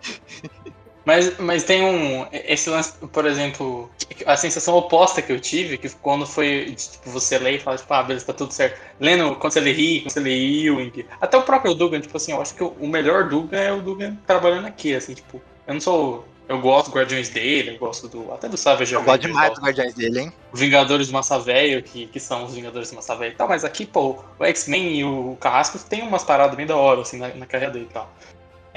Mas, 1.05 1.37
mas 1.37 1.63
tem 1.63 1.83
um. 1.83 2.27
Esse 2.33 2.69
lance, 2.69 2.93
por 3.13 3.25
exemplo, 3.25 3.89
a 4.25 4.35
sensação 4.35 4.75
oposta 4.75 5.21
que 5.21 5.31
eu 5.31 5.39
tive, 5.39 5.77
que 5.77 5.89
quando 5.89 6.25
foi 6.25 6.75
tipo, 6.75 7.09
você 7.09 7.37
lê 7.37 7.55
e 7.55 7.59
fala, 7.59 7.77
tipo, 7.77 7.93
ah, 7.93 8.03
beleza, 8.03 8.25
tá 8.25 8.33
tudo 8.33 8.53
certo. 8.53 8.77
Lendo, 8.99 9.35
quando 9.37 9.53
você 9.53 9.61
lê 9.61 9.71
Rick, 9.71 10.01
quando 10.01 10.11
você 10.11 10.19
lê 10.19 10.35
Ewing, 10.35 11.05
até 11.21 11.37
o 11.37 11.43
próprio 11.43 11.73
Dugan, 11.73 12.01
tipo 12.01 12.17
assim, 12.17 12.33
eu 12.33 12.41
acho 12.41 12.53
que 12.53 12.63
o 12.63 12.87
melhor 12.87 13.29
Dugan 13.29 13.57
é 13.57 13.71
o 13.71 13.81
Dugan 13.81 14.17
trabalhando 14.27 14.67
aqui, 14.67 14.93
assim, 14.93 15.13
tipo, 15.13 15.41
eu 15.65 15.73
não 15.73 15.79
sou 15.79 16.27
eu 16.47 16.61
gosto 16.61 16.89
do 16.89 16.95
Guardiões 16.95 17.29
dele, 17.29 17.71
eu 17.71 17.77
gosto 17.77 18.07
do. 18.07 18.31
Até 18.31 18.47
do 18.47 18.55
Savage 18.55 18.93
Eu 18.93 19.03
gosto 19.03 19.21
demais 19.21 19.49
dos 19.49 19.59
Guardiões 19.59 19.93
dele, 19.93 20.19
hein? 20.21 20.33
Vingadores 20.53 21.07
do 21.07 21.13
Massa 21.13 21.37
Velho, 21.37 21.83
que, 21.83 22.07
que 22.07 22.19
são 22.19 22.45
os 22.45 22.53
Vingadores 22.53 22.89
do 22.89 22.95
Massa 22.95 23.15
Velho 23.15 23.33
e 23.33 23.35
tal, 23.35 23.49
mas 23.49 23.65
aqui, 23.65 23.85
pô, 23.85 24.23
o 24.39 24.45
X-Men 24.45 24.99
e 24.99 25.03
o 25.03 25.37
Carrasco 25.41 25.77
tem 25.79 26.01
umas 26.01 26.23
paradas 26.23 26.55
bem 26.55 26.65
da 26.65 26.77
hora, 26.77 27.01
assim, 27.01 27.17
na, 27.17 27.27
na 27.29 27.45
carreira 27.45 27.73
dele 27.73 27.87
e 27.89 27.93
tal. 27.93 28.09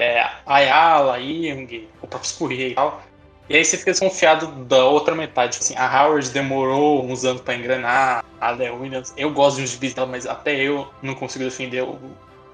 É, 0.01 0.27
Ayala, 0.47 1.19
Young, 1.19 1.87
o 2.01 2.07
próprio 2.07 2.27
Spurrier 2.27 2.71
e 2.71 2.73
tal. 2.73 3.03
E 3.47 3.55
aí 3.55 3.63
você 3.63 3.77
fica 3.77 3.91
desconfiado 3.91 4.47
da 4.65 4.83
outra 4.83 5.13
metade. 5.13 5.59
Tipo 5.59 5.63
assim, 5.63 5.75
a 5.77 6.03
Howard 6.03 6.27
demorou 6.31 7.05
uns 7.05 7.23
anos 7.23 7.41
pra 7.43 7.53
engrenar, 7.53 8.25
a 8.39 8.49
Léo 8.49 8.81
Williams. 8.81 9.13
Eu 9.15 9.29
gosto 9.31 9.57
de 9.57 9.67
gibis 9.67 9.91
e 9.91 9.95
tal, 9.95 10.07
mas 10.07 10.25
até 10.25 10.55
eu 10.55 10.87
não 11.03 11.13
consigo 11.13 11.45
defender 11.45 11.83
o 11.83 11.99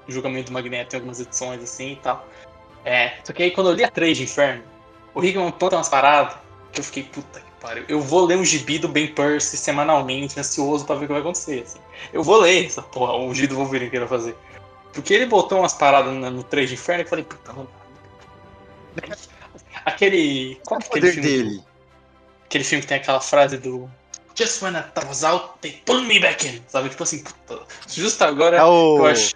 julgamento 0.06 0.50
do 0.50 0.52
Magneto 0.52 0.94
em 0.94 0.98
algumas 0.98 1.20
edições 1.20 1.62
assim 1.62 1.92
e 1.92 1.96
tal. 1.96 2.28
É, 2.84 3.14
só 3.24 3.32
que 3.32 3.42
aí 3.42 3.50
quando 3.50 3.70
eu 3.70 3.74
li 3.74 3.82
a 3.82 3.90
3 3.90 4.18
de 4.18 4.24
Inferno, 4.24 4.62
o 5.14 5.24
Hickman 5.24 5.50
planta 5.50 5.76
umas 5.76 5.88
paradas 5.88 6.36
que 6.70 6.80
eu 6.80 6.84
fiquei, 6.84 7.04
puta 7.04 7.40
que 7.40 7.46
pariu. 7.62 7.84
Eu 7.88 8.02
vou 8.02 8.26
ler 8.26 8.36
um 8.36 8.44
gibi 8.44 8.78
do 8.78 8.88
Ben 8.88 9.06
Percy 9.06 9.56
semanalmente, 9.56 10.38
ansioso 10.38 10.84
pra 10.84 10.96
ver 10.96 11.04
o 11.04 11.06
que 11.06 11.12
vai 11.14 11.22
acontecer. 11.22 11.62
Assim. 11.62 11.78
Eu 12.12 12.22
vou 12.22 12.42
ler 12.42 12.66
essa 12.66 12.82
porra, 12.82 13.14
o 13.14 13.32
gibi 13.34 13.46
do 13.46 13.56
Wolverine 13.56 13.88
que 13.88 13.96
ele 13.96 14.04
vai 14.04 14.18
fazer. 14.18 14.36
Porque 14.92 15.14
ele 15.14 15.26
botou 15.26 15.58
umas 15.58 15.74
paradas 15.74 16.12
no 16.12 16.42
3 16.42 16.68
de 16.68 16.74
Inferno 16.74 17.02
e 17.02 17.04
eu 17.04 17.08
falei, 17.08 17.24
puta, 17.24 17.52
não 17.52 17.68
Aquele. 19.84 20.60
Qual 20.66 20.80
é 20.80 20.84
o 20.84 20.88
poder 20.88 21.12
filme? 21.12 21.28
dele? 21.28 21.64
Aquele 22.44 22.64
filme 22.64 22.82
que 22.82 22.88
tem 22.88 22.96
aquela 22.96 23.20
frase 23.20 23.58
do. 23.58 23.90
Just 24.34 24.62
when 24.62 24.74
I 24.74 24.84
was 25.06 25.24
out, 25.24 25.58
they 25.60 25.82
pulled 25.84 26.06
me 26.06 26.20
back 26.20 26.46
in. 26.46 26.62
Sabe? 26.68 26.88
Tipo 26.88 27.02
assim, 27.02 27.22
puta. 27.22 27.62
Justo 27.88 28.22
agora 28.22 28.56
é 28.56 28.64
o... 28.64 28.98
eu 28.98 29.06
acho. 29.06 29.34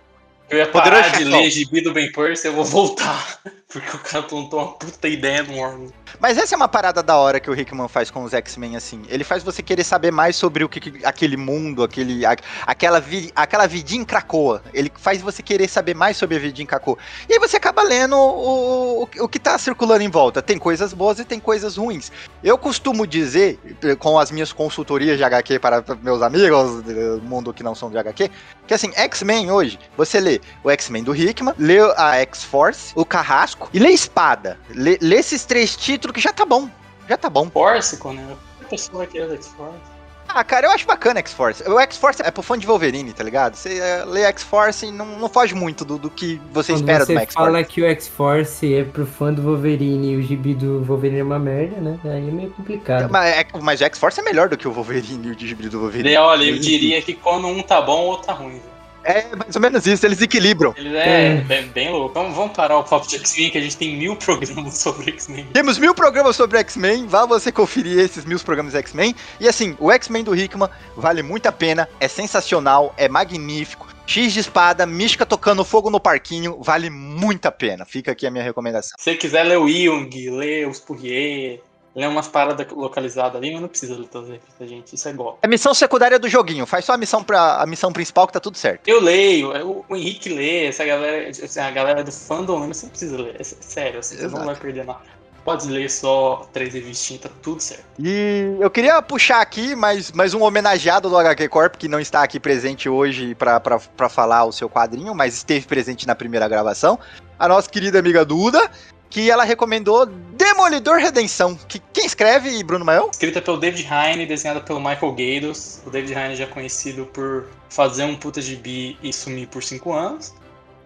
Eu 0.51 0.59
ia 0.59 0.66
parar 0.66 1.16
de 1.16 1.24
ler 1.24 1.51
gibi 1.51 1.80
do 1.80 1.93
Ben 1.93 2.12
Percy, 2.12 2.47
eu 2.47 2.53
vou 2.53 2.64
voltar. 2.64 3.38
Porque 3.72 3.97
o 3.97 3.99
cara 4.01 4.22
plantou 4.22 4.61
uma 4.61 4.72
puta 4.72 5.09
ideia 5.09 5.43
no 5.43 5.57
órgão. 5.57 5.86
Mas 6.20 6.36
essa 6.36 6.55
é 6.55 6.57
uma 6.57 6.68
parada 6.68 7.03
da 7.03 7.16
hora 7.16 7.40
que 7.40 7.51
o 7.51 7.59
Hickman 7.59 7.88
faz 7.88 8.11
com 8.11 8.22
os 8.22 8.34
X-Men, 8.34 8.76
assim. 8.76 9.03
Ele 9.09 9.24
faz 9.24 9.43
você 9.43 9.62
querer 9.62 9.82
saber 9.82 10.11
mais 10.11 10.36
sobre 10.36 10.62
o 10.62 10.68
que, 10.68 11.03
aquele 11.07 11.38
mundo, 11.38 11.82
aquele, 11.82 12.26
a, 12.26 12.36
aquela, 12.66 13.01
vi, 13.01 13.32
aquela 13.34 13.66
vidinha 13.66 14.03
em 14.03 14.05
Krakoa. 14.05 14.62
Ele 14.74 14.93
faz 14.95 15.22
você 15.22 15.43
querer 15.43 15.68
saber 15.68 15.95
mais 15.95 16.18
sobre 16.18 16.36
a 16.36 16.38
vidinha 16.38 16.64
em 16.64 16.66
Krakoa. 16.66 16.99
E 17.26 17.32
aí 17.32 17.38
você 17.38 17.57
acaba 17.57 17.82
lendo 17.82 18.14
o, 18.14 19.05
o, 19.05 19.09
o 19.20 19.28
que 19.28 19.38
tá 19.38 19.57
circulando 19.57 20.03
em 20.03 20.11
volta. 20.11 20.43
Tem 20.43 20.59
coisas 20.59 20.93
boas 20.93 21.18
e 21.18 21.24
tem 21.24 21.40
coisas 21.40 21.78
ruins. 21.78 22.12
Eu 22.45 22.59
costumo 22.59 23.07
dizer, 23.07 23.59
com 23.99 24.18
as 24.18 24.30
minhas 24.30 24.53
consultorias 24.53 25.16
de 25.16 25.24
HQ 25.24 25.59
para 25.59 25.82
meus 26.03 26.20
amigos 26.20 26.82
do 26.82 27.22
mundo 27.22 27.55
que 27.55 27.62
não 27.62 27.74
são 27.74 27.90
de 27.90 27.97
HQ, 27.97 28.30
que 28.66 28.74
assim, 28.74 28.93
X-Men 28.95 29.51
hoje, 29.51 29.78
você 29.97 30.20
lê 30.20 30.32
o 30.62 30.70
X-Men 30.70 31.03
do 31.03 31.14
Hickman, 31.14 31.55
lê 31.59 31.78
a 31.97 32.16
X-Force, 32.16 32.93
o 32.95 33.05
Carrasco 33.05 33.68
e 33.72 33.78
lê 33.78 33.91
Espada. 33.91 34.59
Lê, 34.70 34.99
lê 35.01 35.16
esses 35.16 35.45
três 35.45 35.76
títulos 35.76 36.14
que 36.14 36.20
já 36.20 36.33
tá 36.33 36.45
bom. 36.45 36.68
Já 37.09 37.16
tá 37.16 37.28
bom. 37.28 37.51
Force, 37.51 37.99
né? 38.09 38.37
A 38.61 38.64
pessoa 38.64 39.07
que 39.07 39.18
é 39.18 39.22
X-Force. 39.35 39.93
Ah, 40.35 40.43
cara, 40.43 40.66
eu 40.66 40.70
acho 40.70 40.87
bacana 40.87 41.20
X-Force. 41.20 41.62
O 41.68 41.78
X-Force 41.78 42.22
é 42.22 42.30
pro 42.30 42.43
fã 42.43 42.59
de 42.59 42.66
Wolverine, 42.66 43.12
tá 43.12 43.22
ligado? 43.22 43.55
Você 43.55 43.78
é, 43.78 44.03
lê 44.07 44.22
X-Force 44.22 44.87
e 44.87 44.91
não, 44.91 45.05
não 45.18 45.28
foge 45.28 45.55
muito 45.55 45.85
do, 45.85 45.99
do 45.99 46.09
que 46.09 46.41
você 46.51 46.72
Quando 46.72 46.80
espera 46.80 47.05
você 47.05 47.12
do 47.12 47.18
X-Force. 47.20 47.39
Você 47.39 47.53
fala 47.53 47.64
que 47.64 47.83
o 47.83 47.85
X-Force 47.85 48.74
é 48.74 48.85
pro 48.85 49.05
fã 49.05 49.33
do 49.33 49.43
Wolverine 49.43 50.12
e 50.12 50.16
o 50.16 50.22
gibi 50.22 50.55
do 50.55 50.83
Wolverine 50.85 51.20
é 51.20 51.24
uma 51.24 51.39
merda, 51.39 51.76
né? 51.76 51.99
Aí 52.05 52.28
é 52.28 52.30
meio 52.30 52.51
complicado. 52.51 53.11
Mas, 53.11 53.37
é, 53.37 53.47
mas 53.61 53.80
o 53.80 53.85
X-Force 53.85 54.20
é 54.20 54.22
melhor 54.22 54.49
do 54.49 54.57
que 54.57 54.66
o 54.66 54.72
Wolverine 54.72 55.28
e 55.28 55.30
o 55.33 55.39
gibi 55.39 55.68
do 55.68 55.80
Wolverine. 55.80 56.16
olha, 56.16 56.45
eu 56.45 56.59
diria 56.59 57.03
que 57.03 57.12
quando 57.12 57.47
um 57.47 57.62
tá 57.62 57.83
bom, 57.83 58.05
o 58.05 58.07
outro 58.07 58.26
tá 58.26 58.33
ruim. 58.33 58.61
É 59.05 59.34
mais 59.34 59.55
ou 59.55 59.61
menos 59.61 59.86
isso, 59.86 60.05
eles 60.07 60.20
equilibram. 60.20 60.74
Ele 60.76 60.96
é, 60.96 61.26
é. 61.26 61.34
Bem, 61.42 61.66
bem, 61.68 61.90
louco. 61.90 62.14
Vamos, 62.14 62.36
vamos 62.36 62.57
parar 62.57 62.78
o 62.78 62.84
papo 62.84 63.07
de 63.07 63.16
X-Men, 63.16 63.50
que 63.50 63.59
a 63.59 63.61
gente 63.61 63.76
tem 63.76 63.96
mil 63.96 64.16
programas 64.16 64.74
sobre 64.78 65.11
X-Men. 65.11 65.46
Temos 65.53 65.78
mil 65.78 65.94
programas 65.94 66.36
sobre 66.36 66.59
X-Men, 66.59 67.07
vá 67.07 67.26
você 67.26 67.50
conferir 67.50 67.98
esses 67.98 68.24
mil 68.24 68.38
programas 68.40 68.74
X-Men. 68.74 69.14
E 69.40 69.48
assim, 69.48 69.76
o 69.78 69.90
X-Men 69.90 70.24
do 70.24 70.34
Hickman 70.34 70.68
vale 70.96 71.22
muito 71.22 71.46
a 71.46 71.53
pena, 71.53 71.88
é 72.00 72.09
sensacional, 72.09 72.94
é 72.96 73.09
magnífico. 73.09 73.92
X 74.07 74.32
de 74.32 74.40
espada, 74.40 74.84
mística 74.84 75.24
tocando 75.24 75.64
fogo 75.64 75.88
no 75.88 76.00
parquinho, 76.00 76.59
vale 76.61 76.90
muito 76.90 77.46
a 77.46 77.53
pena. 77.53 77.84
Fica 77.84 78.12
aqui 78.12 78.26
a 78.26 78.30
minha 78.30 78.44
recomendação. 78.44 78.96
Se 78.98 79.05
você 79.05 79.16
quiser 79.16 79.44
ler 79.44 79.59
o 79.59 79.68
Young, 79.68 80.11
ler 80.30 80.68
os 80.68 80.78
Spurrier, 80.78 81.61
Lê 81.95 82.07
umas 82.07 82.26
paradas 82.26 82.66
localizadas 82.70 83.36
ali, 83.36 83.53
mas 83.53 83.61
não 83.61 83.68
precisa 83.68 83.95
ler 83.95 84.09
todas 84.09 84.30
as 84.30 84.68
gente. 84.68 84.95
Isso 84.95 85.09
é 85.09 85.11
igual. 85.11 85.38
É 85.43 85.47
missão 85.47 85.74
secundária 85.74 86.18
do 86.18 86.28
joguinho. 86.28 86.64
Faz 86.64 86.86
só 86.86 86.95
a 86.95 86.97
missão 86.97 87.22
pra, 87.22 87.61
a 87.61 87.66
missão 87.66 87.93
principal 87.93 88.26
que 88.26 88.32
tá 88.32 88.40
tudo 88.40 88.57
certo. 88.57 88.88
Eu 88.88 89.01
leio, 89.01 89.55
é, 89.55 89.62
o, 89.62 89.84
Henrique 89.90 90.30
lê, 90.30 90.66
essa 90.66 90.84
galera, 90.84 91.30
a 91.57 91.70
galera 91.70 92.03
do 92.03 92.11
fandom, 92.11 92.66
você 92.66 92.86
não 92.86 92.90
precisa 92.90 93.16
ler. 93.16 93.36
É 93.38 93.45
sério, 93.45 94.01
assim, 94.01 94.16
você 94.16 94.28
não 94.28 94.47
vai 94.47 94.57
perder 94.57 94.86
nada. 94.86 95.01
Pode 95.45 95.68
ler 95.68 95.90
só 95.90 96.49
três 96.53 96.72
revistinhas, 96.72 97.24
tá 97.24 97.30
tudo 97.43 97.61
certo. 97.61 97.84
E 97.99 98.57
eu 98.61 98.70
queria 98.70 99.03
puxar 99.03 99.40
aqui 99.40 99.74
mais, 99.74 100.12
mais 100.12 100.34
um 100.34 100.43
homenageado 100.43 101.11
do 101.11 101.18
HQ 101.18 101.49
Corp, 101.49 101.74
que 101.74 101.88
não 101.88 101.99
está 101.99 102.22
aqui 102.22 102.38
presente 102.38 102.88
hoje 102.88 103.34
para 103.34 104.09
falar 104.09 104.45
o 104.45 104.53
seu 104.53 104.70
quadrinho, 104.70 105.12
mas 105.14 105.34
esteve 105.34 105.66
presente 105.66 106.07
na 106.07 106.14
primeira 106.14 106.47
gravação. 106.47 106.97
A 107.36 107.49
nossa 107.49 107.68
querida 107.68 107.99
amiga 107.99 108.24
Duda, 108.24 108.70
que 109.13 109.31
ela 109.31 109.45
recomendou 109.45 110.07
Demolidor 110.07 110.97
Redenção. 110.97 111.55
Que 111.55 111.79
quem 111.93 112.07
escreve, 112.07 112.65
Bruno 112.65 112.83
Mael? 112.83 113.11
Escrita 113.13 113.43
pelo 113.43 113.59
David 113.59 113.87
Hine, 113.87 114.25
desenhada 114.25 114.61
pelo 114.61 114.81
Michael 114.81 115.13
Gaydos. 115.13 115.83
O 115.87 115.91
David 115.91 116.13
Hine 116.13 116.35
já 116.35 116.45
é 116.45 116.47
conhecido 116.47 117.05
por 117.07 117.47
fazer 117.69 118.05
um 118.05 118.17
puta 118.17 118.41
de 118.41 118.57
bi 118.57 118.99
e 119.03 119.13
sumir 119.13 119.49
por 119.49 119.63
cinco 119.63 119.93
anos. 119.93 120.33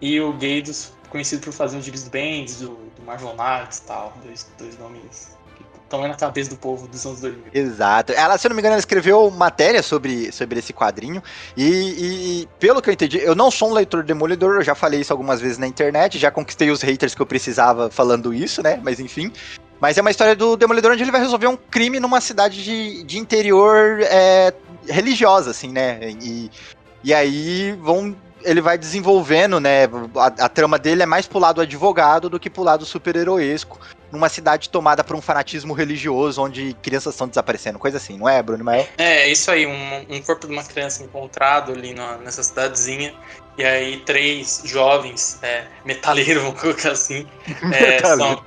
E 0.01 0.19
o 0.19 0.33
Gaydos 0.33 0.91
conhecido 1.09 1.41
por 1.41 1.53
fazer 1.53 1.77
uns 1.77 1.85
gibis 1.85 2.03
do 2.03 2.09
Bendis, 2.09 2.59
do, 2.59 2.77
do 2.97 3.03
Marvel 3.05 3.33
Knights 3.33 3.77
e 3.77 3.83
tal. 3.83 4.13
Dois, 4.25 4.45
dois 4.57 4.77
nomes 4.77 5.36
aí 5.91 6.07
na 6.07 6.15
cabeça 6.15 6.49
do 6.49 6.57
povo 6.57 6.87
dos 6.87 7.05
anos 7.05 7.21
2000. 7.21 7.43
Exato. 7.53 8.11
Ela, 8.13 8.37
se 8.37 8.47
eu 8.47 8.49
não 8.49 8.55
me 8.55 8.61
engano, 8.61 8.73
ela 8.73 8.79
escreveu 8.79 9.29
matéria 9.31 9.81
sobre, 9.81 10.31
sobre 10.31 10.59
esse 10.59 10.73
quadrinho. 10.73 11.21
E, 11.55 11.63
e, 11.63 12.49
pelo 12.59 12.81
que 12.81 12.89
eu 12.89 12.93
entendi, 12.93 13.19
eu 13.19 13.35
não 13.35 13.49
sou 13.49 13.69
um 13.69 13.73
leitor 13.73 14.03
demolidor, 14.03 14.55
eu 14.55 14.63
já 14.63 14.75
falei 14.75 15.01
isso 15.01 15.13
algumas 15.13 15.39
vezes 15.39 15.57
na 15.57 15.67
internet, 15.67 16.17
já 16.17 16.31
conquistei 16.31 16.69
os 16.69 16.81
haters 16.81 17.15
que 17.15 17.21
eu 17.21 17.25
precisava 17.25 17.89
falando 17.89 18.33
isso, 18.33 18.61
né? 18.61 18.79
Mas 18.83 18.99
enfim. 18.99 19.31
Mas 19.79 19.97
é 19.97 20.01
uma 20.01 20.11
história 20.11 20.35
do 20.35 20.57
Demolidor 20.57 20.91
onde 20.91 21.03
ele 21.03 21.11
vai 21.11 21.21
resolver 21.21 21.47
um 21.47 21.55
crime 21.55 21.99
numa 21.99 22.19
cidade 22.19 22.63
de, 22.63 23.03
de 23.03 23.17
interior 23.19 23.99
é, 24.01 24.51
religiosa, 24.87 25.51
assim, 25.51 25.71
né? 25.71 25.99
E, 26.19 26.49
e 27.03 27.13
aí 27.13 27.73
vão 27.73 28.15
ele 28.43 28.61
vai 28.61 28.77
desenvolvendo, 28.77 29.59
né? 29.59 29.85
A, 30.15 30.45
a, 30.45 30.49
trama 30.49 30.79
dele 30.79 31.03
é 31.03 31.05
mais 31.05 31.27
pro 31.27 31.39
lado 31.39 31.59
advogado 31.59 32.29
do 32.29 32.39
que 32.39 32.49
pro 32.49 32.63
lado 32.63 32.85
super-heroesco. 32.85 33.79
Numa 34.11 34.29
cidade 34.29 34.69
tomada 34.69 35.03
por 35.03 35.15
um 35.15 35.21
fanatismo 35.21 35.73
religioso, 35.73 36.41
onde 36.41 36.75
crianças 36.81 37.13
estão 37.13 37.27
desaparecendo, 37.27 37.77
coisa 37.77 37.97
assim, 37.97 38.17
não 38.17 38.27
é, 38.27 38.41
Bruno 38.41 38.63
Mael? 38.63 38.87
É, 38.97 39.27
isso 39.27 39.51
aí, 39.51 39.65
um, 39.65 40.05
um 40.09 40.21
corpo 40.21 40.47
de 40.47 40.53
uma 40.53 40.63
criança 40.63 41.03
encontrado 41.03 41.73
ali 41.73 41.93
na, 41.93 42.17
nessa 42.17 42.41
cidadezinha, 42.41 43.13
e 43.57 43.65
aí 43.65 43.97
três 44.01 44.61
jovens 44.65 45.39
é, 45.41 45.65
metaleiros, 45.83 46.41
vamos 46.43 46.61
colocar 46.61 46.91
assim, 46.91 47.27
é, 47.73 47.99
são 47.99 48.43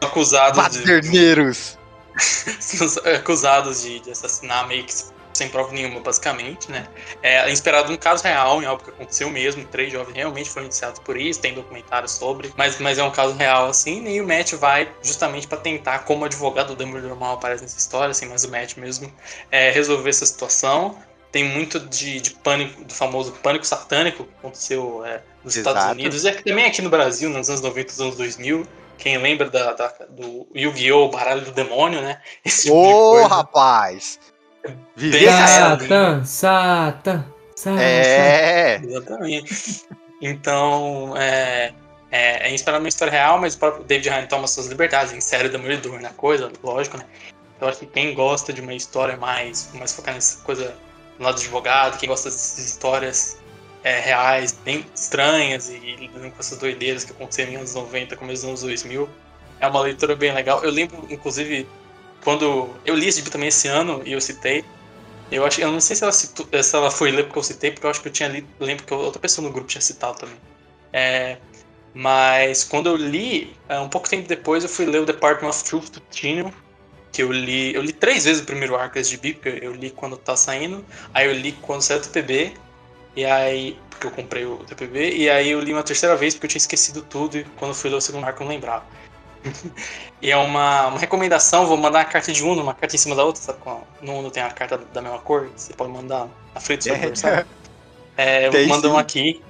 acusados 0.00 0.62
Paterneiros. 0.62 1.76
de. 1.76 1.80
são 2.60 2.88
acusados 3.14 3.82
de, 3.82 4.00
de 4.00 4.10
assassinar 4.10 4.66
meio 4.68 4.84
que 4.84 4.92
sem 5.40 5.48
prova 5.48 5.72
nenhuma, 5.72 6.00
basicamente, 6.00 6.70
né? 6.70 6.86
É 7.22 7.50
inspirado 7.50 7.90
num 7.90 7.96
caso 7.96 8.22
real, 8.22 8.62
em 8.62 8.66
algo 8.66 8.84
que 8.84 8.90
aconteceu 8.90 9.30
mesmo. 9.30 9.64
Três 9.64 9.90
jovens 9.90 10.14
realmente 10.14 10.50
foram 10.50 10.66
iniciados 10.66 11.00
por 11.00 11.16
isso, 11.16 11.40
tem 11.40 11.54
documentários 11.54 12.12
sobre, 12.12 12.52
mas, 12.56 12.78
mas 12.78 12.98
é 12.98 13.02
um 13.02 13.10
caso 13.10 13.34
real, 13.34 13.68
assim. 13.68 14.06
E 14.06 14.20
o 14.20 14.26
Matt 14.26 14.52
vai 14.52 14.92
justamente 15.02 15.48
para 15.48 15.56
tentar, 15.58 16.00
como 16.00 16.26
advogado 16.26 16.74
do 16.74 16.76
Dumbledore 16.76 17.18
mal 17.18 17.34
aparece 17.34 17.62
nessa 17.62 17.78
história, 17.78 18.10
assim, 18.10 18.26
mas 18.26 18.44
o 18.44 18.50
Matt 18.50 18.76
mesmo 18.76 19.10
é, 19.50 19.70
resolver 19.70 20.10
essa 20.10 20.26
situação. 20.26 20.98
Tem 21.32 21.44
muito 21.44 21.80
de, 21.80 22.20
de 22.20 22.30
pânico, 22.32 22.84
do 22.84 22.92
famoso 22.92 23.32
pânico 23.32 23.64
satânico 23.64 24.24
que 24.24 24.30
aconteceu 24.40 25.02
é, 25.06 25.22
nos 25.42 25.56
Exato. 25.56 25.78
Estados 25.78 25.92
Unidos, 25.92 26.24
e 26.24 26.32
também 26.32 26.66
aqui 26.66 26.82
no 26.82 26.90
Brasil, 26.90 27.30
nos 27.30 27.48
anos 27.48 27.62
90 27.62 27.94
e 27.96 28.02
anos 28.02 28.16
2000. 28.16 28.66
Quem 28.98 29.16
lembra 29.16 29.48
da, 29.48 29.72
da 29.72 29.94
do 30.10 30.46
Yu-Gi-Oh! 30.54 31.08
Baralho 31.08 31.40
do 31.40 31.52
Demônio, 31.52 32.02
né? 32.02 32.20
Esse 32.44 32.64
tipo 32.64 32.74
Ô, 32.74 33.26
rapaz! 33.26 34.18
Viver 34.96 35.30
Satan, 35.30 36.24
Satan, 36.24 37.24
Satan. 37.56 37.80
É. 37.80 38.80
Exatamente. 38.82 39.84
Então, 40.20 41.14
é, 41.16 41.72
é, 42.10 42.48
é 42.48 42.54
inspirado 42.54 42.80
numa 42.80 42.88
história 42.88 43.10
real, 43.10 43.40
mas 43.40 43.54
o 43.54 43.58
próprio 43.58 43.84
David 43.84 44.10
Ryan 44.10 44.26
toma 44.26 44.46
suas 44.46 44.66
liberdades, 44.66 45.12
insere 45.12 45.48
o 45.48 45.50
Demolidor 45.50 46.00
na 46.00 46.10
coisa, 46.10 46.50
lógico, 46.62 46.98
né? 46.98 47.04
Eu 47.60 47.68
acho 47.68 47.80
que 47.80 47.86
quem 47.86 48.14
gosta 48.14 48.52
de 48.52 48.60
uma 48.60 48.74
história 48.74 49.16
mais, 49.16 49.70
mais 49.74 49.92
focada 49.92 50.14
nessa 50.14 50.42
coisa 50.42 50.74
do 51.18 51.24
lado 51.24 51.34
do 51.34 51.40
advogado, 51.40 51.98
quem 51.98 52.08
gosta 52.08 52.28
dessas 52.30 52.58
histórias 52.58 53.38
é, 53.84 54.00
reais, 54.00 54.52
bem 54.64 54.84
estranhas 54.94 55.68
e 55.68 55.78
lidando 55.78 56.30
com 56.30 56.38
essas 56.38 56.58
doideiras 56.58 57.04
que 57.04 57.12
aconteceram 57.12 57.52
nos 57.52 57.76
anos 57.76 57.88
90, 57.92 58.16
começo 58.16 58.42
dos 58.42 58.48
anos 58.48 58.62
2000, 58.62 59.08
é 59.60 59.66
uma 59.66 59.80
leitura 59.80 60.16
bem 60.16 60.32
legal. 60.32 60.62
Eu 60.64 60.70
lembro, 60.70 61.06
inclusive, 61.10 61.68
quando 62.22 62.74
eu 62.84 62.94
li 62.94 63.08
esse 63.08 63.18
livro 63.18 63.32
também 63.32 63.48
esse 63.48 63.68
ano 63.68 64.02
e 64.04 64.12
eu 64.12 64.20
citei, 64.20 64.64
eu 65.30 65.44
acho, 65.44 65.60
eu 65.60 65.70
não 65.70 65.80
sei 65.80 65.96
se 65.96 66.02
ela, 66.02 66.12
citou, 66.12 66.46
se 66.62 66.76
ela 66.76 66.90
foi 66.90 67.10
ler 67.10 67.24
porque 67.24 67.38
eu 67.38 67.42
citei, 67.42 67.70
porque 67.70 67.86
eu 67.86 67.90
acho 67.90 68.02
que 68.02 68.08
eu 68.08 68.12
tinha 68.12 68.28
lido, 68.28 68.48
lembro 68.58 68.84
que 68.84 68.92
outra 68.92 69.20
pessoa 69.20 69.46
no 69.46 69.52
grupo 69.52 69.68
tinha 69.68 69.80
citado 69.80 70.18
também. 70.18 70.36
É, 70.92 71.38
mas 71.94 72.64
quando 72.64 72.88
eu 72.88 72.96
li, 72.96 73.56
é, 73.68 73.78
um 73.78 73.88
pouco 73.88 74.08
tempo 74.08 74.28
depois 74.28 74.64
eu 74.64 74.68
fui 74.68 74.86
ler 74.86 75.00
o 75.00 75.06
Department 75.06 75.48
of 75.48 75.64
Truth 75.64 75.90
do 75.90 76.00
Tino, 76.10 76.52
que 77.12 77.22
eu 77.22 77.32
li, 77.32 77.74
eu 77.74 77.82
li 77.82 77.92
três 77.92 78.24
vezes 78.24 78.42
o 78.42 78.46
primeiro 78.46 78.76
arco 78.76 78.94
desse 78.94 79.10
gibi, 79.10 79.34
porque 79.34 79.64
eu 79.64 79.72
li 79.72 79.90
quando 79.90 80.16
tá 80.16 80.36
saindo, 80.36 80.84
aí 81.14 81.26
eu 81.26 81.32
li 81.32 81.52
quando 81.52 81.82
saiu 81.82 82.00
o 82.00 82.02
TPB, 82.02 82.54
e 83.16 83.24
aí, 83.24 83.78
porque 83.88 84.06
eu 84.06 84.10
comprei 84.10 84.44
o 84.44 84.58
TPB, 84.58 85.16
e 85.16 85.30
aí 85.30 85.50
eu 85.50 85.60
li 85.60 85.72
uma 85.72 85.82
terceira 85.82 86.16
vez 86.16 86.34
porque 86.34 86.46
eu 86.46 86.50
tinha 86.50 86.58
esquecido 86.58 87.02
tudo 87.02 87.38
e 87.38 87.44
quando 87.56 87.74
fui 87.74 87.90
ler 87.90 87.96
o 87.96 88.00
segundo 88.00 88.24
arco 88.24 88.42
eu 88.42 88.46
não 88.46 88.54
lembrava 88.54 88.84
e 90.20 90.30
é 90.30 90.36
uma, 90.36 90.88
uma 90.88 90.98
recomendação, 90.98 91.66
vou 91.66 91.76
mandar 91.76 92.00
uma 92.00 92.04
carta 92.04 92.32
de 92.32 92.42
Uno, 92.42 92.62
uma 92.62 92.74
carta 92.74 92.94
em 92.94 92.98
cima 92.98 93.14
da 93.14 93.24
outra, 93.24 93.40
sabe? 93.40 93.58
No 94.02 94.18
Uno 94.18 94.30
tem 94.30 94.42
a 94.42 94.50
carta 94.50 94.78
da 94.78 95.00
mesma 95.00 95.18
cor, 95.18 95.50
você 95.56 95.72
pode 95.72 95.90
mandar 95.90 96.28
na 96.54 96.60
frente 96.60 96.80
do 96.80 96.84
seu 96.84 96.94
adversário. 96.94 97.46
É, 98.16 98.46
eu 98.46 98.52
vou 98.52 98.66
mandar 98.66 98.88
um 98.88 98.98
aqui, 98.98 99.42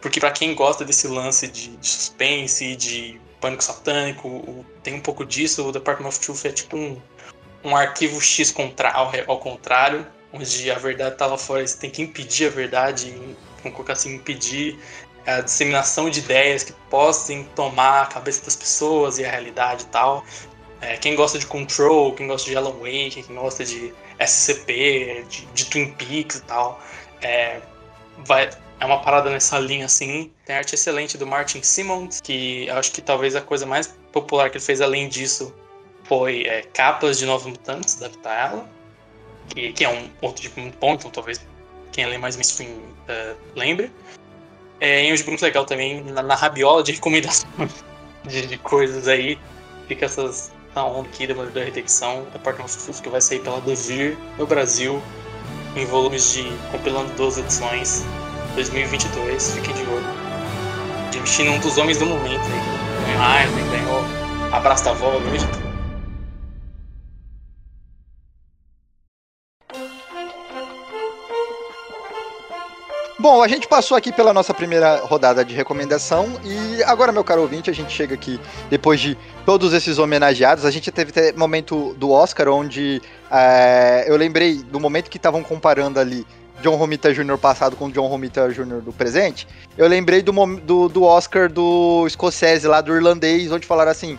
porque 0.00 0.20
para 0.20 0.30
quem 0.30 0.54
gosta 0.54 0.84
desse 0.84 1.08
lance 1.08 1.48
de, 1.48 1.76
de 1.76 1.86
suspense, 1.86 2.76
de 2.76 3.20
pânico 3.40 3.64
satânico, 3.64 4.64
tem 4.82 4.94
um 4.94 5.00
pouco 5.00 5.24
disso, 5.24 5.66
o 5.66 5.72
Department 5.72 6.08
of 6.08 6.20
Truth 6.20 6.44
é 6.44 6.52
tipo 6.52 6.76
um, 6.76 7.00
um 7.64 7.74
arquivo 7.74 8.20
X 8.20 8.52
contra, 8.52 8.90
ao, 8.90 9.10
ao 9.26 9.38
contrário, 9.38 10.06
onde 10.32 10.70
a 10.70 10.78
verdade 10.78 11.16
tá 11.16 11.26
lá 11.26 11.38
fora, 11.38 11.66
você 11.66 11.78
tem 11.78 11.90
que 11.90 12.02
impedir 12.02 12.46
a 12.46 12.50
verdade, 12.50 13.10
vamos 13.62 13.74
colocar 13.74 13.94
assim, 13.94 14.14
impedir 14.14 14.78
a 15.26 15.40
disseminação 15.40 16.08
de 16.08 16.20
ideias 16.20 16.62
que 16.62 16.72
possam 16.88 17.44
tomar 17.54 18.02
a 18.02 18.06
cabeça 18.06 18.44
das 18.44 18.56
pessoas 18.56 19.18
e 19.18 19.24
a 19.24 19.30
realidade 19.30 19.84
e 19.84 19.86
tal. 19.86 20.24
É, 20.80 20.96
quem 20.96 21.14
gosta 21.14 21.38
de 21.38 21.46
Control, 21.46 22.14
quem 22.14 22.26
gosta 22.26 22.48
de 22.48 22.56
Alan 22.56 22.72
Wake, 22.72 23.22
quem 23.22 23.36
gosta 23.36 23.64
de 23.64 23.92
SCP, 24.18 25.24
de, 25.28 25.46
de 25.46 25.64
Twin 25.66 25.92
Peaks 25.92 26.36
e 26.36 26.42
tal, 26.42 26.80
é, 27.20 27.60
vai, 28.18 28.50
é 28.80 28.86
uma 28.86 29.00
parada 29.02 29.30
nessa 29.30 29.58
linha 29.58 29.86
assim. 29.86 30.32
Tem 30.46 30.56
arte 30.56 30.74
excelente 30.74 31.18
do 31.18 31.26
Martin 31.26 31.62
Simmons, 31.62 32.20
que 32.20 32.68
acho 32.70 32.92
que 32.92 33.02
talvez 33.02 33.36
a 33.36 33.42
coisa 33.42 33.66
mais 33.66 33.88
popular 34.10 34.50
que 34.50 34.56
ele 34.56 34.64
fez 34.64 34.80
além 34.80 35.08
disso 35.08 35.54
foi 36.04 36.44
é, 36.44 36.62
capas 36.62 37.18
de 37.18 37.26
Novos 37.26 37.46
Mutantes, 37.46 37.94
da 37.96 38.08
Vitaela, 38.08 38.68
que, 39.48 39.72
que 39.72 39.84
é 39.84 39.88
um 39.88 40.10
outro 40.22 40.42
tipo 40.42 40.60
bom, 40.80 40.94
então 40.94 41.10
talvez 41.10 41.40
quem 41.92 42.06
lê 42.06 42.18
mais 42.18 42.36
mainstream 42.36 42.70
uh, 42.70 43.36
lembre. 43.54 43.92
É, 44.80 45.04
e 45.04 45.12
um 45.12 45.14
muito 45.26 45.42
legal 45.42 45.64
também, 45.64 46.02
na, 46.04 46.22
na 46.22 46.34
rabiola 46.34 46.82
de 46.82 46.92
recomendações 46.92 47.84
de, 48.26 48.46
de, 48.46 48.56
coisas 48.58 49.06
aí, 49.08 49.38
fica 49.86 50.06
essas 50.06 50.50
na 50.74 50.84
onda 50.84 51.08
aqui 51.08 51.26
da 51.26 51.34
da 51.34 51.64
Redexão, 51.64 52.26
da 52.32 52.38
Parque 52.38 52.62
Nosso 52.62 53.02
que 53.02 53.08
vai 53.08 53.20
sair 53.20 53.40
pela 53.40 53.60
Devir 53.60 54.16
no 54.38 54.46
Brasil, 54.46 55.02
em 55.76 55.84
volumes 55.84 56.32
de 56.32 56.44
compilando 56.70 57.12
12 57.14 57.40
edições, 57.40 58.04
2022, 58.54 59.52
fiquem 59.54 59.74
de 59.74 59.82
olho. 59.82 60.20
De 61.10 61.42
um 61.42 61.58
dos 61.58 61.76
homens 61.76 61.98
do 61.98 62.06
momento 62.06 62.40
aí, 62.40 63.06
ganhou 63.06 63.42
Iron, 63.42 63.70
ganhou 63.70 64.20
Abraço 64.52 64.84
da 64.84 64.90
Avó, 64.92 65.10
ganhou 65.10 65.46
tudo. 65.46 65.69
Bom, 73.20 73.42
a 73.42 73.48
gente 73.48 73.68
passou 73.68 73.98
aqui 73.98 74.10
pela 74.10 74.32
nossa 74.32 74.54
primeira 74.54 74.96
rodada 75.00 75.44
de 75.44 75.54
recomendação 75.54 76.40
e 76.42 76.82
agora, 76.84 77.12
meu 77.12 77.22
caro 77.22 77.42
ouvinte, 77.42 77.68
a 77.68 77.72
gente 77.72 77.92
chega 77.92 78.14
aqui 78.14 78.40
depois 78.70 78.98
de 78.98 79.14
todos 79.44 79.74
esses 79.74 79.98
homenageados. 79.98 80.64
A 80.64 80.70
gente 80.70 80.90
teve 80.90 81.10
até 81.10 81.30
momento 81.34 81.92
do 81.98 82.10
Oscar 82.12 82.48
onde 82.48 83.02
é, 83.30 84.06
eu 84.08 84.16
lembrei 84.16 84.62
do 84.62 84.80
momento 84.80 85.10
que 85.10 85.18
estavam 85.18 85.42
comparando 85.42 86.00
ali 86.00 86.26
John 86.62 86.76
Romita 86.76 87.12
Jr. 87.12 87.36
passado 87.36 87.76
com 87.76 87.90
John 87.90 88.06
Romita 88.06 88.48
Jr. 88.48 88.80
do 88.80 88.90
presente. 88.90 89.46
Eu 89.76 89.86
lembrei 89.86 90.22
do, 90.22 90.32
do, 90.56 90.88
do 90.88 91.02
Oscar 91.02 91.52
do 91.52 92.06
escocese 92.06 92.66
lá, 92.66 92.80
do 92.80 92.96
irlandês, 92.96 93.52
onde 93.52 93.66
falaram 93.66 93.90
assim: 93.90 94.18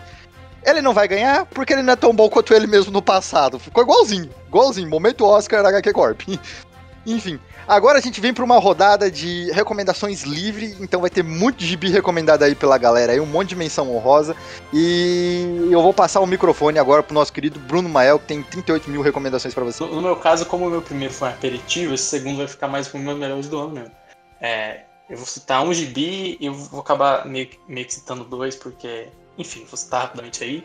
ele 0.64 0.80
não 0.80 0.94
vai 0.94 1.08
ganhar 1.08 1.44
porque 1.46 1.72
ele 1.72 1.82
não 1.82 1.94
é 1.94 1.96
tão 1.96 2.14
bom 2.14 2.28
quanto 2.28 2.54
ele 2.54 2.68
mesmo 2.68 2.92
no 2.92 3.02
passado. 3.02 3.58
Ficou 3.58 3.82
igualzinho, 3.82 4.30
igualzinho. 4.46 4.88
Momento 4.88 5.24
Oscar 5.24 5.66
HQ 5.66 5.92
Corp. 5.92 6.20
Enfim, 7.04 7.38
agora 7.66 7.98
a 7.98 8.00
gente 8.00 8.20
vem 8.20 8.32
para 8.32 8.44
uma 8.44 8.58
rodada 8.58 9.10
de 9.10 9.50
recomendações 9.50 10.22
livre, 10.22 10.76
então 10.80 11.00
vai 11.00 11.10
ter 11.10 11.24
muito 11.24 11.64
gibi 11.64 11.90
recomendado 11.90 12.44
aí 12.44 12.54
pela 12.54 12.78
galera, 12.78 13.12
aí 13.12 13.20
um 13.20 13.26
monte 13.26 13.50
de 13.50 13.56
menção 13.56 13.94
honrosa. 13.94 14.36
E 14.72 15.68
eu 15.70 15.82
vou 15.82 15.92
passar 15.92 16.20
o 16.20 16.26
microfone 16.26 16.78
agora 16.78 17.02
pro 17.02 17.14
nosso 17.14 17.32
querido 17.32 17.58
Bruno 17.58 17.88
Mael, 17.88 18.18
que 18.18 18.26
tem 18.26 18.42
38 18.42 18.88
mil 18.88 19.02
recomendações 19.02 19.52
para 19.52 19.64
você. 19.64 19.84
No, 19.84 20.00
meu 20.00 20.16
caso, 20.16 20.46
como 20.46 20.66
o 20.66 20.70
meu 20.70 20.82
primeiro 20.82 21.12
foi 21.12 21.28
um 21.28 21.32
aperitivo, 21.32 21.94
esse 21.94 22.04
segundo 22.04 22.38
vai 22.38 22.46
ficar 22.46 22.68
mais 22.68 22.86
com 22.86 22.98
os 22.98 23.04
meus 23.04 23.18
melhores 23.18 23.48
do 23.48 23.58
ano 23.58 23.70
mesmo. 23.70 23.92
É, 24.40 24.82
eu 25.10 25.16
vou 25.16 25.26
citar 25.26 25.62
um 25.62 25.74
gibi 25.74 26.36
e 26.40 26.46
eu 26.46 26.54
vou 26.54 26.80
acabar 26.80 27.26
meio, 27.26 27.48
meio 27.68 27.86
que 27.86 27.94
citando 27.94 28.24
dois, 28.24 28.54
porque, 28.54 29.08
enfim, 29.36 29.64
vou 29.68 29.76
citar 29.76 30.02
rapidamente 30.02 30.44
aí. 30.44 30.64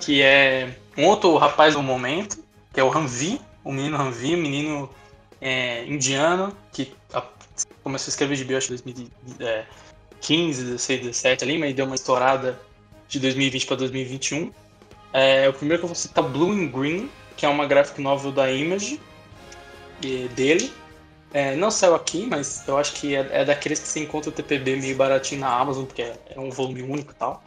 Que 0.00 0.22
é 0.22 0.76
um 0.98 1.06
outro 1.06 1.36
rapaz 1.36 1.74
do 1.74 1.82
momento, 1.82 2.42
que 2.72 2.80
é 2.80 2.82
o 2.82 2.88
Ranvi, 2.88 3.40
o 3.64 3.70
menino 3.70 3.96
Ranvi, 3.96 4.34
o 4.34 4.38
menino 4.38 4.90
é, 5.42 5.84
indiano, 5.84 6.56
que 6.72 6.94
a, 7.12 7.22
começou 7.82 8.06
a 8.06 8.10
escrever 8.10 8.36
de 8.36 8.54
acho, 8.54 8.72
em 8.72 8.76
2015, 8.76 10.64
16, 10.64 11.00
17 11.00 11.44
ali, 11.44 11.58
mas 11.58 11.74
deu 11.74 11.84
uma 11.84 11.96
estourada 11.96 12.58
de 13.08 13.18
2020 13.18 13.66
para 13.66 13.76
2021. 13.76 14.52
É, 15.12 15.48
o 15.48 15.52
primeiro 15.52 15.80
que 15.80 15.84
eu 15.84 15.88
vou 15.88 15.96
citar 15.96 16.24
Blue 16.24 16.52
and 16.52 16.68
Green, 16.68 17.10
que 17.36 17.44
é 17.44 17.48
uma 17.48 17.66
graphic 17.66 18.00
novel 18.00 18.30
da 18.30 18.50
Image 18.50 19.00
dele. 20.34 20.72
É, 21.34 21.56
não 21.56 21.70
saiu 21.70 21.94
aqui, 21.94 22.26
mas 22.26 22.66
eu 22.68 22.76
acho 22.76 22.92
que 22.94 23.16
é, 23.16 23.26
é, 23.32 23.44
daqueles 23.44 23.80
que 23.80 23.88
você 23.88 24.00
encontra 24.00 24.30
o 24.30 24.32
TPB 24.32 24.76
meio 24.76 24.96
baratinho 24.96 25.40
na 25.40 25.48
Amazon, 25.48 25.84
porque 25.86 26.02
é, 26.02 26.18
é, 26.30 26.38
um 26.38 26.50
volume 26.50 26.82
único 26.82 27.12
e 27.12 27.14
tal. 27.14 27.42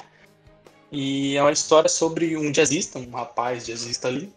E 0.91 1.38
é 1.38 1.41
uma 1.41 1.52
história 1.52 1.89
sobre 1.89 2.36
um 2.36 2.52
jazzista, 2.52 3.00
um 3.00 3.10
rapaz 3.12 3.66
jazzista 3.66 4.08
ali, 4.08 4.34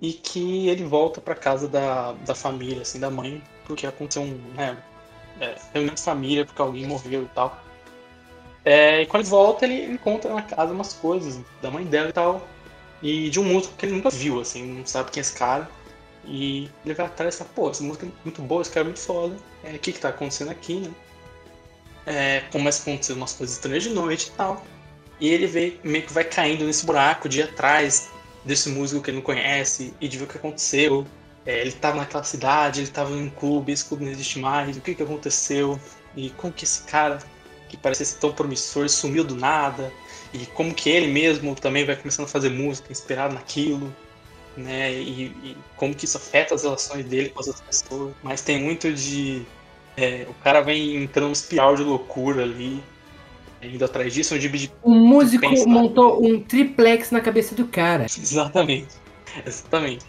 e 0.00 0.12
que 0.12 0.68
ele 0.68 0.84
volta 0.84 1.20
para 1.20 1.34
casa 1.34 1.68
da, 1.68 2.12
da 2.12 2.34
família, 2.34 2.82
assim, 2.82 3.00
da 3.00 3.10
mãe, 3.10 3.42
porque 3.64 3.86
aconteceu 3.86 4.22
um. 4.22 4.38
Né, 4.54 4.76
é, 5.40 5.54
reunião 5.72 5.94
de 5.94 6.00
família, 6.00 6.44
porque 6.44 6.62
alguém 6.62 6.86
morreu 6.86 7.22
e 7.22 7.28
tal. 7.34 7.62
É, 8.64 9.02
e 9.02 9.06
quando 9.06 9.22
ele 9.22 9.30
volta, 9.30 9.64
ele 9.64 9.92
encontra 9.92 10.32
na 10.32 10.42
casa 10.42 10.72
umas 10.72 10.92
coisas 10.94 11.40
da 11.62 11.70
mãe 11.70 11.84
dela 11.84 12.08
e 12.08 12.12
tal. 12.12 12.46
E 13.02 13.30
de 13.30 13.38
um 13.38 13.44
músico 13.44 13.76
que 13.76 13.86
ele 13.86 13.94
nunca 13.94 14.10
viu, 14.10 14.40
assim, 14.40 14.64
não 14.64 14.86
sabe 14.86 15.10
quem 15.10 15.20
é 15.20 15.22
esse 15.22 15.34
cara. 15.34 15.68
E 16.24 16.68
ele 16.84 16.94
vai 16.94 17.06
atrás 17.06 17.34
e 17.34 17.38
fala, 17.38 17.50
pô, 17.54 17.70
essa 17.70 17.84
música 17.84 18.06
é 18.06 18.10
muito 18.24 18.42
boa, 18.42 18.62
esse 18.62 18.70
cara 18.70 18.84
é 18.84 18.88
muito 18.88 19.00
foda. 19.00 19.36
É, 19.62 19.72
o 19.72 19.78
que 19.78 19.92
que 19.92 20.00
tá 20.00 20.08
acontecendo 20.08 20.50
aqui, 20.50 20.80
né? 20.80 20.90
É, 22.06 22.40
começa 22.50 22.80
a 22.80 22.82
acontecer 22.82 23.12
umas 23.12 23.32
coisas 23.32 23.56
estranhas 23.56 23.84
de 23.84 23.90
noite 23.90 24.28
e 24.28 24.30
tal. 24.32 24.64
E 25.20 25.28
ele 25.28 25.46
vê, 25.46 25.78
meio 25.84 26.04
que 26.04 26.12
vai 26.12 26.24
caindo 26.24 26.64
nesse 26.64 26.84
buraco 26.84 27.28
de 27.28 27.42
atrás 27.42 28.10
desse 28.46 28.68
músico 28.70 29.02
que 29.02 29.10
ele 29.10 29.18
não 29.18 29.24
conhece 29.24 29.92
e 30.00 30.08
de 30.08 30.16
ver 30.16 30.24
o 30.24 30.26
que 30.26 30.38
aconteceu. 30.38 31.06
É, 31.44 31.60
ele 31.60 31.72
tava 31.72 31.98
naquela 31.98 32.24
cidade, 32.24 32.80
ele 32.80 32.90
tava 32.90 33.12
em 33.12 33.22
um 33.22 33.30
clube, 33.30 33.72
esse 33.72 33.84
clube 33.84 34.04
não 34.04 34.12
existe 34.12 34.38
mais, 34.38 34.76
o 34.76 34.80
que 34.80 34.94
que 34.94 35.02
aconteceu? 35.02 35.78
E 36.16 36.30
como 36.30 36.52
que 36.52 36.64
esse 36.64 36.82
cara, 36.84 37.18
que 37.68 37.76
parecia 37.76 38.06
ser 38.06 38.18
tão 38.18 38.32
promissor, 38.32 38.88
sumiu 38.88 39.22
do 39.22 39.36
nada? 39.36 39.92
E 40.32 40.46
como 40.46 40.74
que 40.74 40.88
ele 40.90 41.08
mesmo 41.08 41.54
também 41.54 41.84
vai 41.84 41.96
começando 41.96 42.26
a 42.26 42.28
fazer 42.28 42.50
música 42.50 42.90
inspirado 42.90 43.34
naquilo? 43.34 43.94
né? 44.56 44.92
E, 44.92 45.26
e, 45.26 45.56
como 45.76 45.94
que 45.94 46.06
isso 46.06 46.16
afeta 46.16 46.54
as 46.54 46.62
relações 46.62 47.04
dele 47.04 47.28
com 47.28 47.40
as 47.40 47.48
outras 47.48 47.64
pessoas. 47.66 48.14
Mas 48.22 48.42
tem 48.42 48.60
muito 48.60 48.92
de. 48.92 49.44
É, 49.96 50.26
o 50.28 50.34
cara 50.34 50.60
vem 50.60 50.96
entrando 50.96 51.26
num 51.26 51.32
espiral 51.32 51.76
de 51.76 51.82
loucura 51.82 52.42
ali. 52.42 52.82
Indo 53.66 53.84
atrás 53.84 54.12
disso, 54.12 54.34
um 54.34 54.38
de. 54.38 54.72
O 54.82 54.90
músico 54.90 55.46
montou 55.68 56.24
um 56.24 56.40
triplex 56.40 57.10
na 57.10 57.20
cabeça 57.20 57.54
do 57.54 57.66
cara. 57.66 58.04
Exatamente. 58.06 58.94
Exatamente. 59.44 60.04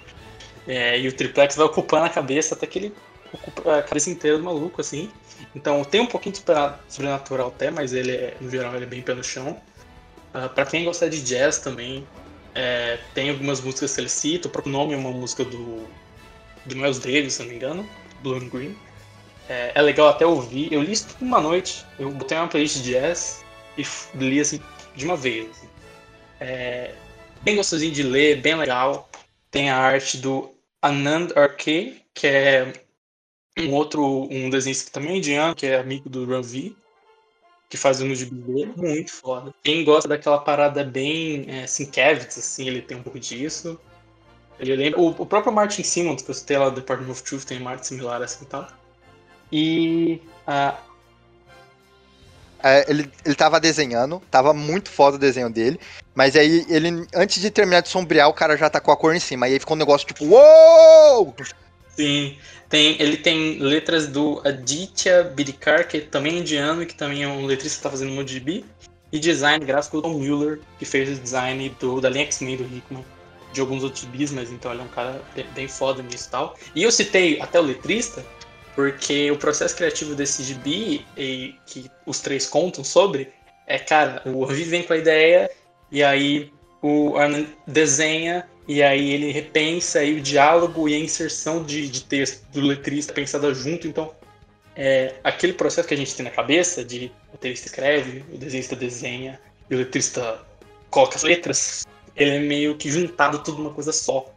É, 0.68 1.00
e 1.00 1.08
o 1.08 1.14
triplex 1.14 1.56
vai 1.56 1.66
ocupando 1.66 2.06
a 2.06 2.10
cabeça 2.10 2.54
até 2.54 2.68
que 2.68 2.80
ele 2.80 2.94
ocupa 3.32 3.80
a 3.80 3.84
cabeça 3.84 4.10
inteira 4.10 4.38
do 4.38 4.44
maluco, 4.44 4.82
assim. 4.82 5.10
Então 5.56 5.84
tem 5.84 6.02
um 6.02 6.06
pouquinho 6.06 6.36
de 6.36 6.44
sobrenatural 6.88 7.48
até, 7.48 7.72
mas 7.72 7.94
ele 7.94 8.12
é, 8.12 8.38
no 8.40 8.50
geral, 8.50 8.76
ele 8.76 8.86
é 8.86 8.88
bem 8.88 9.02
pé 9.02 9.14
no 9.14 9.24
chão. 9.24 9.52
Uh, 10.34 10.46
ah, 10.46 10.50
para 10.50 10.66
quem 10.66 10.84
gosta 10.84 11.10
de 11.10 11.22
jazz 11.22 11.60
também, 11.60 12.06
é, 12.54 13.00
tem 13.14 13.30
algumas 13.30 13.62
músicas 13.62 13.96
que 13.96 14.02
ele 14.02 14.10
cita, 14.10 14.48
o 14.48 14.52
próprio 14.52 14.74
nome 14.74 14.94
é 14.94 14.98
uma 14.98 15.12
música 15.12 15.46
do, 15.46 15.88
do 16.66 16.76
Miles 16.76 17.00
Davis, 17.00 17.34
se 17.34 17.42
não 17.42 17.50
me 17.50 17.56
engano, 17.56 17.90
Blue 18.22 18.36
and 18.36 18.50
Green. 18.50 18.76
É, 19.48 19.72
é, 19.74 19.82
legal 19.82 20.10
até 20.10 20.26
ouvir. 20.26 20.72
Eu 20.74 20.82
li 20.82 20.92
isso 20.92 21.08
tudo 21.08 21.26
uma 21.26 21.40
noite. 21.40 21.86
Eu 21.98 22.12
botei 22.12 22.38
uma 22.38 22.48
playlist 22.48 22.82
de 22.82 22.92
jazz 22.92 23.46
e 23.78 23.86
li 24.16 24.40
assim 24.40 24.62
de 24.96 25.06
uma 25.06 25.16
vez. 25.16 25.50
Assim. 25.50 25.70
É, 26.40 26.96
bem 27.42 27.56
gostosinho 27.56 27.94
de 27.94 28.04
ler, 28.04 28.42
bem 28.42 28.56
legal. 28.56 29.10
Tem 29.52 29.70
a 29.70 29.78
arte 29.78 30.18
do 30.18 30.54
Anand 30.82 31.30
R.K., 31.36 32.02
que 32.14 32.28
é 32.28 32.74
um 33.60 33.74
outro 33.74 34.28
um 34.32 34.50
desenhista 34.50 34.92
também 34.92 35.14
é 35.14 35.18
indiano, 35.18 35.56
que 35.56 35.66
é 35.66 35.80
amigo 35.80 36.10
do 36.10 36.26
Ranvi 36.26 36.76
que 37.70 37.78
faz 37.78 38.02
o 38.02 38.16
gibi 38.16 38.36
dele, 38.36 38.74
muito 38.76 39.12
foda. 39.12 39.54
Quem 39.64 39.84
gosta 39.84 40.08
daquela 40.08 40.40
parada 40.40 40.84
bem 40.84 41.46
é, 41.50 41.68
Sienkiewicz, 41.68 42.38
assim, 42.38 42.68
ele 42.68 42.82
tem 42.82 42.98
um 42.98 43.04
pouco 43.04 43.20
disso. 43.20 43.80
Ele 44.60 44.76
lembra. 44.76 45.00
O, 45.00 45.10
o 45.10 45.26
próprio 45.26 45.52
Martin 45.52 45.84
Simmons, 45.84 46.22
que 46.22 46.32
eu 46.32 46.36
citei 46.36 46.58
lá 46.58 46.70
do 46.70 46.76
Department 46.76 47.12
of 47.12 47.24
Truth, 47.24 47.44
tem 47.44 47.60
uma 47.60 47.72
arte 47.72 47.88
similar 47.88 48.22
assim 48.22 48.46
e 48.46 48.48
tal. 48.48 48.68
E. 49.52 50.22
Uh... 50.48 50.87
É, 52.64 52.90
ele, 52.90 53.10
ele 53.24 53.36
tava 53.36 53.60
desenhando, 53.60 54.22
tava 54.32 54.54
muito 54.54 54.90
foda 54.90 55.16
o 55.16 55.20
desenho 55.20 55.50
dele, 55.50 55.80
mas 56.16 56.36
aí 56.36 56.66
ele, 56.68 57.06
antes 57.14 57.42
de 57.42 57.52
terminar 57.52 57.82
de 57.82 57.90
sombrear, 57.90 58.28
o 58.28 58.34
cara 58.34 58.58
já 58.58 58.70
tá 58.70 58.80
com 58.80 58.92
a 58.92 58.98
cor 58.98 59.16
em 59.16 59.20
cima, 59.20 59.46
aí 59.46 59.60
ficou 59.60 59.76
um 59.76 59.80
negócio 59.80 60.08
tipo, 60.08 60.26
uou! 60.26 61.36
Sim, 61.96 62.36
tem, 62.70 63.02
ele 63.02 63.18
tem 63.18 63.60
letras 63.60 64.08
do 64.08 64.42
Aditya 64.46 65.24
Bidikar, 65.24 65.88
que 65.88 66.02
também 66.02 66.36
é 66.36 66.40
indiano 66.40 66.84
e 66.84 66.86
que 66.86 66.96
também 66.96 67.24
é 67.24 67.28
um 67.28 67.46
letrista 67.46 67.76
que 67.76 67.80
está 67.80 67.90
fazendo 67.90 68.12
MotoGP. 68.12 68.66
E 69.10 69.20
design 69.20 69.66
gráfico 69.66 69.98
do 69.98 70.04
Tom 70.04 70.20
Mueller, 70.20 70.60
que 70.78 70.84
fez 70.84 71.18
o 71.18 71.22
design 71.22 71.70
do, 71.80 72.02
da 72.02 72.10
linha 72.10 72.26
X-Men 72.26 72.58
do 72.58 72.64
Hickman, 72.64 73.06
de 73.54 73.62
alguns 73.62 73.82
outros 73.82 74.04
bis, 74.04 74.32
mas 74.32 74.52
então 74.52 74.72
ele 74.72 74.82
é 74.82 74.84
um 74.84 74.90
cara 74.90 75.22
bem 75.56 75.68
foda 75.68 76.04
nisso 76.04 76.28
e 76.28 76.32
tal. 76.32 76.56
E 76.76 76.84
eu 76.84 76.92
citei 76.92 77.40
até 77.40 77.58
o 77.58 77.64
letrista, 77.64 78.24
porque 78.78 79.32
o 79.32 79.38
processo 79.38 79.76
criativo 79.76 80.14
desse 80.14 80.44
gibi, 80.44 81.04
e 81.18 81.56
que 81.66 81.90
os 82.06 82.20
três 82.20 82.46
contam 82.46 82.84
sobre, 82.84 83.34
é, 83.66 83.80
cara, 83.80 84.22
o 84.24 84.38
Orvi 84.38 84.66
vem 84.66 84.84
com 84.84 84.94
a 84.94 84.98
ideia, 84.98 85.50
e 85.92 86.04
aí 86.04 86.54
o 86.80 87.18
Arnon 87.18 87.44
desenha 87.66 88.48
e 88.68 88.84
aí 88.84 89.10
ele 89.10 89.32
repensa 89.32 89.98
aí 89.98 90.20
o 90.20 90.22
diálogo 90.22 90.88
e 90.88 90.94
a 90.94 91.00
inserção 91.00 91.64
de, 91.64 91.90
de 91.90 92.04
texto 92.04 92.46
do 92.52 92.62
letrista 92.62 93.14
pensada 93.14 93.52
junto. 93.52 93.88
Então, 93.88 94.14
é, 94.76 95.16
aquele 95.24 95.54
processo 95.54 95.88
que 95.88 95.96
a 95.96 95.98
gente 95.98 96.16
tem 96.16 96.24
na 96.24 96.30
cabeça 96.30 96.86
de 96.86 97.12
o 97.30 97.32
letrista 97.32 97.66
escreve, 97.66 98.24
o 98.32 98.38
desenhista 98.38 98.76
desenha 98.76 99.40
e 99.72 99.74
o 99.74 99.80
letrista 99.80 100.40
coloca 100.92 101.16
as 101.16 101.24
letras, 101.24 101.88
ele 102.16 102.30
é 102.30 102.40
meio 102.40 102.78
que 102.78 102.92
juntado 102.92 103.40
tudo 103.40 103.58
numa 103.58 103.74
coisa 103.74 103.92
só. 103.92 104.32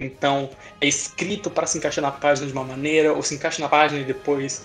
Então, 0.00 0.50
é 0.80 0.86
escrito 0.86 1.50
para 1.50 1.66
se 1.66 1.78
encaixar 1.78 2.02
na 2.02 2.12
página 2.12 2.46
de 2.46 2.52
uma 2.52 2.64
maneira, 2.64 3.12
ou 3.12 3.22
se 3.22 3.34
encaixa 3.34 3.60
na 3.60 3.68
página 3.68 4.00
e 4.00 4.04
depois 4.04 4.64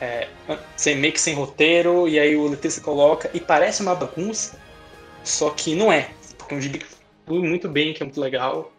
é, 0.00 0.28
sem, 0.76 0.96
meio 0.96 1.12
que 1.12 1.20
sem 1.20 1.34
roteiro, 1.34 2.08
e 2.08 2.18
aí 2.18 2.36
o 2.36 2.48
letrista 2.48 2.80
coloca, 2.80 3.30
e 3.34 3.40
parece 3.40 3.82
uma 3.82 3.94
bagunça, 3.94 4.58
só 5.24 5.50
que 5.50 5.74
não 5.74 5.92
é. 5.92 6.10
Porque 6.36 6.54
é 6.54 6.56
um 6.58 6.60
gibi 6.60 6.80
flui 7.26 7.46
muito 7.46 7.68
bem, 7.68 7.92
que 7.92 8.02
é 8.02 8.06
muito 8.06 8.20
legal. 8.20 8.72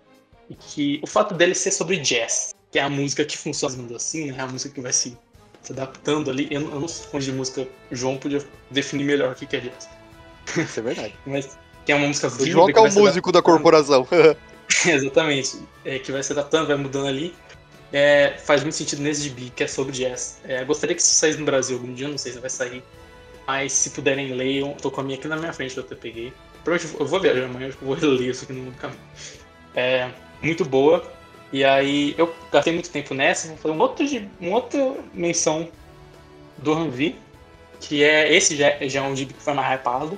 E 0.49 0.55
que 0.55 0.99
o 1.03 1.07
fato 1.07 1.35
dele 1.35 1.53
ser 1.53 1.71
sobre 1.71 1.97
jazz, 1.97 2.55
que 2.71 2.79
é 2.79 2.81
a 2.81 2.89
música 2.89 3.23
que 3.23 3.37
funciona 3.37 3.95
assim, 3.95 4.31
né? 4.31 4.41
A 4.41 4.47
música 4.47 4.73
que 4.73 4.81
vai 4.81 4.91
se, 4.91 5.15
se 5.61 5.73
adaptando 5.73 6.31
ali. 6.31 6.47
Eu, 6.49 6.61
eu 6.61 6.79
não 6.79 6.87
sou 6.87 7.05
fã 7.11 7.19
de 7.19 7.31
música, 7.31 7.67
o 7.91 7.95
João 7.95 8.17
podia 8.17 8.43
definir 8.71 9.03
melhor 9.03 9.33
o 9.33 9.35
que 9.35 9.55
é 9.55 9.59
jazz. 9.59 9.89
Isso 10.57 10.79
é 10.79 10.83
verdade. 10.83 11.13
Mas 11.27 11.57
que 11.85 11.91
é 11.91 11.95
uma 11.95 12.07
música 12.07 12.29
viva. 12.29 12.43
O 12.43 12.47
João 12.47 12.67
que 12.67 12.79
é 12.79 12.81
o 12.81 12.91
músico 12.91 13.31
da 13.31 13.41
corporação. 13.41 14.07
Exatamente. 14.85 15.59
É, 15.83 15.99
que 15.99 16.11
vai 16.11 16.23
se 16.23 16.31
adaptando, 16.31 16.67
vai 16.67 16.77
mudando 16.77 17.07
ali. 17.07 17.33
É, 17.91 18.35
faz 18.45 18.61
muito 18.61 18.75
sentido 18.75 19.01
nesse 19.01 19.23
gibi, 19.23 19.51
que 19.55 19.63
é 19.63 19.67
sobre 19.67 19.93
jazz. 19.93 20.39
É, 20.43 20.63
gostaria 20.63 20.95
que 20.95 21.01
isso 21.01 21.13
saísse 21.13 21.39
no 21.39 21.45
Brasil 21.45 21.77
algum 21.77 21.93
dia, 21.93 22.07
não 22.07 22.17
sei 22.17 22.31
se 22.31 22.39
vai 22.39 22.49
sair. 22.49 22.83
Mas 23.47 23.73
se 23.73 23.89
puderem, 23.89 24.33
leiam. 24.33 24.73
Tô 24.73 24.91
com 24.91 25.01
a 25.01 25.03
minha 25.03 25.17
aqui 25.17 25.27
na 25.27 25.35
minha 25.35 25.51
frente, 25.51 25.75
eu 25.75 25.83
até 25.83 25.95
peguei. 25.95 26.31
Eu 26.99 27.05
vou 27.05 27.19
viajar 27.19 27.45
amanhã, 27.45 27.67
eu 27.67 27.73
vou 27.81 27.95
ler 27.95 28.29
isso 28.29 28.43
aqui 28.43 28.53
no 28.53 28.71
caminho. 28.73 28.99
É 29.75 30.11
muito 30.41 30.63
boa. 30.63 31.03
E 31.51 31.63
aí 31.63 32.13
eu 32.17 32.33
gastei 32.51 32.71
muito 32.73 32.91
tempo 32.91 33.13
nessa, 33.15 33.47
vou 33.47 33.57
fazer 33.57 33.73
um 33.73 33.81
outro 33.81 34.05
uma 34.39 34.55
outra 34.55 34.95
menção 35.13 35.67
do 36.59 36.73
Ranvi, 36.73 37.15
que 37.79 38.03
é 38.03 38.31
esse 38.31 38.55
já, 38.55 38.77
já 38.81 39.03
é 39.03 39.07
um 39.07 39.15
gibi 39.15 39.33
que 39.33 39.41
foi 39.41 39.53
mais 39.53 39.67
hypado. 39.73 40.17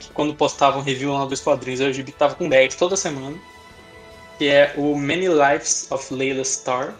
Que 0.00 0.10
quando 0.10 0.34
postavam 0.34 0.82
review 0.82 1.12
lá 1.12 1.24
dos 1.24 1.40
quadrinhos, 1.40 1.80
o 1.80 1.92
gibi 1.92 2.10
tava 2.10 2.34
com 2.34 2.48
10 2.48 2.74
toda 2.74 2.96
semana. 2.96 3.36
Que 4.38 4.48
é 4.48 4.74
o 4.76 4.96
Many 4.96 5.28
Lives 5.28 5.90
of 5.90 6.12
Layla 6.12 6.44
Star. 6.44 6.94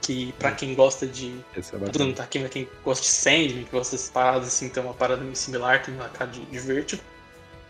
Que 0.00 0.32
pra 0.38 0.52
quem 0.52 0.74
gosta 0.74 1.06
de. 1.06 1.34
Esse 1.56 1.74
é 1.74 1.78
todo 1.78 2.04
mundo 2.04 2.16
tá 2.16 2.22
aqui, 2.22 2.38
pra 2.38 2.48
quem 2.48 2.68
gosta 2.84 3.02
de 3.02 3.10
Sandman, 3.10 3.64
que 3.64 3.70
gosta 3.70 3.96
dessas 3.96 4.10
paradas 4.10 4.48
assim, 4.48 4.68
tem 4.68 4.82
uma 4.82 4.94
parada 4.94 5.22
similar, 5.34 5.82
tem 5.82 5.94
uma 5.94 6.08
cara 6.08 6.30
de, 6.30 6.40
de. 6.46 7.00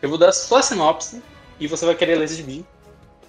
Eu 0.01 0.09
vou 0.09 0.19
dar 0.19 0.31
só 0.31 0.59
a 0.59 0.63
sinopse 0.63 1.23
e 1.59 1.67
você 1.67 1.85
vai 1.87 1.95
querer 1.95 2.17
ler 2.17 2.29
de 2.29 2.45
mim. 2.45 2.65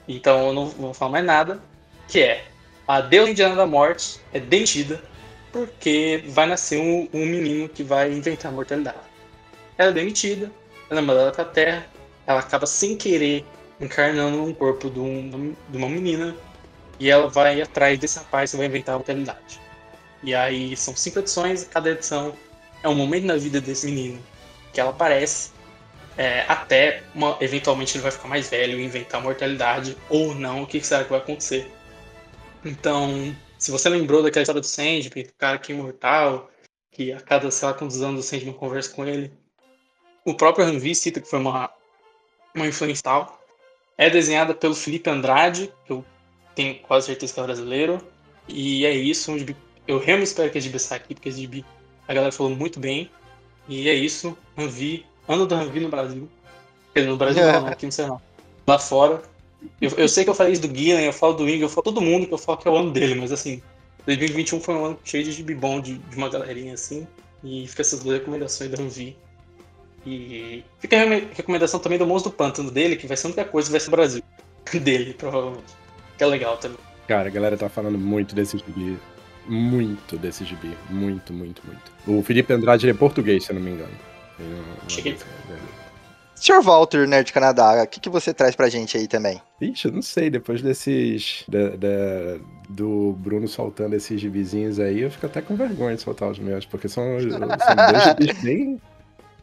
Então 0.08 0.48
eu 0.48 0.54
não 0.54 0.68
vou 0.68 0.94
falar 0.94 1.12
mais 1.12 1.26
nada. 1.26 1.60
Que 2.08 2.22
é 2.22 2.46
a 2.88 3.02
deusa 3.02 3.32
indiana 3.32 3.56
da 3.56 3.66
morte 3.66 4.20
é 4.34 4.40
demitida 4.40 5.02
porque 5.52 6.24
vai 6.30 6.48
nascer 6.48 6.80
um, 6.80 7.08
um 7.14 7.26
menino 7.26 7.70
que 7.70 7.84
vai 7.84 8.12
inventar 8.12 8.52
a 8.52 8.56
mortalidade. 8.56 8.98
Ela 9.78 9.92
é 9.92 9.94
demitida, 9.94 10.52
ela 10.90 11.00
é 11.00 11.04
mandada 11.04 11.32
pra 11.32 11.46
terra, 11.46 11.88
ela 12.26 12.40
acaba 12.40 12.66
sem 12.66 12.98
querer 12.98 13.46
encarnando 13.80 14.44
um 14.44 14.54
corpo 14.54 14.90
de, 14.90 15.00
um, 15.00 15.56
de 15.70 15.78
uma 15.78 15.90
menina 15.90 16.36
e 17.00 17.10
ela 17.10 17.28
vai 17.30 17.62
atrás 17.62 17.98
desse 17.98 18.20
rapaz 18.20 18.52
que 18.52 18.58
vai 18.58 18.66
inventar 18.66 18.96
a 18.96 18.98
mortalidade. 18.98 19.60
E 20.22 20.36
aí 20.36 20.76
são 20.76 20.96
cinco 20.96 21.20
edições, 21.20 21.64
cada 21.64 21.92
edição 21.92 22.34
é 22.84 22.90
um 22.90 22.96
momento 22.96 23.26
na 23.26 23.38
vida 23.38 23.62
desse 23.62 23.86
menino 23.86 24.22
que 24.74 24.80
ela 24.80 24.92
aparece 24.92 25.52
é, 26.18 26.42
até 26.50 27.02
uma, 27.16 27.38
eventualmente 27.40 27.96
ele 27.96 28.02
vai 28.02 28.12
ficar 28.12 28.28
mais 28.28 28.50
velho 28.50 28.78
e 28.78 28.84
inventar 28.84 29.22
mortalidade 29.22 29.96
ou 30.10 30.36
não, 30.36 30.64
o 30.64 30.68
que 30.68 30.82
será 30.82 31.04
que 31.04 31.10
vai 31.10 31.20
acontecer. 31.20 31.72
Então, 32.64 33.34
se 33.58 33.72
você 33.72 33.88
lembrou 33.88 34.22
daquela 34.22 34.44
história 34.44 34.60
do 34.60 34.68
Sandman, 34.68 35.24
do 35.24 35.34
cara 35.38 35.58
que 35.58 35.72
é 35.72 35.76
imortal, 35.76 36.52
que 36.92 37.14
a 37.14 37.22
cada, 37.22 37.50
sei 37.50 37.70
lá, 37.70 37.74
quantos 37.74 38.02
anos 38.02 38.26
o 38.26 38.28
Sandman 38.28 38.54
conversa 38.54 38.94
com 38.94 39.06
ele, 39.06 39.32
o 40.26 40.34
próprio 40.34 40.66
Ranvi 40.66 40.94
cita 40.94 41.22
que 41.22 41.30
foi 41.30 41.40
uma, 41.40 41.72
uma 42.54 42.68
influência 42.68 43.04
tal. 43.04 43.39
É 44.00 44.10
desenhada 44.10 44.54
pelo 44.54 44.74
Felipe 44.74 45.10
Andrade, 45.10 45.70
que 45.86 45.92
eu 45.92 46.06
tenho 46.56 46.80
quase 46.80 47.08
certeza 47.08 47.34
que 47.34 47.40
é 47.42 47.44
brasileiro. 47.44 48.02
E 48.48 48.86
é 48.86 48.94
isso, 48.94 49.36
eu 49.86 50.00
realmente 50.00 50.28
espero 50.28 50.50
que 50.50 50.58
a 50.58 50.62
gibi 50.62 50.80
saia 50.80 51.02
aqui, 51.02 51.14
porque 51.14 51.28
esse 51.28 51.42
gibi 51.42 51.66
a 52.08 52.14
galera 52.14 52.32
falou 52.32 52.56
muito 52.56 52.80
bem. 52.80 53.12
E 53.68 53.90
é 53.90 53.94
isso, 53.94 54.38
Ranvi, 54.58 55.06
ano 55.28 55.46
do 55.46 55.54
Ranvi 55.54 55.82
no 55.82 55.90
Brasil. 55.90 56.30
No 56.96 57.18
Brasil 57.18 57.44
não, 57.44 57.68
aqui 57.68 57.86
no 57.86 57.92
Ceará. 57.92 58.16
Lá 58.66 58.80
fora. 58.80 59.22
Eu, 59.82 59.92
eu 59.98 60.08
sei 60.08 60.24
que 60.24 60.30
eu 60.30 60.34
falei 60.34 60.54
isso 60.54 60.62
do 60.62 60.70
Guilherme, 60.70 61.06
eu 61.06 61.12
falo 61.12 61.34
do 61.34 61.50
Ing, 61.50 61.62
eu 61.62 61.68
falo 61.68 61.84
todo 61.84 62.00
mundo 62.00 62.26
que 62.26 62.34
eu 62.34 62.38
falo 62.38 62.58
que 62.58 62.70
é 62.70 62.72
o 62.72 62.78
ano 62.78 62.92
dele, 62.92 63.16
mas 63.16 63.34
assim, 63.34 63.62
2021 64.06 64.62
foi 64.62 64.76
um 64.76 64.86
ano 64.86 65.00
cheio 65.04 65.26
de 65.26 65.34
gibi 65.34 65.54
bom 65.54 65.82
de, 65.82 65.98
de 65.98 66.16
uma 66.16 66.30
galerinha 66.30 66.74
assim. 66.74 67.06
E 67.44 67.68
fica 67.68 67.82
essas 67.82 68.00
duas 68.00 68.20
recomendações 68.20 68.72
da 68.72 68.78
Ranvi. 68.78 69.18
E 70.06 70.64
fica 70.80 70.96
a 70.96 71.06
recomendação 71.36 71.80
também 71.80 72.00
do 72.00 72.08
Monstro 72.08 72.32
do 72.32 72.36
Pântano 72.36 72.72
dele, 72.72 72.96
que 72.96 73.08
vai 73.08 73.18
ser 73.18 73.28
a 73.28 73.30
única 73.30 73.46
coisa 73.46 73.68
que 73.68 73.72
vai 73.72 73.80
ser 73.80 73.88
o 73.88 73.92
Brasil. 73.92 74.24
dele, 74.82 75.14
provavelmente. 75.14 75.74
Que 76.18 76.24
é 76.24 76.28
legal 76.28 76.58
também. 76.58 76.78
Cara, 77.08 77.28
a 77.28 77.32
galera 77.32 77.58
tá 77.58 77.70
falando 77.70 77.98
muito 77.98 78.36
desse 78.36 78.58
gibi. 78.58 78.98
Muito 79.48 80.18
desse 80.18 80.46
gibi. 80.46 80.78
Muito, 80.90 81.34
muito, 81.34 81.62
muito. 81.66 81.92
O 82.08 82.24
Felipe 82.24 82.54
Andrade 82.54 82.88
é 82.90 82.94
português, 82.94 83.46
se 83.46 83.52
eu 83.52 83.56
não 83.56 83.62
me 83.62 83.72
engano. 83.72 83.94
Cheguei. 84.88 85.18
Sr. 86.36 86.62
Walter, 86.62 87.06
Nerd 87.06 87.34
Canadá, 87.34 87.84
o 87.84 87.88
que, 87.88 88.00
que 88.00 88.10
você 88.10 88.34
traz 88.34 88.56
pra 88.56 88.70
gente 88.70 88.96
aí 88.96 89.08
também? 89.08 89.42
Ixi, 89.60 89.88
eu 89.88 89.92
não 89.92 90.02
sei, 90.02 90.30
depois 90.30 90.62
desses. 90.62 91.44
Da, 91.50 91.70
da, 91.70 92.40
do 92.70 93.14
Bruno 93.20 93.48
soltando 93.48 93.96
esses 93.96 94.22
gibizinhos 94.22 94.80
aí, 94.80 95.02
eu 95.02 95.12
fico 95.12 95.26
até 95.26 95.42
com 95.42 95.56
vergonha 95.56 95.96
de 95.96 96.02
soltar 96.02 96.30
os 96.30 96.40
meus, 96.40 96.66
porque 96.66 96.88
são, 96.88 97.20
são 97.20 97.40
dois 97.40 98.04
gibis 98.20 98.42
bem. 98.42 98.82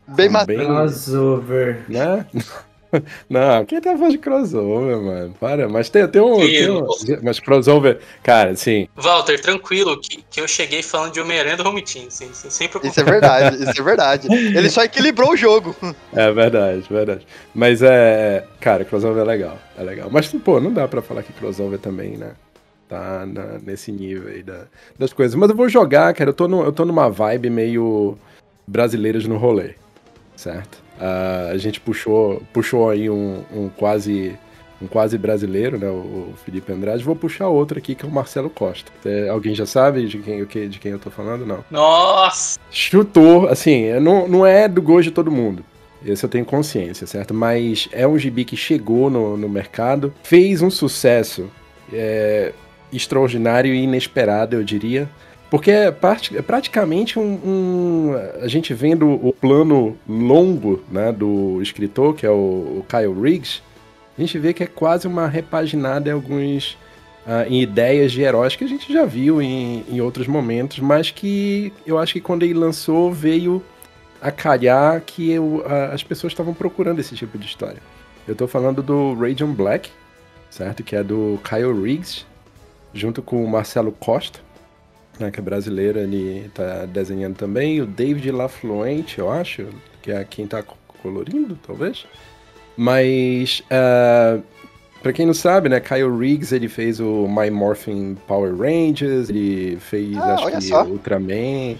Bem 0.09 0.31
bem, 0.47 0.66
Crossover. 0.66 1.85
Né? 1.89 2.27
Não, 3.28 3.65
quem 3.65 3.81
tá 3.81 3.93
falando 3.97 4.12
de 4.12 4.19
crossover, 4.19 5.01
mano? 5.01 5.35
Para, 5.41 5.69
mas 5.69 5.89
tem, 5.89 6.07
tem 6.09 6.23
um. 6.23 6.39
Tem 6.39 6.70
um 6.70 6.87
mas 7.23 7.41
crossover, 7.41 7.99
cara, 8.23 8.51
assim. 8.51 8.89
Walter, 8.97 9.41
tranquilo, 9.41 10.01
que, 10.01 10.23
que 10.31 10.41
eu 10.41 10.49
cheguei 10.49 10.83
falando 10.83 11.12
de 11.12 11.20
Homem-Aranha 11.20 11.57
do 11.57 11.69
Home 11.69 11.83
Team, 11.83 12.11
sem, 12.11 12.33
sem, 12.33 12.51
sem 12.51 12.70
Isso 12.85 13.01
é 13.01 13.05
verdade, 13.05 13.62
isso 13.62 13.81
é 13.81 13.85
verdade. 13.85 14.28
Ele 14.31 14.70
só 14.70 14.83
equilibrou 14.85 15.33
o 15.33 15.37
jogo. 15.37 15.74
É 16.12 16.33
verdade, 16.33 16.85
verdade. 16.89 17.27
Mas 17.55 17.83
é. 17.83 18.45
Cara, 18.61 18.85
crossover 18.85 19.23
é 19.23 19.27
legal, 19.27 19.59
é 19.77 19.83
legal. 19.83 20.09
Mas, 20.11 20.28
pô, 20.28 20.61
não 20.61 20.73
dá 20.73 20.87
pra 20.87 21.03
falar 21.03 21.23
que 21.23 21.33
crossover 21.33 21.78
também, 21.78 22.16
né? 22.16 22.33
Tá 22.89 23.27
na, 23.27 23.59
nesse 23.59 23.91
nível 23.91 24.28
aí 24.28 24.43
da, 24.43 24.66
das 24.99 25.12
coisas. 25.12 25.35
Mas 25.35 25.51
eu 25.51 25.57
vou 25.57 25.69
jogar, 25.69 26.15
cara. 26.15 26.31
Eu 26.31 26.35
tô, 26.35 26.47
no, 26.47 26.62
eu 26.62 26.73
tô 26.73 26.85
numa 26.85 27.11
vibe 27.11 27.51
meio 27.51 28.16
brasileiras 28.66 29.27
no 29.27 29.37
rolê, 29.37 29.74
certo? 30.36 30.76
Uh, 30.98 31.52
a 31.52 31.56
gente 31.56 31.80
puxou, 31.80 32.42
puxou 32.52 32.88
aí 32.88 33.10
um, 33.10 33.42
um, 33.52 33.68
quase 33.68 34.38
um 34.80 34.86
quase 34.86 35.16
brasileiro, 35.16 35.78
né, 35.78 35.88
o 35.88 36.34
Felipe 36.44 36.70
Andrade. 36.70 37.02
Vou 37.02 37.16
puxar 37.16 37.48
outro 37.48 37.78
aqui 37.78 37.94
que 37.94 38.04
é 38.04 38.08
o 38.08 38.12
Marcelo 38.12 38.50
Costa. 38.50 38.92
É, 39.04 39.28
alguém 39.28 39.54
já 39.54 39.64
sabe 39.64 40.06
de 40.06 40.18
quem, 40.18 40.68
de 40.68 40.78
quem 40.78 40.92
eu 40.92 40.98
tô 40.98 41.10
falando? 41.10 41.46
Não. 41.46 41.64
Nossa! 41.70 42.58
Chutou, 42.70 43.48
assim, 43.48 43.92
não, 44.00 44.28
não 44.28 44.46
é 44.46 44.68
do 44.68 44.82
gosto 44.82 45.04
de 45.04 45.10
todo 45.12 45.30
mundo. 45.30 45.64
Esse 46.04 46.24
eu 46.24 46.28
tenho 46.28 46.44
consciência, 46.44 47.06
certo? 47.06 47.32
Mas 47.32 47.88
é 47.90 48.06
um 48.06 48.18
gibi 48.18 48.44
que 48.44 48.56
chegou 48.56 49.08
no, 49.08 49.36
no 49.36 49.48
mercado, 49.48 50.12
fez 50.22 50.60
um 50.60 50.70
sucesso 50.70 51.50
é, 51.92 52.52
extraordinário 52.92 53.74
e 53.74 53.82
inesperado, 53.82 54.56
eu 54.56 54.62
diria. 54.62 55.08
Porque 55.51 55.70
é, 55.70 55.90
part, 55.90 56.36
é 56.36 56.43
praticamente 56.43 57.18
um, 57.18 57.23
um, 57.23 58.12
A 58.43 58.48
gente 58.48 58.74
vendo 58.74 59.09
o 59.09 59.32
plano 59.32 59.97
longo 60.09 60.82
né, 60.90 61.12
do 61.12 61.60
escritor, 61.62 62.14
que 62.14 62.27
é 62.27 62.31
o, 62.31 62.35
o 62.81 62.86
Kyle 62.89 63.12
Riggs, 63.12 63.62
a 64.16 64.20
gente 64.20 64.39
vê 64.39 64.52
que 64.52 64.62
é 64.62 64.66
quase 64.66 65.06
uma 65.06 65.28
repaginada 65.28 66.09
em 66.09 66.12
alguns. 66.12 66.77
Uh, 67.27 67.43
em 67.48 67.60
ideias 67.60 68.12
de 68.12 68.23
heróis 68.23 68.55
que 68.55 68.62
a 68.62 68.68
gente 68.68 68.93
já 68.93 69.05
viu 69.05 69.43
em, 69.43 69.85
em 69.89 70.01
outros 70.01 70.28
momentos, 70.28 70.78
mas 70.78 71.10
que 71.10 71.73
eu 71.85 71.98
acho 71.98 72.12
que 72.12 72.20
quando 72.20 72.44
ele 72.44 72.55
lançou 72.55 73.12
veio 73.12 73.60
a 74.23 74.31
calhar 74.31 75.02
que 75.05 75.32
eu, 75.32 75.64
as 75.93 76.05
pessoas 76.05 76.32
estavam 76.32 76.55
procurando 76.55 77.01
esse 77.01 77.16
tipo 77.16 77.36
de 77.36 77.44
história. 77.44 77.82
Eu 78.28 78.36
tô 78.36 78.47
falando 78.47 78.81
do 78.81 79.12
Radiant 79.14 79.56
Black, 79.56 79.90
certo? 80.48 80.85
Que 80.85 80.94
é 80.94 81.02
do 81.02 81.40
Kyle 81.43 81.73
Riggs, 81.73 82.24
junto 82.94 83.20
com 83.20 83.44
o 83.44 83.48
Marcelo 83.51 83.90
Costa 83.90 84.45
né, 85.18 85.30
que 85.30 85.40
é 85.40 85.43
brasileiro, 85.43 85.98
ele 85.98 86.51
tá 86.55 86.86
desenhando 86.86 87.36
também. 87.36 87.80
O 87.80 87.86
David 87.86 88.30
LaFluente, 88.30 89.18
eu 89.18 89.30
acho, 89.30 89.66
que 90.02 90.10
é 90.10 90.24
quem 90.24 90.47
tá 90.47 90.62
colorindo, 91.02 91.59
talvez. 91.66 92.06
Mas, 92.76 93.62
uh, 93.70 94.43
pra 95.02 95.12
quem 95.12 95.26
não 95.26 95.34
sabe, 95.34 95.68
né, 95.68 95.80
Kyle 95.80 96.16
Riggs, 96.16 96.55
ele 96.55 96.68
fez 96.68 97.01
o 97.01 97.26
My 97.26 97.51
Morphin 97.51 98.16
Power 98.26 98.55
Rangers, 98.55 99.30
ele 99.30 99.78
fez, 99.80 100.16
ah, 100.16 100.34
acho 100.34 100.51
que, 100.51 100.60
só. 100.62 100.84
Ultraman. 100.84 101.76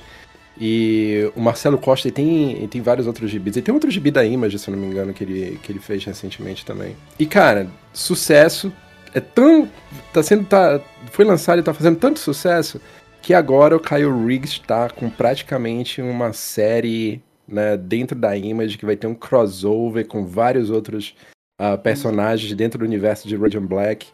E 0.58 1.30
o 1.36 1.40
Marcelo 1.40 1.76
Costa 1.76 2.08
ele 2.08 2.14
tem, 2.14 2.52
ele 2.52 2.68
tem 2.68 2.80
vários 2.80 3.06
outros 3.06 3.30
gibis. 3.30 3.56
Ele 3.56 3.64
tem 3.64 3.74
outro 3.74 3.90
gibi 3.90 4.10
da 4.10 4.24
Image, 4.24 4.58
se 4.58 4.70
não 4.70 4.78
me 4.78 4.86
engano, 4.86 5.12
que 5.12 5.22
ele, 5.22 5.60
que 5.62 5.70
ele 5.70 5.78
fez 5.78 6.02
recentemente 6.04 6.64
também. 6.64 6.96
E, 7.18 7.26
cara, 7.26 7.68
sucesso. 7.92 8.72
É 9.12 9.20
tão. 9.20 9.68
Tá 10.12 10.22
sendo. 10.22 10.44
Tá, 10.46 10.80
foi 11.10 11.24
lançado 11.26 11.58
e 11.58 11.62
tá 11.62 11.74
fazendo 11.74 11.96
tanto 11.96 12.18
sucesso 12.18 12.80
que 13.27 13.35
agora 13.35 13.74
o 13.74 13.81
Kyle 13.81 14.24
Riggs 14.24 14.53
está 14.53 14.89
com 14.89 15.11
praticamente 15.11 16.01
uma 16.01 16.32
série 16.32 17.20
né, 17.48 17.77
dentro 17.77 18.16
da 18.16 18.36
Image 18.36 18.78
que 18.78 18.86
vai 18.86 18.94
ter 18.94 19.09
um 19.09 19.16
crossover 19.16 20.07
com 20.07 20.24
vários 20.24 20.70
outros 20.70 21.16
uh, 21.61 21.77
personagens 21.77 22.55
dentro 22.55 22.78
do 22.78 22.85
universo 22.85 23.27
de 23.27 23.35
Radiant 23.35 23.66
Black. 23.66 24.07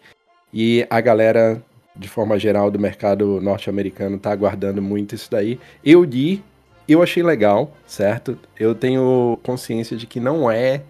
E 0.50 0.86
a 0.88 0.98
galera, 1.02 1.62
de 1.94 2.08
forma 2.08 2.38
geral, 2.38 2.70
do 2.70 2.78
mercado 2.78 3.38
norte-americano 3.38 4.18
tá 4.18 4.32
aguardando 4.32 4.80
muito 4.80 5.14
isso 5.14 5.30
daí. 5.30 5.60
Eu 5.84 6.04
li, 6.04 6.42
eu 6.88 7.02
achei 7.02 7.22
legal, 7.22 7.70
certo? 7.86 8.38
Eu 8.58 8.74
tenho 8.74 9.38
consciência 9.42 9.94
de 9.94 10.06
que 10.06 10.20
não 10.20 10.50
é 10.50 10.84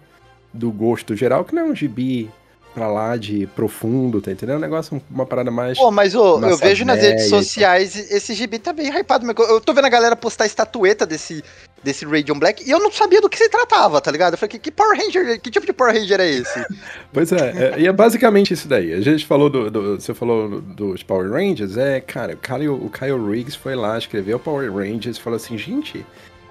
do 0.53 0.71
gosto 0.71 1.13
geral, 1.13 1.43
que 1.43 1.53
não 1.53 1.63
é 1.63 1.65
um 1.71 1.75
gibi 1.75 2.31
pra 2.73 2.87
lá 2.87 3.15
de 3.15 3.47
profundo, 3.47 4.21
tá 4.21 4.31
entendendo? 4.31 4.55
É 4.55 4.57
um 4.57 4.61
negócio, 4.61 5.01
uma 5.09 5.25
parada 5.25 5.51
mais. 5.51 5.77
Pô, 5.77 5.91
mas 5.91 6.15
ô, 6.15 6.39
eu 6.41 6.57
vejo 6.57 6.83
nas 6.83 6.99
redes 6.99 7.29
sociais 7.29 7.95
esse 8.11 8.33
gibi 8.33 8.59
tá 8.59 8.73
bem 8.73 8.89
hypado. 8.89 9.25
Eu 9.29 9.61
tô 9.61 9.73
vendo 9.73 9.85
a 9.85 9.89
galera 9.89 10.15
postar 10.15 10.45
estatueta 10.45 11.05
desse, 11.05 11.43
desse 11.83 12.05
Radiant 12.05 12.39
Black 12.39 12.63
e 12.67 12.71
eu 12.71 12.79
não 12.79 12.91
sabia 12.91 13.21
do 13.21 13.29
que 13.29 13.37
se 13.37 13.49
tratava, 13.49 14.01
tá 14.01 14.11
ligado? 14.11 14.33
Eu 14.33 14.37
falei, 14.37 14.51
que, 14.51 14.59
que 14.59 14.71
Power 14.71 14.97
Ranger, 14.97 15.39
que 15.39 15.51
tipo 15.51 15.65
de 15.65 15.73
Power 15.73 15.93
Ranger 15.93 16.19
é 16.19 16.29
esse? 16.29 16.65
pois 17.13 17.31
é, 17.31 17.73
é, 17.75 17.79
e 17.79 17.87
é 17.87 17.91
basicamente 17.91 18.53
isso 18.53 18.67
daí. 18.67 18.93
A 18.93 19.01
gente 19.01 19.25
falou 19.25 19.49
do, 19.49 19.69
do 19.69 19.99
você 19.99 20.13
falou 20.13 20.61
dos 20.61 21.03
Power 21.03 21.31
Rangers, 21.31 21.77
é, 21.77 21.99
cara, 22.01 22.33
o 22.33 22.37
Kyle, 22.37 22.69
o 22.69 22.89
Kyle 22.89 23.29
Riggs 23.29 23.57
foi 23.57 23.75
lá, 23.75 23.97
escreveu 23.97 24.39
Power 24.39 24.73
Rangers 24.73 25.17
e 25.17 25.21
falou 25.21 25.37
assim, 25.37 25.57
gente, 25.57 26.05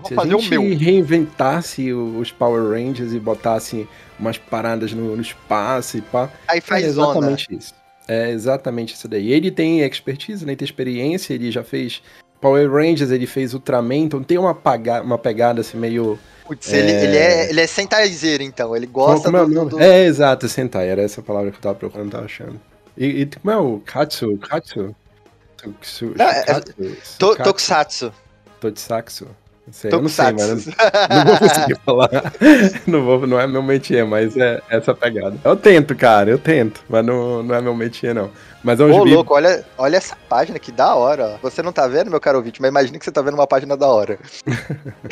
se 0.07 0.19
a 0.19 0.27
gente 0.27 0.75
reinventasse 0.75 1.93
os 1.93 2.31
Power 2.33 2.71
Rangers 2.71 3.13
e 3.13 3.19
botasse 3.19 3.89
umas 4.23 4.39
paradas 4.39 4.93
no, 4.93 5.17
no 5.17 5.23
espaço 5.23 5.99
e 5.99 6.01
pá. 6.01 6.31
Aí 6.49 6.61
faz 6.61 6.85
é 6.85 6.87
exatamente 6.87 7.47
zona. 7.47 7.59
isso. 7.59 7.75
É 8.09 8.31
exatamente 8.31 8.95
isso 8.95 9.09
daí. 9.09 9.33
Ele 9.33 9.51
tem 9.51 9.81
expertise, 9.81 10.47
né? 10.47 10.57
Tem 10.57 10.65
experiência, 10.65 11.35
ele 11.35 11.51
já 11.51 11.63
fez 11.63 12.03
Power 12.41 12.71
Rangers, 12.71 13.11
ele 13.11 13.27
fez 13.27 13.55
Ultraman, 13.55 13.97
então 13.97 14.23
tem 14.23 14.39
uma, 14.39 14.55
paga, 14.55 15.03
uma 15.03 15.19
pegada 15.19 15.61
assim 15.61 15.77
meio. 15.77 16.19
Putz, 16.45 16.73
é... 16.73 16.79
Ele, 16.79 16.91
ele 16.91 17.17
é, 17.17 17.51
ele 17.51 17.61
é 17.61 17.67
sentaizeiro, 17.67 18.43
então. 18.43 18.75
Ele 18.75 18.87
gosta 18.87 19.31
como, 19.31 19.43
como 19.45 19.53
é, 19.53 19.65
do, 19.65 19.71
do... 19.71 19.81
é, 19.81 20.05
exato, 20.05 20.49
sentai. 20.49 20.89
Era 20.89 21.03
essa 21.03 21.23
palavra 21.23 21.51
que 21.51 21.59
eu 21.59 21.63
tava 21.63 21.75
procurando, 21.75 22.11
tava 22.11 22.25
achando. 22.25 22.61
E, 22.97 23.23
e 23.23 23.27
como 23.27 23.51
é 23.51 23.57
o 23.57 23.81
Katsu? 23.81 24.37
Katsu? 24.39 24.95
Katsu, 25.57 26.13
Não, 26.17 26.29
é, 26.29 26.43
Katsu, 26.43 26.75
to, 27.19 27.37
Tokusatsu. 27.37 28.13
Tokusatsu. 28.61 29.29
Sei, 29.71 29.93
eu 29.93 30.03
não 30.03 30.09
sei, 30.09 30.33
mas 30.33 30.67
não 30.67 31.25
vou 31.25 31.39
conseguir 31.39 31.79
falar. 31.87 32.11
não, 32.87 33.05
vou, 33.05 33.27
não 33.27 33.39
é 33.41 33.47
meu 33.47 33.63
métier, 33.63 34.05
mas 34.05 34.37
é 34.37 34.61
essa 34.69 34.93
pegada. 34.93 35.37
Eu 35.45 35.57
tento, 35.57 35.95
cara, 35.95 36.31
eu 36.31 36.39
tento, 36.39 36.83
mas 36.89 37.05
não, 37.05 37.43
não 37.43 37.55
é 37.55 37.61
meu 37.61 37.75
métier, 37.75 38.15
não. 38.15 38.31
Mas 38.63 38.81
é 38.81 38.85
um 38.85 38.91
Ô, 38.91 39.05
gibi... 39.05 39.15
louco, 39.15 39.35
olha, 39.35 39.65
olha 39.79 39.97
essa 39.97 40.17
página, 40.29 40.59
que 40.59 40.71
da 40.71 40.95
hora. 40.95 41.39
Você 41.43 41.63
não 41.63 41.73
tá 41.73 41.87
vendo, 41.87 42.11
meu 42.11 42.21
caro 42.21 42.39
ouvinte, 42.39 42.61
mas 42.61 42.71
imagina 42.71 42.99
que 42.99 43.05
você 43.05 43.13
tá 43.13 43.23
vendo 43.23 43.35
uma 43.35 43.47
página 43.47 43.77
da 43.77 43.87
hora. 43.89 44.19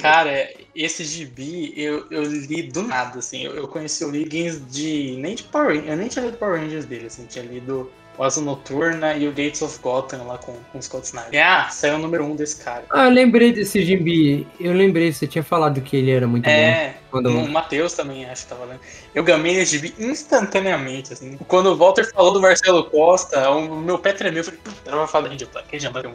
Cara, 0.00 0.48
esse 0.74 1.04
gibi 1.04 1.72
eu, 1.76 2.06
eu 2.10 2.22
li 2.22 2.62
do 2.62 2.82
nada, 2.82 3.18
assim. 3.18 3.44
Eu, 3.44 3.54
eu 3.54 3.68
conheci 3.68 4.04
o 4.04 4.10
Liggins 4.10 4.60
de. 4.70 5.16
nem 5.18 5.34
de 5.34 5.42
Power 5.44 5.68
Rangers, 5.68 5.88
eu 5.88 5.96
nem 5.96 6.08
tinha 6.08 6.24
lido 6.24 6.38
Power 6.38 6.60
Rangers 6.60 6.84
dele, 6.84 7.06
assim, 7.06 7.26
tinha 7.26 7.44
lido 7.44 7.90
o 8.20 8.22
Asa 8.22 8.38
Noturna 8.42 9.14
e 9.14 9.26
o 9.26 9.30
Gates 9.30 9.62
of 9.62 9.78
Gotham 9.80 10.26
lá 10.26 10.36
com, 10.36 10.52
com 10.70 10.78
o 10.78 10.82
Scott 10.82 11.06
Snyder. 11.06 11.42
Ah, 11.42 11.70
saiu 11.70 11.94
o 11.94 11.98
número 11.98 12.22
um 12.22 12.36
desse 12.36 12.62
cara. 12.62 12.84
Ah, 12.90 13.06
eu 13.06 13.10
lembrei 13.10 13.50
desse 13.50 13.82
gibi. 13.82 14.46
Eu 14.60 14.74
lembrei, 14.74 15.10
você 15.10 15.26
tinha 15.26 15.42
falado 15.42 15.80
que 15.80 15.96
ele 15.96 16.10
era 16.10 16.26
muito 16.26 16.46
é, 16.46 16.88
bom. 16.88 17.00
Quando... 17.10 17.30
O 17.30 17.48
Matheus 17.48 17.94
também, 17.94 18.26
acho 18.26 18.42
que 18.42 18.50
tava 18.50 18.66
lendo. 18.66 18.80
Eu 19.14 19.24
gamei 19.24 19.56
esse 19.56 19.78
gibi 19.78 19.94
instantaneamente, 19.98 21.14
assim. 21.14 21.38
Quando 21.48 21.68
o 21.68 21.76
Walter 21.76 22.12
falou 22.12 22.34
do 22.34 22.42
Marcelo 22.42 22.84
Costa, 22.84 23.50
o 23.50 23.76
meu 23.76 23.98
pé 23.98 24.12
tremeu. 24.12 24.40
Eu 24.40 24.44
falei, 24.44 24.60
puta, 24.62 24.90
não 24.90 24.98
vai 24.98 25.08
falar 25.08 25.28
de 25.28 25.48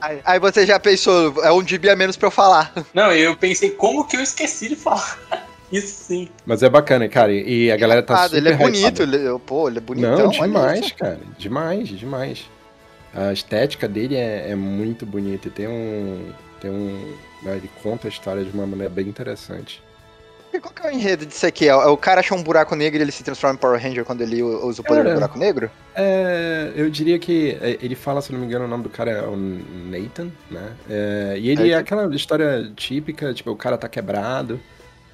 aí, 0.01 0.21
aí 0.23 0.39
você 0.39 0.63
já 0.63 0.79
pensou, 0.79 1.43
é 1.43 1.51
um 1.51 1.65
gibi 1.65 1.89
a 1.89 1.95
menos 1.95 2.15
pra 2.15 2.27
eu 2.27 2.31
falar. 2.31 2.71
Não, 2.93 3.11
eu 3.11 3.35
pensei, 3.35 3.71
como 3.71 4.07
que 4.07 4.15
eu 4.15 4.21
esqueci 4.21 4.44
de 4.69 4.75
falar? 4.75 5.19
Isso 5.71 6.03
sim. 6.05 6.29
Mas 6.45 6.61
é 6.63 6.69
bacana, 6.69 7.09
cara. 7.09 7.33
E 7.33 7.71
a 7.71 7.75
galera 7.77 8.03
tá 8.03 8.13
Ah, 8.23 8.23
super 8.25 8.37
ele 8.37 8.49
é 8.49 8.55
bonito, 8.55 9.01
hypada. 9.03 9.17
ele, 9.17 9.39
pô, 9.39 9.67
ele 9.67 9.79
é 9.79 9.81
bonitão. 9.81 10.17
Não, 10.17 10.29
demais, 10.29 10.91
cara. 10.91 11.19
Demais, 11.37 11.89
demais. 11.89 12.45
A 13.13 13.33
estética 13.33 13.87
dele 13.87 14.15
é, 14.15 14.51
é 14.51 14.55
muito 14.55 15.05
bonita. 15.05 15.47
E 15.47 15.51
tem 15.51 15.67
um. 15.67 16.31
Tem 16.61 16.69
um. 16.69 17.15
né, 17.41 17.55
Ele 17.57 17.69
conta 17.81 18.07
a 18.07 18.09
história 18.09 18.43
de 18.43 18.51
uma 18.51 18.67
maneira 18.67 18.93
bem 18.93 19.07
interessante. 19.07 19.81
E 20.55 20.59
Qual 20.61 20.73
que 20.73 20.85
é 20.85 20.89
o 20.89 20.93
enredo 20.93 21.25
disso 21.25 21.45
aqui? 21.45 21.65
É, 21.65 21.71
é 21.71 21.75
o 21.75 21.97
cara 21.97 22.21
achou 22.21 22.37
um 22.37 22.43
buraco 22.43 22.75
negro 22.75 22.99
e 22.99 23.03
ele 23.03 23.11
se 23.11 23.23
transforma 23.23 23.55
em 23.55 23.59
Power 23.59 23.81
Ranger 23.81 24.05
quando 24.05 24.21
ele 24.21 24.41
usa 24.41 24.81
o 24.81 24.85
poder 24.85 25.03
Cara, 25.03 25.09
do 25.09 25.15
buraco 25.15 25.37
negro? 25.37 25.71
É, 25.93 26.71
eu 26.75 26.89
diria 26.89 27.19
que 27.19 27.57
é, 27.61 27.77
ele 27.81 27.95
fala, 27.95 28.21
se 28.21 28.31
não 28.31 28.39
me 28.39 28.45
engano, 28.45 28.65
o 28.65 28.67
nome 28.67 28.83
do 28.83 28.89
cara 28.89 29.11
é 29.11 29.21
o 29.21 29.35
Nathan, 29.35 30.31
né? 30.49 30.73
É, 30.89 31.35
e 31.37 31.49
ele 31.49 31.69
é 31.69 31.75
Nathan. 31.75 31.79
aquela 31.79 32.15
história 32.15 32.71
típica, 32.75 33.33
tipo, 33.33 33.51
o 33.51 33.55
cara 33.55 33.77
tá 33.77 33.89
quebrado 33.89 34.59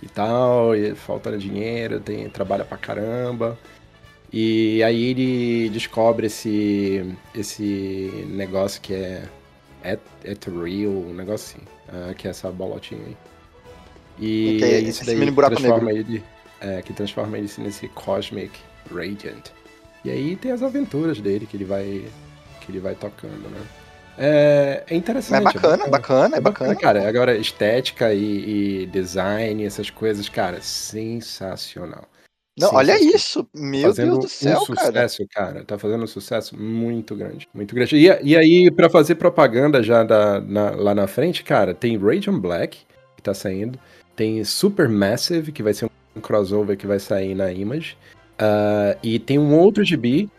e 0.02 0.08
tal, 0.08 0.76
e 0.76 0.96
falta 0.96 1.38
dinheiro, 1.38 2.00
tem, 2.00 2.30
trabalha 2.30 2.64
pra 2.64 2.78
caramba. 2.78 3.58
E 4.34 4.82
aí 4.84 5.10
ele 5.10 5.70
descobre 5.70 6.28
esse, 6.28 7.16
esse 7.36 8.26
negócio 8.30 8.80
que 8.82 8.94
é 8.94 9.24
et, 9.84 10.00
Ethereal, 10.24 10.92
um 10.92 11.14
negócio 11.14 11.58
assim, 11.58 12.14
que 12.16 12.28
é 12.28 12.32
essa 12.32 12.50
bolotinha 12.50 13.02
aí. 13.06 13.18
E 14.22 14.64
é 14.64 14.80
isso 14.80 15.02
esse 15.02 15.06
daí 15.06 15.16
mini 15.16 15.32
buraco 15.32 15.56
transforma 15.56 15.92
ele, 15.92 16.24
é, 16.62 16.82
que 16.82 16.94
transforma 16.94 17.38
ele 17.38 17.50
nesse 17.58 17.88
Cosmic 17.90 18.52
Radiant. 18.94 19.50
E 20.06 20.10
aí 20.12 20.36
tem 20.36 20.52
as 20.52 20.62
aventuras 20.64 21.20
dele 21.20 21.46
que 21.46 21.58
ele 21.58 21.66
vai 21.66 22.06
que 22.62 22.72
ele 22.72 22.80
vai 22.80 22.94
tocando, 22.96 23.50
né? 23.50 23.60
É, 24.18 24.84
é 24.88 24.96
interessante. 24.96 25.40
é 25.42 25.44
bacana, 25.54 25.88
bacana, 25.88 26.38
é 26.38 26.42
bacana. 26.42 26.76
cara. 26.76 27.08
Agora, 27.08 27.36
estética 27.36 28.14
e, 28.14 28.84
e 28.84 28.86
design, 28.88 29.66
essas 29.66 29.90
coisas, 29.90 30.30
cara, 30.30 30.62
sensacional. 30.62 32.06
Não, 32.60 32.76
olha 32.76 32.94
Sensacional. 32.94 33.16
isso. 33.16 33.48
Meu 33.56 33.82
fazendo 33.90 34.12
Deus 34.12 34.26
do 34.26 34.30
céu, 34.30 34.60
um 34.62 34.66
cara. 34.76 34.86
sucesso, 34.88 35.26
cara. 35.34 35.64
Tá 35.64 35.80
fazendo 35.80 36.04
um 36.04 36.08
sucesso 36.08 36.60
muito 36.62 37.16
grande, 37.16 37.48
muito 37.54 37.74
grande. 37.74 37.96
E, 37.96 38.06
e 38.22 38.38
aí, 38.38 38.70
pra 38.70 38.90
fazer 38.90 39.16
propaganda 39.16 39.82
já 39.82 40.04
da- 40.04 40.40
na- 40.42 40.72
lá 40.72 40.94
na 40.94 41.08
frente, 41.08 41.44
cara, 41.44 41.74
tem 41.74 41.98
Radiant 41.98 42.38
Black, 42.40 42.80
que 43.16 43.24
tá 43.24 43.34
saindo. 43.34 43.80
Tem 44.16 44.44
Supermassive, 44.44 45.52
que 45.52 45.64
vai 45.64 45.74
ser 45.74 45.90
um 46.16 46.22
crossover 46.22 46.78
que 46.78 46.88
vai 46.88 47.00
sair 47.00 47.36
na 47.36 47.52
Image. 47.52 47.98
Ah, 48.38 48.98
e 49.04 49.20
tem 49.20 49.38
um 49.38 49.58
outro 49.58 49.84
GB, 49.84 50.30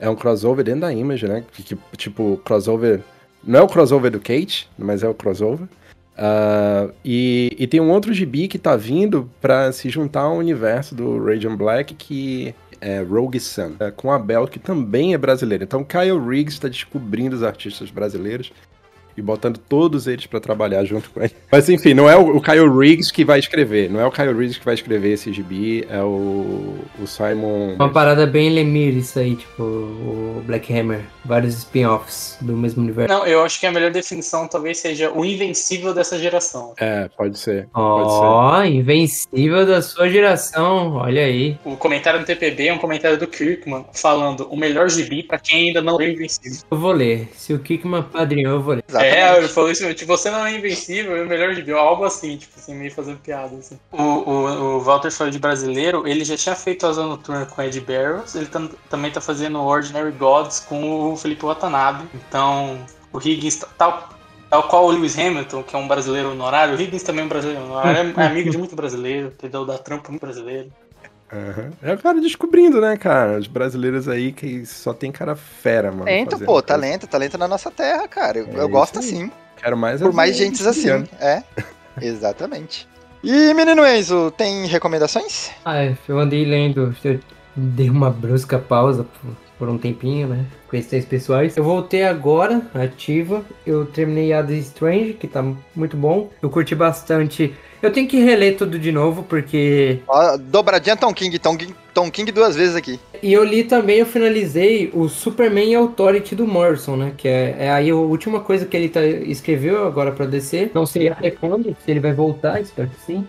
é 0.00 0.08
um 0.08 0.16
crossover 0.16 0.64
dentro 0.64 0.82
da 0.82 0.92
Image, 0.92 1.26
né? 1.26 1.44
Que, 1.52 1.62
que, 1.62 1.78
tipo, 1.96 2.40
crossover. 2.44 3.00
Não 3.44 3.60
é 3.60 3.62
o 3.62 3.68
crossover 3.68 4.10
do 4.10 4.20
Kate, 4.20 4.68
mas 4.78 5.02
é 5.02 5.08
o 5.08 5.14
crossover. 5.14 5.68
Ah, 6.16 6.88
e, 7.04 7.54
e 7.58 7.66
tem 7.66 7.80
um 7.80 7.90
outro 7.90 8.12
gibi 8.12 8.48
que 8.48 8.58
tá 8.58 8.76
vindo 8.76 9.30
pra 9.40 9.72
se 9.72 9.88
juntar 9.88 10.22
ao 10.22 10.36
universo 10.36 10.94
do 10.94 11.24
Radiant 11.24 11.56
Black, 11.56 11.94
que 11.94 12.54
é 12.80 13.00
Rogue 13.00 13.38
Sun, 13.38 13.76
é, 13.78 13.92
com 13.92 14.10
a 14.10 14.18
Bel, 14.18 14.48
que 14.48 14.58
também 14.58 15.14
é 15.14 15.18
brasileira. 15.18 15.62
Então 15.62 15.84
Kyle 15.84 16.18
Riggs 16.18 16.60
tá 16.60 16.68
descobrindo 16.68 17.36
os 17.36 17.44
artistas 17.44 17.90
brasileiros 17.90 18.52
e 19.16 19.22
botando 19.22 19.58
todos 19.58 20.06
eles 20.06 20.26
pra 20.26 20.40
trabalhar 20.40 20.84
junto 20.84 21.10
com 21.10 21.22
ele. 21.22 21.34
Mas 21.50 21.68
enfim, 21.68 21.94
não 21.94 22.08
é 22.08 22.16
o, 22.16 22.36
o 22.36 22.40
Kyle 22.40 22.68
Riggs 22.68 23.12
que 23.12 23.24
vai 23.24 23.38
escrever, 23.38 23.90
não 23.90 24.00
é 24.00 24.06
o 24.06 24.10
Kyle 24.10 24.32
Riggs 24.32 24.58
que 24.58 24.64
vai 24.64 24.74
escrever 24.74 25.12
esse 25.12 25.32
gibi, 25.32 25.86
é 25.88 26.02
o, 26.02 26.76
o 27.00 27.06
Simon... 27.06 27.74
Uma 27.74 27.90
parada 27.90 28.26
bem 28.26 28.50
Lemire 28.50 28.98
isso 28.98 29.18
aí, 29.18 29.36
tipo, 29.36 29.62
o 29.62 30.42
Black 30.46 30.72
Hammer. 30.72 31.02
Vários 31.24 31.54
spin-offs 31.58 32.36
do 32.40 32.56
mesmo 32.56 32.82
universo. 32.82 33.12
Não, 33.12 33.26
eu 33.26 33.42
acho 33.42 33.60
que 33.60 33.66
a 33.66 33.72
melhor 33.72 33.90
definição 33.90 34.48
talvez 34.48 34.78
seja 34.78 35.10
o 35.10 35.24
invencível 35.24 35.94
dessa 35.94 36.18
geração. 36.18 36.74
É, 36.78 37.08
pode 37.16 37.38
ser. 37.38 37.68
Pode 37.72 38.10
ser. 38.10 38.18
Ó, 38.18 38.64
invencível 38.64 39.66
da 39.66 39.80
sua 39.80 40.08
geração, 40.08 40.94
olha 40.94 41.24
aí. 41.24 41.58
O 41.64 41.76
comentário 41.76 42.20
no 42.20 42.26
TPB 42.26 42.68
é 42.68 42.72
um 42.72 42.78
comentário 42.78 43.18
do 43.18 43.26
Kirkman 43.26 43.84
falando 43.92 44.46
o 44.50 44.56
melhor 44.56 44.88
gibi 44.88 45.22
pra 45.22 45.38
quem 45.38 45.68
ainda 45.68 45.80
não 45.80 46.00
é 46.00 46.10
invencível. 46.10 46.58
Eu 46.70 46.78
vou 46.78 46.92
ler. 46.92 47.28
Se 47.34 47.52
o 47.52 47.58
Kickman 47.58 48.02
padrinhou, 48.02 48.54
eu 48.54 48.62
vou 48.62 48.74
ler. 48.74 48.84
Exatamente. 49.06 49.34
É, 49.34 49.38
ele 49.38 49.48
falou 49.48 49.70
isso, 49.70 49.94
tipo, 49.94 50.16
você 50.16 50.30
não 50.30 50.44
é 50.46 50.56
invencível, 50.56 51.16
é 51.16 51.22
o 51.22 51.28
melhor 51.28 51.54
gibi, 51.54 51.72
algo 51.72 52.04
assim, 52.04 52.36
tipo 52.36 52.58
assim, 52.58 52.74
meio 52.74 52.92
fazendo 52.92 53.18
piada, 53.20 53.56
assim. 53.56 53.78
O, 53.90 54.02
o, 54.02 54.76
o 54.76 54.80
Walter 54.80 55.10
falou 55.10 55.30
de 55.30 55.38
brasileiro, 55.38 56.06
ele 56.06 56.24
já 56.24 56.36
tinha 56.36 56.54
feito 56.54 56.86
a 56.86 56.92
Zona 56.92 57.08
Noturna 57.08 57.46
com 57.46 57.62
Ed 57.62 57.80
Barrows, 57.80 58.34
ele 58.34 58.46
tam- 58.46 58.70
também 58.88 59.10
tá 59.10 59.20
fazendo 59.20 59.60
Ordinary 59.60 60.12
Gods 60.12 60.60
com 60.60 61.12
o 61.12 61.16
Felipe 61.16 61.44
Watanabe, 61.44 62.08
então 62.14 62.86
o 63.12 63.18
Higgins, 63.18 63.60
tal, 63.76 64.08
tal 64.48 64.68
qual 64.68 64.86
o 64.86 64.90
Lewis 64.90 65.18
Hamilton, 65.18 65.62
que 65.62 65.76
é 65.76 65.78
um 65.78 65.88
brasileiro 65.88 66.30
honorário, 66.32 66.74
o 66.76 66.80
Higgins 66.80 67.02
também 67.02 67.22
é 67.22 67.26
um 67.26 67.28
brasileiro 67.28 67.62
honorário, 67.64 68.14
é, 68.18 68.22
é 68.22 68.26
amigo 68.26 68.48
de 68.50 68.56
muito 68.58 68.74
brasileiro, 68.76 69.28
entendeu? 69.28 69.64
Da 69.66 69.78
trampa 69.78 70.10
muito 70.10 70.20
brasileiro. 70.22 70.72
Aham. 71.32 71.70
É 71.82 71.94
o 71.94 71.98
cara 71.98 72.20
descobrindo, 72.20 72.80
né, 72.80 72.96
cara? 72.96 73.38
Os 73.38 73.46
brasileiros 73.46 74.06
aí 74.08 74.32
que 74.32 74.66
só 74.66 74.92
tem 74.92 75.10
cara 75.10 75.34
fera, 75.34 75.90
mano. 75.90 76.04
Talento, 76.04 76.38
pô, 76.40 76.44
coisa. 76.46 76.62
talento, 76.62 77.06
talento 77.06 77.38
na 77.38 77.48
nossa 77.48 77.70
terra, 77.70 78.06
cara. 78.06 78.38
Eu, 78.38 78.48
É 78.48 78.60
eu 78.60 78.68
gosto 78.68 78.98
assim. 78.98 79.30
Quero 79.56 79.76
mais 79.76 80.02
Por 80.02 80.10
é 80.10 80.12
mais 80.12 80.36
ver 80.36 80.44
gentes 80.44 80.66
assim. 80.66 80.82
brilhando. 80.82 81.08
É. 81.18 81.42
Exatamente. 82.00 82.88
E, 83.22 83.54
menino 83.54 83.86
Enzo, 83.86 84.30
tem 84.32 84.66
recomendações? 84.66 85.50
Ah, 85.64 85.82
é, 85.84 85.96
eu 86.08 86.18
andei 86.18 86.44
lendo, 86.44 86.94
eu 87.04 87.20
dei 87.54 87.88
uma 87.88 88.10
brusca 88.10 88.58
pausa 88.58 89.04
por, 89.04 89.30
por 89.58 89.68
um 89.68 89.78
tempinho, 89.78 90.28
né? 90.28 90.44
Questões 90.70 91.04
pessoais. 91.04 91.56
Eu 91.56 91.62
voltei 91.64 92.02
agora, 92.02 92.62
ativa. 92.74 93.44
Eu 93.64 93.86
terminei 93.86 94.32
a 94.32 94.42
The 94.42 94.54
Strange, 94.54 95.12
que 95.14 95.28
tá 95.28 95.42
muito 95.74 95.96
bom. 95.96 96.30
Eu 96.42 96.50
curti 96.50 96.74
bastante. 96.74 97.54
Eu 97.82 97.92
tenho 97.92 98.06
que 98.06 98.20
reler 98.20 98.56
tudo 98.56 98.78
de 98.78 98.92
novo, 98.92 99.24
porque. 99.24 99.98
Ó, 100.06 100.36
dobradinha 100.36 100.96
Tom 100.96 101.12
King, 101.12 101.36
Tom 101.38 101.56
King, 101.56 101.74
Tom 101.92 102.10
King 102.10 102.30
duas 102.30 102.54
vezes 102.54 102.76
aqui. 102.76 103.00
E 103.20 103.32
eu 103.32 103.42
li 103.42 103.64
também, 103.64 103.98
eu 103.98 104.06
finalizei 104.06 104.88
o 104.94 105.08
Superman 105.08 105.74
Authority 105.74 106.36
do 106.36 106.46
Morrison, 106.46 106.96
né? 106.96 107.12
Que 107.16 107.26
é, 107.26 107.56
é 107.58 107.70
aí 107.72 107.90
a 107.90 107.96
última 107.96 108.38
coisa 108.40 108.64
que 108.66 108.76
ele 108.76 108.88
tá, 108.88 109.04
escreveu 109.04 109.84
agora 109.86 110.12
pra 110.12 110.26
DC. 110.26 110.70
Não 110.72 110.86
sei 110.86 111.08
até 111.08 111.30
quando, 111.32 111.76
se 111.84 111.90
ele 111.90 112.00
vai 112.00 112.12
voltar, 112.12 112.60
espero 112.60 112.88
que 112.88 113.00
sim. 113.04 113.26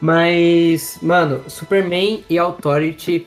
Mas, 0.00 0.98
mano, 1.02 1.42
Superman 1.46 2.24
e 2.28 2.38
Authority 2.38 3.26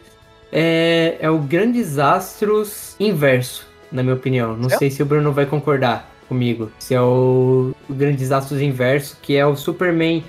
é, 0.51 1.17
é 1.19 1.29
o 1.29 1.37
Grandes 1.37 1.99
Astros 1.99 2.95
inverso, 2.99 3.67
na 3.91 4.01
minha 4.01 4.15
opinião. 4.15 4.57
Não 4.57 4.69
É? 4.69 4.77
sei 4.77 4.89
se 4.89 5.03
o 5.03 5.05
Bruno 5.05 5.31
vai 5.31 5.45
concordar 5.45 6.11
comigo. 6.33 6.71
Se 6.79 6.95
é 6.95 7.01
o, 7.01 7.73
o 7.87 7.93
Grandes 7.93 8.31
Astros 8.31 8.59
inverso, 8.59 9.17
que 9.21 9.35
é 9.35 9.45
o 9.45 9.55
Superman 9.55 10.23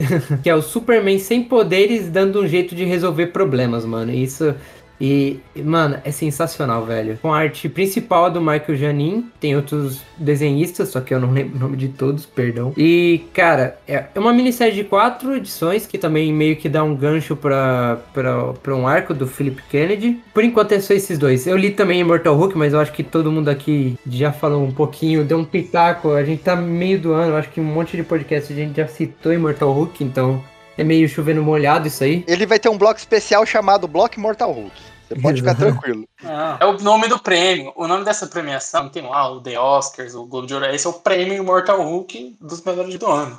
que 0.42 0.48
é 0.48 0.54
o 0.54 0.62
Superman 0.62 1.18
sem 1.18 1.42
poderes 1.42 2.08
dando 2.08 2.40
um 2.40 2.46
jeito 2.46 2.74
de 2.74 2.84
resolver 2.84 3.26
problemas, 3.28 3.84
mano. 3.84 4.12
Isso. 4.12 4.54
E, 5.00 5.40
mano, 5.56 5.98
é 6.04 6.10
sensacional, 6.10 6.84
velho. 6.84 7.18
Com 7.20 7.32
a 7.32 7.38
arte 7.38 7.68
principal 7.68 8.30
do 8.30 8.40
Michael 8.40 8.76
Janin, 8.76 9.30
tem 9.40 9.54
outros 9.56 10.00
desenhistas, 10.16 10.88
só 10.88 11.00
que 11.00 11.12
eu 11.12 11.20
não 11.20 11.32
lembro 11.32 11.56
o 11.56 11.60
nome 11.60 11.76
de 11.76 11.88
todos, 11.88 12.24
perdão. 12.24 12.72
E, 12.76 13.22
cara, 13.32 13.78
é 13.86 14.06
é 14.14 14.20
uma 14.20 14.32
minissérie 14.32 14.74
de 14.74 14.84
quatro 14.84 15.36
edições 15.36 15.86
que 15.86 15.98
também 15.98 16.32
meio 16.32 16.56
que 16.56 16.68
dá 16.68 16.82
um 16.82 16.94
gancho 16.94 17.36
pra, 17.36 17.98
pra, 18.12 18.52
pra 18.54 18.74
um 18.74 18.86
arco 18.86 19.12
do 19.12 19.26
Philip 19.26 19.62
Kennedy. 19.70 20.20
Por 20.32 20.44
enquanto 20.44 20.72
é 20.72 20.80
só 20.80 20.94
esses 20.94 21.18
dois. 21.18 21.46
Eu 21.46 21.56
li 21.56 21.70
também 21.70 22.00
Immortal 22.00 22.34
Hulk, 22.34 22.56
mas 22.56 22.72
eu 22.72 22.80
acho 22.80 22.92
que 22.92 23.02
todo 23.02 23.30
mundo 23.30 23.48
aqui 23.48 23.98
já 24.06 24.32
falou 24.32 24.64
um 24.64 24.72
pouquinho, 24.72 25.24
deu 25.24 25.38
um 25.38 25.44
pitaco. 25.44 26.12
A 26.12 26.24
gente 26.24 26.42
tá 26.42 26.56
meio 26.56 26.98
do 26.98 27.12
ano, 27.12 27.36
acho 27.36 27.50
que 27.50 27.60
um 27.60 27.64
monte 27.64 27.96
de 27.96 28.02
podcast 28.02 28.52
a 28.52 28.56
gente 28.56 28.76
já 28.76 28.86
citou 28.86 29.32
Immortal 29.32 29.72
Hulk, 29.72 30.02
então 30.02 30.42
é 30.76 30.84
meio 30.84 31.08
chovendo 31.08 31.42
molhado 31.42 31.88
isso 31.88 32.04
aí. 32.04 32.24
Ele 32.26 32.46
vai 32.46 32.58
ter 32.58 32.68
um 32.68 32.78
bloco 32.78 32.98
especial 32.98 33.44
chamado 33.46 33.88
Block 33.88 34.18
Mortal 34.18 34.52
Hulk. 34.52 34.96
Você 35.08 35.20
pode 35.20 35.40
ficar 35.40 35.54
tranquilo. 35.54 36.04
Ah, 36.24 36.58
é 36.60 36.66
o 36.66 36.78
nome 36.78 37.06
do 37.06 37.18
prêmio. 37.18 37.72
O 37.76 37.86
nome 37.86 38.04
dessa 38.04 38.26
premiação 38.26 38.88
tem 38.88 39.02
lá 39.02 39.30
o 39.30 39.40
The 39.40 39.58
Oscars, 39.58 40.14
o 40.14 40.26
Globo 40.26 40.48
de 40.48 40.54
Ouro. 40.54 40.66
Esse 40.66 40.86
é 40.86 40.90
o 40.90 40.94
prêmio 40.94 41.44
Mortal 41.44 41.80
Hulk 41.80 42.36
dos 42.40 42.62
melhores 42.62 42.98
do 42.98 43.06
ano. 43.06 43.38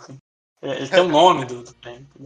É, 0.68 0.78
Ele 0.78 0.88
tem 0.88 1.00
o 1.00 1.08
nome 1.08 1.46
do? 1.46 1.64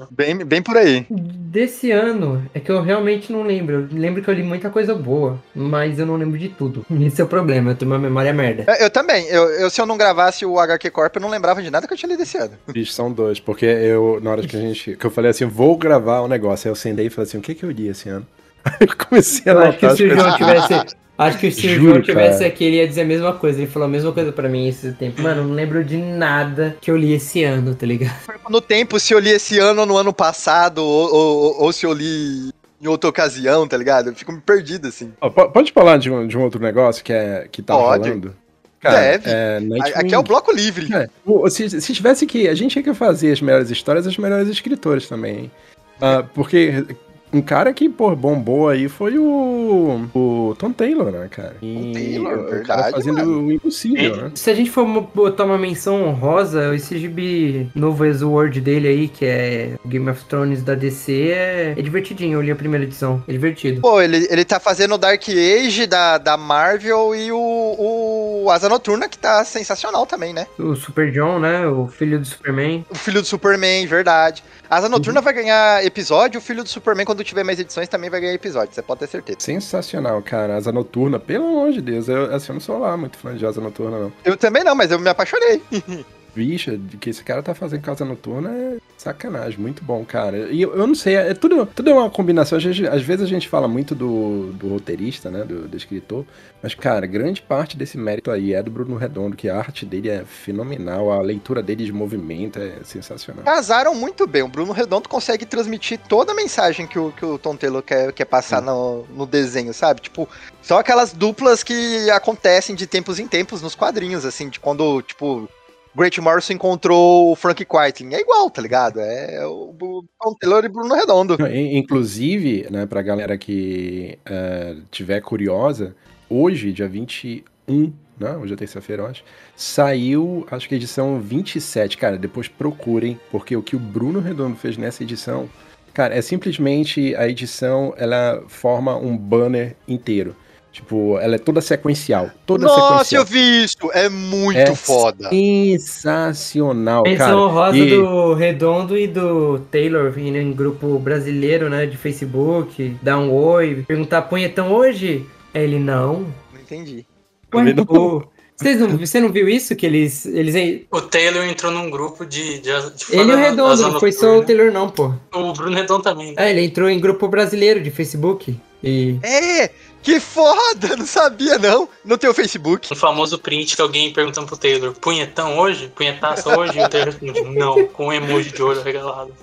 Bem, 0.10 0.38
bem 0.38 0.62
por 0.62 0.76
aí. 0.76 1.06
Desse 1.10 1.92
ano, 1.92 2.44
é 2.54 2.60
que 2.60 2.72
eu 2.72 2.82
realmente 2.82 3.32
não 3.32 3.44
lembro. 3.44 3.88
Eu 3.92 4.00
lembro 4.00 4.24
que 4.24 4.30
eu 4.30 4.34
li 4.34 4.42
muita 4.42 4.70
coisa 4.70 4.96
boa, 4.96 5.40
mas 5.54 6.00
eu 6.00 6.06
não 6.06 6.16
lembro 6.16 6.40
de 6.40 6.50
tudo. 6.50 6.86
Esse 7.02 7.22
é 7.22 7.24
o 7.24 7.28
problema, 7.28 7.72
eu 7.72 7.76
tenho 7.76 7.92
uma 7.92 8.00
memória 8.00 8.34
merda. 8.34 8.66
Eu, 8.68 8.86
eu 8.86 8.90
também. 8.90 9.28
Eu, 9.28 9.44
eu, 9.52 9.70
se 9.70 9.80
eu 9.80 9.86
não 9.86 9.98
gravasse 9.98 10.46
o 10.46 10.60
HQ 10.60 10.90
Corp, 10.90 11.16
eu 11.16 11.22
não 11.22 11.30
lembrava 11.30 11.62
de 11.62 11.70
nada 11.70 11.88
que 11.88 11.94
eu 11.94 11.98
tinha 11.98 12.10
lido 12.10 12.24
esse 12.24 12.38
ano. 12.38 12.54
Bicho, 12.68 12.92
são 12.92 13.12
dois, 13.12 13.40
porque 13.40 13.66
eu, 13.66 14.20
na 14.22 14.32
hora 14.32 14.42
que 14.48 14.56
a 14.56 14.60
gente. 14.60 14.96
que 14.96 15.06
eu 15.06 15.12
falei 15.12 15.30
assim, 15.32 15.46
vou 15.46 15.78
gravar 15.78 16.24
um 16.24 16.28
negócio, 16.28 16.68
aí 16.68 16.72
eu 16.72 16.76
sentei 16.76 17.06
e 17.06 17.10
falei 17.10 17.28
assim, 17.28 17.38
o 17.38 17.42
que 17.42 17.54
que 17.54 17.64
eu 17.64 17.72
li 17.72 17.88
esse 17.88 18.10
ano? 18.10 18.26
Aí 18.64 18.78
eu 18.82 18.96
comecei 18.96 19.52
a 19.52 19.56
Eu 19.56 19.60
acho 19.62 19.80
que 19.80 19.90
se 19.96 20.04
o. 20.04 20.16
João 20.16 20.38
tivesse. 20.38 20.96
Acho 21.22 21.38
que 21.38 21.52
se 21.52 21.68
o 21.68 21.70
Juro, 21.70 21.82
João 21.94 22.02
tivesse 22.02 22.40
cara. 22.40 22.48
aqui, 22.48 22.64
ele 22.66 22.78
ia 22.78 22.88
dizer 22.88 23.02
a 23.02 23.06
mesma 23.06 23.34
coisa. 23.34 23.60
Ele 23.62 23.68
falou 23.70 23.88
a 23.88 23.92
mesma 23.92 24.12
coisa 24.12 24.32
pra 24.32 24.50
mim 24.50 24.68
esse 24.68 24.92
tempo. 24.94 25.22
Mano, 25.22 25.42
eu 25.42 25.48
não 25.48 25.54
lembro 25.56 25.84
de 25.84 25.98
nada 25.98 26.76
que 26.82 26.90
eu 26.92 26.98
li 26.98 27.14
esse 27.14 27.44
ano, 27.44 27.76
tá 27.76 27.86
ligado? 27.86 28.14
No 28.50 28.60
tempo, 28.62 29.00
se 29.00 29.14
eu 29.14 29.20
li 29.20 29.30
esse 29.30 29.60
ano 29.60 29.82
ou 29.82 29.86
no 29.88 29.98
ano 29.98 30.14
passado, 30.14 30.80
ou, 30.84 31.14
ou, 31.14 31.62
ou 31.64 31.74
se 31.74 31.86
eu 31.86 31.94
li 31.94 32.52
em 32.82 32.88
outra 32.88 33.10
ocasião, 33.10 33.68
tá 33.68 33.78
ligado? 33.78 34.10
Eu 34.10 34.16
fico 34.16 34.36
perdido, 34.42 34.88
assim. 34.88 35.12
Po- 35.20 35.50
pode 35.52 35.72
falar 35.72 35.98
de 35.98 36.10
um, 36.10 36.26
de 36.28 36.38
um 36.38 36.42
outro 36.42 36.60
negócio 36.62 37.04
que, 37.04 37.14
é, 37.14 37.48
que 37.52 37.62
tá 37.62 37.76
Pode. 37.76 38.04
rolando? 38.10 38.36
Deve. 38.82 39.30
É, 39.30 39.60
Nightwing. 39.60 39.94
Aqui 39.94 40.16
é 40.16 40.18
o 40.18 40.24
bloco 40.24 40.52
livre. 40.52 40.92
É, 40.92 41.08
o- 41.24 41.48
se, 41.50 41.70
se 41.80 41.94
tivesse 41.94 42.26
que. 42.26 42.48
A 42.48 42.56
gente 42.56 42.72
tinha 42.72 42.84
que 42.84 42.94
fazer 42.96 43.32
as 43.32 43.40
melhores 43.40 43.70
histórias, 43.70 44.08
as 44.08 44.18
melhores 44.18 44.48
escritores 44.48 45.08
também, 45.08 45.38
hein? 45.38 45.52
Uh, 45.98 46.28
porque 46.34 46.84
um 47.34 47.42
cara 47.42 47.74
que, 47.74 47.90
pô, 47.90 48.16
bombou 48.16 48.70
aí 48.70 48.88
foi 48.88 49.18
o, 49.18 50.08
o 50.14 50.56
Tom 50.58 50.72
Taylor, 50.72 51.12
né, 51.12 51.28
cara? 51.30 51.56
E 51.62 51.92
Taylor, 51.94 52.40
o 52.40 52.50
verdade, 52.50 52.92
fazendo 52.92 53.18
mano. 53.18 53.48
o 53.48 53.52
impossível, 53.52 54.16
né? 54.16 54.32
Se 54.36 54.50
a 54.50 54.54
gente 54.54 54.70
for 54.70 54.86
botar 55.14 55.46
uma 55.46 55.58
menção 55.58 56.04
honrosa, 56.04 56.76
esse 56.76 56.98
gibi 56.98 57.70
novo 57.74 58.06
Exword 58.06 58.60
dele 58.62 58.88
aí, 58.88 59.08
que 59.08 59.26
é 59.26 59.76
Game 59.86 60.10
of 60.10 60.24
Thrones 60.26 60.64
da 60.64 60.76
DC, 60.76 61.32
é, 61.32 61.74
é 61.78 61.82
divertidinho. 61.82 62.38
Eu 62.38 62.42
li 62.42 62.52
a 62.52 62.56
primeira 62.56 62.86
edição. 62.86 63.24
É 63.28 63.32
divertido. 63.32 63.82
Pô, 63.82 64.02
ele, 64.02 64.28
ele 64.30 64.46
tá 64.46 64.60
fazendo 64.60 64.96
o 64.96 64.98
Dark 64.98 65.24
Age 65.28 65.88
da, 65.88 66.18
da 66.18 66.38
Marvel 66.38 67.16
e 67.16 67.32
o, 67.32 67.38
o 67.38 68.21
Asa 68.50 68.70
Noturna, 68.70 69.10
que 69.10 69.18
tá 69.18 69.44
sensacional 69.44 70.06
também, 70.06 70.34
né? 70.34 70.48
O 70.58 70.76
Super 70.76 71.12
John, 71.12 71.40
né? 71.40 71.68
O 71.68 71.88
filho 71.88 72.20
do 72.20 72.26
Superman. 72.26 72.86
O 72.90 72.96
filho 72.96 73.22
do 73.22 73.28
Superman, 73.28 73.86
verdade. 73.86 74.44
Asa 74.70 74.88
Noturna 74.88 75.20
vai 75.20 75.34
ganhar 75.34 75.86
episódio, 75.86 76.40
o 76.40 76.42
filho 76.42 76.64
do 76.64 76.70
Superman, 76.70 77.06
quando 77.06 77.24
tiver 77.24 77.44
mais 77.44 77.60
edições, 77.60 77.90
também 77.90 78.10
vai 78.10 78.22
ganhar 78.22 78.34
episódio, 78.34 78.74
você 78.74 78.82
pode 78.82 79.02
ter 79.02 79.08
certeza. 79.08 79.40
Sensacional, 79.40 80.22
cara. 80.22 80.56
Asa 80.56 80.72
Noturna, 80.72 81.20
pelo 81.20 81.46
amor 81.46 81.72
de 81.72 81.82
Deus. 81.82 82.08
Eu, 82.08 82.34
assim, 82.34 82.48
eu 82.50 82.54
não 82.54 82.62
sou 82.62 82.80
lá 82.80 82.96
muito 82.96 83.18
fã 83.18 83.36
de 83.36 83.46
Asa 83.46 83.60
Noturna, 83.60 84.00
não. 84.00 84.14
Eu 84.24 84.38
também 84.38 84.64
não, 84.64 84.74
mas 84.74 84.90
eu 84.90 85.00
me 85.00 85.10
apaixonei. 85.10 85.62
Bicha, 86.34 86.78
de 86.78 86.98
que 86.98 87.10
esse 87.10 87.24
cara 87.24 87.44
tá 87.44 87.54
fazendo 87.54 87.82
Casa 87.82 88.06
Noturna 88.06 88.50
é 88.50 88.78
sacanagem, 88.98 89.60
muito 89.60 89.84
bom, 89.84 90.06
cara. 90.06 90.50
E 90.52 90.62
eu, 90.62 90.76
eu 90.76 90.88
não 90.88 90.96
sei, 90.96 91.16
é 91.16 91.34
tudo, 91.34 91.66
tudo 91.66 91.90
é 91.90 91.94
uma 91.94 92.10
combinação. 92.10 92.58
Às 92.58 92.64
vezes, 92.64 92.88
às 92.88 93.02
vezes 93.02 93.26
a 93.26 93.28
gente 93.28 93.50
fala 93.50 93.68
muito 93.68 93.96
do, 93.96 94.54
do 94.54 94.70
roteirista, 94.70 95.30
né, 95.30 95.44
do, 95.44 95.68
do 95.68 95.76
escritor, 95.78 96.26
mas, 96.62 96.76
cara, 96.76 97.08
grande 97.08 97.42
parte 97.42 97.76
desse 97.76 97.98
mérito 97.98 98.30
aí 98.30 98.54
é 98.54 98.62
do 98.62 98.70
Bruno 98.70 98.96
Redondo, 98.96 99.36
que 99.36 99.50
a 99.50 99.58
arte 99.58 99.86
dele 99.86 100.10
é 100.10 100.24
fenomenal, 100.24 101.12
a 101.12 101.22
leitura 101.22 101.64
dele 101.64 101.84
de 101.84 101.92
movimento 101.92 102.60
é 102.60 102.76
sensacional. 102.84 103.44
Casaram 103.44 103.96
muito 103.96 104.28
bem. 104.28 104.44
O 104.44 104.48
Bruno 104.48 104.72
Redondo 104.72 105.10
consegue 105.10 105.46
transmitir 105.46 106.00
toda 106.08 106.32
a 106.32 106.36
mensagem 106.36 106.86
que 106.86 107.00
o, 107.00 107.12
que 107.12 107.26
o 107.26 107.40
Tom 107.40 107.56
Taylor 107.56 107.82
quer, 107.82 108.14
quer 108.14 108.26
passar 108.26 108.62
no, 108.62 109.04
no 109.16 109.26
desenho, 109.26 109.74
sabe? 109.74 110.02
Tipo, 110.02 110.30
só 110.62 110.80
aquelas 110.80 111.12
duplas 111.12 111.64
que 111.64 112.10
acontecem 112.12 112.76
de 112.76 112.86
tempos 112.86 113.20
em 113.20 113.28
tempos 113.28 113.62
nos 113.62 113.74
quadrinhos, 113.74 114.26
assim, 114.26 114.50
de 114.50 114.60
quando, 114.60 115.02
tipo, 115.02 115.50
Great 115.96 116.20
Morrison 116.22 116.54
encontrou 116.54 117.32
o 117.32 117.36
Frank 117.36 117.66
Quitely. 117.66 118.16
É 118.16 118.22
igual, 118.22 118.50
tá 118.50 118.62
ligado? 118.62 119.00
É 119.00 119.46
o, 119.46 120.04
Tom 120.20 120.34
Taylor 120.40 120.64
e 120.64 120.70
Bruno 120.70 120.96
Redondo. 120.96 121.36
In- 121.48 121.78
Inclusive, 121.78 122.68
né, 122.72 122.86
pra 122.86 123.02
galera 123.02 123.38
que 123.38 124.18
eh, 124.26 124.76
tiver 124.90 125.20
curiosa, 125.22 125.96
hoje, 126.30 126.72
dia 126.72 126.88
21, 126.88 127.94
né, 128.20 128.38
hoje 128.38 128.54
é 128.54 128.56
terça-feira, 128.56 129.04
eu 129.04 129.08
acho, 129.08 129.24
saiu, 129.56 130.46
acho 130.50 130.68
que 130.70 130.76
a 130.76 130.78
edição 130.78 131.20
27. 131.20 131.98
Cara, 131.98 132.18
depois 132.18 132.48
procurem, 132.48 133.20
porque 133.32 133.56
o 133.56 133.62
que 133.62 133.76
o 133.76 133.80
Bruno 133.80 134.20
Redondo 134.20 134.56
fez 134.56 134.78
nessa 134.78 135.04
edição, 135.04 135.50
cara, 135.94 136.16
é 136.16 136.22
simplesmente 136.22 137.14
a 137.16 137.28
edição, 137.28 137.94
ela 137.98 138.44
forma 138.48 138.96
um 138.96 139.18
banner 139.18 139.76
inteiro. 139.88 140.36
Tipo, 140.72 141.18
ela 141.20 141.36
é 141.36 141.38
toda 141.38 141.60
sequencial. 141.60 142.30
Toda 142.46 142.66
Nossa, 142.66 143.04
sequencial. 143.04 143.22
eu 143.24 143.26
vi 143.28 143.64
isso! 143.66 143.78
É 143.94 144.08
muito 144.08 144.58
É 144.58 144.74
foda. 144.74 145.30
Sensacional, 145.30 147.04
Menção 147.04 147.26
cara. 147.26 147.38
honrosa 147.38 147.78
E- 147.78 147.90
do 147.90 148.34
Redondo 148.34 148.98
e 148.98 149.08
do 149.08 149.60
Taylor 149.72 150.18
indo 150.18 150.38
em 150.38 150.52
grupo 150.54 150.98
brasileiro, 150.98 151.70
né? 151.70 151.86
De 151.86 151.98
Facebook, 151.98 152.96
dar 153.02 153.18
um 153.18 153.32
oi, 153.34 153.84
perguntar 153.88 154.22
punhetão 154.24 154.72
hoje? 154.72 155.26
Ele 155.54 155.78
não. 155.80 156.28
Não 156.54 156.62
entendi. 156.62 157.06
Ué, 157.54 157.74
não. 157.74 158.24
Vocês 158.56 158.80
não, 158.80 158.90
você 158.96 159.20
não 159.20 159.30
viu 159.30 159.50
isso? 159.50 159.76
Que 159.76 159.88
eles. 159.88 160.26
eles 160.26 160.86
O 160.92 161.02
Taylor 161.02 161.44
entrou 161.46 161.72
num 161.72 161.90
grupo 161.90 162.26
de. 162.26 162.60
de, 162.60 162.62
de 162.62 163.06
ele 163.12 163.32
e 163.32 163.34
o 163.34 163.38
Redondo, 163.38 163.82
não 163.82 164.00
foi 164.00 164.12
só 164.12 164.38
o. 164.38 164.44
Taylor, 164.46 164.72
não, 164.72 164.88
pô. 164.88 165.12
O 165.34 165.52
Bruno 165.52 165.76
Redondo 165.76 166.04
também. 166.04 166.36
É, 166.38 166.52
ele 166.52 166.62
entrou 166.64 166.88
em 166.88 167.00
grupo 167.00 167.28
brasileiro 167.28 167.82
de 167.82 167.90
Facebook. 167.90 168.56
E. 168.84 169.18
É! 169.24 169.72
Que 170.02 170.20
foda! 170.20 170.96
Não 170.98 171.06
sabia, 171.06 171.58
não. 171.58 171.88
Não 172.04 172.18
tem 172.18 172.30
o 172.30 172.34
Facebook. 172.34 172.92
O 172.92 172.96
famoso 172.96 173.38
print 173.38 173.76
que 173.76 173.82
alguém 173.82 174.12
perguntando 174.12 174.48
pro 174.48 174.58
Taylor: 174.58 174.94
punhetão 174.94 175.58
hoje? 175.58 175.92
Punhetaço 175.96 176.50
hoje? 176.50 176.80
E 176.80 176.84
o 176.84 176.90
Taylor 176.90 177.14
responde: 177.14 177.56
não, 177.58 177.88
com 177.88 178.08
um 178.08 178.14
emoji 178.14 178.52
de 178.52 178.64
olho 178.64 178.82
regalado. 178.82 179.34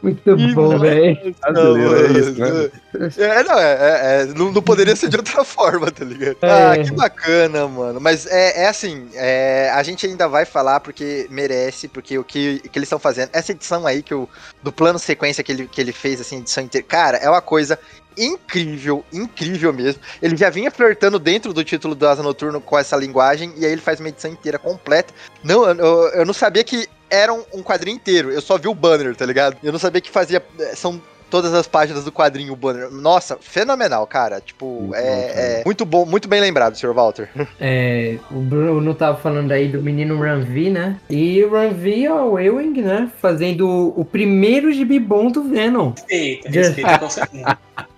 Muito 0.00 0.54
bom, 0.54 0.78
velho. 0.78 1.18
É 1.18 2.18
isso, 2.18 2.32
né? 2.38 2.70
É, 3.18 3.42
não, 3.42 3.58
é, 3.58 3.72
é- 3.72 4.22
é, 4.22 4.26
não, 4.26 4.52
não 4.52 4.62
poderia 4.62 4.94
ser 4.94 5.08
de 5.08 5.16
outra 5.16 5.42
forma, 5.44 5.90
tá 5.90 6.04
ligado? 6.04 6.36
É. 6.42 6.80
Ah, 6.80 6.84
que 6.84 6.92
bacana, 6.92 7.66
mano. 7.66 8.00
Mas 8.00 8.24
é, 8.26 8.62
é 8.62 8.68
assim, 8.68 9.08
é, 9.14 9.70
a 9.74 9.82
gente 9.82 10.06
ainda 10.06 10.28
vai 10.28 10.44
falar 10.44 10.80
porque 10.80 11.26
merece, 11.30 11.88
porque 11.88 12.16
o 12.16 12.22
que, 12.24 12.60
que 12.60 12.78
eles 12.78 12.86
estão 12.86 12.98
fazendo, 12.98 13.30
essa 13.32 13.50
edição 13.50 13.86
aí 13.86 14.02
que 14.02 14.14
o, 14.14 14.28
do 14.62 14.72
plano 14.72 14.98
sequência 15.00 15.42
que 15.42 15.50
ele, 15.50 15.66
que 15.66 15.80
ele 15.80 15.92
fez, 15.92 16.20
assim, 16.20 16.38
edição 16.38 16.62
inteira, 16.62 16.86
cara, 16.86 17.16
é 17.18 17.28
uma 17.28 17.42
coisa 17.42 17.76
incrível, 18.18 19.04
incrível 19.12 19.72
mesmo. 19.72 20.00
Ele 20.20 20.36
já 20.36 20.50
vinha 20.50 20.70
flertando 20.70 21.18
dentro 21.18 21.52
do 21.52 21.62
título 21.64 21.94
do 21.94 22.06
Asa 22.06 22.22
Noturno 22.22 22.60
com 22.60 22.78
essa 22.78 22.96
linguagem, 22.96 23.52
e 23.56 23.64
aí 23.64 23.72
ele 23.72 23.80
faz 23.80 24.00
uma 24.00 24.08
edição 24.08 24.30
inteira 24.30 24.58
completa. 24.58 25.12
Não, 25.42 25.64
eu, 25.68 26.08
eu- 26.08 26.26
não 26.26 26.34
sabia 26.34 26.64
que 26.64 26.86
era 27.10 27.32
um, 27.32 27.42
um 27.54 27.62
quadrinho 27.62 27.96
inteiro, 27.96 28.30
eu 28.30 28.40
só 28.40 28.58
vi 28.58 28.68
o 28.68 28.74
banner, 28.74 29.14
tá 29.16 29.24
ligado? 29.24 29.56
Eu 29.62 29.72
não 29.72 29.78
sabia 29.78 30.00
que 30.00 30.10
fazia. 30.10 30.42
eh, 30.60 30.74
São 30.76 31.00
todas 31.30 31.52
as 31.52 31.66
páginas 31.68 32.04
do 32.04 32.10
quadrinho, 32.12 32.54
o 32.54 32.56
banner. 32.56 32.90
Nossa, 32.90 33.36
fenomenal, 33.38 34.06
cara. 34.06 34.40
Tipo, 34.40 34.64
Muito 34.64 34.94
é, 34.94 35.00
bom, 35.02 35.26
cara. 35.28 35.40
é 35.40 35.62
muito 35.64 35.84
bom, 35.84 36.06
muito 36.06 36.26
bem 36.28 36.40
lembrado, 36.40 36.74
Sr. 36.76 36.94
Walter. 36.94 37.28
É, 37.60 38.16
o 38.30 38.40
Bruno 38.40 38.94
tava 38.94 39.18
falando 39.18 39.52
aí 39.52 39.68
do 39.68 39.82
menino 39.82 40.18
Ranvi, 40.18 40.70
né? 40.70 40.98
E 41.10 41.44
o 41.44 41.50
Ranvi 41.52 42.06
é 42.06 42.12
o 42.14 42.38
Ewing, 42.38 42.80
né? 42.80 43.10
Fazendo 43.20 43.92
o 43.94 44.04
primeiro 44.06 44.72
gibi 44.72 44.98
bom 44.98 45.30
do 45.30 45.42
Venom. 45.44 45.92
Respeita, 45.96 46.48
respeita 46.50 46.98
com 46.98 47.10
certeza. 47.10 47.58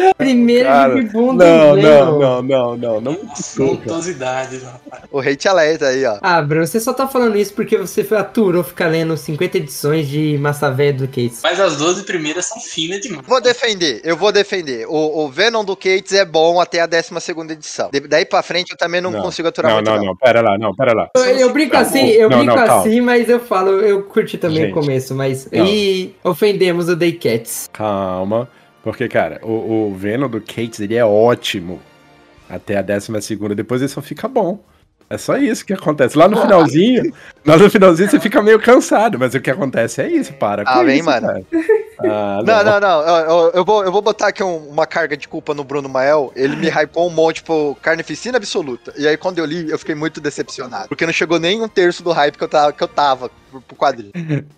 Primeiro 0.16 0.68
Cara, 0.68 1.02
bom 1.12 1.36
do 1.36 1.44
Não, 1.44 1.76
não, 1.76 2.18
não, 2.18 2.42
não, 2.42 2.76
não, 2.76 3.00
não. 3.00 3.18
Afrontosidade, 3.32 4.58
rapaz. 4.58 5.02
O 5.10 5.20
hate 5.20 5.48
alerta 5.48 5.86
aí, 5.88 6.04
ó. 6.04 6.18
Ah, 6.22 6.40
Bruno, 6.42 6.66
você 6.66 6.80
só 6.80 6.92
tá 6.92 7.06
falando 7.06 7.36
isso 7.36 7.52
porque 7.54 7.76
você 7.76 8.06
aturou 8.14 8.62
ficar 8.62 8.86
lendo 8.86 9.16
50 9.16 9.58
edições 9.58 10.08
de 10.08 10.38
Massa 10.38 10.70
Velha 10.70 10.92
do 10.94 11.08
Case. 11.08 11.40
Mas 11.42 11.58
as 11.60 11.76
12 11.76 12.04
primeiras 12.04 12.46
são 12.46 12.60
finas 12.60 13.00
demais. 13.00 13.26
Vou 13.26 13.40
defender, 13.40 14.00
eu 14.04 14.16
vou 14.16 14.32
defender. 14.32 14.86
O, 14.88 15.24
o 15.24 15.28
Venom 15.28 15.64
do 15.64 15.76
Cates 15.76 16.12
é 16.12 16.24
bom 16.24 16.60
até 16.60 16.80
a 16.80 16.86
12 16.86 17.10
edição. 17.50 17.90
De- 17.90 18.00
daí 18.00 18.24
pra 18.24 18.42
frente 18.42 18.70
eu 18.70 18.76
também 18.76 19.00
não, 19.00 19.10
Não, 19.10 19.22
consigo 19.22 19.48
aturar 19.48 19.70
Não, 19.70 19.76
muito. 19.78 19.90
não, 19.90 20.04
não, 20.04 20.16
pera 20.16 20.40
lá, 20.40 20.58
não, 20.58 20.74
pera 20.74 20.92
lá. 20.94 21.08
Eu, 21.16 21.24
eu 21.24 21.52
brinco 21.52 21.74
Não, 21.74 21.80
assim, 21.80 22.06
eu 22.08 22.28
não, 22.28 22.38
brinco 22.38 22.56
não, 22.56 22.78
assim, 22.80 23.00
mas 23.00 23.28
eu 23.28 23.40
falo, 23.40 23.80
eu 23.80 24.02
curti 24.02 24.38
também 24.38 24.62
Gente. 24.64 24.70
o 24.72 24.74
começo, 24.74 25.14
mas. 25.14 25.48
Não. 25.50 25.66
E 25.66 26.14
ofendemos 26.22 26.88
o 26.88 26.96
Day 26.96 27.12
Cats. 27.12 27.68
Calma, 27.72 28.48
porque, 28.84 29.08
cara, 29.08 29.40
o, 29.42 29.88
o 29.88 29.94
Venom 29.94 30.28
do 30.28 30.40
Cates, 30.40 30.78
ele 30.78 30.94
é 30.94 31.04
ótimo 31.04 31.80
até 32.48 32.76
a 32.76 32.82
décima 32.82 33.20
segunda, 33.20 33.54
depois 33.54 33.80
ele 33.80 33.88
só 33.88 34.02
fica 34.02 34.28
bom. 34.28 34.62
É 35.08 35.18
só 35.18 35.36
isso 35.36 35.64
que 35.64 35.72
acontece. 35.72 36.16
Lá 36.16 36.28
no 36.28 36.40
finalzinho, 36.40 37.12
lá 37.44 37.56
no 37.56 37.70
finalzinho 37.70 38.10
você 38.10 38.20
fica 38.20 38.42
meio 38.42 38.58
cansado, 38.60 39.18
mas 39.18 39.34
o 39.34 39.40
que 39.40 39.50
acontece 39.50 40.02
é 40.02 40.08
isso, 40.08 40.32
para 40.34 40.64
com 40.64 40.70
Ah, 40.70 40.82
vem, 40.82 40.96
isso, 40.96 41.06
mano. 41.06 41.26
cara. 41.26 41.42
Ah, 42.10 42.42
Não, 42.44 42.64
não, 42.64 42.80
não. 42.80 43.00
Eu, 43.02 43.50
eu- 43.54 43.64
vou, 43.64 43.84
eu 43.84 43.92
vou 43.92 44.02
botar 44.02 44.28
aqui 44.28 44.42
um- 44.42 44.68
uma 44.68 44.86
carga 44.86 45.16
de 45.16 45.26
culpa 45.28 45.54
no 45.54 45.64
Bruno 45.64 45.88
Mael. 45.88 46.32
Ele 46.36 46.56
me 46.56 46.68
hypou 46.68 47.06
um 47.08 47.10
monte, 47.12 47.36
tipo, 47.36 47.76
carnificina 47.82 48.36
absoluta. 48.38 48.92
E 48.96 49.06
aí, 49.06 49.16
quando 49.16 49.38
eu 49.38 49.44
li, 49.44 49.70
eu 49.70 49.78
fiquei 49.78 49.94
muito 49.94 50.20
decepcionado. 50.20 50.88
Porque 50.88 51.06
não 51.06 51.12
chegou 51.12 51.38
nem 51.38 51.60
um 51.62 51.68
terço 51.68 52.02
do 52.02 52.12
hype 52.12 52.36
que 52.36 52.44
eu 52.44 52.48
tava, 52.48 52.72
que 52.72 52.82
eu 52.82 52.88
tava 52.88 53.30
pro, 53.50 53.60
pro 53.60 53.76
quadrinho. 53.76 54.12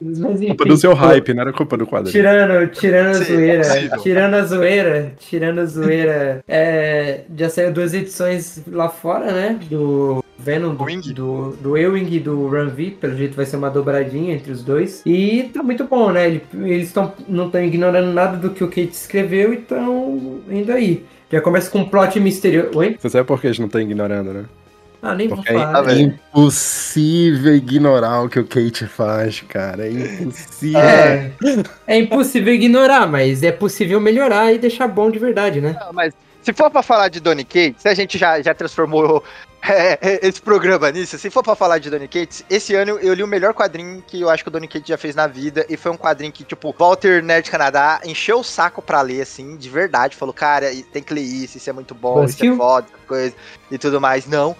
Mas, 0.00 0.38
Culpa 0.40 0.62
enfim, 0.64 0.68
do 0.68 0.76
seu 0.76 0.94
hype, 0.94 1.34
não 1.34 1.42
era 1.42 1.52
culpa 1.52 1.76
do 1.76 1.86
quadrinho. 1.86 2.12
Tirando, 2.12 2.68
tirando 2.70 3.08
a 3.16 3.24
zoeira, 3.24 3.64
possível. 3.64 3.98
tirando 4.02 4.34
a 4.34 4.42
zoeira, 4.44 5.12
tirando 5.18 5.58
a 5.60 5.64
zoeira, 5.66 6.44
é, 6.48 7.20
já 7.36 7.48
saiu 7.48 7.72
duas 7.72 7.94
edições 7.94 8.62
lá 8.66 8.88
fora, 8.88 9.32
né? 9.32 9.58
Do 9.68 10.22
Venom, 10.42 10.74
do, 10.74 10.84
Wing. 10.84 11.12
do, 11.12 11.50
do 11.60 11.76
Ewing 11.76 12.08
e 12.14 12.18
do 12.20 12.48
Ranvi, 12.48 12.90
pelo 12.92 13.16
jeito 13.16 13.36
vai 13.36 13.44
ser 13.46 13.56
uma 13.56 13.70
dobradinha 13.70 14.34
entre 14.34 14.50
os 14.52 14.62
dois. 14.62 15.02
E 15.04 15.50
tá 15.52 15.62
muito 15.62 15.84
bom, 15.84 16.10
né? 16.10 16.26
Ele- 16.26 16.42
Eles 16.64 16.92
tão, 16.92 17.12
não 17.28 17.46
estão 17.46 17.62
ignorando 17.62 18.12
nada 18.12 18.36
do 18.36 18.50
que 18.50 18.64
o 18.64 18.68
Kate 18.68 18.90
escreveu 18.92 19.52
e 19.52 19.58
estão 19.58 20.40
indo 20.50 20.72
aí. 20.72 21.04
Já 21.30 21.40
começa 21.40 21.70
com 21.70 21.78
um 21.80 21.84
plot 21.88 22.18
misterioso. 22.18 22.70
Oi? 22.76 22.96
Você 22.98 23.08
sabe 23.10 23.24
por 23.26 23.40
que 23.40 23.46
eles 23.46 23.58
não 23.58 23.66
estão 23.66 23.80
ignorando, 23.80 24.32
né? 24.32 24.44
Ah, 25.02 25.14
nem 25.14 25.28
vou 25.28 25.38
Porque 25.38 25.52
é 25.52 25.54
falar. 25.54 25.82
né? 25.82 25.94
velho. 25.94 26.00
impossível 26.34 27.54
ignorar 27.54 28.22
o 28.22 28.28
que 28.28 28.38
o 28.38 28.44
Kate 28.44 28.86
faz, 28.86 29.40
cara. 29.48 29.86
É 29.86 29.90
impossível. 29.90 30.78
É, 30.80 31.30
é 31.86 31.98
impossível 31.98 32.52
ignorar, 32.52 33.06
mas 33.06 33.42
é 33.42 33.50
possível 33.52 34.00
melhorar 34.00 34.52
e 34.52 34.58
deixar 34.58 34.86
bom 34.88 35.10
de 35.10 35.18
verdade, 35.18 35.60
né? 35.60 35.76
Não, 35.80 35.92
mas 35.92 36.12
se 36.42 36.52
for 36.52 36.70
pra 36.70 36.82
falar 36.82 37.08
de 37.08 37.20
Donny 37.20 37.44
Cates, 37.44 37.84
a 37.84 37.94
gente 37.94 38.16
já, 38.18 38.40
já 38.40 38.54
transformou 38.54 39.22
é, 39.62 39.98
é, 40.00 40.26
esse 40.26 40.40
programa 40.40 40.90
nisso, 40.90 41.18
se 41.18 41.30
for 41.30 41.42
pra 41.42 41.54
falar 41.54 41.78
de 41.78 41.90
Donny 41.90 42.08
Cates, 42.08 42.44
esse 42.48 42.74
ano 42.74 42.98
eu 43.00 43.12
li 43.14 43.22
o 43.22 43.26
melhor 43.26 43.52
quadrinho 43.52 44.02
que 44.06 44.20
eu 44.20 44.30
acho 44.30 44.42
que 44.42 44.48
o 44.48 44.52
Donny 44.52 44.68
Cates 44.68 44.88
já 44.88 44.96
fez 44.96 45.14
na 45.14 45.26
vida, 45.26 45.66
e 45.68 45.76
foi 45.76 45.92
um 45.92 45.96
quadrinho 45.96 46.32
que, 46.32 46.44
tipo, 46.44 46.74
Walter 46.78 47.22
Nerd 47.22 47.50
Canadá 47.50 48.00
encheu 48.04 48.40
o 48.40 48.44
saco 48.44 48.80
pra 48.80 49.02
ler, 49.02 49.22
assim, 49.22 49.56
de 49.56 49.68
verdade, 49.68 50.16
falou, 50.16 50.34
cara, 50.34 50.70
tem 50.92 51.02
que 51.02 51.12
ler 51.12 51.22
isso, 51.22 51.58
isso 51.58 51.68
é 51.68 51.72
muito 51.72 51.94
bom, 51.94 52.24
isso 52.24 52.32
é 52.34 52.48
Buzzkill? 52.48 52.56
foda, 52.56 52.86
coisa, 53.06 53.34
e 53.70 53.78
tudo 53.78 54.00
mais. 54.00 54.26
Não. 54.26 54.56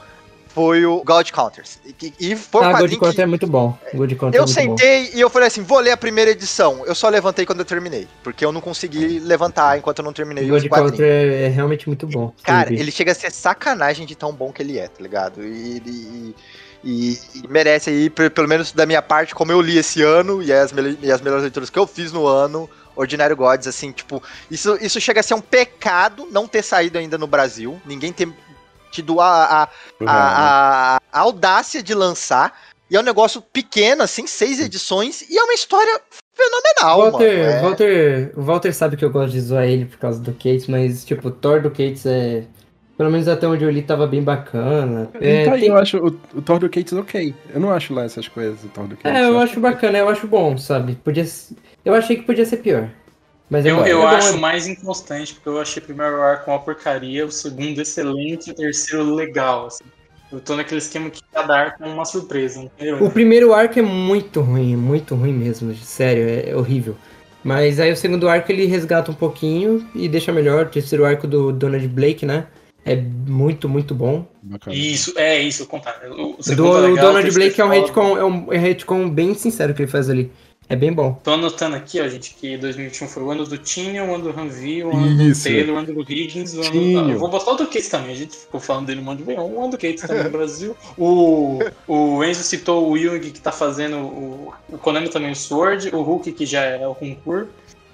Foi 0.54 0.84
o 0.84 1.02
God 1.04 1.30
Counters. 1.30 1.78
E, 2.02 2.12
e 2.18 2.36
foi 2.36 2.62
Ah, 2.62 2.64
Gold 2.72 2.74
quadrinho 2.82 3.00
Counter 3.00 3.14
que 3.16 3.22
é 3.22 3.26
muito 3.26 3.46
bom. 3.46 3.78
Counter 3.92 4.34
é 4.34 4.38
eu 4.38 4.42
bom. 4.42 4.46
sentei 4.46 5.10
e 5.14 5.20
eu 5.20 5.30
falei 5.30 5.48
assim, 5.48 5.62
vou 5.62 5.78
ler 5.78 5.92
a 5.92 5.96
primeira 5.96 6.30
edição. 6.30 6.84
Eu 6.86 6.94
só 6.94 7.08
levantei 7.08 7.46
quando 7.46 7.60
eu 7.60 7.64
terminei, 7.64 8.08
porque 8.22 8.44
eu 8.44 8.50
não 8.52 8.60
consegui 8.60 9.18
levantar 9.20 9.78
enquanto 9.78 9.98
eu 10.00 10.04
não 10.04 10.12
terminei 10.12 10.44
os 10.44 10.50
Gold 10.50 10.68
quadrinhos. 10.68 10.90
Counter 10.98 11.06
é, 11.06 11.44
é 11.44 11.48
realmente 11.48 11.88
muito 11.88 12.06
bom. 12.06 12.32
Cara, 12.42 12.68
Sim, 12.68 12.74
ele 12.74 12.90
chega 12.90 13.12
a 13.12 13.14
ser 13.14 13.30
sacanagem 13.30 14.06
de 14.06 14.14
tão 14.16 14.32
bom 14.32 14.52
que 14.52 14.62
ele 14.62 14.78
é, 14.78 14.88
tá 14.88 15.02
ligado? 15.02 15.42
E, 15.44 15.82
e- 15.86 16.34
e- 16.82 17.18
e 17.36 17.48
merece 17.48 17.90
aí, 17.90 18.08
pe- 18.10 18.30
pelo 18.30 18.48
menos 18.48 18.72
da 18.72 18.86
minha 18.86 19.02
parte, 19.02 19.34
como 19.34 19.52
eu 19.52 19.60
li 19.60 19.76
esse 19.78 20.02
ano 20.02 20.42
e 20.42 20.52
as, 20.52 20.72
e 21.02 21.12
as 21.12 21.20
melhores 21.20 21.42
leituras 21.42 21.68
que 21.70 21.78
eu 21.78 21.86
fiz 21.86 22.10
no 22.10 22.26
ano, 22.26 22.68
Ordinário 22.96 23.36
Gods, 23.36 23.66
assim, 23.68 23.92
tipo, 23.92 24.22
isso, 24.50 24.76
isso 24.80 25.00
chega 25.00 25.20
a 25.20 25.22
ser 25.22 25.34
um 25.34 25.40
pecado 25.40 26.26
não 26.30 26.46
ter 26.48 26.62
saído 26.62 26.98
ainda 26.98 27.16
no 27.16 27.26
Brasil, 27.26 27.80
ninguém 27.86 28.12
ter 28.12 28.28
tido 28.90 29.20
a, 29.20 29.44
a, 29.44 29.62
a- 29.62 29.68
a- 30.06 31.00
a 31.12 31.20
audácia 31.20 31.82
de 31.82 31.94
lançar, 31.94 32.52
e 32.90 32.96
é 32.96 33.00
um 33.00 33.04
negócio 33.04 33.40
pequeno, 33.40 34.02
assim, 34.02 34.26
seis 34.26 34.60
edições, 34.60 35.22
e 35.30 35.38
é 35.38 35.42
uma 35.42 35.54
história 35.54 36.00
fenomenal, 36.34 37.10
Walter, 37.12 37.38
mano. 37.38 37.50
É- 37.50 37.60
Walter, 37.62 38.32
o 38.36 38.42
Walter 38.42 38.72
sabe 38.74 38.96
que 38.96 39.04
eu 39.04 39.10
gosto 39.10 39.32
de 39.32 39.40
zoar 39.40 39.64
ele 39.64 39.84
por 39.84 39.98
causa 39.98 40.20
do 40.20 40.32
Cates, 40.32 40.66
mas, 40.66 41.04
tipo, 41.04 41.28
o 41.28 41.30
Thor 41.30 41.60
do 41.62 41.70
Cates 41.70 42.04
é. 42.06 42.44
Pelo 42.96 43.10
menos 43.10 43.28
até 43.28 43.48
onde 43.48 43.64
eu 43.64 43.70
li 43.70 43.80
tava 43.80 44.06
bem 44.06 44.22
bacana. 44.22 45.08
É, 45.22 45.42
então, 45.42 45.58
tem- 45.58 45.68
eu 45.68 45.76
acho 45.78 45.96
o, 45.96 46.08
o 46.34 46.42
Thor 46.42 46.58
do 46.58 46.68
Cates 46.68 46.92
ok. 46.92 47.34
Eu 47.54 47.58
não 47.58 47.70
acho 47.70 47.94
lá 47.94 48.04
essas 48.04 48.28
coisas, 48.28 48.62
o 48.62 48.68
Thor 48.68 48.86
do 48.86 48.94
Cates. 48.96 49.18
é, 49.18 49.24
eu 49.26 49.38
acho 49.38 49.58
bacana, 49.58 49.96
eu 49.98 50.08
acho 50.08 50.26
bom, 50.26 50.58
sabe? 50.58 50.96
Podia, 50.96 51.24
eu 51.82 51.94
achei 51.94 52.16
que 52.16 52.22
podia 52.24 52.44
ser 52.44 52.58
pior. 52.58 52.90
Mas 53.50 53.66
é 53.66 53.72
Eu, 53.72 53.76
bom, 53.76 53.86
eu 53.86 53.98
é 53.98 54.02
bom, 54.02 54.06
acho 54.06 54.36
é- 54.36 54.38
mais 54.38 54.68
inconstante, 54.68 55.34
porque 55.34 55.48
eu 55.48 55.60
achei 55.60 55.82
o 55.82 55.84
primeiro 55.86 56.22
arco 56.22 56.50
uma 56.50 56.60
porcaria, 56.60 57.26
o 57.26 57.32
segundo 57.32 57.82
excelente 57.82 58.48
e 58.48 58.52
o 58.52 58.54
terceiro 58.54 59.12
legal, 59.14 59.66
assim. 59.66 59.84
Eu 60.30 60.38
tô 60.38 60.54
naquele 60.54 60.78
esquema 60.78 61.10
que 61.10 61.20
cada 61.32 61.56
arco 61.56 61.82
é 61.82 61.88
uma 61.88 62.04
surpresa, 62.04 62.60
entendeu? 62.62 63.04
O 63.04 63.10
primeiro 63.10 63.52
arco 63.52 63.80
é 63.80 63.82
muito 63.82 64.40
ruim, 64.40 64.76
muito 64.76 65.16
ruim 65.16 65.32
mesmo, 65.32 65.74
sério, 65.74 66.22
é, 66.22 66.50
é 66.50 66.56
horrível. 66.56 66.96
Mas 67.42 67.80
aí 67.80 67.90
o 67.90 67.96
segundo 67.96 68.28
arco 68.28 68.52
ele 68.52 68.66
resgata 68.66 69.10
um 69.10 69.14
pouquinho 69.14 69.84
e 69.94 70.08
deixa 70.08 70.30
melhor. 70.30 70.66
O 70.66 70.68
terceiro 70.68 71.04
arco 71.04 71.26
do 71.26 71.50
Donald 71.50 71.88
Blake, 71.88 72.24
né? 72.24 72.46
É 72.84 72.94
muito, 72.94 73.68
muito 73.68 73.94
bom. 73.94 74.26
Bacana. 74.42 74.76
Isso, 74.76 75.12
é 75.16 75.40
isso, 75.40 75.66
contar. 75.66 76.00
O, 76.10 76.36
o 76.38 76.54
Do, 76.54 76.66
é 76.66 76.68
o 76.68 76.80
legal, 76.92 77.06
Donald 77.06 77.28
o 77.28 77.34
Blake 77.34 77.60
é 77.60 77.64
um 77.64 77.68
retcon, 77.68 78.16
é 78.18 78.24
um 78.24 78.52
é 78.52 78.56
um 78.56 78.60
retcon 78.60 79.08
bem 79.08 79.34
sincero 79.34 79.74
que 79.74 79.82
ele 79.82 79.90
faz 79.90 80.08
ali. 80.08 80.30
É 80.70 80.76
bem 80.76 80.92
bom. 80.92 81.14
Tô 81.24 81.32
anotando 81.32 81.74
aqui, 81.74 82.00
ó, 82.00 82.06
gente, 82.06 82.32
que 82.34 82.56
2021 82.56 83.08
foi 83.08 83.22
o 83.24 83.30
ano 83.32 83.44
do 83.44 83.58
Tinha, 83.58 84.04
o 84.04 84.14
ano 84.14 84.22
do 84.22 84.30
Ranvi, 84.30 84.84
o 84.84 84.96
ano 84.96 85.20
Isso. 85.20 85.42
do 85.42 85.52
Taylor, 85.52 85.74
o 85.74 85.78
ano 85.80 85.92
do 85.92 86.12
Higgins, 86.12 86.54
o 86.54 86.60
ano 86.60 86.70
do... 86.70 87.10
Eu 87.10 87.18
vou 87.18 87.28
botar 87.28 87.50
o 87.50 87.56
do 87.56 87.66
Cates 87.66 87.88
também, 87.88 88.12
a 88.12 88.14
gente 88.14 88.36
ficou 88.36 88.60
falando 88.60 88.86
dele 88.86 89.00
um 89.00 89.02
monte 89.02 89.18
de 89.18 89.24
vezes, 89.24 89.42
o 89.42 89.58
ano 89.58 89.72
do 89.72 89.76
Cates 89.76 90.02
também 90.02 90.22
no 90.22 90.30
Brasil. 90.30 90.76
O, 90.96 91.58
o 91.88 92.22
Enzo 92.22 92.44
citou 92.44 92.88
o 92.88 92.96
Jung, 92.96 93.18
que 93.18 93.40
tá 93.40 93.50
fazendo 93.50 93.96
o, 93.96 94.54
o 94.68 94.78
Konami 94.78 95.08
também, 95.08 95.32
o 95.32 95.36
Sword, 95.36 95.90
o 95.92 96.02
Hulk, 96.02 96.30
que 96.30 96.46
já 96.46 96.62
é 96.62 96.86
o 96.86 96.94
concurso. 96.94 97.48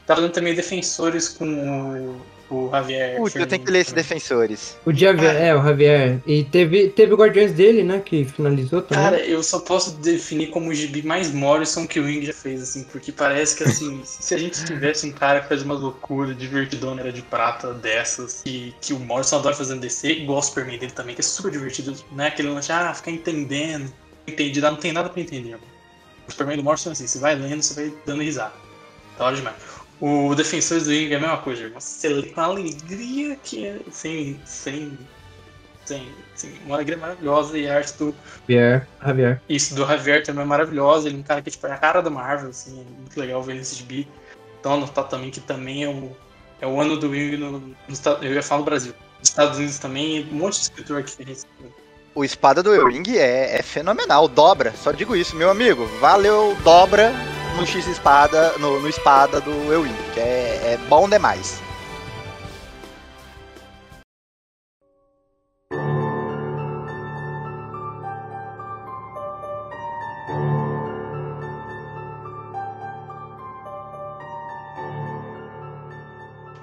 Tá 0.06 0.14
fazendo 0.14 0.32
também 0.32 0.54
Defensores 0.54 1.30
com 1.30 1.46
o, 1.46 2.20
o 2.50 2.70
Javier. 2.70 3.16
Putz, 3.16 3.36
eu 3.36 3.46
tenho 3.46 3.64
que 3.64 3.70
ler 3.70 3.80
esse 3.80 3.90
também. 3.90 4.04
Defensores. 4.04 4.76
O 4.84 4.92
Javier, 4.92 5.36
é, 5.36 5.54
o 5.54 5.62
Javier. 5.62 6.20
E 6.26 6.44
teve, 6.44 6.88
teve 6.88 7.14
o 7.14 7.16
Guardiões 7.16 7.52
dele, 7.52 7.82
né? 7.82 8.00
Que 8.00 8.24
finalizou 8.24 8.82
também. 8.82 9.04
Cara, 9.04 9.18
eu 9.24 9.42
só 9.42 9.58
posso 9.60 9.96
definir 9.98 10.48
como 10.48 10.70
o 10.70 10.74
gibi 10.74 11.02
mais 11.02 11.32
Morrison 11.32 11.86
que 11.86 11.98
o 11.98 12.04
Wing 12.04 12.24
já 12.24 12.32
fez, 12.32 12.62
assim, 12.62 12.84
porque 12.84 13.10
parece 13.10 13.56
que, 13.56 13.64
assim, 13.64 14.00
se 14.04 14.34
a 14.34 14.38
gente 14.38 14.64
tivesse 14.64 15.06
um 15.06 15.12
cara 15.12 15.40
que 15.40 15.48
faz 15.48 15.62
uma 15.62 15.74
loucura 15.74 16.34
divertidona, 16.34 17.00
era 17.00 17.12
de 17.12 17.22
prata 17.22 17.72
dessas, 17.74 18.42
e 18.46 18.74
que 18.80 18.92
o 18.92 18.98
Morrison 18.98 19.38
adora 19.38 19.54
fazendo 19.54 19.80
DC, 19.80 20.12
igual 20.12 20.38
o 20.38 20.42
Superman 20.42 20.78
dele 20.78 20.92
também, 20.92 21.14
que 21.14 21.20
é 21.20 21.24
super 21.24 21.50
divertido, 21.50 21.94
né? 22.12 22.28
Aquele 22.28 22.48
lance, 22.48 22.70
ah, 22.72 22.92
ficar 22.94 23.10
entendendo, 23.10 23.92
entendi, 24.26 24.60
não 24.60 24.76
tem 24.76 24.92
nada 24.92 25.08
pra 25.08 25.20
entender. 25.20 25.56
O 26.26 26.30
Superman 26.30 26.56
do 26.56 26.64
Morrison, 26.64 26.90
assim, 26.90 27.06
você 27.06 27.18
vai 27.18 27.34
lendo, 27.34 27.62
você 27.62 27.74
vai 27.74 27.94
dando 28.04 28.22
risada. 28.22 28.52
Da 29.18 29.26
hora 29.26 29.36
demais. 29.36 29.75
O 30.00 30.34
Defensores 30.34 30.84
do 30.84 30.90
Wing 30.90 31.12
é 31.12 31.16
a 31.16 31.20
mesma 31.20 31.38
coisa, 31.38 31.62
irmão. 31.62 31.80
Você 31.80 32.08
lê 32.08 32.22
com 32.24 32.40
uma 32.40 32.48
alegria 32.48 33.36
que 33.42 33.66
é 33.66 33.80
sem. 33.90 34.38
sem. 34.44 34.98
sem. 35.84 36.08
sem 36.34 36.52
uma 36.66 36.76
alegria 36.76 36.98
maravilhosa 36.98 37.58
e 37.58 37.66
a 37.66 37.76
arte 37.76 37.96
do, 37.96 38.14
Javier, 38.46 38.86
Javier. 39.02 39.42
isso, 39.48 39.74
do 39.74 39.86
Javier 39.86 40.22
também 40.22 40.42
é 40.42 40.46
maravilhosa. 40.46 41.08
Ele 41.08 41.16
é 41.16 41.20
um 41.20 41.22
cara 41.22 41.40
que 41.40 41.50
tipo, 41.50 41.66
é 41.66 41.72
a 41.72 41.78
cara 41.78 42.02
da 42.02 42.10
Marvel, 42.10 42.50
assim, 42.50 42.80
é 42.80 43.00
muito 43.00 43.18
legal 43.18 43.42
ver 43.42 43.56
esse 43.56 43.76
gibi. 43.76 44.06
Então 44.60 44.74
anotar 44.74 45.04
também 45.04 45.30
que 45.30 45.40
também 45.40 45.84
é 45.84 45.88
o, 45.88 46.14
é 46.60 46.66
o 46.66 46.78
ano 46.78 46.98
do 46.98 47.10
Wing 47.10 47.38
no, 47.38 47.52
no, 47.52 47.76
eu 48.20 48.34
ia 48.34 48.42
falar 48.42 48.58
no 48.60 48.64
Brasil. 48.66 48.92
Nos 49.18 49.30
Estados 49.30 49.56
Unidos 49.56 49.78
também, 49.78 50.28
um 50.30 50.36
monte 50.36 50.56
de 50.56 50.62
escritor 50.62 50.98
aqui 50.98 51.24
que 51.24 51.38
O 52.14 52.22
espada 52.22 52.62
do 52.62 52.74
Ewing 52.74 53.16
é, 53.16 53.56
é 53.56 53.62
fenomenal, 53.62 54.28
dobra, 54.28 54.74
só 54.76 54.92
digo 54.92 55.16
isso, 55.16 55.34
meu 55.34 55.48
amigo. 55.48 55.86
Valeu, 56.00 56.54
dobra 56.62 57.14
no 57.56 57.66
X 57.66 57.86
espada, 57.86 58.52
no, 58.58 58.80
no 58.80 58.88
espada 58.88 59.40
do 59.40 59.50
Ewing, 59.72 59.94
que 60.12 60.20
é, 60.20 60.74
é 60.74 60.78
bom 60.88 61.08
demais. 61.08 61.58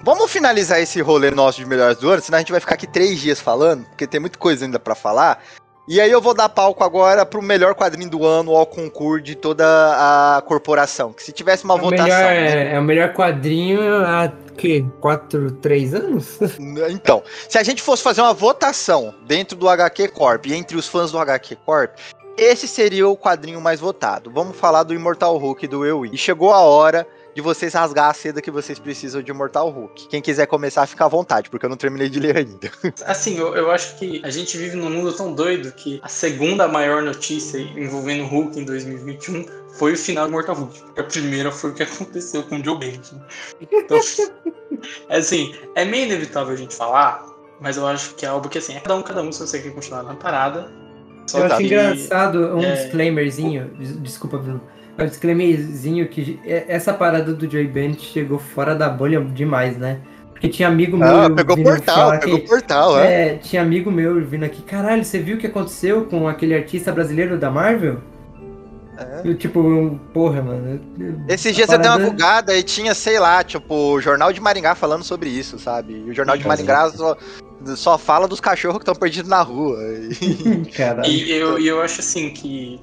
Vamos 0.04 0.30
finalizar 0.30 0.80
esse 0.80 1.00
rolê 1.00 1.30
nosso 1.30 1.58
de 1.58 1.66
melhores 1.66 1.96
do 1.96 2.10
ano, 2.10 2.22
senão 2.22 2.36
a 2.36 2.40
gente 2.40 2.52
vai 2.52 2.60
ficar 2.60 2.74
aqui 2.74 2.86
três 2.86 3.18
dias 3.18 3.40
falando, 3.40 3.84
porque 3.86 4.06
tem 4.06 4.20
muita 4.20 4.38
coisa 4.38 4.64
ainda 4.64 4.78
pra 4.78 4.94
falar. 4.94 5.42
E 5.86 6.00
aí 6.00 6.10
eu 6.10 6.20
vou 6.20 6.32
dar 6.32 6.48
palco 6.48 6.82
agora 6.82 7.26
pro 7.26 7.42
melhor 7.42 7.74
quadrinho 7.74 8.08
do 8.08 8.24
ano 8.24 8.56
ao 8.56 8.64
concurso 8.64 9.22
de 9.22 9.34
toda 9.34 9.64
a 9.66 10.40
corporação. 10.42 11.12
Que 11.12 11.22
se 11.22 11.30
tivesse 11.30 11.64
uma 11.64 11.74
É 11.74 11.78
votação. 11.78 12.04
melhor, 12.06 12.20
né? 12.32 12.70
é, 12.72 12.74
é 12.74 12.80
o 12.80 12.82
melhor 12.82 13.12
quadrinho 13.12 13.80
há 14.06 14.32
que? 14.56 14.86
Quatro, 15.00 15.50
três 15.52 15.92
anos? 15.94 16.38
Então, 16.90 17.22
se 17.48 17.58
a 17.58 17.62
gente 17.62 17.82
fosse 17.82 18.02
fazer 18.02 18.22
uma 18.22 18.32
votação 18.32 19.14
dentro 19.26 19.56
do 19.56 19.68
HQ 19.68 20.08
Corp 20.08 20.46
e 20.46 20.54
entre 20.54 20.76
os 20.76 20.88
fãs 20.88 21.12
do 21.12 21.18
HQ 21.18 21.56
Corp, 21.66 21.90
esse 22.38 22.66
seria 22.66 23.06
o 23.06 23.16
quadrinho 23.16 23.60
mais 23.60 23.78
votado. 23.78 24.30
Vamos 24.30 24.56
falar 24.56 24.84
do 24.84 24.94
Immortal 24.94 25.36
Hulk 25.36 25.66
do 25.66 25.84
Ewi. 25.84 26.10
E 26.12 26.16
chegou 26.16 26.52
a 26.52 26.60
hora 26.60 27.06
de 27.34 27.40
vocês 27.40 27.74
rasgar 27.74 28.10
a 28.10 28.14
seda 28.14 28.40
que 28.40 28.50
vocês 28.50 28.78
precisam 28.78 29.20
de 29.22 29.30
Immortal 29.30 29.68
Hulk. 29.70 30.08
Quem 30.08 30.22
quiser 30.22 30.46
começar, 30.46 30.86
fica 30.86 31.04
à 31.04 31.08
vontade, 31.08 31.50
porque 31.50 31.66
eu 31.66 31.70
não 31.70 31.76
terminei 31.76 32.08
de 32.08 32.20
ler 32.20 32.36
ainda. 32.36 32.70
Assim, 33.04 33.36
eu, 33.36 33.54
eu 33.56 33.70
acho 33.70 33.96
que 33.96 34.20
a 34.24 34.30
gente 34.30 34.56
vive 34.56 34.76
num 34.76 34.88
mundo 34.90 35.12
tão 35.12 35.32
doido 35.34 35.72
que 35.72 36.00
a 36.02 36.08
segunda 36.08 36.68
maior 36.68 37.02
notícia 37.02 37.58
envolvendo 37.58 38.22
o 38.24 38.26
Hulk 38.26 38.60
em 38.60 38.64
2021 38.64 39.44
foi 39.78 39.94
o 39.94 39.96
final 39.98 40.26
de 40.26 40.32
Mortal 40.32 40.54
Hulk. 40.54 40.82
A 40.96 41.02
primeira 41.02 41.50
foi 41.50 41.70
o 41.70 41.74
que 41.74 41.82
aconteceu 41.82 42.42
com 42.44 42.56
o 42.60 42.64
Joe 42.64 42.78
né? 42.78 43.00
Então, 43.60 43.98
assim, 45.10 45.54
é 45.74 45.84
meio 45.84 46.06
inevitável 46.06 46.52
a 46.52 46.56
gente 46.56 46.74
falar, 46.74 47.24
mas 47.60 47.76
eu 47.76 47.86
acho 47.86 48.14
que 48.14 48.24
é 48.24 48.28
algo 48.28 48.48
que, 48.48 48.58
assim, 48.58 48.74
é 48.76 48.80
cada 48.80 48.96
um, 48.96 49.02
cada 49.02 49.22
um, 49.22 49.32
se 49.32 49.40
você 49.40 49.60
quer 49.60 49.72
continuar 49.72 50.02
na 50.02 50.14
parada. 50.14 50.70
Só 51.26 51.38
Eu 51.38 51.46
acho 51.46 51.56
que- 51.56 51.64
engraçado 51.64 52.38
um 52.56 52.62
é- 52.62 52.74
disclaimerzinho. 52.74 53.68
des- 53.78 54.00
Desculpa, 54.02 54.36
Bruno. 54.38 54.60
Um 54.98 55.06
disclaimerzinho 55.06 56.06
que 56.08 56.38
é- 56.44 56.64
essa 56.68 56.92
parada 56.94 57.32
do 57.32 57.50
Joey 57.50 57.66
Bennett 57.66 58.00
chegou 58.02 58.38
fora 58.38 58.74
da 58.74 58.88
bolha 58.88 59.20
demais, 59.20 59.76
né? 59.76 59.98
Porque 60.30 60.48
tinha 60.48 60.68
amigo 60.68 60.96
meu. 60.96 61.08
Ah, 61.22 61.30
pegou 61.30 61.56
vindo 61.56 61.66
portal, 61.66 62.18
pegou 62.20 62.40
que- 62.40 62.46
portal, 62.48 62.98
é. 62.98 63.28
É, 63.28 63.34
tinha 63.36 63.62
amigo 63.62 63.90
meu 63.90 64.24
vindo 64.24 64.44
aqui, 64.44 64.62
caralho, 64.62 65.04
você 65.04 65.18
viu 65.18 65.36
o 65.36 65.38
que 65.38 65.46
aconteceu 65.46 66.04
com 66.04 66.28
aquele 66.28 66.54
artista 66.54 66.92
brasileiro 66.92 67.38
da 67.38 67.50
Marvel? 67.50 67.98
É. 68.96 69.22
Eu, 69.24 69.34
tipo, 69.36 69.98
porra, 70.12 70.40
mano. 70.40 70.80
Esses 71.28 71.54
dias 71.56 71.68
você 71.68 71.76
deu 71.78 71.90
uma 71.90 71.96
parada- 71.96 72.10
bugada 72.10 72.56
e 72.56 72.62
tinha, 72.62 72.94
sei 72.94 73.18
lá, 73.18 73.42
tipo, 73.42 73.74
o 73.74 74.00
Jornal 74.00 74.32
de 74.32 74.40
Maringá 74.40 74.76
falando 74.76 75.02
sobre 75.02 75.28
isso, 75.28 75.58
sabe? 75.58 76.04
E 76.06 76.10
o 76.10 76.14
Jornal 76.14 76.36
de 76.36 76.46
Maringá 76.46 76.88
só, 76.90 77.16
só 77.74 77.98
fala 77.98 78.28
dos 78.28 78.38
cachorros 78.38 78.78
que 78.78 78.82
estão 78.82 78.94
perdidos 78.94 79.28
na 79.28 79.42
rua. 79.42 79.76
E- 80.22 80.70
Caralho. 80.76 81.08
E 81.10 81.32
eu, 81.32 81.58
e 81.58 81.66
eu 81.66 81.82
acho 81.82 82.00
assim 82.00 82.30
que 82.30 82.80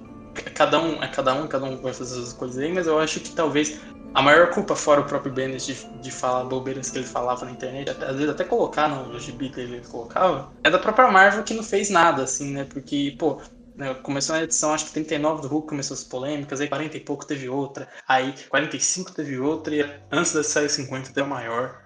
cada 0.56 0.80
um 0.80 1.02
é 1.04 1.08
cada 1.08 1.34
um, 1.34 1.48
cada 1.48 1.66
um 1.66 1.82
vai 1.82 1.94
fazer 1.94 2.22
as 2.22 2.34
coisas 2.34 2.58
aí, 2.58 2.72
mas 2.72 2.88
eu 2.88 3.00
acho 3.00 3.20
que 3.20 3.32
talvez 3.32 3.80
a 4.14 4.22
maior 4.22 4.50
culpa, 4.50 4.76
fora 4.76 5.02
o 5.02 5.06
próprio 5.06 5.32
Bennett 5.32 5.74
de, 5.74 6.02
de 6.02 6.12
falar 6.12 6.44
bobeiras 6.46 6.90
que 6.90 6.98
ele 6.98 7.06
falava 7.06 7.46
na 7.46 7.52
internet, 7.52 7.90
até- 7.90 8.06
às 8.08 8.16
vezes 8.16 8.30
até 8.30 8.44
colocar 8.44 8.90
no, 8.90 9.18
gibi 9.20 9.50
que 9.50 9.60
ele 9.62 9.82
colocava, 9.88 10.52
é 10.64 10.70
da 10.70 10.80
própria 10.80 11.10
Marvel 11.10 11.44
que 11.44 11.54
não 11.54 11.64
fez 11.64 11.90
nada, 11.90 12.24
assim, 12.24 12.52
né? 12.52 12.66
Porque, 12.66 13.16
pô, 13.18 13.42
né, 13.76 13.94
começou 13.96 14.36
na 14.36 14.44
edição, 14.44 14.74
acho 14.74 14.86
que 14.86 14.92
39 14.94 15.42
do 15.42 15.48
Hulk 15.48 15.68
começou 15.70 15.96
as 15.96 16.04
polêmicas, 16.04 16.60
aí 16.60 16.68
40 16.68 16.98
e 16.98 17.00
pouco 17.00 17.26
teve 17.26 17.48
outra, 17.48 17.88
aí 18.08 18.34
45 18.50 19.14
teve 19.14 19.40
outra, 19.40 19.76
e 19.76 19.90
antes 20.12 20.34
da 20.34 20.44
sair 20.44 20.70
50 20.70 21.14
deu 21.14 21.26
maior, 21.26 21.80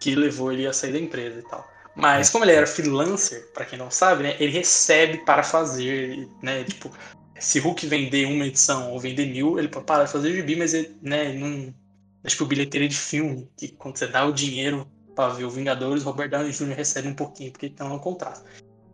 que 0.00 0.14
levou 0.14 0.52
ele 0.52 0.66
a 0.66 0.72
sair 0.72 0.92
da 0.92 0.98
empresa 0.98 1.40
e 1.40 1.42
tal. 1.42 1.68
Mas 1.96 2.28
como 2.28 2.44
ele 2.44 2.52
era 2.52 2.66
freelancer, 2.66 3.52
pra 3.52 3.64
quem 3.64 3.78
não 3.78 3.90
sabe, 3.90 4.24
né, 4.24 4.36
ele 4.40 4.52
recebe 4.52 5.18
para 5.24 5.42
fazer, 5.42 6.28
né, 6.42 6.64
tipo, 6.64 6.90
se 7.38 7.58
Hulk 7.58 7.86
vender 7.86 8.26
uma 8.26 8.46
edição 8.46 8.92
ou 8.92 9.00
vender 9.00 9.26
mil, 9.26 9.58
ele 9.58 9.68
pode 9.68 9.86
parar 9.86 10.04
de 10.04 10.12
fazer 10.12 10.32
gibi, 10.32 10.56
mas 10.56 10.74
ele, 10.74 10.96
né, 11.02 11.32
não... 11.32 11.74
É 12.22 12.28
tipo 12.28 12.46
bilheteria 12.46 12.88
de 12.88 12.96
filme, 12.96 13.50
que 13.54 13.68
quando 13.68 13.98
você 13.98 14.06
dá 14.06 14.24
o 14.24 14.32
dinheiro 14.32 14.90
pra 15.14 15.28
ver 15.28 15.44
o 15.44 15.50
Vingadores, 15.50 16.02
Robert 16.02 16.30
Downey 16.30 16.52
Jr. 16.52 16.74
recebe 16.74 17.08
um 17.08 17.14
pouquinho, 17.14 17.52
porque 17.52 17.66
ele 17.66 17.74
tem 17.74 17.86
um 17.86 17.98
contrato. 17.98 18.42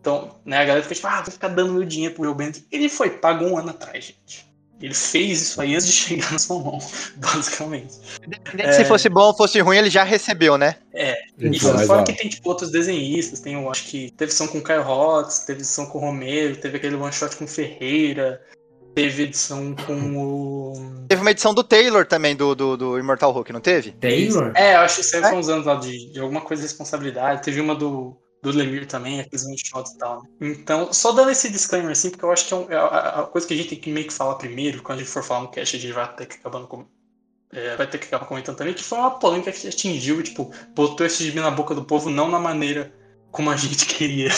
Então, 0.01 0.41
né, 0.45 0.57
a 0.57 0.65
galera 0.65 0.83
fica 0.83 0.97
tipo, 0.97 1.07
ah, 1.07 1.23
vou 1.23 1.33
ficar 1.33 1.49
dando 1.49 1.75
meu 1.75 1.85
dinheiro 1.85 2.15
pro 2.15 2.25
Joe 2.25 2.35
Bennett. 2.35 2.67
Ele 2.73 2.89
foi 2.89 3.11
pago 3.11 3.45
um 3.45 3.57
ano 3.57 3.71
atrás, 3.71 4.07
gente. 4.07 4.50
Ele 4.81 4.95
fez 4.95 5.43
isso 5.43 5.61
aí 5.61 5.75
antes 5.75 5.87
de 5.87 5.93
chegar 5.93 6.33
na 6.33 6.39
sua 6.39 6.59
mão, 6.59 6.79
basicamente. 7.17 7.99
Independente 8.27 8.75
se 8.75 8.85
fosse 8.85 9.09
bom 9.09 9.25
ou 9.27 9.37
fosse 9.37 9.61
ruim, 9.61 9.77
ele 9.77 9.91
já 9.91 10.03
recebeu, 10.03 10.57
né? 10.57 10.77
É. 10.95 11.19
E 11.39 11.49
Então, 11.49 11.75
mas, 11.75 11.87
fora 11.87 12.03
que 12.05 12.15
tem, 12.15 12.29
tipo, 12.29 12.49
outros 12.49 12.71
desenhistas. 12.71 13.41
Tem, 13.41 13.55
eu 13.55 13.71
acho 13.71 13.85
que 13.85 14.11
teve 14.13 14.31
edição 14.31 14.47
com 14.47 14.59
o 14.59 14.63
Caio 14.63 14.87
Hotz, 14.87 15.41
teve 15.41 15.61
edição 15.61 15.87
com 15.87 15.99
o 15.99 16.01
Romero, 16.01 16.57
teve 16.57 16.79
aquele 16.79 16.97
one 16.97 17.13
shot 17.13 17.37
com 17.37 17.45
o 17.45 17.49
Ferreira, 17.49 18.41
teve 18.95 19.25
edição 19.25 19.75
com 19.87 20.17
o. 20.17 21.07
Teve 21.09 21.21
uma 21.21 21.31
edição 21.31 21.53
do 21.53 21.63
Taylor 21.63 22.07
também, 22.07 22.35
do, 22.35 22.55
do, 22.55 22.77
do 22.77 22.99
Immortal 22.99 23.33
Hulk, 23.33 23.53
não 23.53 23.61
teve? 23.61 23.93
Taylor? 23.93 24.53
É, 24.55 24.75
eu 24.75 24.81
acho 24.81 24.97
que 24.97 25.01
isso 25.03 25.17
aí 25.17 25.23
foi 25.23 25.37
uns 25.37 25.49
anos 25.49 25.67
lá 25.67 25.75
de, 25.75 26.13
de 26.13 26.21
alguma 26.21 26.41
coisa 26.41 26.63
de 26.63 26.69
responsabilidade. 26.69 27.43
Teve 27.43 27.61
uma 27.61 27.75
do, 27.75 28.17
do 28.43 28.51
Lemir 28.51 28.87
também, 28.87 29.21
aqueles 29.21 29.45
one 29.45 29.59
shots 29.59 29.93
e 29.93 29.99
tal. 29.99 30.23
né? 30.23 30.29
Então, 30.41 30.93
só 30.93 31.13
dando 31.13 31.31
esse 31.31 31.51
disclaimer 31.51 31.93
assim, 31.93 32.11
porque 32.11 32.25
eu 32.25 32.33
acho 32.33 32.47
que 32.47 32.55
é, 32.55 32.57
um- 32.57 32.71
é 32.71 32.77
a, 32.77 33.21
a 33.21 33.23
coisa 33.27 33.47
que 33.47 33.53
a 33.55 33.57
gente 33.57 33.69
tem 33.71 33.79
que 33.81 33.91
meio 33.91 34.07
que 34.07 34.13
falar 34.13 34.37
primeiro, 34.37 34.83
quando 34.83 34.99
a 34.99 35.03
gente 35.03 35.13
for 35.13 35.23
falar 35.23 35.43
no 35.43 35.51
cast, 35.51 35.77
a 35.77 35.79
gente 35.79 35.93
vai 35.93 36.15
ter 36.15 36.27
que 36.27 36.37
acabar, 36.37 36.67
com- 36.67 36.87
é, 37.53 37.77
vai 37.77 37.87
ter 37.89 37.99
que 37.99 38.07
acabar 38.07 38.27
comentando 38.27 38.57
também, 38.57 38.73
que 38.75 38.83
foi 38.83 38.99
uma 38.99 39.19
polêmica 39.19 39.53
que 39.53 39.69
atingiu, 39.69 40.23
tipo, 40.23 40.51
botou 40.75 41.05
esse 41.07 41.23
gibi 41.25 41.41
na 41.41 41.51
boca 41.51 41.75
do 41.75 41.85
povo, 41.85 42.09
não 42.09 42.29
na 42.31 42.39
maneira 42.39 42.95
como 43.31 43.51
a 43.51 43.57
gente 43.57 43.85
queria. 43.87 44.31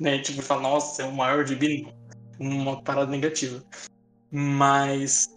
né? 0.00 0.18
Tipo, 0.20 0.40
falar, 0.42 0.62
nossa, 0.62 1.02
é 1.02 1.04
o 1.06 1.12
maior 1.12 1.44
gibi, 1.46 1.88
uma 2.38 2.80
parada 2.82 3.10
negativa. 3.10 3.62
Mas, 4.30 5.28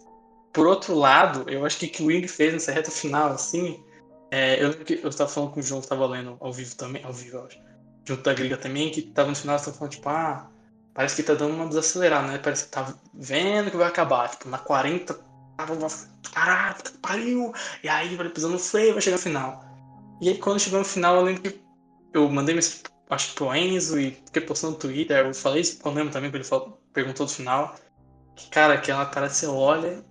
por 0.52 0.66
outro 0.66 0.94
lado, 0.94 1.48
eu 1.48 1.64
acho 1.64 1.78
que 1.78 1.86
o 1.86 1.90
que 1.90 2.02
o 2.02 2.06
Wing 2.06 2.26
fez 2.28 2.52
nessa 2.52 2.72
reta 2.72 2.90
final, 2.90 3.30
assim, 3.30 3.82
é, 4.30 4.62
eu 4.62 4.68
lembro 4.70 4.84
que 4.84 5.00
eu 5.02 5.08
estava 5.08 5.28
falando 5.28 5.52
com 5.52 5.60
o 5.60 5.62
João 5.62 5.80
que 5.80 5.86
estava 5.86 6.06
lendo 6.06 6.36
ao 6.40 6.52
vivo 6.52 6.74
também, 6.76 7.04
ao 7.04 7.12
vivo, 7.12 7.40
acho, 7.40 7.58
junto 8.04 8.22
da 8.22 8.34
Griga 8.34 8.56
também, 8.56 8.90
que 8.90 9.02
tava 9.02 9.30
no 9.30 9.36
final, 9.36 9.58
você 9.58 9.66
tava 9.66 9.76
falando, 9.76 9.92
tipo, 9.92 10.08
ah, 10.08 10.50
parece 10.94 11.16
que 11.16 11.22
tá 11.22 11.34
dando 11.34 11.54
uma 11.54 11.66
desacelerada, 11.66 12.28
né? 12.28 12.38
Parece 12.38 12.64
que 12.64 12.70
tá 12.70 12.94
vendo 13.12 13.70
que 13.70 13.76
vai 13.76 13.88
acabar, 13.88 14.28
tipo, 14.30 14.48
na 14.48 14.58
40, 14.58 15.14
tava 15.56 15.74
uma, 15.74 15.88
que 15.88 16.98
pariu, 16.98 17.52
e 17.82 17.88
aí 17.88 18.14
vai 18.16 18.28
pisando 18.28 18.54
no 18.54 18.58
freio, 18.58 18.92
vai 18.92 19.02
chegar 19.02 19.16
no 19.16 19.22
final. 19.22 19.64
E 20.20 20.28
aí 20.28 20.38
quando 20.38 20.60
chegou 20.60 20.78
no 20.78 20.84
final, 20.84 21.16
eu 21.16 21.22
lembro 21.22 21.42
que 21.42 21.60
eu 22.12 22.28
mandei 22.30 22.54
mensagem, 22.54 22.82
acho 23.10 23.30
que 23.30 23.34
pro 23.34 23.54
Enzo 23.54 23.98
e 23.98 24.12
fiquei 24.12 24.42
postando 24.42 24.74
no 24.74 24.78
Twitter, 24.78 25.26
eu 25.26 25.34
falei 25.34 25.62
isso 25.62 25.78
pro 25.78 25.92
Nemo 25.92 26.10
também, 26.10 26.30
que 26.30 26.36
ele 26.36 26.44
falou, 26.44 26.80
perguntou 26.92 27.26
do 27.26 27.32
final, 27.32 27.74
que, 28.36 28.48
cara, 28.50 28.74
aquela 28.74 29.06
parada 29.06 29.32
você 29.32 29.46
olha, 29.46 30.04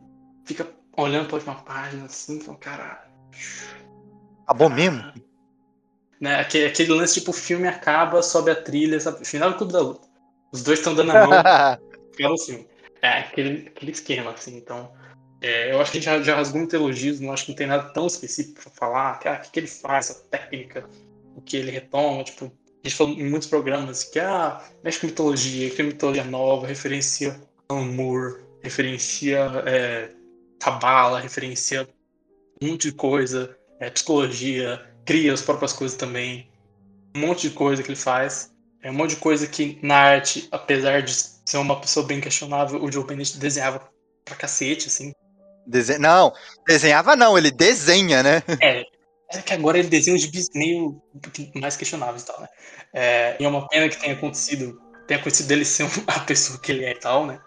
fica 0.45 0.67
olhando 0.97 1.27
pra 1.27 1.35
última 1.35 1.55
página, 1.55 2.05
assim, 2.05 2.39
fala, 2.41 2.57
caralho. 2.57 3.09
Acabou 4.49 4.67
mesmo? 4.67 5.03
Né? 6.19 6.39
Aquele, 6.39 6.65
aquele 6.65 6.91
lance 6.91 7.19
tipo, 7.19 7.29
o 7.29 7.33
filme 7.33 7.67
acaba, 7.67 8.23
sobe 8.23 8.49
a 8.49 8.55
trilha, 8.55 8.99
sabe? 8.99 9.23
Final 9.23 9.51
do 9.51 9.57
Clube 9.57 9.73
da 9.73 9.79
Luta. 9.79 10.07
Os 10.51 10.63
dois 10.63 10.79
estão 10.79 10.95
dando 10.95 11.11
a 11.11 11.27
mão, 11.27 11.33
acaba 11.37 12.33
o 12.33 12.37
filme. 12.39 12.67
É, 12.99 13.19
aquele, 13.19 13.67
aquele 13.67 13.91
esquema, 13.91 14.31
assim. 14.31 14.57
Então, 14.57 14.91
é, 15.39 15.71
eu 15.71 15.79
acho 15.79 15.91
que 15.91 15.99
a 15.99 16.01
gente 16.01 16.09
já, 16.09 16.23
já 16.23 16.35
rasgou 16.35 16.61
muito 16.61 16.75
elogios, 16.75 17.19
não 17.19 17.31
acho 17.31 17.45
que 17.45 17.51
não 17.51 17.57
tem 17.57 17.67
nada 17.67 17.93
tão 17.93 18.07
específico 18.07 18.59
pra 18.59 18.71
falar. 18.71 19.19
Ah, 19.23 19.33
o 19.33 19.41
que, 19.43 19.51
que 19.51 19.59
ele 19.59 19.67
faz, 19.67 20.09
essa 20.09 20.19
técnica, 20.31 20.83
o 21.35 21.41
que 21.41 21.55
ele 21.55 21.69
retoma, 21.69 22.23
tipo. 22.23 22.45
A 22.45 22.87
gente 22.87 22.97
falou 22.97 23.13
em 23.13 23.29
muitos 23.29 23.47
programas 23.47 24.03
que, 24.03 24.19
ah, 24.19 24.63
mexe 24.83 24.99
com 24.99 25.05
mitologia, 25.05 25.69
cria 25.69 25.85
mitologia 25.85 26.23
nova, 26.23 26.65
referencia 26.65 27.39
amor, 27.69 28.41
referencia 28.63 29.45
é, 29.67 30.09
cabala, 30.59 31.19
referencia 31.19 31.87
um 32.59 32.69
monte 32.69 32.89
de 32.89 32.93
coisa, 32.93 33.55
é, 33.79 33.89
psicologia, 33.89 34.81
cria 35.05 35.33
as 35.33 35.41
próprias 35.41 35.73
coisas 35.73 35.97
também. 35.97 36.49
Um 37.15 37.21
monte 37.21 37.49
de 37.49 37.55
coisa 37.55 37.81
que 37.81 37.89
ele 37.89 37.95
faz. 37.95 38.51
É 38.83 38.89
um 38.89 38.93
monte 38.93 39.11
de 39.11 39.15
coisa 39.17 39.47
que 39.47 39.79
na 39.81 39.95
arte, 39.95 40.47
apesar 40.51 41.01
de 41.01 41.13
ser 41.13 41.57
uma 41.57 41.79
pessoa 41.79 42.05
bem 42.05 42.21
questionável, 42.21 42.81
o 42.81 42.91
Joe 42.91 43.03
Bennett 43.05 43.37
desenhava 43.37 43.89
pra 44.23 44.35
cacete, 44.35 44.87
assim. 44.87 45.11
Desen- 45.65 45.97
Não, 45.99 46.31
desenhava 46.67 47.15
não, 47.15 47.37
ele 47.37 47.51
desenha, 47.51 48.23
né? 48.23 48.43
É, 48.61 48.83
é 49.31 49.41
que 49.41 49.53
agora 49.53 49.77
ele 49.77 49.89
desenha 49.89 50.15
uns 50.15 50.21
gibis 50.21 50.47
meio 50.55 51.01
mais 51.55 51.75
questionáveis 51.77 52.23
e 52.23 52.25
tal, 52.25 52.41
né? 52.41 52.47
É, 52.93 53.35
e 53.39 53.45
é 53.45 53.47
uma 53.47 53.67
pena 53.67 53.87
que 53.89 53.99
tenha 53.99 54.13
acontecido, 54.13 54.81
tenha 55.07 55.19
acontecido 55.19 55.47
dele 55.47 55.65
ser 55.65 55.85
a 56.07 56.19
pessoa 56.21 56.59
que 56.59 56.71
ele 56.71 56.85
é 56.85 56.91
e 56.91 56.99
tal, 56.99 57.25
né? 57.25 57.39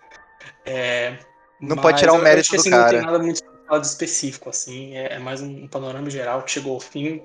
É, 0.65 1.19
Não 1.61 1.77
pode 1.77 1.99
tirar 1.99 2.13
o 2.13 2.19
mérito 2.19 2.51
do 2.51 2.61
assim, 2.61 2.71
Não 2.71 2.79
cara. 2.79 2.91
tem 2.91 3.01
nada 3.01 3.19
muito 3.19 3.43
falado 3.73 3.85
específico, 3.85 4.51
assim, 4.51 4.95
é, 4.95 5.15
é 5.15 5.19
mais 5.19 5.41
um, 5.41 5.67
panorama 5.67 6.11
geral 6.11 6.43
que 6.43 6.51
chegou 6.51 6.75
ao 6.75 6.81
fim, 6.81 7.23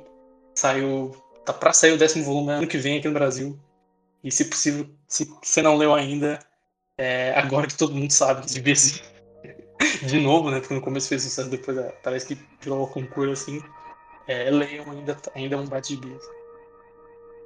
saiu, 0.55 1.11
tá 1.45 1.51
pra 1.51 1.73
sair 1.73 1.91
o 1.91 1.97
décimo 1.97 2.23
volume 2.23 2.51
ano 2.51 2.67
que 2.67 2.77
vem 2.77 2.97
aqui 2.99 3.07
no 3.09 3.13
Brasil. 3.13 3.59
E 4.23 4.31
se 4.31 4.45
possível, 4.45 4.87
se 5.09 5.29
você 5.43 5.61
não 5.61 5.75
leu 5.75 5.93
ainda, 5.93 6.39
é, 6.97 7.33
agora 7.37 7.67
que 7.67 7.77
todo 7.77 7.93
mundo 7.93 8.11
sabe 8.11 8.43
que 8.43 8.53
devia 8.53 8.75
ser 8.77 9.01
de 10.03 10.19
novo, 10.21 10.49
né? 10.49 10.59
Porque 10.61 10.73
no 10.73 10.81
começo 10.81 11.09
fez 11.09 11.23
sucesso, 11.23 11.49
depois 11.49 11.77
é, 11.77 11.89
parece 12.01 12.27
que 12.27 12.37
virou 12.61 12.79
uma 12.79 12.87
concurso 12.87 13.33
assim. 13.33 13.61
É, 14.25 14.49
leiam 14.49 14.89
ainda, 14.89 15.17
ainda 15.35 15.55
é 15.55 15.59
um 15.59 15.65
bate 15.65 15.97
de. 15.97 16.07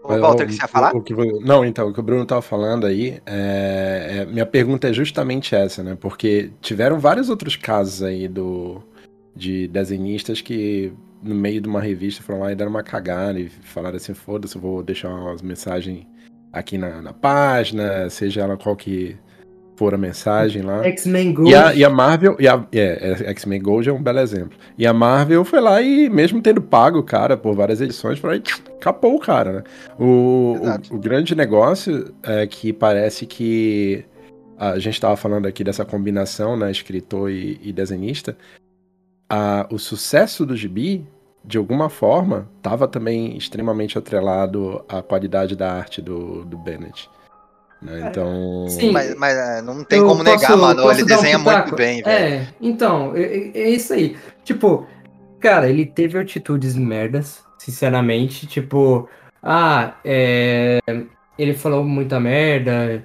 Ô, 0.03 0.09
Mas, 0.09 0.21
Walter, 0.21 0.43
o 0.45 0.47
que 0.47 0.53
você 0.53 0.61
ia 0.61 0.67
falar? 0.67 0.95
o- 0.95 1.01
que 1.01 1.13
Não, 1.13 1.65
então, 1.65 1.89
o 1.89 1.93
que 1.93 1.99
o 1.99 2.03
Bruno 2.03 2.25
tava 2.25 2.41
falando 2.41 2.87
aí, 2.87 3.21
é, 3.25 4.19
é- 4.21 4.25
minha 4.25 4.45
pergunta 4.45 4.89
é 4.89 4.93
justamente 4.93 5.55
essa, 5.55 5.83
né? 5.83 5.97
Porque 5.99 6.51
tiveram 6.61 6.99
vários 6.99 7.29
outros 7.29 7.55
casos 7.55 8.01
aí 8.01 8.27
do, 8.27 8.81
de 9.35 9.67
desenhistas 9.67 10.41
que 10.41 10.91
no 11.21 11.35
meio 11.35 11.61
de 11.61 11.67
uma 11.67 11.81
revista 11.81 12.23
foram 12.23 12.41
lá 12.41 12.51
e 12.51 12.55
deram 12.55 12.71
uma 12.71 12.83
cagada 12.83 13.39
e 13.39 13.49
falaram 13.49 13.97
assim, 13.97 14.13
foda-se, 14.13 14.55
eu 14.55 14.61
vou 14.61 14.81
deixar 14.81 15.09
umas 15.09 15.41
mensagens 15.41 16.05
aqui 16.51 16.77
na, 16.77 17.01
na 17.01 17.13
página, 17.13 18.09
seja 18.09 18.41
ela 18.41 18.57
qual 18.57 18.75
que 18.75 19.15
for 19.81 19.93
a 19.93 19.97
mensagem 19.97 20.61
lá. 20.61 20.83
X-Men 20.85 21.33
Gold. 21.33 21.51
E 21.51 21.55
a, 21.55 21.73
e 21.73 21.83
a 21.83 21.89
Marvel, 21.89 22.35
e 22.39 22.47
a, 22.47 22.63
é, 22.71 23.25
é, 23.25 23.29
X-Men 23.31 23.61
Gold 23.61 23.89
é 23.89 23.93
um 23.93 24.01
belo 24.01 24.19
exemplo. 24.19 24.57
E 24.77 24.85
a 24.85 24.93
Marvel 24.93 25.43
foi 25.43 25.59
lá 25.59 25.81
e, 25.81 26.09
mesmo 26.09 26.41
tendo 26.41 26.61
pago 26.61 26.99
o 26.99 27.03
cara 27.03 27.35
por 27.35 27.55
várias 27.55 27.81
edições, 27.81 28.19
foi 28.19 28.29
lá 28.31 28.35
e 28.35 28.41
capou 28.79 29.15
o 29.15 29.19
cara, 29.19 29.51
né? 29.53 29.63
O, 29.97 30.57
o, 30.91 30.95
o 30.95 30.99
grande 30.99 31.33
negócio 31.33 32.13
é 32.21 32.45
que 32.45 32.71
parece 32.71 33.25
que 33.25 34.05
a 34.55 34.77
gente 34.77 34.93
estava 34.93 35.15
falando 35.15 35.47
aqui 35.47 35.63
dessa 35.63 35.83
combinação, 35.83 36.55
né, 36.55 36.69
escritor 36.69 37.31
e, 37.31 37.59
e 37.63 37.73
desenhista. 37.73 38.37
A, 39.33 39.65
o 39.71 39.79
sucesso 39.79 40.45
do 40.45 40.57
gibi, 40.57 41.05
de 41.45 41.57
alguma 41.57 41.89
forma, 41.89 42.49
estava 42.57 42.85
também 42.87 43.37
extremamente 43.37 43.97
atrelado 43.97 44.83
à 44.89 45.01
qualidade 45.01 45.55
da 45.55 45.71
arte 45.71 46.01
do, 46.01 46.43
do 46.43 46.57
Bennett. 46.57 47.09
né? 47.81 48.09
Então. 48.09 48.67
Sim. 48.67 48.91
Mas, 48.91 49.15
mas, 49.15 49.37
é, 49.37 49.61
não 49.61 49.83
tem 49.85 49.99
Eu 49.99 50.05
como 50.07 50.23
posso- 50.23 50.35
negar, 50.37 50.57
mano. 50.57 50.91
Ele 50.91 51.03
um 51.03 51.05
desenha 51.05 51.39
pitaco? 51.39 51.67
muito 51.69 51.75
bem, 51.77 52.03
velho. 52.03 52.09
É, 52.43 52.47
então, 52.59 53.15
é, 53.15 53.21
é- 53.21 53.51
é 53.61 53.69
isso 53.69 53.93
aí. 53.93 54.17
Tipo, 54.43 54.85
cara, 55.39 55.69
ele 55.69 55.85
teve 55.85 56.17
atitudes 56.19 56.75
merdas, 56.75 57.41
sinceramente. 57.57 58.45
Tipo, 58.45 59.07
ah, 59.41 59.95
é, 60.03 60.79
ele 61.39 61.53
falou 61.53 61.83
muita 61.85 62.19
merda. 62.19 63.01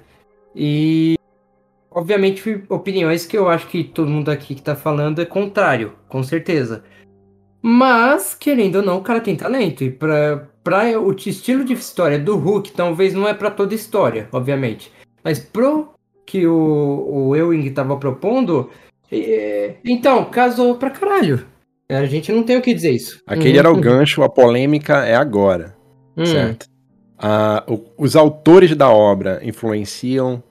E, 0.53 1.15
obviamente, 1.89 2.63
opiniões 2.69 3.25
que 3.25 3.37
eu 3.37 3.47
acho 3.49 3.67
que 3.67 3.83
todo 3.83 4.09
mundo 4.11 4.29
aqui 4.29 4.53
que 4.55 4.61
tá 4.61 4.75
falando 4.75 5.21
é 5.21 5.25
contrário, 5.25 5.93
com 6.07 6.23
certeza. 6.23 6.83
Mas, 7.61 8.35
querendo 8.35 8.77
ou 8.77 8.81
não, 8.83 8.97
o 8.97 9.01
cara 9.03 9.19
tem 9.19 9.35
talento. 9.35 9.83
E 9.83 9.91
pra, 9.91 10.47
pra 10.63 10.99
o 10.99 11.11
estilo 11.13 11.63
de 11.63 11.73
história 11.73 12.19
do 12.19 12.35
Hulk, 12.37 12.71
talvez 12.71 13.13
não 13.13 13.27
é 13.27 13.33
pra 13.33 13.49
toda 13.51 13.73
história, 13.75 14.27
obviamente. 14.31 14.91
Mas 15.23 15.39
pro 15.39 15.89
que 16.25 16.45
o, 16.45 17.07
o 17.09 17.35
Ewing 17.35 17.69
tava 17.71 17.97
propondo, 17.97 18.69
é, 19.11 19.75
então, 19.83 20.25
casou 20.25 20.75
pra 20.75 20.89
caralho. 20.89 21.45
A 21.89 22.05
gente 22.05 22.31
não 22.31 22.43
tem 22.43 22.57
o 22.57 22.61
que 22.61 22.73
dizer 22.73 22.91
isso. 22.91 23.21
Aquele 23.25 23.55
Hum, 23.55 23.59
era 23.59 23.71
o 23.71 23.77
gancho, 23.79 24.21
a 24.21 24.29
polêmica 24.29 25.05
é 25.05 25.15
agora. 25.15 25.75
hum. 26.17 26.25
Certo. 26.25 26.67
Ah, 27.17 27.63
o- 27.67 27.85
os 27.97 28.15
autores 28.15 28.75
da 28.75 28.89
obra 28.91 29.39
influenciam 29.41 30.43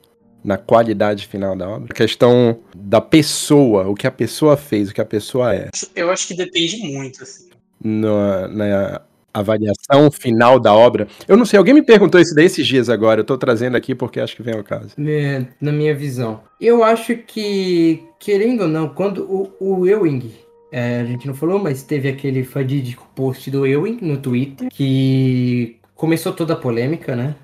na 0.47 0.57
qualidade 0.57 1.27
final 1.27 1.57
da 1.57 1.69
obra? 1.69 1.89
A 1.91 1.95
questão 1.95 2.61
da 2.75 3.01
pessoa, 3.01 3.89
o 3.89 3.95
que 3.95 4.07
a 4.07 4.11
pessoa 4.13 4.57
fez, 4.57 4.89
o 4.89 4.95
que 4.95 5.01
a 5.01 5.05
pessoa 5.05 5.53
é, 5.53 5.69
Eu 5.95 6.09
acho 6.11 6.29
que 6.29 6.35
depende 6.35 6.79
muito, 6.79 7.25
assim. 7.25 7.51
na, 7.83 8.47
na 8.49 9.01
avaliação 9.35 10.11
final 10.11 10.59
da 10.59 10.73
obra. 10.73 11.09
Eu 11.27 11.37
não 11.37 11.45
sei, 11.45 11.59
alguém 11.59 11.75
me 11.75 11.83
perguntou 11.83 12.21
isso 12.21 12.35
daí 12.35 12.47
esses 12.47 12.67
dias 12.67 12.89
agora, 12.89 13.21
eu 13.21 13.25
tô 13.25 13.37
trazendo 13.37 13.77
aqui 13.77 13.95
porque 13.95 14.21
acho 14.21 14.37
que 14.37 14.43
vem 14.43 14.55
ao 14.55 14.65
caso. 14.65 14.91
É, 14.99 15.45
na 15.61 15.73
minha 15.73 15.95
visão. 15.95 16.41
Eu 16.61 16.83
acho 16.85 17.17
que, 17.17 18.03
querendo 18.19 18.63
ou 18.63 18.69
não, 18.69 18.89
quando 18.89 19.25
o, 19.25 19.53
o 19.61 19.87
Ewing, 19.87 20.33
é, 20.73 21.01
a 21.01 21.05
gente 21.05 21.27
não 21.27 21.35
falou, 21.35 21.59
mas 21.59 21.83
teve 21.83 22.09
aquele 22.09 22.45
fadídico 22.45 23.07
post 23.15 23.51
do 23.51 23.67
Ewing 23.67 23.99
no 24.01 24.17
Twitter, 24.17 24.69
que 24.71 25.77
começou 25.95 26.33
toda 26.33 26.55
a 26.55 26.57
polêmica, 26.57 27.15
né? 27.17 27.35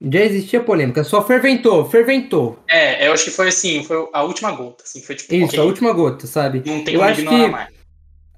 Já 0.00 0.20
existia 0.20 0.62
polêmica, 0.62 1.02
só 1.04 1.22
ferventou, 1.24 1.84
ferventou. 1.88 2.58
É, 2.68 3.06
eu 3.08 3.12
acho 3.12 3.24
que 3.24 3.30
foi 3.30 3.48
assim, 3.48 3.82
foi 3.84 4.08
a 4.12 4.22
última 4.22 4.50
gota, 4.52 4.84
assim, 4.84 5.02
foi 5.02 5.14
tipo, 5.14 5.34
Isso, 5.34 5.46
ok, 5.46 5.58
a 5.60 5.64
última 5.64 5.92
gota, 5.92 6.26
sabe? 6.26 6.62
não 6.66 6.84
tem 6.84 6.94
eu 6.94 7.00
como 7.00 7.10
acho 7.10 7.20
ignorar 7.20 7.48
que- 7.48 7.52
mais. 7.52 7.68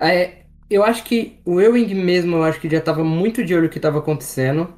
É, 0.01 0.32
eu 0.70 0.85
acho 0.85 1.05
que 1.05 1.39
o 1.44 1.60
Ewing 1.60 1.94
mesmo, 1.94 2.36
eu 2.36 2.44
acho 2.44 2.60
que 2.60 2.68
já 2.70 2.80
tava 2.80 3.05
muito 3.05 3.44
de 3.44 3.55
olho 3.55 3.64
no 3.64 3.68
que 3.70 3.80
tava 3.80 3.98
acontecendo. 3.98 4.74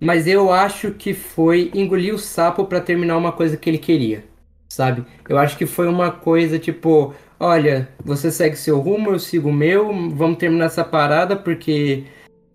mas 0.00 0.26
eu 0.26 0.52
acho 0.52 0.92
que 0.92 1.14
foi 1.14 1.70
engolir 1.74 2.14
o 2.14 2.18
sapo 2.18 2.66
para 2.66 2.80
terminar 2.80 3.16
uma 3.18 3.32
coisa 3.32 3.56
que 3.56 3.70
ele 3.70 3.78
queria, 3.78 4.24
sabe? 4.68 5.04
Eu 5.28 5.38
acho 5.38 5.56
que 5.58 5.66
foi 5.66 5.88
uma 5.88 6.10
coisa 6.12 6.58
tipo, 6.58 7.14
olha, 7.40 7.88
você 8.04 8.30
segue 8.30 8.56
seu 8.56 8.78
rumo, 8.80 9.10
eu 9.12 9.18
sigo 9.18 9.48
o 9.50 9.52
meu, 9.52 9.86
vamos 10.10 10.38
terminar 10.38 10.66
essa 10.66 10.84
parada 10.84 11.36
porque 11.36 12.04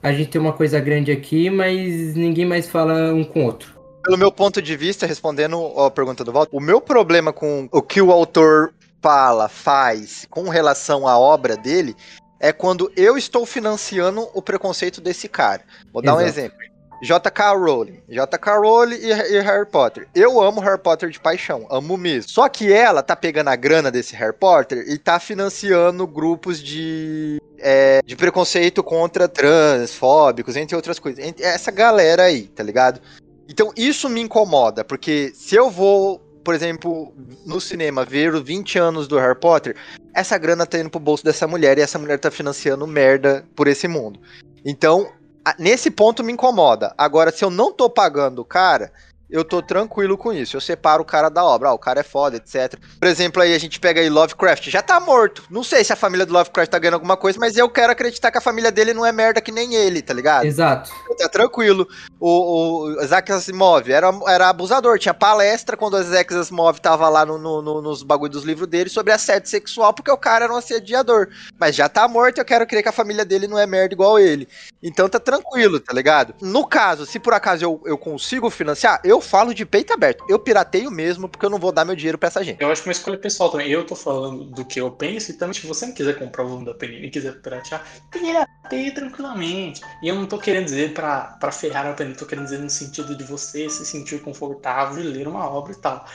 a 0.01 0.11
gente 0.11 0.29
tem 0.29 0.41
uma 0.41 0.53
coisa 0.53 0.79
grande 0.79 1.11
aqui, 1.11 1.49
mas 1.49 2.15
ninguém 2.15 2.45
mais 2.45 2.67
fala 2.67 3.13
um 3.13 3.23
com 3.23 3.41
o 3.41 3.45
outro. 3.45 3.79
Pelo 4.03 4.17
meu 4.17 4.31
ponto 4.31 4.61
de 4.61 4.75
vista, 4.75 5.05
respondendo 5.05 5.57
a 5.79 5.91
pergunta 5.91 6.23
do 6.23 6.31
Walter, 6.31 6.55
o 6.55 6.59
meu 6.59 6.81
problema 6.81 7.31
com 7.31 7.69
o 7.71 7.81
que 7.81 8.01
o 8.01 8.11
autor 8.11 8.73
fala, 9.01 9.47
faz 9.47 10.27
com 10.29 10.49
relação 10.49 11.07
à 11.07 11.17
obra 11.17 11.55
dele 11.55 11.95
é 12.39 12.51
quando 12.51 12.91
eu 12.97 13.17
estou 13.17 13.45
financiando 13.45 14.27
o 14.33 14.41
preconceito 14.41 14.99
desse 14.99 15.29
cara. 15.29 15.61
Vou 15.93 16.01
dar 16.01 16.13
Exato. 16.13 16.23
um 16.23 16.27
exemplo. 16.27 16.57
J.K. 17.01 17.53
Rowling. 17.55 17.99
J.K. 18.07 18.57
Rowling 18.57 18.95
e, 18.95 19.09
e, 19.09 19.39
Harry 19.39 19.65
Potter. 19.65 20.07
Eu 20.13 20.39
amo 20.41 20.61
Harry 20.61 20.77
Potter 20.79 21.09
de 21.09 21.19
paixão, 21.19 21.65
amo 21.69 21.97
mesmo. 21.97 22.29
Só 22.29 22.47
que 22.47 22.71
ela 22.71 23.01
tá 23.01 23.15
pegando 23.15 23.49
a 23.49 23.55
grana 23.55 23.89
desse 23.89 24.15
Harry 24.15 24.33
Potter 24.33 24.85
e 24.87 24.97
tá 24.97 25.19
financiando 25.19 26.05
grupos 26.05 26.61
de, 26.61 27.41
é, 27.57 28.01
de 28.05 28.15
preconceito 28.15 28.83
contra 28.83 29.27
transfóbicos, 29.27 30.55
entre 30.55 30.75
outras 30.75 30.99
coisas. 30.99 31.33
Essa 31.39 31.71
galera 31.71 32.23
aí, 32.23 32.43
tá 32.43 32.63
ligado? 32.63 33.01
Então 33.49 33.73
isso 33.75 34.07
me 34.07 34.21
incomoda, 34.21 34.83
porque 34.83 35.31
se 35.33 35.55
eu 35.55 35.69
vou, 35.69 36.19
por 36.43 36.53
exemplo, 36.53 37.13
no 37.45 37.59
cinema 37.59 38.05
ver 38.05 38.33
os 38.33 38.41
20 38.41 38.77
anos 38.77 39.07
do 39.07 39.17
Harry 39.17 39.37
Potter, 39.37 39.75
essa 40.13 40.37
grana 40.37 40.65
tá 40.65 40.79
indo 40.79 40.89
pro 40.89 40.99
bolso 40.99 41.23
dessa 41.23 41.47
mulher 41.47 41.77
e 41.77 41.81
essa 41.81 41.97
mulher 41.97 42.19
tá 42.19 42.29
financiando 42.29 42.85
merda 42.85 43.43
por 43.55 43.67
esse 43.67 43.87
mundo. 43.87 44.19
Então, 44.63 45.11
nesse 45.57 45.89
ponto 45.89 46.23
me 46.23 46.33
incomoda. 46.33 46.93
Agora, 46.97 47.31
se 47.31 47.43
eu 47.43 47.49
não 47.49 47.71
tô 47.71 47.89
pagando 47.89 48.39
o 48.39 48.45
cara, 48.45 48.91
eu 49.31 49.45
tô 49.45 49.61
tranquilo 49.61 50.17
com 50.17 50.33
isso. 50.33 50.57
Eu 50.57 50.61
separo 50.61 51.01
o 51.01 51.05
cara 51.05 51.29
da 51.29 51.43
obra. 51.43 51.69
Ah, 51.69 51.73
o 51.73 51.79
cara 51.79 52.01
é 52.01 52.03
foda, 52.03 52.35
etc. 52.35 52.77
Por 52.99 53.07
exemplo, 53.07 53.41
aí 53.41 53.55
a 53.55 53.59
gente 53.59 53.79
pega 53.79 54.01
aí 54.01 54.09
Lovecraft. 54.09 54.69
Já 54.69 54.81
tá 54.81 54.99
morto. 54.99 55.43
Não 55.49 55.63
sei 55.63 55.83
se 55.83 55.93
a 55.93 55.95
família 55.95 56.25
do 56.25 56.33
Lovecraft 56.33 56.69
tá 56.69 56.77
ganhando 56.77 56.95
alguma 56.95 57.15
coisa, 57.15 57.39
mas 57.39 57.55
eu 57.55 57.69
quero 57.69 57.93
acreditar 57.93 58.29
que 58.29 58.37
a 58.37 58.41
família 58.41 58.71
dele 58.71 58.93
não 58.93 59.05
é 59.05 59.11
merda 59.11 59.39
que 59.39 59.51
nem 59.51 59.73
ele, 59.73 60.01
tá 60.01 60.13
ligado? 60.13 60.45
Exato. 60.45 60.91
Tá 61.17 61.29
tranquilo. 61.29 61.87
O, 62.19 62.87
o 62.87 63.03
Isaac 63.03 63.31
Asimov 63.31 63.89
era, 63.89 64.11
era 64.27 64.49
abusador. 64.49 64.99
Tinha 64.99 65.13
palestra 65.13 65.77
quando 65.77 65.93
o 65.93 66.01
Isaac 66.01 66.33
Asimov 66.33 66.79
tava 66.79 67.07
lá 67.07 67.25
no, 67.25 67.37
no, 67.37 67.61
no, 67.61 67.81
nos 67.81 68.03
bagulho 68.03 68.31
dos 68.31 68.43
livros 68.43 68.67
dele 68.67 68.89
sobre 68.89 69.13
assédio 69.13 69.49
sexual, 69.49 69.93
porque 69.93 70.11
o 70.11 70.17
cara 70.17 70.45
era 70.45 70.53
um 70.53 70.57
assediador. 70.57 71.29
Mas 71.57 71.75
já 71.75 71.87
tá 71.87 72.07
morto, 72.07 72.39
eu 72.39 72.45
quero 72.45 72.67
crer 72.67 72.83
que 72.83 72.89
a 72.89 72.93
família 72.93 73.23
dele 73.23 73.47
não 73.47 73.57
é 73.57 73.65
merda 73.65 73.93
igual 73.93 74.19
ele. 74.19 74.47
Então 74.83 75.07
tá 75.07 75.19
tranquilo, 75.19 75.79
tá 75.79 75.93
ligado? 75.93 76.33
No 76.41 76.67
caso, 76.67 77.05
se 77.05 77.19
por 77.19 77.33
acaso 77.33 77.63
eu, 77.63 77.81
eu 77.85 77.97
consigo 77.97 78.49
financiar, 78.49 78.99
eu 79.03 79.20
falo 79.21 79.53
de 79.53 79.65
peito 79.65 79.93
aberto. 79.93 80.25
Eu 80.27 80.39
pirateio 80.39 80.91
mesmo, 80.91 81.29
porque 81.29 81.45
eu 81.45 81.49
não 81.49 81.59
vou 81.59 81.71
dar 81.71 81.85
meu 81.85 81.95
dinheiro 81.95 82.17
pra 82.17 82.27
essa 82.27 82.43
gente. 82.43 82.61
Eu 82.61 82.71
acho 82.71 82.81
que 82.81 82.89
é 82.89 82.89
uma 82.89 82.93
escolha 82.93 83.17
pessoal 83.17 83.49
também. 83.49 83.69
Eu 83.69 83.85
tô 83.85 83.95
falando 83.95 84.45
do 84.45 84.65
que 84.65 84.79
eu 84.79 84.91
penso, 84.91 85.31
e 85.31 85.33
também, 85.35 85.53
se 85.53 85.65
você 85.65 85.85
não 85.85 85.93
quiser 85.93 86.17
comprar 86.17 86.43
o 86.43 86.47
volume 86.47 86.65
da 86.65 86.73
Panini 86.73 87.07
e 87.07 87.11
quiser 87.11 87.41
piratear, 87.41 87.85
pirateie 88.11 88.91
tranquilamente. 88.91 89.81
E 90.03 90.07
eu 90.07 90.15
não 90.15 90.25
tô 90.25 90.37
querendo 90.37 90.65
dizer 90.65 90.93
pra, 90.93 91.37
pra 91.39 91.51
ferrar 91.51 91.87
a 91.87 91.93
Panini, 91.93 92.15
tô 92.15 92.25
querendo 92.25 92.45
dizer 92.45 92.59
no 92.59 92.69
sentido 92.69 93.15
de 93.15 93.23
você 93.23 93.69
se 93.69 93.85
sentir 93.85 94.21
confortável 94.21 95.01
de 95.01 95.07
ler 95.07 95.27
uma 95.27 95.49
obra 95.49 95.71
e 95.71 95.75
tal. 95.75 96.05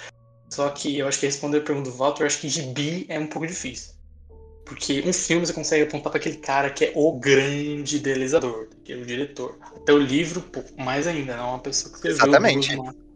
Só 0.48 0.68
que 0.70 0.98
eu 0.98 1.08
acho 1.08 1.18
que 1.18 1.26
responder 1.26 1.58
a 1.58 1.62
pergunta 1.62 1.90
do 1.90 1.96
Walter, 1.96 2.22
eu 2.22 2.26
acho 2.26 2.40
que 2.40 2.48
gibi 2.48 3.06
é 3.08 3.18
um 3.18 3.26
pouco 3.26 3.46
difícil. 3.46 3.95
Porque 4.66 5.02
um 5.06 5.12
filme 5.12 5.46
você 5.46 5.52
consegue 5.52 5.84
apontar 5.84 6.10
para 6.10 6.18
aquele 6.20 6.36
cara 6.36 6.68
que 6.70 6.86
é 6.86 6.92
o 6.94 7.12
grande 7.12 7.96
idealizador, 7.96 8.66
que 8.84 8.92
é 8.92 8.96
o 8.96 9.06
diretor. 9.06 9.56
Até 9.76 9.92
o 9.92 9.98
livro, 9.98 10.40
pô, 10.40 10.62
mais 10.76 11.06
ainda, 11.06 11.36
não 11.36 11.44
é 11.44 11.48
uma 11.50 11.58
pessoa 11.60 11.90
que 11.90 11.96
escreveu 11.96 12.26
Exatamente. 12.26 12.76
o 12.76 13.06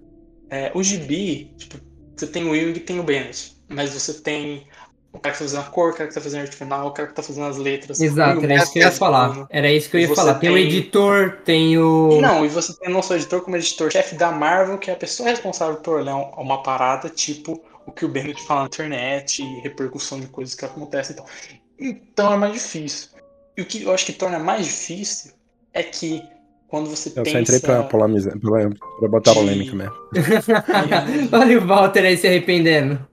é, 0.50 0.70
o 0.74 0.82
gibi, 0.82 1.52
tipo, 1.56 1.76
você 2.16 2.26
tem 2.26 2.44
o 2.44 2.50
Will 2.50 2.70
e 2.70 2.80
tem 2.80 2.98
o 2.98 3.02
Bennett, 3.02 3.56
mas 3.68 3.90
você 3.90 4.14
tem 4.14 4.66
o 5.12 5.18
cara 5.18 5.34
que 5.34 5.38
tá 5.38 5.44
fazendo 5.44 5.60
a 5.60 5.70
cor, 5.70 5.90
o 5.90 5.94
cara 5.94 6.08
que 6.08 6.14
tá 6.14 6.20
fazendo 6.20 6.40
a 6.40 6.42
arte 6.42 6.56
final, 6.56 6.86
o 6.88 6.90
cara 6.92 7.08
que 7.08 7.14
tá 7.14 7.22
fazendo 7.22 7.46
as 7.46 7.56
letras. 7.56 8.00
Exato, 8.00 8.44
era 8.44 8.54
isso 8.56 8.72
que 8.72 8.78
eu 8.78 8.82
ia 8.82 8.92
falar. 8.92 9.46
Era 9.50 9.72
isso 9.72 9.90
que 9.90 9.96
eu 9.96 10.00
ia 10.00 10.14
falar. 10.14 10.34
Tem, 10.34 10.40
tem, 10.40 10.50
o 10.50 10.58
editor, 10.58 11.38
tem 11.44 11.78
o. 11.78 12.20
Não, 12.20 12.44
e 12.44 12.48
você 12.48 12.72
tem 12.78 12.92
não 12.92 13.02
só 13.02 13.14
o 13.14 13.16
editor, 13.16 13.40
como 13.42 13.56
editor-chefe 13.56 14.14
da 14.14 14.30
Marvel, 14.30 14.78
que 14.78 14.90
é 14.90 14.94
a 14.94 14.96
pessoa 14.96 15.28
responsável 15.28 15.76
por 15.76 16.02
ler 16.02 16.14
uma 16.14 16.62
parada, 16.62 17.08
tipo 17.08 17.60
o 17.86 17.92
que 17.92 18.04
o 18.04 18.08
Bennett 18.08 18.42
fala 18.46 18.62
na 18.62 18.66
internet 18.66 19.42
e 19.42 19.60
repercussão 19.60 20.20
de 20.20 20.26
coisas 20.26 20.54
que 20.54 20.64
acontecem. 20.64 21.14
Então, 21.14 21.26
então 21.78 22.32
é 22.32 22.36
mais 22.36 22.52
difícil. 22.54 23.10
E 23.56 23.62
o 23.62 23.66
que 23.66 23.82
eu 23.82 23.92
acho 23.92 24.06
que 24.06 24.12
torna 24.12 24.38
mais 24.38 24.64
difícil 24.64 25.32
é 25.72 25.82
que 25.82 26.22
quando 26.68 26.88
você 26.88 27.08
eu 27.10 27.22
pensa... 27.22 27.30
só 27.30 27.38
entrei 27.40 27.60
pra, 27.60 27.82
polemizar, 27.82 28.38
pra, 28.38 28.70
pra 28.98 29.08
botar 29.08 29.34
polêmica 29.34 29.74
mesmo. 29.74 29.94
Olha 31.32 31.58
o 31.58 31.66
Walter 31.66 32.04
aí 32.04 32.16
se 32.16 32.28
arrependendo. 32.28 33.04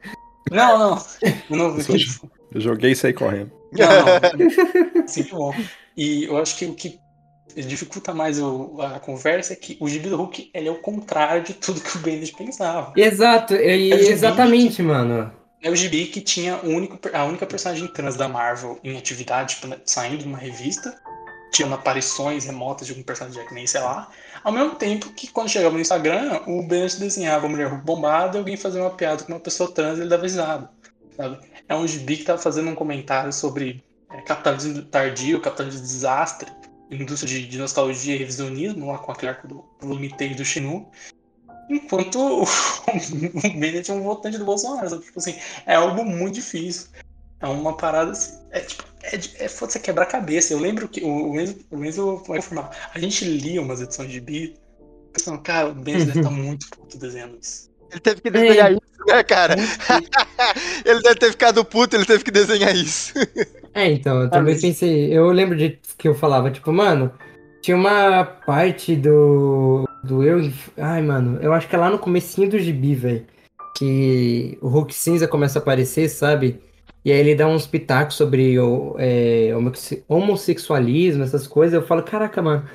Não, 0.51 0.77
não. 0.77 1.05
Eu, 1.21 1.57
não... 1.57 1.77
eu 2.53 2.61
joguei 2.61 2.91
e 2.91 2.95
saí 2.95 3.13
correndo. 3.13 3.51
Não, 3.73 3.87
não. 3.87 5.07
Sim, 5.07 5.23
bom. 5.31 5.53
E 5.97 6.25
eu 6.25 6.37
acho 6.37 6.57
que 6.57 6.65
o 6.65 6.75
que 6.75 6.99
dificulta 7.55 8.13
mais 8.13 8.39
o, 8.39 8.81
a 8.81 8.99
conversa 8.99 9.53
é 9.53 9.55
que 9.55 9.77
o 9.79 9.87
Gibi 9.87 10.09
do 10.09 10.17
Hulk 10.17 10.51
ele 10.53 10.67
é 10.67 10.71
o 10.71 10.79
contrário 10.79 11.43
de 11.43 11.53
tudo 11.53 11.81
que 11.81 11.97
o 11.97 11.99
Bendis 11.99 12.31
pensava. 12.31 12.93
Exato, 12.95 13.55
e, 13.55 13.91
é 13.91 14.09
exatamente, 14.11 14.77
que, 14.77 14.83
mano. 14.83 15.31
É 15.61 15.69
o 15.69 15.75
Gibi 15.75 16.05
que 16.05 16.21
tinha 16.21 16.59
único, 16.63 16.99
a 17.13 17.25
única 17.25 17.45
personagem 17.45 17.87
trans 17.87 18.15
da 18.15 18.27
Marvel 18.27 18.79
em 18.83 18.97
atividade, 18.97 19.55
tipo, 19.55 19.75
saindo 19.85 20.17
de 20.17 20.25
uma 20.25 20.37
revista 20.37 20.95
tinham 21.51 21.73
aparições 21.73 22.45
remotas 22.45 22.87
de 22.87 22.93
algum 22.93 23.03
personagem 23.03 23.45
de 23.47 23.53
nem 23.53 23.65
sei 23.65 23.81
lá. 23.81 24.09
Ao 24.43 24.51
mesmo 24.51 24.75
tempo 24.75 25.09
que 25.13 25.27
quando 25.27 25.49
chegava 25.49 25.73
no 25.73 25.81
Instagram, 25.81 26.41
o 26.45 26.61
Bennett 26.63 26.99
desenhava 26.99 27.45
uma 27.45 27.55
mulher 27.55 27.69
bombada 27.81 28.37
e 28.37 28.39
alguém 28.39 28.57
fazia 28.57 28.81
uma 28.81 28.91
piada 28.91 29.23
com 29.23 29.33
uma 29.33 29.39
pessoa 29.39 29.71
trans 29.71 29.97
e 29.97 30.01
ele 30.01 30.09
dava 30.09 30.23
risada. 30.23 30.69
Sabe? 31.15 31.39
É 31.67 31.75
um 31.75 31.87
gibi 31.87 32.17
que 32.17 32.23
tava 32.23 32.37
fazendo 32.37 32.69
um 32.69 32.75
comentário 32.75 33.33
sobre 33.33 33.83
é, 34.11 34.21
capitalismo 34.21 34.83
tardio, 34.83 35.41
capitalismo 35.41 35.81
de 35.81 35.87
desastre, 35.87 36.51
indústria 36.91 37.39
de, 37.39 37.47
de, 37.47 37.57
nostalgia 37.57 38.15
e 38.15 38.17
revisionismo, 38.17 38.87
lá 38.87 38.97
com 38.97 39.11
aquele 39.11 39.31
arco 39.31 39.47
do 39.47 39.65
volume 39.79 40.15
3 40.15 40.35
do 40.35 40.45
Xinu. 40.45 40.89
Enquanto 41.69 42.19
o, 42.19 42.43
o 42.43 43.59
Bennett 43.59 43.91
é 43.91 43.93
um 43.93 44.03
votante 44.03 44.37
do 44.37 44.45
Bolsonaro. 44.45 44.89
Sabe? 44.89 45.03
Tipo 45.03 45.19
assim, 45.19 45.35
é 45.65 45.75
algo 45.75 46.05
muito 46.05 46.35
difícil. 46.35 46.87
É 47.39 47.47
uma 47.47 47.75
parada 47.75 48.11
assim. 48.11 48.39
É 48.51 48.61
tipo, 48.61 48.83
é, 49.03 49.15
é 49.45 49.49
foda 49.49 49.71
você 49.71 49.79
quebrar 49.79 50.03
a 50.03 50.07
cabeça. 50.07 50.53
Eu 50.53 50.59
lembro 50.59 50.87
que 50.87 51.03
o, 51.03 51.31
o 51.31 51.39
Enzo, 51.39 51.57
o 51.69 51.83
Enzo 51.83 52.23
vai 52.27 52.39
informar. 52.39 52.71
A 52.93 52.99
gente 52.99 53.25
lia 53.25 53.61
umas 53.61 53.81
edições 53.81 54.11
de 54.11 54.21
bi, 54.21 54.55
pensando, 55.13 55.41
cara, 55.41 55.69
o 55.69 55.75
Benzo 55.75 56.05
deve 56.05 56.19
estar 56.19 56.29
tá 56.29 56.35
muito 56.35 56.69
puto 56.69 56.97
desenhando 56.97 57.37
isso. 57.41 57.69
Ele 57.91 57.99
teve 57.99 58.21
que 58.21 58.29
desenhar 58.29 58.71
isso, 58.71 59.05
né, 59.07 59.23
cara? 59.23 59.55
ele 60.85 61.01
deve 61.01 61.15
ter 61.15 61.31
ficado 61.31 61.63
puto, 61.63 61.95
ele 61.95 62.05
teve 62.05 62.23
que 62.23 62.31
desenhar 62.31 62.75
isso. 62.75 63.13
É, 63.73 63.91
então, 63.91 64.23
eu 64.23 64.29
também 64.31 64.59
pensei. 64.59 65.15
Eu 65.15 65.29
lembro 65.29 65.55
de 65.55 65.77
que 65.99 66.07
eu 66.07 66.15
falava, 66.15 66.49
tipo, 66.49 66.73
mano, 66.73 67.11
tinha 67.61 67.77
uma 67.77 68.23
parte 68.23 68.95
do. 68.95 69.87
do 70.03 70.23
eu. 70.23 70.51
Ai, 70.75 71.03
mano, 71.03 71.37
eu 71.43 71.53
acho 71.53 71.67
que 71.67 71.75
é 71.75 71.77
lá 71.77 71.87
no 71.87 71.99
comecinho 71.99 72.49
do 72.49 72.57
gibi, 72.57 72.95
velho. 72.95 73.27
Que 73.77 74.57
o 74.63 74.67
Hulk 74.67 74.91
cinza 74.95 75.27
começa 75.27 75.59
a 75.59 75.61
aparecer, 75.61 76.09
sabe? 76.09 76.59
E 77.05 77.11
aí 77.11 77.19
ele 77.19 77.35
dá 77.35 77.47
uns 77.47 77.67
pitacos 77.67 78.15
sobre 78.15 78.59
o, 78.59 78.95
é, 78.97 79.51
homossexualismo, 80.07 81.23
essas 81.23 81.45
coisas. 81.45 81.73
Eu 81.75 81.85
falo, 81.85 82.01
caraca, 82.01 82.41
mano, 82.41 82.67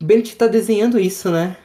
o 0.00 0.04
Bennett 0.04 0.36
tá 0.36 0.46
desenhando 0.46 0.98
isso, 0.98 1.30
né? 1.30 1.56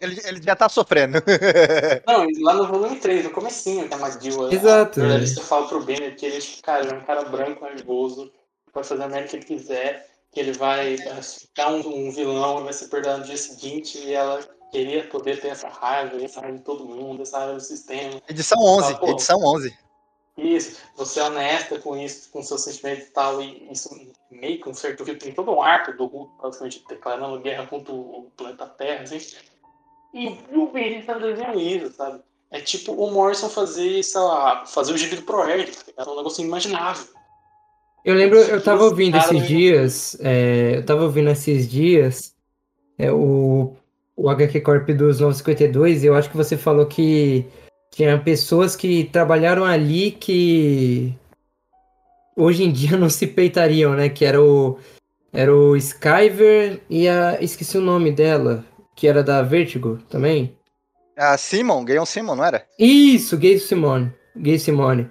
Ele, 0.00 0.20
ele 0.24 0.42
já 0.42 0.54
tá 0.54 0.68
sofrendo. 0.68 1.22
Não, 2.06 2.26
lá 2.42 2.54
no 2.54 2.66
volume 2.66 2.96
3, 2.96 3.24
no 3.24 3.30
comecinho, 3.30 3.88
que 3.88 3.94
a 3.94 3.98
McGill... 3.98 4.52
Exato. 4.52 5.02
A 5.02 5.18
você 5.18 5.40
fala 5.40 5.68
pro 5.68 5.82
Bennett 5.82 6.16
que 6.16 6.26
ele, 6.26 6.38
cara, 6.62 6.86
é 6.86 6.94
um 6.94 7.04
cara 7.04 7.24
branco, 7.24 7.64
nervoso, 7.64 8.30
pode 8.72 8.88
fazer 8.88 9.02
a 9.02 9.08
merda 9.08 9.28
que 9.28 9.36
ele 9.36 9.44
quiser, 9.44 10.08
que 10.32 10.40
ele 10.40 10.52
vai 10.52 10.96
ficar 11.22 11.72
um, 11.72 12.08
um 12.08 12.10
vilão, 12.10 12.64
vai 12.64 12.72
ser 12.72 12.88
perdoado 12.88 13.20
no 13.20 13.24
dia 13.24 13.38
seguinte, 13.38 13.98
e 13.98 14.12
ela 14.12 14.40
queria 14.70 15.04
poder 15.08 15.40
ter 15.40 15.48
essa 15.48 15.68
raiva, 15.68 16.22
essa 16.22 16.40
raiva 16.40 16.58
de 16.58 16.64
todo 16.64 16.84
mundo, 16.84 17.22
essa 17.22 17.38
raiva 17.38 17.54
do 17.54 17.60
sistema. 17.60 18.20
Edição 18.28 18.58
11, 18.62 18.92
fala, 18.94 19.10
edição 19.10 19.38
11. 19.42 19.78
Isso, 20.36 20.76
você 20.94 21.20
é 21.20 21.24
honesta 21.24 21.78
com 21.78 21.96
isso, 21.96 22.28
com 22.30 22.42
seus 22.42 22.62
sentimentos 22.62 23.06
e 23.06 23.10
tal, 23.10 23.40
e 23.40 23.72
isso 23.72 23.88
meio 24.30 24.60
que 24.60 24.68
um 24.68 24.74
certo 24.74 25.02
tem 25.16 25.32
todo 25.32 25.50
um 25.50 25.62
arco 25.62 25.92
do 25.92 26.04
Hulk, 26.04 26.42
basicamente, 26.42 26.84
declarando 26.86 27.40
guerra 27.40 27.66
contra 27.66 27.94
o 27.94 28.30
planeta 28.36 28.66
Terra, 28.66 29.02
assim. 29.04 29.18
E 30.14 30.38
o 30.52 30.66
Benny 30.68 31.02
tá 31.02 31.18
desenhando 31.18 31.90
sabe? 31.90 32.20
É 32.50 32.60
tipo 32.60 32.92
o 32.92 33.10
Morrison 33.10 33.48
fazer, 33.48 34.02
sei 34.02 34.20
lá, 34.20 34.64
fazer 34.66 34.92
o 34.92 34.98
gibi 34.98 35.16
do 35.16 35.22
Proerd, 35.22 35.70
tá 35.94 36.04
É 36.04 36.08
um 36.08 36.16
negócio 36.16 36.40
inimaginável. 36.42 37.06
Eu 38.04 38.14
lembro, 38.14 38.38
eu 38.38 38.62
tava 38.62 38.84
ouvindo 38.84 39.16
esses 39.18 39.46
dias, 39.48 40.16
é, 40.20 40.76
eu 40.76 40.86
tava 40.86 41.02
ouvindo 41.02 41.28
esses 41.28 41.68
dias, 41.68 42.34
é, 42.96 43.10
o, 43.10 43.74
o 44.16 44.30
HQ 44.30 44.60
Corp 44.60 44.88
dos 44.90 45.18
952, 45.18 46.04
e 46.04 46.06
eu 46.06 46.14
acho 46.14 46.30
que 46.30 46.36
você 46.36 46.56
falou 46.56 46.86
que 46.86 47.44
tinha 47.90 48.16
pessoas 48.16 48.76
que 48.76 49.04
trabalharam 49.04 49.64
ali 49.64 50.12
que 50.12 51.12
hoje 52.36 52.62
em 52.62 52.70
dia 52.70 52.94
não 52.98 53.10
se 53.10 53.26
peitariam, 53.26 53.94
né? 53.94 54.08
Que 54.08 54.24
era 54.24 54.40
o, 54.40 54.78
era 55.32 55.54
o 55.54 55.76
Skyver 55.76 56.80
e 56.88 57.08
a. 57.08 57.38
Esqueci 57.40 57.76
o 57.78 57.82
nome 57.82 58.12
dela. 58.12 58.64
Que 58.96 59.06
era 59.06 59.22
da 59.22 59.42
Vertigo 59.42 59.98
também. 60.08 60.56
A 61.16 61.36
Simon, 61.38 61.84
Gayon 61.84 62.04
Simon, 62.04 62.34
não 62.34 62.44
era? 62.44 62.66
Isso, 62.78 63.36
Gay 63.36 63.58
Simone. 63.58 64.12
Gay 64.34 64.58
Simone. 64.58 65.08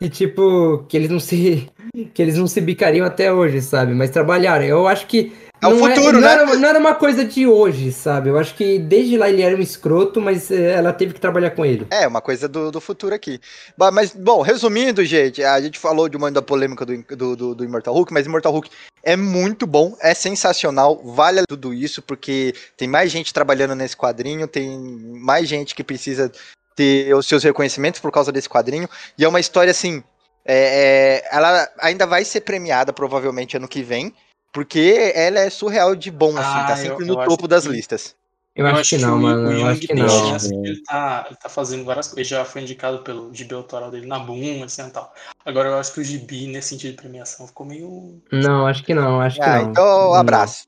E 0.00 0.08
tipo, 0.08 0.84
que 0.88 0.96
eles 0.96 1.08
não 1.08 1.20
se. 1.20 1.70
Que 2.14 2.20
eles 2.22 2.36
não 2.36 2.46
se 2.46 2.60
bicariam 2.60 3.04
até 3.04 3.32
hoje, 3.32 3.62
sabe? 3.62 3.94
Mas 3.94 4.10
trabalharam. 4.10 4.64
Eu 4.64 4.86
acho 4.86 5.06
que. 5.06 5.32
É 5.60 5.66
o 5.66 5.70
não 5.70 5.78
futuro, 5.78 6.12
não 6.12 6.20
né? 6.20 6.32
Era, 6.32 6.46
não 6.46 6.68
era 6.68 6.78
uma 6.78 6.94
coisa 6.94 7.24
de 7.24 7.46
hoje, 7.46 7.90
sabe? 7.92 8.28
Eu 8.28 8.38
acho 8.38 8.54
que 8.54 8.78
desde 8.78 9.16
lá 9.16 9.28
ele 9.28 9.42
era 9.42 9.56
um 9.56 9.60
escroto, 9.60 10.20
mas 10.20 10.50
eh, 10.50 10.72
ela 10.72 10.92
teve 10.92 11.14
que 11.14 11.20
trabalhar 11.20 11.50
com 11.50 11.64
ele. 11.64 11.86
É, 11.90 12.06
uma 12.06 12.20
coisa 12.20 12.46
do, 12.48 12.70
do 12.70 12.80
futuro 12.80 13.14
aqui. 13.14 13.40
Mas, 13.76 14.14
bom, 14.14 14.40
resumindo, 14.40 15.04
gente, 15.04 15.42
a 15.42 15.60
gente 15.60 15.78
falou 15.78 16.08
de 16.08 16.16
uma 16.16 16.30
da 16.30 16.40
polêmica 16.40 16.86
do, 16.86 17.02
do, 17.02 17.36
do, 17.36 17.54
do 17.56 17.64
Immortal 17.64 17.92
Hulk, 17.92 18.12
mas 18.12 18.26
Immortal 18.26 18.52
Hulk 18.52 18.70
é 19.02 19.16
muito 19.16 19.66
bom, 19.66 19.96
é 20.00 20.14
sensacional, 20.14 21.00
vale 21.04 21.42
tudo 21.48 21.74
isso, 21.74 22.02
porque 22.02 22.54
tem 22.76 22.86
mais 22.86 23.10
gente 23.10 23.34
trabalhando 23.34 23.74
nesse 23.74 23.96
quadrinho, 23.96 24.46
tem 24.46 24.78
mais 24.78 25.48
gente 25.48 25.74
que 25.74 25.82
precisa 25.82 26.30
ter 26.76 27.12
os 27.14 27.26
seus 27.26 27.42
reconhecimentos 27.42 28.00
por 28.00 28.12
causa 28.12 28.30
desse 28.30 28.48
quadrinho, 28.48 28.88
e 29.16 29.24
é 29.24 29.28
uma 29.28 29.40
história 29.40 29.70
assim. 29.70 30.02
é- 30.44 31.22
é, 31.24 31.36
ela 31.36 31.68
ainda 31.78 32.06
vai 32.06 32.24
ser 32.24 32.40
premiada 32.40 32.92
provavelmente 32.92 33.56
ano 33.56 33.68
que 33.68 33.82
vem, 33.82 34.14
porque 34.52 35.12
ela 35.14 35.40
é 35.40 35.50
surreal 35.50 35.94
de 35.94 36.10
bom, 36.10 36.36
assim, 36.36 36.58
Ah, 36.58 36.64
tá 36.64 36.72
eu- 36.72 36.76
sempre 36.82 37.04
eu 37.04 37.08
no 37.14 37.20
acho 37.20 37.28
topo 37.30 37.46
das 37.48 37.64
que- 37.66 37.72
listas. 37.72 38.16
Eu, 38.56 38.66
acho, 38.66 38.96
que 38.96 38.98
não, 38.98 39.16
mano. 39.20 39.48
O 39.48 39.52
Eu 39.52 39.58
Young 39.58 39.68
acho 39.70 39.80
que 39.82 39.86
tem 39.86 39.96
não. 39.98 40.08
chance, 40.08 40.48
porque 40.52 40.68
ele 40.68 40.82
tá, 40.82 41.24
ele 41.28 41.36
tá 41.36 41.48
fazendo 41.48 41.84
várias 41.84 42.08
coisas. 42.08 42.18
Ele 42.18 42.40
já 42.40 42.44
foi 42.44 42.62
indicado 42.62 42.98
pelo 43.04 43.32
gibi 43.32 43.54
autoral 43.54 43.88
dele 43.88 44.04
na 44.06 44.18
Boom, 44.18 44.64
assim 44.64 44.84
e 44.84 44.90
tal. 44.90 45.14
Agora 45.44 45.68
eu 45.68 45.78
acho 45.78 45.92
que 45.94 46.00
o 46.00 46.04
gibi, 46.04 46.48
nesse 46.48 46.70
sentido 46.70 46.90
de 46.90 46.96
premiação, 46.96 47.46
ficou 47.46 47.64
meio. 47.64 48.20
Não, 48.32 48.66
acho 48.66 48.82
que 48.82 48.92
não, 48.94 49.20
acho 49.20 49.36
que 49.36 49.42
Ah, 49.42 49.62
não. 49.62 49.70
então 49.70 50.12
abraço. 50.14 50.66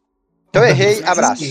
Então 0.51 0.65
errei, 0.65 1.03
abraço. 1.03 1.43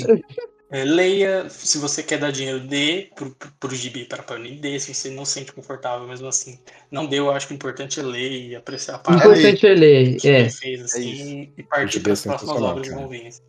É, 0.71 0.83
leia, 0.83 1.49
se 1.49 1.77
você 1.79 2.03
quer 2.03 2.19
dar 2.19 2.31
dinheiro, 2.31 2.59
dê 2.59 3.07
pro, 3.15 3.31
pro, 3.31 3.49
pro 3.59 3.75
gibi 3.75 4.05
para 4.05 4.21
Panini, 4.23 4.57
dê, 4.57 4.79
se 4.79 4.93
você 4.93 5.09
não 5.09 5.25
se 5.25 5.33
sente 5.33 5.51
confortável 5.51 6.07
mesmo 6.07 6.27
assim. 6.27 6.59
Não 6.91 7.05
deu, 7.07 7.25
eu 7.25 7.31
acho 7.31 7.47
que 7.47 7.53
o 7.53 7.55
importante 7.55 7.99
é 7.99 8.03
ler 8.03 8.31
e 8.31 8.55
apreciar 8.55 8.95
a 8.95 8.97
O 8.97 9.01
parada 9.01 9.25
importante 9.27 9.65
é 9.67 9.73
ler. 9.73 10.15
que 10.17 10.27
É. 10.29 10.49
fez, 10.49 10.83
assim, 10.83 11.51
e 11.57 11.63
partir 11.63 11.93
gibi 11.93 12.03
para 12.03 12.11
é 12.11 12.13
as 12.13 12.23
próximas 12.23 12.61
obras 12.61 12.83
que 12.83 12.89
cara. 12.89 13.01
vão 13.01 13.09
vir. 13.09 13.27
assim. 13.27 13.41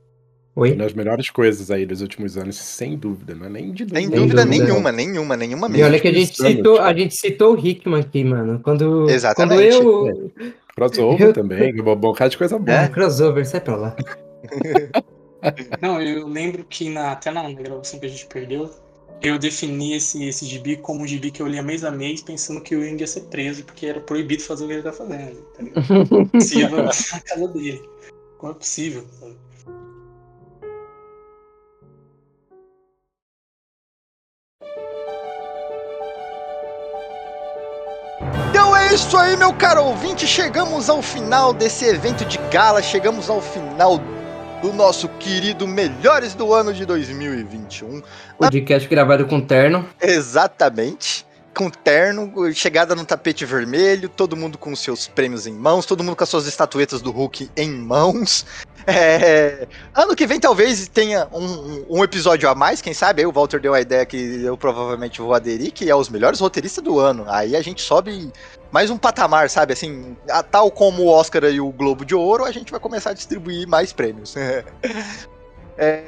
Oi? 0.57 0.71
Uma 0.73 0.85
das 0.85 0.93
melhores 0.95 1.31
coisas 1.31 1.71
aí 1.71 1.87
dos 1.87 2.01
últimos 2.03 2.37
anos, 2.37 2.57
sem 2.57 2.97
dúvida, 2.97 3.35
não 3.35 3.47
é 3.47 3.49
nem 3.49 3.73
de 3.73 3.85
Sem 3.85 4.09
dúvida. 4.09 4.17
dúvida, 4.17 4.45
dúvida. 4.45 4.65
nenhuma, 4.65 4.91
nenhuma, 4.93 5.37
nenhuma 5.37 5.67
E 5.69 5.71
mesmo. 5.71 5.87
olha 5.87 6.01
que 6.01 6.09
a 6.09 6.13
gente 6.13 6.37
citou, 6.37 6.81
a 6.81 6.93
gente 6.93 7.15
citou 7.17 7.55
o 7.55 7.59
Hickman 7.67 8.01
aqui, 8.01 8.25
mano. 8.25 8.61
Quando, 8.63 9.09
Exatamente. 9.09 9.77
quando 9.77 10.09
eu. 10.09 10.33
Crossover 10.75 11.21
Eu- 11.29 11.33
também, 11.33 11.81
um 11.81 11.97
bocado 11.97 12.31
de 12.31 12.39
coisa 12.39 12.59
boa. 12.59 12.79
É, 12.83 12.89
crossover, 12.89 13.47
sai 13.47 13.61
pra 13.61 13.77
lá. 13.77 13.97
Não, 15.81 16.01
eu 16.01 16.27
lembro 16.27 16.65
que 16.65 16.89
na, 16.89 17.12
até 17.12 17.31
na, 17.31 17.43
na 17.43 17.53
gravação 17.53 17.99
que 17.99 18.07
a 18.07 18.09
gente 18.09 18.27
perdeu, 18.27 18.71
eu 19.23 19.39
defini 19.39 19.95
esse, 19.95 20.25
esse 20.25 20.47
gibi 20.47 20.77
como 20.77 21.03
um 21.03 21.07
gibi 21.07 21.31
que 21.31 21.43
eu 21.43 21.47
lia 21.47 21.62
mês 21.62 21.85
a 21.85 21.91
mês, 21.91 22.23
pensando 22.23 22.61
que 22.61 22.75
o 22.75 22.81
Wing 22.81 23.01
ia 23.01 23.07
ser 23.07 23.23
preso, 23.23 23.65
porque 23.65 23.87
era 23.87 24.01
proibido 24.01 24.43
fazer 24.43 24.65
o 24.65 24.67
que 24.67 24.75
ele 24.75 24.83
tá 24.83 24.93
fazendo. 24.93 25.37
Tá 25.57 25.62
ligado? 25.62 26.31
Ia 26.55 26.69
na 26.71 27.21
casa 27.21 27.49
dele. 27.49 27.83
Como 28.39 28.53
é 28.53 28.55
possível? 28.55 29.05
sabe? 29.19 29.37
Então 38.49 38.75
é 38.75 38.95
isso 38.95 39.17
aí, 39.17 39.37
meu 39.37 39.53
caro 39.53 39.85
ouvinte. 39.85 40.27
Chegamos 40.27 40.89
ao 40.89 41.03
final 41.03 41.53
desse 41.53 41.85
evento 41.85 42.25
de 42.25 42.39
gala. 42.51 42.83
Chegamos 42.83 43.29
ao 43.29 43.43
final 43.43 44.01
do 44.61 44.73
nosso 44.74 45.09
querido 45.09 45.66
Melhores 45.66 46.35
do 46.35 46.53
Ano 46.53 46.73
de 46.73 46.85
2021. 46.85 48.03
Podcast 48.39 48.87
gravado 48.89 49.27
com 49.27 49.41
terno. 49.41 49.89
Exatamente. 50.01 51.27
Com 51.55 51.70
terno, 51.70 52.53
chegada 52.53 52.95
no 52.95 53.05
tapete 53.05 53.45
vermelho, 53.45 54.09
todo 54.09 54.37
mundo 54.37 54.59
com 54.59 54.77
seus 54.77 55.09
prêmios 55.09 55.47
em 55.47 55.53
mãos, 55.53 55.85
todo 55.87 56.05
mundo 56.05 56.15
com 56.15 56.23
as 56.23 56.28
suas 56.28 56.47
estatuetas 56.47 57.01
do 57.01 57.11
Hulk 57.11 57.51
em 57.57 57.70
mãos. 57.70 58.45
É, 58.87 59.69
Ano 59.95 60.16
que 60.16 60.27
vem 60.27 60.41
talvez 60.41 60.89
tenha 60.89 61.28
um, 61.31 61.99
um 61.99 62.03
episódio 62.03 62.49
a 62.49 62.55
mais, 62.55 62.81
quem 62.81 62.95
sabe? 62.95 63.20
Aí 63.20 63.27
o 63.27 63.31
Walter 63.31 63.61
deu 63.61 63.74
a 63.74 63.81
ideia 63.81 64.07
que 64.07 64.43
eu 64.43 64.57
provavelmente 64.57 65.20
vou 65.20 65.35
aderir, 65.35 65.70
que 65.70 65.91
é 65.91 65.95
os 65.95 66.09
melhores 66.09 66.41
roteiristas 66.41 66.82
do 66.82 66.99
ano. 66.99 67.27
Aí 67.28 67.55
a 67.55 67.61
gente 67.61 67.82
sobe 67.82 68.32
mais 68.73 68.91
um 68.91 68.97
patamar, 68.97 69.51
sabe? 69.51 69.73
Assim, 69.73 70.17
a- 70.29 70.43
tal 70.43 70.71
como 70.71 71.03
o 71.03 71.09
Oscar 71.09 71.45
e 71.45 71.61
o 71.61 71.71
Globo 71.73 72.05
de 72.05 72.15
Ouro, 72.15 72.45
a 72.45 72.53
gente 72.53 72.71
vai 72.71 72.81
começar 72.81 73.11
a 73.11 73.15
distribuir 73.15 73.67
mais 73.67 73.93
prêmios. 73.93 74.35
É, 75.83 76.05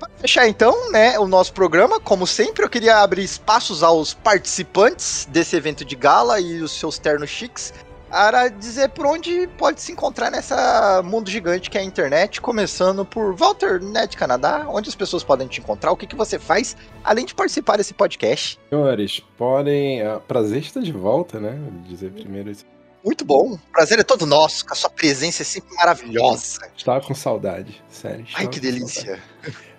para 0.00 0.10
fechar 0.18 0.48
então, 0.48 0.90
né, 0.90 1.16
o 1.20 1.28
nosso 1.28 1.52
programa, 1.52 2.00
como 2.00 2.26
sempre, 2.26 2.64
eu 2.64 2.68
queria 2.68 2.96
abrir 2.96 3.22
espaços 3.22 3.80
aos 3.80 4.12
participantes 4.12 5.24
desse 5.30 5.54
evento 5.54 5.84
de 5.84 5.94
gala 5.94 6.40
e 6.40 6.60
os 6.60 6.72
seus 6.72 6.98
ternos 6.98 7.30
chiques 7.30 7.72
para 8.10 8.48
dizer 8.48 8.88
por 8.90 9.06
onde 9.06 9.46
pode 9.58 9.80
se 9.80 9.92
encontrar 9.92 10.30
nessa 10.30 11.02
mundo 11.04 11.30
gigante 11.30 11.68
que 11.70 11.76
é 11.76 11.80
a 11.80 11.84
internet, 11.84 12.40
começando 12.40 13.04
por 13.04 13.34
Walter 13.34 13.82
Net 13.82 14.16
Canadá, 14.16 14.66
onde 14.68 14.88
as 14.88 14.94
pessoas 14.94 15.22
podem 15.22 15.46
te 15.46 15.60
encontrar, 15.60 15.92
o 15.92 15.96
que, 15.96 16.06
que 16.06 16.16
você 16.16 16.38
faz, 16.38 16.76
além 17.04 17.24
de 17.26 17.34
participar 17.34 17.76
desse 17.76 17.92
podcast. 17.94 18.58
Senhores, 18.70 19.20
podem. 19.36 20.02
ah, 20.02 20.20
prazer 20.26 20.62
estar 20.62 20.80
de 20.80 20.92
volta, 20.92 21.38
né? 21.38 21.50
Vou 21.60 21.82
dizer 21.82 22.10
primeiro 22.12 22.50
isso. 22.50 22.64
Muito 23.04 23.24
bom, 23.24 23.52
o 23.52 23.58
prazer 23.72 23.98
é 24.00 24.02
todo 24.02 24.26
nosso, 24.26 24.66
com 24.66 24.72
a 24.72 24.76
sua 24.76 24.90
presença 24.90 25.42
é 25.42 25.44
sempre 25.44 25.74
maravilhosa. 25.76 26.60
Estava 26.76 27.00
com 27.00 27.14
saudade, 27.14 27.82
sério. 27.88 28.26
Ai, 28.34 28.48
que 28.48 28.58
delícia. 28.58 29.18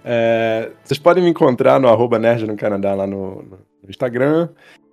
É, 0.05 0.71
vocês 0.83 0.97
podem 0.97 1.23
me 1.23 1.29
encontrar 1.29 1.79
no 1.79 1.89
arroba 1.89 2.17
Nerd 2.17 2.45
no 2.47 2.55
Canadá 2.55 2.93
lá 2.95 3.05
no- 3.05 3.43
no 3.43 3.59
Instagram. 3.89 4.49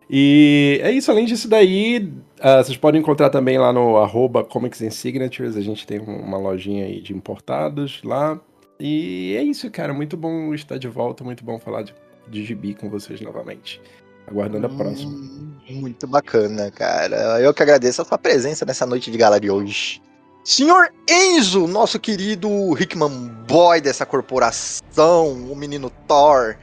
E 0.09 0.79
é 0.83 0.91
isso, 0.93 1.11
além 1.11 1.25
disso 1.27 1.49
daí, 1.49 2.13
ah, 2.41 2.63
vocês 2.63 2.77
podem 2.79 3.01
encontrar 3.01 3.29
também 3.31 3.59
lá 3.59 3.73
no 3.73 3.97
arroba 3.97 4.45
Comics 4.45 4.81
and 4.83 4.91
Signatures, 4.91 5.57
a 5.57 5.61
gente 5.61 5.87
tem 5.87 5.99
um- 6.01 6.21
uma 6.21 6.39
lojinha 6.39 6.85
aí 6.87 7.01
de 7.01 7.13
importados 7.13 8.01
lá. 8.05 8.41
E 8.79 9.35
é 9.37 9.43
isso, 9.43 9.69
cara, 9.71 9.93
muito 9.93 10.17
bom 10.17 10.55
estar 10.55 10.79
de 10.79 10.87
volta, 10.87 11.25
muito 11.25 11.45
bom 11.45 11.59
falar 11.59 11.83
de, 11.83 11.95
de 12.29 12.45
gibi 12.45 12.75
com 12.75 12.89
vocês 12.89 13.21
novamente. 13.21 13.81
Aguardando 14.29 14.67
a 14.67 14.71
próxima. 14.71 15.11
Hum, 15.13 15.53
Muito 15.71 16.07
bacana, 16.07 16.71
cara. 16.71 17.41
Eu 17.41 17.53
que 17.55 17.63
agradeço 17.63 18.03
a 18.03 18.05
sua 18.05 18.19
presença 18.19 18.65
nessa 18.65 18.85
noite 18.87 19.11
de 19.11 19.17
gala 19.19 19.41
de 19.41 19.51
hoje. 19.51 20.01
Senhor 20.45 20.89
Enzo, 21.11 21.67
nosso 21.67 21.99
querido 21.99 22.49
Hickman 22.81 23.29
Boy 23.49 23.81
dessa 23.81 24.05
corporação, 24.07 25.33
o 25.51 25.57
menino 25.57 25.91
Thor. 26.07 26.57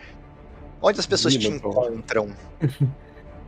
Onde 0.82 1.00
as 1.00 1.06
pessoas 1.06 1.34
te 1.34 1.40
Menino 1.40 1.60
Thor. 1.62 1.86
encontram? 1.92 2.30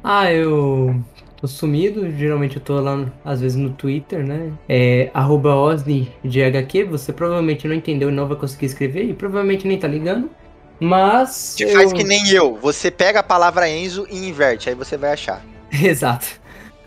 Ah, 0.08 0.32
eu 0.32 0.96
tô 1.42 1.48
sumido, 1.48 2.12
geralmente 2.12 2.58
eu 2.58 2.62
tô 2.62 2.80
lá, 2.80 3.12
às 3.24 3.42
vezes, 3.42 3.58
no 3.58 3.72
Twitter, 3.72 4.24
né? 4.24 4.52
É 4.70 5.10
arroba 5.16 5.56
Osni 5.56 6.12
de 6.24 6.44
HQ, 6.44 6.84
você 6.84 7.12
provavelmente 7.12 7.68
não 7.68 7.74
entendeu 7.74 8.10
e 8.10 8.12
não 8.12 8.28
vai 8.28 8.38
conseguir 8.38 8.68
escrever, 8.68 9.04
e 9.04 9.14
provavelmente 9.16 9.68
nem 9.68 9.80
tá 9.80 9.88
ligando. 9.88 10.30
Mas. 10.80 11.56
Te 11.58 11.64
eu- 11.64 11.72
faz 11.72 11.92
que 11.92 12.04
nem 12.04 12.30
eu. 12.30 12.56
Você 12.62 12.92
pega 12.92 13.22
a 13.22 13.24
palavra 13.24 13.68
Enzo 13.68 14.06
e 14.12 14.28
inverte, 14.28 14.70
aí 14.70 14.76
você 14.76 14.96
vai 14.96 15.12
achar. 15.12 15.44
Exato. 15.74 16.40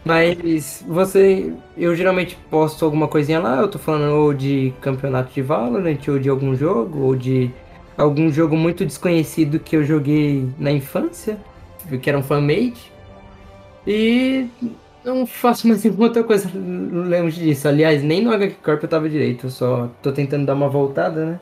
Mas 0.05 0.85
você. 0.87 1.53
Eu 1.77 1.97
geralmente 1.97 2.39
posto 2.49 2.85
alguma 2.85 3.09
coisinha 3.09 3.41
lá, 3.41 3.57
eu 3.57 3.69
tô 3.69 3.81
falando 3.81 4.15
ou 4.15 4.33
de 4.33 4.73
campeonato 4.81 5.35
de 5.35 5.43
Valorant, 5.43 5.99
ou 6.07 6.21
de 6.21 6.29
algum 6.29 6.55
jogo, 6.55 7.01
ou 7.01 7.17
de 7.17 7.51
algum 7.97 8.31
jogo 8.31 8.57
muito 8.57 8.87
desconhecido 8.87 9.59
que 9.59 9.75
eu 9.77 9.83
joguei 9.83 10.49
na 10.57 10.71
infância, 10.71 11.37
que 12.01 12.09
era 12.09 12.17
um 12.17 12.23
fan-made. 12.23 12.97
E 13.91 14.51
não 15.03 15.27
faço 15.27 15.67
mais 15.67 15.83
nenhuma 15.83 16.05
outra 16.05 16.23
coisa 16.23 16.51
longe 16.55 17.41
disso. 17.41 17.67
Aliás, 17.67 18.03
nem 18.03 18.23
no 18.23 18.31
HQ 18.31 18.57
Corp 18.63 18.83
eu 18.83 18.89
tava 18.89 19.09
direito, 19.09 19.47
eu 19.47 19.51
só 19.51 19.89
tô 20.03 20.13
tentando 20.13 20.45
dar 20.45 20.55
uma 20.55 20.69
voltada, 20.69 21.25
né? 21.25 21.41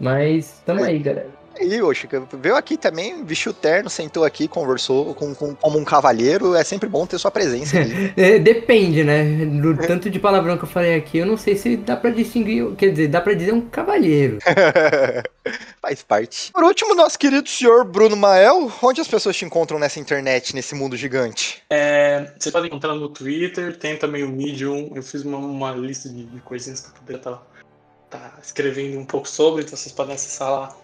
Mas 0.00 0.62
tamo 0.64 0.82
aí, 0.82 0.98
galera. 0.98 1.35
Aí, 1.58 1.94
Chica, 1.94 2.22
veio 2.34 2.56
aqui 2.56 2.76
também, 2.76 3.24
vestiu 3.24 3.52
terno, 3.52 3.88
sentou 3.88 4.24
aqui, 4.24 4.46
conversou 4.46 5.14
com, 5.14 5.34
com- 5.34 5.54
como 5.54 5.78
um 5.78 5.84
cavalheiro. 5.84 6.54
É 6.54 6.62
sempre 6.64 6.88
bom 6.88 7.06
ter 7.06 7.18
sua 7.18 7.30
presença 7.30 7.80
aqui. 7.80 8.12
É, 8.16 8.38
depende, 8.38 9.04
né? 9.04 9.24
Do 9.46 9.76
tanto 9.76 10.08
de 10.10 10.18
palavrão 10.18 10.56
que 10.56 10.64
eu 10.64 10.68
falei 10.68 10.94
aqui, 10.94 11.18
eu 11.18 11.26
não 11.26 11.36
sei 11.36 11.56
se 11.56 11.76
dá 11.76 11.96
pra 11.96 12.10
distinguir. 12.10 12.74
Quer 12.76 12.90
dizer, 12.90 13.08
dá 13.08 13.20
pra 13.20 13.34
dizer 13.34 13.52
um 13.52 13.60
cavalheiro. 13.60 14.38
Faz 15.80 16.02
parte. 16.02 16.50
Por 16.52 16.64
último, 16.64 16.94
nosso 16.94 17.18
querido 17.18 17.48
senhor 17.48 17.84
Bruno 17.84 18.16
Mael, 18.16 18.70
onde 18.82 19.00
as 19.00 19.08
pessoas 19.08 19.36
te 19.36 19.44
encontram 19.44 19.78
nessa 19.78 20.00
internet, 20.00 20.54
nesse 20.54 20.74
mundo 20.74 20.96
gigante? 20.96 21.62
É, 21.70 22.32
você 22.38 22.50
pode 22.50 22.66
encontrar 22.66 22.94
no 22.94 23.08
Twitter, 23.08 23.76
tem 23.76 23.96
também 23.96 24.24
o 24.24 24.28
Medium. 24.28 24.90
Eu 24.94 25.02
fiz 25.02 25.22
uma, 25.24 25.38
uma 25.38 25.72
lista 25.72 26.08
de, 26.08 26.24
de 26.24 26.40
coisinhas 26.40 26.80
que 26.80 26.88
eu 26.88 26.94
poderia 26.94 27.20
estar 27.20 28.38
escrevendo 28.42 28.98
um 28.98 29.04
pouco 29.04 29.28
sobre, 29.28 29.62
então 29.62 29.76
vocês 29.76 29.94
podem 29.94 30.14
acessar 30.14 30.50
lá 30.50 30.76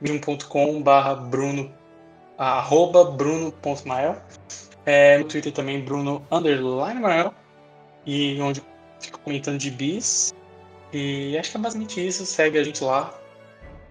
medium.com 0.00 0.82
barra 0.82 1.14
Bruno 1.14 1.72
arroba 2.38 3.04
bruno.mael 3.04 4.16
é, 4.86 5.18
no 5.18 5.24
Twitter 5.24 5.52
também 5.52 5.84
Bruno 5.84 6.26
underline 6.30 7.00
Mael 7.00 7.34
e 8.06 8.40
onde 8.40 8.62
fico 9.00 9.20
comentando 9.20 9.58
de 9.58 9.70
bis 9.70 10.34
e 10.92 11.36
acho 11.38 11.50
que 11.50 11.56
é 11.56 11.60
basicamente 11.60 12.06
isso, 12.06 12.24
segue 12.26 12.58
a 12.58 12.64
gente 12.64 12.82
lá 12.82 13.20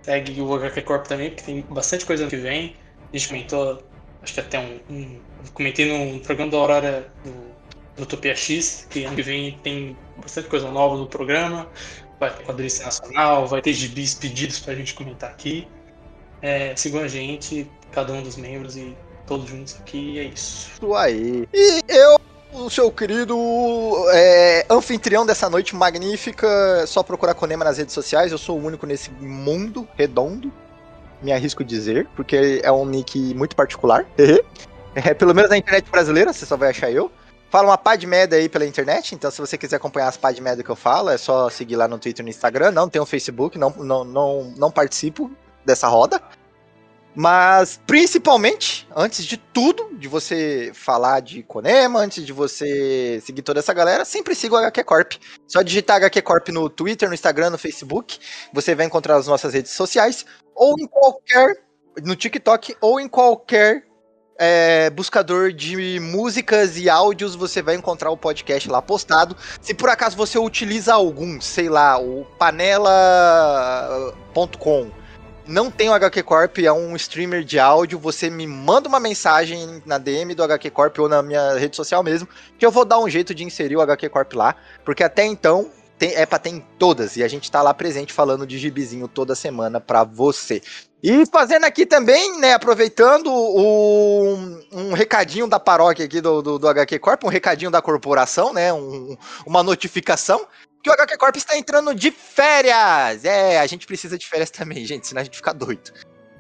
Segue 0.02 0.41
o 0.41 0.56
HQ 0.56 0.81
Corp 0.84 1.06
também, 1.06 1.30
porque 1.30 1.44
tem 1.44 1.61
bastante 1.69 2.06
coisa 2.06 2.26
que 2.27 2.36
vem. 2.36 2.76
A 3.14 3.18
gente 3.18 3.27
comentou, 3.27 3.84
acho 4.22 4.34
que 4.34 4.40
até 4.40 4.60
um. 4.60 4.80
um 4.90 5.19
comentei 5.53 5.86
no 5.86 6.19
programa 6.22 6.52
da 6.52 6.57
Aurora 6.57 7.11
do 7.95 8.03
Utopia 8.03 8.36
X, 8.36 8.88
que 8.90 9.03
ano 9.03 9.15
que 9.15 9.22
vem 9.22 9.57
tem 9.61 9.98
bastante 10.18 10.48
coisa 10.48 10.72
nova 10.72 10.98
no 10.98 11.07
programa. 11.07 11.68
Vai 12.19 12.34
ter 12.34 12.44
quadrilha 12.44 12.84
nacional, 12.84 13.48
vai 13.48 13.61
ter 13.61 13.73
gibis 13.73 14.14
pedidos 14.14 14.60
pra 14.60 14.73
gente 14.76 14.94
comentar 14.94 15.30
aqui. 15.30 15.68
É, 16.41 16.76
sigam 16.76 17.02
a 17.02 17.07
gente, 17.07 17.70
cada 17.91 18.14
um 18.14 18.22
dos 18.22 18.38
membros 18.38 18.78
e 18.78 18.95
todos 19.28 19.48
juntos 19.48 19.76
aqui, 19.80 20.20
é 20.20 20.24
isso. 20.24 20.72
Isso 20.74 20.94
aí. 20.95 21.48
E 21.53 21.82
eu, 21.88 22.20
o 22.53 22.70
seu 22.70 22.91
querido 22.91 23.38
é, 24.11 24.66
anfitrião 24.70 25.26
dessa 25.26 25.49
noite 25.49 25.76
magnífica, 25.76 26.48
é 26.82 26.86
só 26.86 27.03
procurar 27.03 27.34
Conema 27.34 27.66
nas 27.66 27.78
redes 27.78 27.94
sociais, 27.94 28.32
eu 28.32 28.38
sou 28.38 28.57
o 28.57 28.66
único 28.66 28.86
nesse 28.86 29.11
mundo 29.11 29.88
redondo, 29.95 30.52
me 31.22 31.32
arrisco 31.32 31.64
dizer, 31.64 32.07
porque 32.16 32.61
é 32.64 32.72
um 32.72 32.86
nick 32.86 33.34
muito 33.36 33.56
particular. 33.56 34.06
é, 34.95 35.14
pelo 35.14 35.36
menos 35.36 35.49
na 35.49 35.57
internet 35.57 35.90
brasileira, 35.91 36.32
você 36.32 36.45
só 36.45 36.56
vai 36.56 36.70
achar 36.70 36.91
eu. 36.91 37.11
Fala 37.52 37.68
uma 37.68 37.78
pá 37.80 37.95
de 37.95 38.06
merda 38.06 38.36
aí 38.36 38.48
pela 38.48 38.66
internet, 38.66 39.16
então 39.16 39.30
se 39.32 39.41
você 39.41 39.57
quiser 39.57 39.78
acompanhar 39.78 40.07
as 40.07 40.16
pá 40.16 40.32
de 40.32 40.40
merda 40.40 40.64
que 40.64 40.70
eu 40.70 40.76
falo, 40.76 41.10
é 41.10 41.18
só 41.18 41.49
seguir 41.49 41.76
lá 41.76 41.88
no 41.88 41.98
Twitter 41.98 42.22
e 42.22 42.24
no 42.24 42.30
Instagram. 42.30 42.72
Não 42.72 42.88
tenho 42.88 43.06
Facebook, 43.06 43.57
não, 43.57 43.72
não, 43.72 44.03
não, 44.03 44.53
não 44.56 44.72
participo 44.72 45.32
dessa 45.70 45.88
roda. 45.88 46.22
Mas, 47.16 47.80
principalmente, 47.88 48.88
antes 48.96 49.26
de 49.26 49.36
tudo, 49.36 49.90
de 49.94 50.08
você 50.08 50.72
falar 50.74 51.20
de 51.20 51.44
Conema, 51.44 52.00
antes 52.00 52.26
de 52.26 52.32
você 52.32 53.20
seguir 53.26 53.41
toda 53.41 53.60
essa 53.60 53.74
galera, 53.74 54.06
sempre 54.06 54.36
siga 54.36 54.56
o 54.56 54.58
HQ 54.58 54.84
Corp. 54.84 55.14
Só 55.48 55.62
digitar 55.62 55.98
HQ 55.98 56.22
Corp 56.22 56.50
no 56.50 56.70
Twitter, 56.70 57.10
no 57.10 57.14
Instagram, 57.14 57.50
no 57.50 57.58
Facebook. 57.58 58.20
Você 58.54 58.76
vai 58.76 58.86
encontrar 58.86 59.18
as 59.18 59.28
nossas 59.28 59.54
redes 59.54 59.72
sociais. 59.72 60.26
Ou 60.56 60.76
em 60.80 60.88
qualquer. 60.88 61.64
No 62.04 62.16
TikTok, 62.16 62.78
ou 62.80 63.00
em 63.00 63.10
qualquer 63.10 63.84
é, 64.40 64.90
buscador 64.91 65.52
de 65.52 66.00
músicas 66.00 66.78
e 66.78 66.90
áudios, 66.90 67.36
você 67.36 67.62
vai 67.62 67.76
encontrar 67.76 68.12
o 68.12 68.18
podcast 68.18 68.70
lá 68.70 68.82
postado. 68.82 69.36
Se 69.60 69.74
por 69.74 69.90
acaso 69.90 70.16
você 70.16 70.40
utiliza 70.40 70.94
algum, 70.94 71.41
sei 71.41 71.68
lá, 71.68 72.00
o 72.00 72.26
panela.com 72.38 73.00
não 75.49 75.71
tem 75.71 75.89
o 75.89 75.93
HQ 75.93 76.21
Corp, 76.21 76.59
é 76.59 76.71
um 76.71 76.95
streamer 76.95 77.43
de 77.43 77.57
áudio, 77.57 77.97
você 77.97 78.30
me 78.30 78.45
manda 78.45 78.88
uma 78.88 78.99
mensagem 78.99 79.81
na 79.84 79.97
DM 79.97 80.35
do 80.35 80.43
HQ 80.43 80.69
Corp 80.69 80.99
ou 80.99 81.09
na 81.09 81.23
minha 81.23 81.55
rede 81.55 81.76
social 81.76 82.03
mesmo, 82.03 82.30
que 82.57 82.63
eu 82.63 82.69
vou 82.69 82.85
dar 82.85 82.99
um 82.99 83.09
jeito 83.09 83.34
de 83.34 83.43
inserir 83.43 83.76
o 83.76 83.81
HQ 83.81 84.09
Corp 84.09 84.31
lá, 84.34 84.55
porque 84.85 85.03
até 85.03 85.26
então 85.26 85.71
tem, 85.99 86.15
é 86.15 86.26
pra 86.26 86.39
ter 86.39 86.49
em 86.49 86.59
todas, 86.80 87.17
e 87.17 87.23
a 87.23 87.27
gente 87.27 87.51
tá 87.51 87.61
lá 87.61 87.73
presente 87.73 88.13
falando 88.13 88.47
de 88.47 88.57
gibizinho 88.57 89.07
toda 89.07 89.35
semana 89.35 89.81
pra 89.81 90.05
você. 90.05 90.61
E 91.03 91.26
fazendo 91.26 91.65
aqui 91.65 91.85
também, 91.85 92.39
né, 92.39 92.53
aproveitando 92.53 93.27
o, 93.27 94.34
um 94.71 94.93
recadinho 94.93 95.47
da 95.47 95.59
paróquia 95.59 96.05
aqui 96.05 96.21
do, 96.21 96.41
do, 96.41 96.57
do, 96.57 96.67
HQ 96.67 96.97
Corp, 96.99 97.23
um 97.26 97.30
recadinho 97.30 97.69
da 97.69 97.81
corporação, 97.81 98.53
né, 98.53 98.71
um, 98.71 99.15
uma 99.45 99.61
notificação 99.61 100.47
que 100.81 100.89
o 100.89 100.93
HQ 100.93 101.17
Corp 101.17 101.35
está 101.35 101.57
entrando 101.57 101.93
de 101.93 102.11
férias. 102.11 103.26
É, 103.26 103.59
a 103.59 103.67
gente 103.67 103.85
precisa 103.85 104.17
de 104.17 104.26
férias 104.26 104.49
também, 104.49 104.85
gente, 104.85 105.05
senão 105.05 105.21
a 105.21 105.26
gente 105.26 105.35
fica 105.35 105.53
doido. 105.53 105.91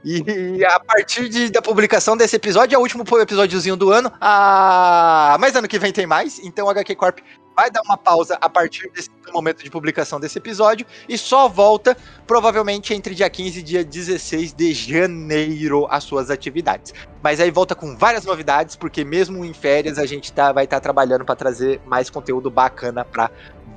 E 0.03 0.63
a 0.63 0.79
partir 0.79 1.27
de, 1.27 1.49
da 1.49 1.61
publicação 1.61 2.15
desse 2.15 2.35
episódio, 2.35 2.73
é 2.73 2.77
o 2.77 2.81
último 2.81 3.03
episódiozinho 3.19 3.75
do 3.75 3.91
ano. 3.91 4.11
Ah, 4.21 5.35
mas 5.39 5.55
ano 5.55 5.67
que 5.67 5.77
vem 5.77 5.91
tem 5.91 6.07
mais, 6.07 6.39
então 6.39 6.67
o 6.67 6.69
HQ 6.69 6.95
Corp 6.95 7.19
vai 7.59 7.69
dar 7.69 7.81
uma 7.81 7.97
pausa 7.97 8.37
a 8.39 8.47
partir 8.47 8.89
desse 8.91 9.09
momento 9.33 9.61
de 9.61 9.69
publicação 9.69 10.17
desse 10.17 10.37
episódio 10.37 10.85
e 11.09 11.17
só 11.17 11.49
volta 11.49 11.95
provavelmente 12.25 12.93
entre 12.93 13.13
dia 13.13 13.29
15 13.29 13.59
e 13.59 13.61
dia 13.61 13.83
16 13.83 14.53
de 14.53 14.73
janeiro 14.73 15.85
às 15.89 16.05
suas 16.05 16.29
atividades. 16.29 16.93
Mas 17.21 17.41
aí 17.41 17.51
volta 17.51 17.75
com 17.75 17.97
várias 17.97 18.23
novidades, 18.23 18.77
porque 18.77 19.03
mesmo 19.03 19.43
em 19.43 19.53
férias 19.53 19.99
a 19.99 20.05
gente 20.05 20.31
tá, 20.31 20.53
vai 20.53 20.63
estar 20.63 20.77
tá 20.77 20.81
trabalhando 20.81 21.25
para 21.25 21.35
trazer 21.35 21.81
mais 21.85 22.09
conteúdo 22.09 22.49
bacana 22.49 23.03
para 23.03 23.29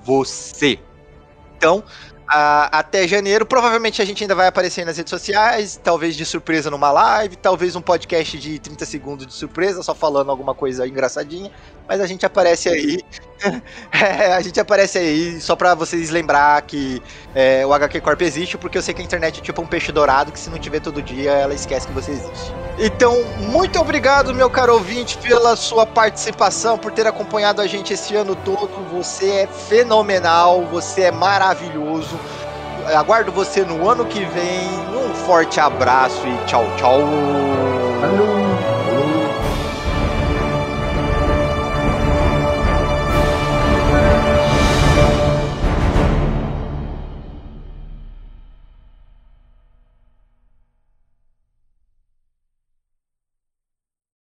você. 0.05 0.79
Então, 1.57 1.83
até 2.33 3.07
janeiro. 3.07 3.45
Provavelmente 3.45 4.01
a 4.01 4.05
gente 4.05 4.25
ainda 4.25 4.35
vai 4.35 4.47
aparecer 4.47 4.85
nas 4.85 4.97
redes 4.97 5.11
sociais, 5.11 5.81
talvez 5.83 6.17
de 6.17 6.25
surpresa 6.25 6.71
numa 6.71 6.91
live, 6.91 7.37
talvez 7.37 7.77
um 7.77 7.83
podcast 7.83 8.39
de 8.39 8.59
30 8.59 8.85
segundos 8.85 9.27
de 9.27 9.35
surpresa, 9.35 9.83
só 9.83 9.95
falando 9.95 10.31
alguma 10.31 10.55
coisa 10.55 10.87
engraçadinha. 10.87 11.51
Mas 11.89 12.01
a 12.01 12.07
gente 12.07 12.25
aparece 12.25 12.69
aí. 12.69 13.01
é, 13.93 14.35
a 14.35 14.41
gente 14.41 14.59
aparece 14.61 14.99
aí 14.99 15.41
só 15.41 15.57
pra 15.57 15.75
vocês 15.75 16.11
lembrar 16.11 16.61
que 16.63 17.03
é, 17.35 17.65
o 17.67 17.73
HQ 17.73 18.01
Corp 18.01 18.21
existe, 18.23 18.57
porque 18.57 18.79
eu 18.79 18.83
sei 18.83 18.95
que 18.95 19.03
a 19.03 19.05
internet 19.05 19.41
é 19.41 19.43
tipo 19.43 19.61
um 19.63 19.67
peixe 19.67 19.93
dourado 19.93 20.33
que 20.33 20.39
se 20.39 20.51
não 20.51 20.59
tiver 20.59 20.81
todo 20.81 21.03
dia, 21.03 21.33
ela 21.33 21.55
esquece 21.55 21.87
que 21.87 21.93
você 21.93 22.13
existe. 22.13 22.53
Então, 22.79 23.15
muito 23.39 23.79
obrigado, 23.79 24.35
meu 24.35 24.49
caro 24.51 24.75
ouvinte, 24.75 25.19
pela 25.19 25.57
sua 25.57 25.87
participação, 25.87 26.79
por 26.79 26.93
ter 26.93 27.07
acompanhado 27.07 27.61
a 27.61 27.67
gente 27.67 27.93
esse 27.93 28.15
ano 28.17 28.35
todo. 28.35 28.83
Você 28.91 29.31
é 29.31 29.47
fenomenal, 29.47 30.67
você 30.67 31.03
é 31.03 31.11
maravilhoso. 31.13 32.19
Aguardo 32.97 33.31
você 33.31 33.65
no 33.65 33.89
ano 33.89 34.07
que 34.07 34.25
vem. 34.25 34.89
Um 34.89 35.15
forte 35.15 35.61
abraço 35.61 36.27
e 36.27 36.39
tchau, 36.47 36.65
tchau. 36.77 37.01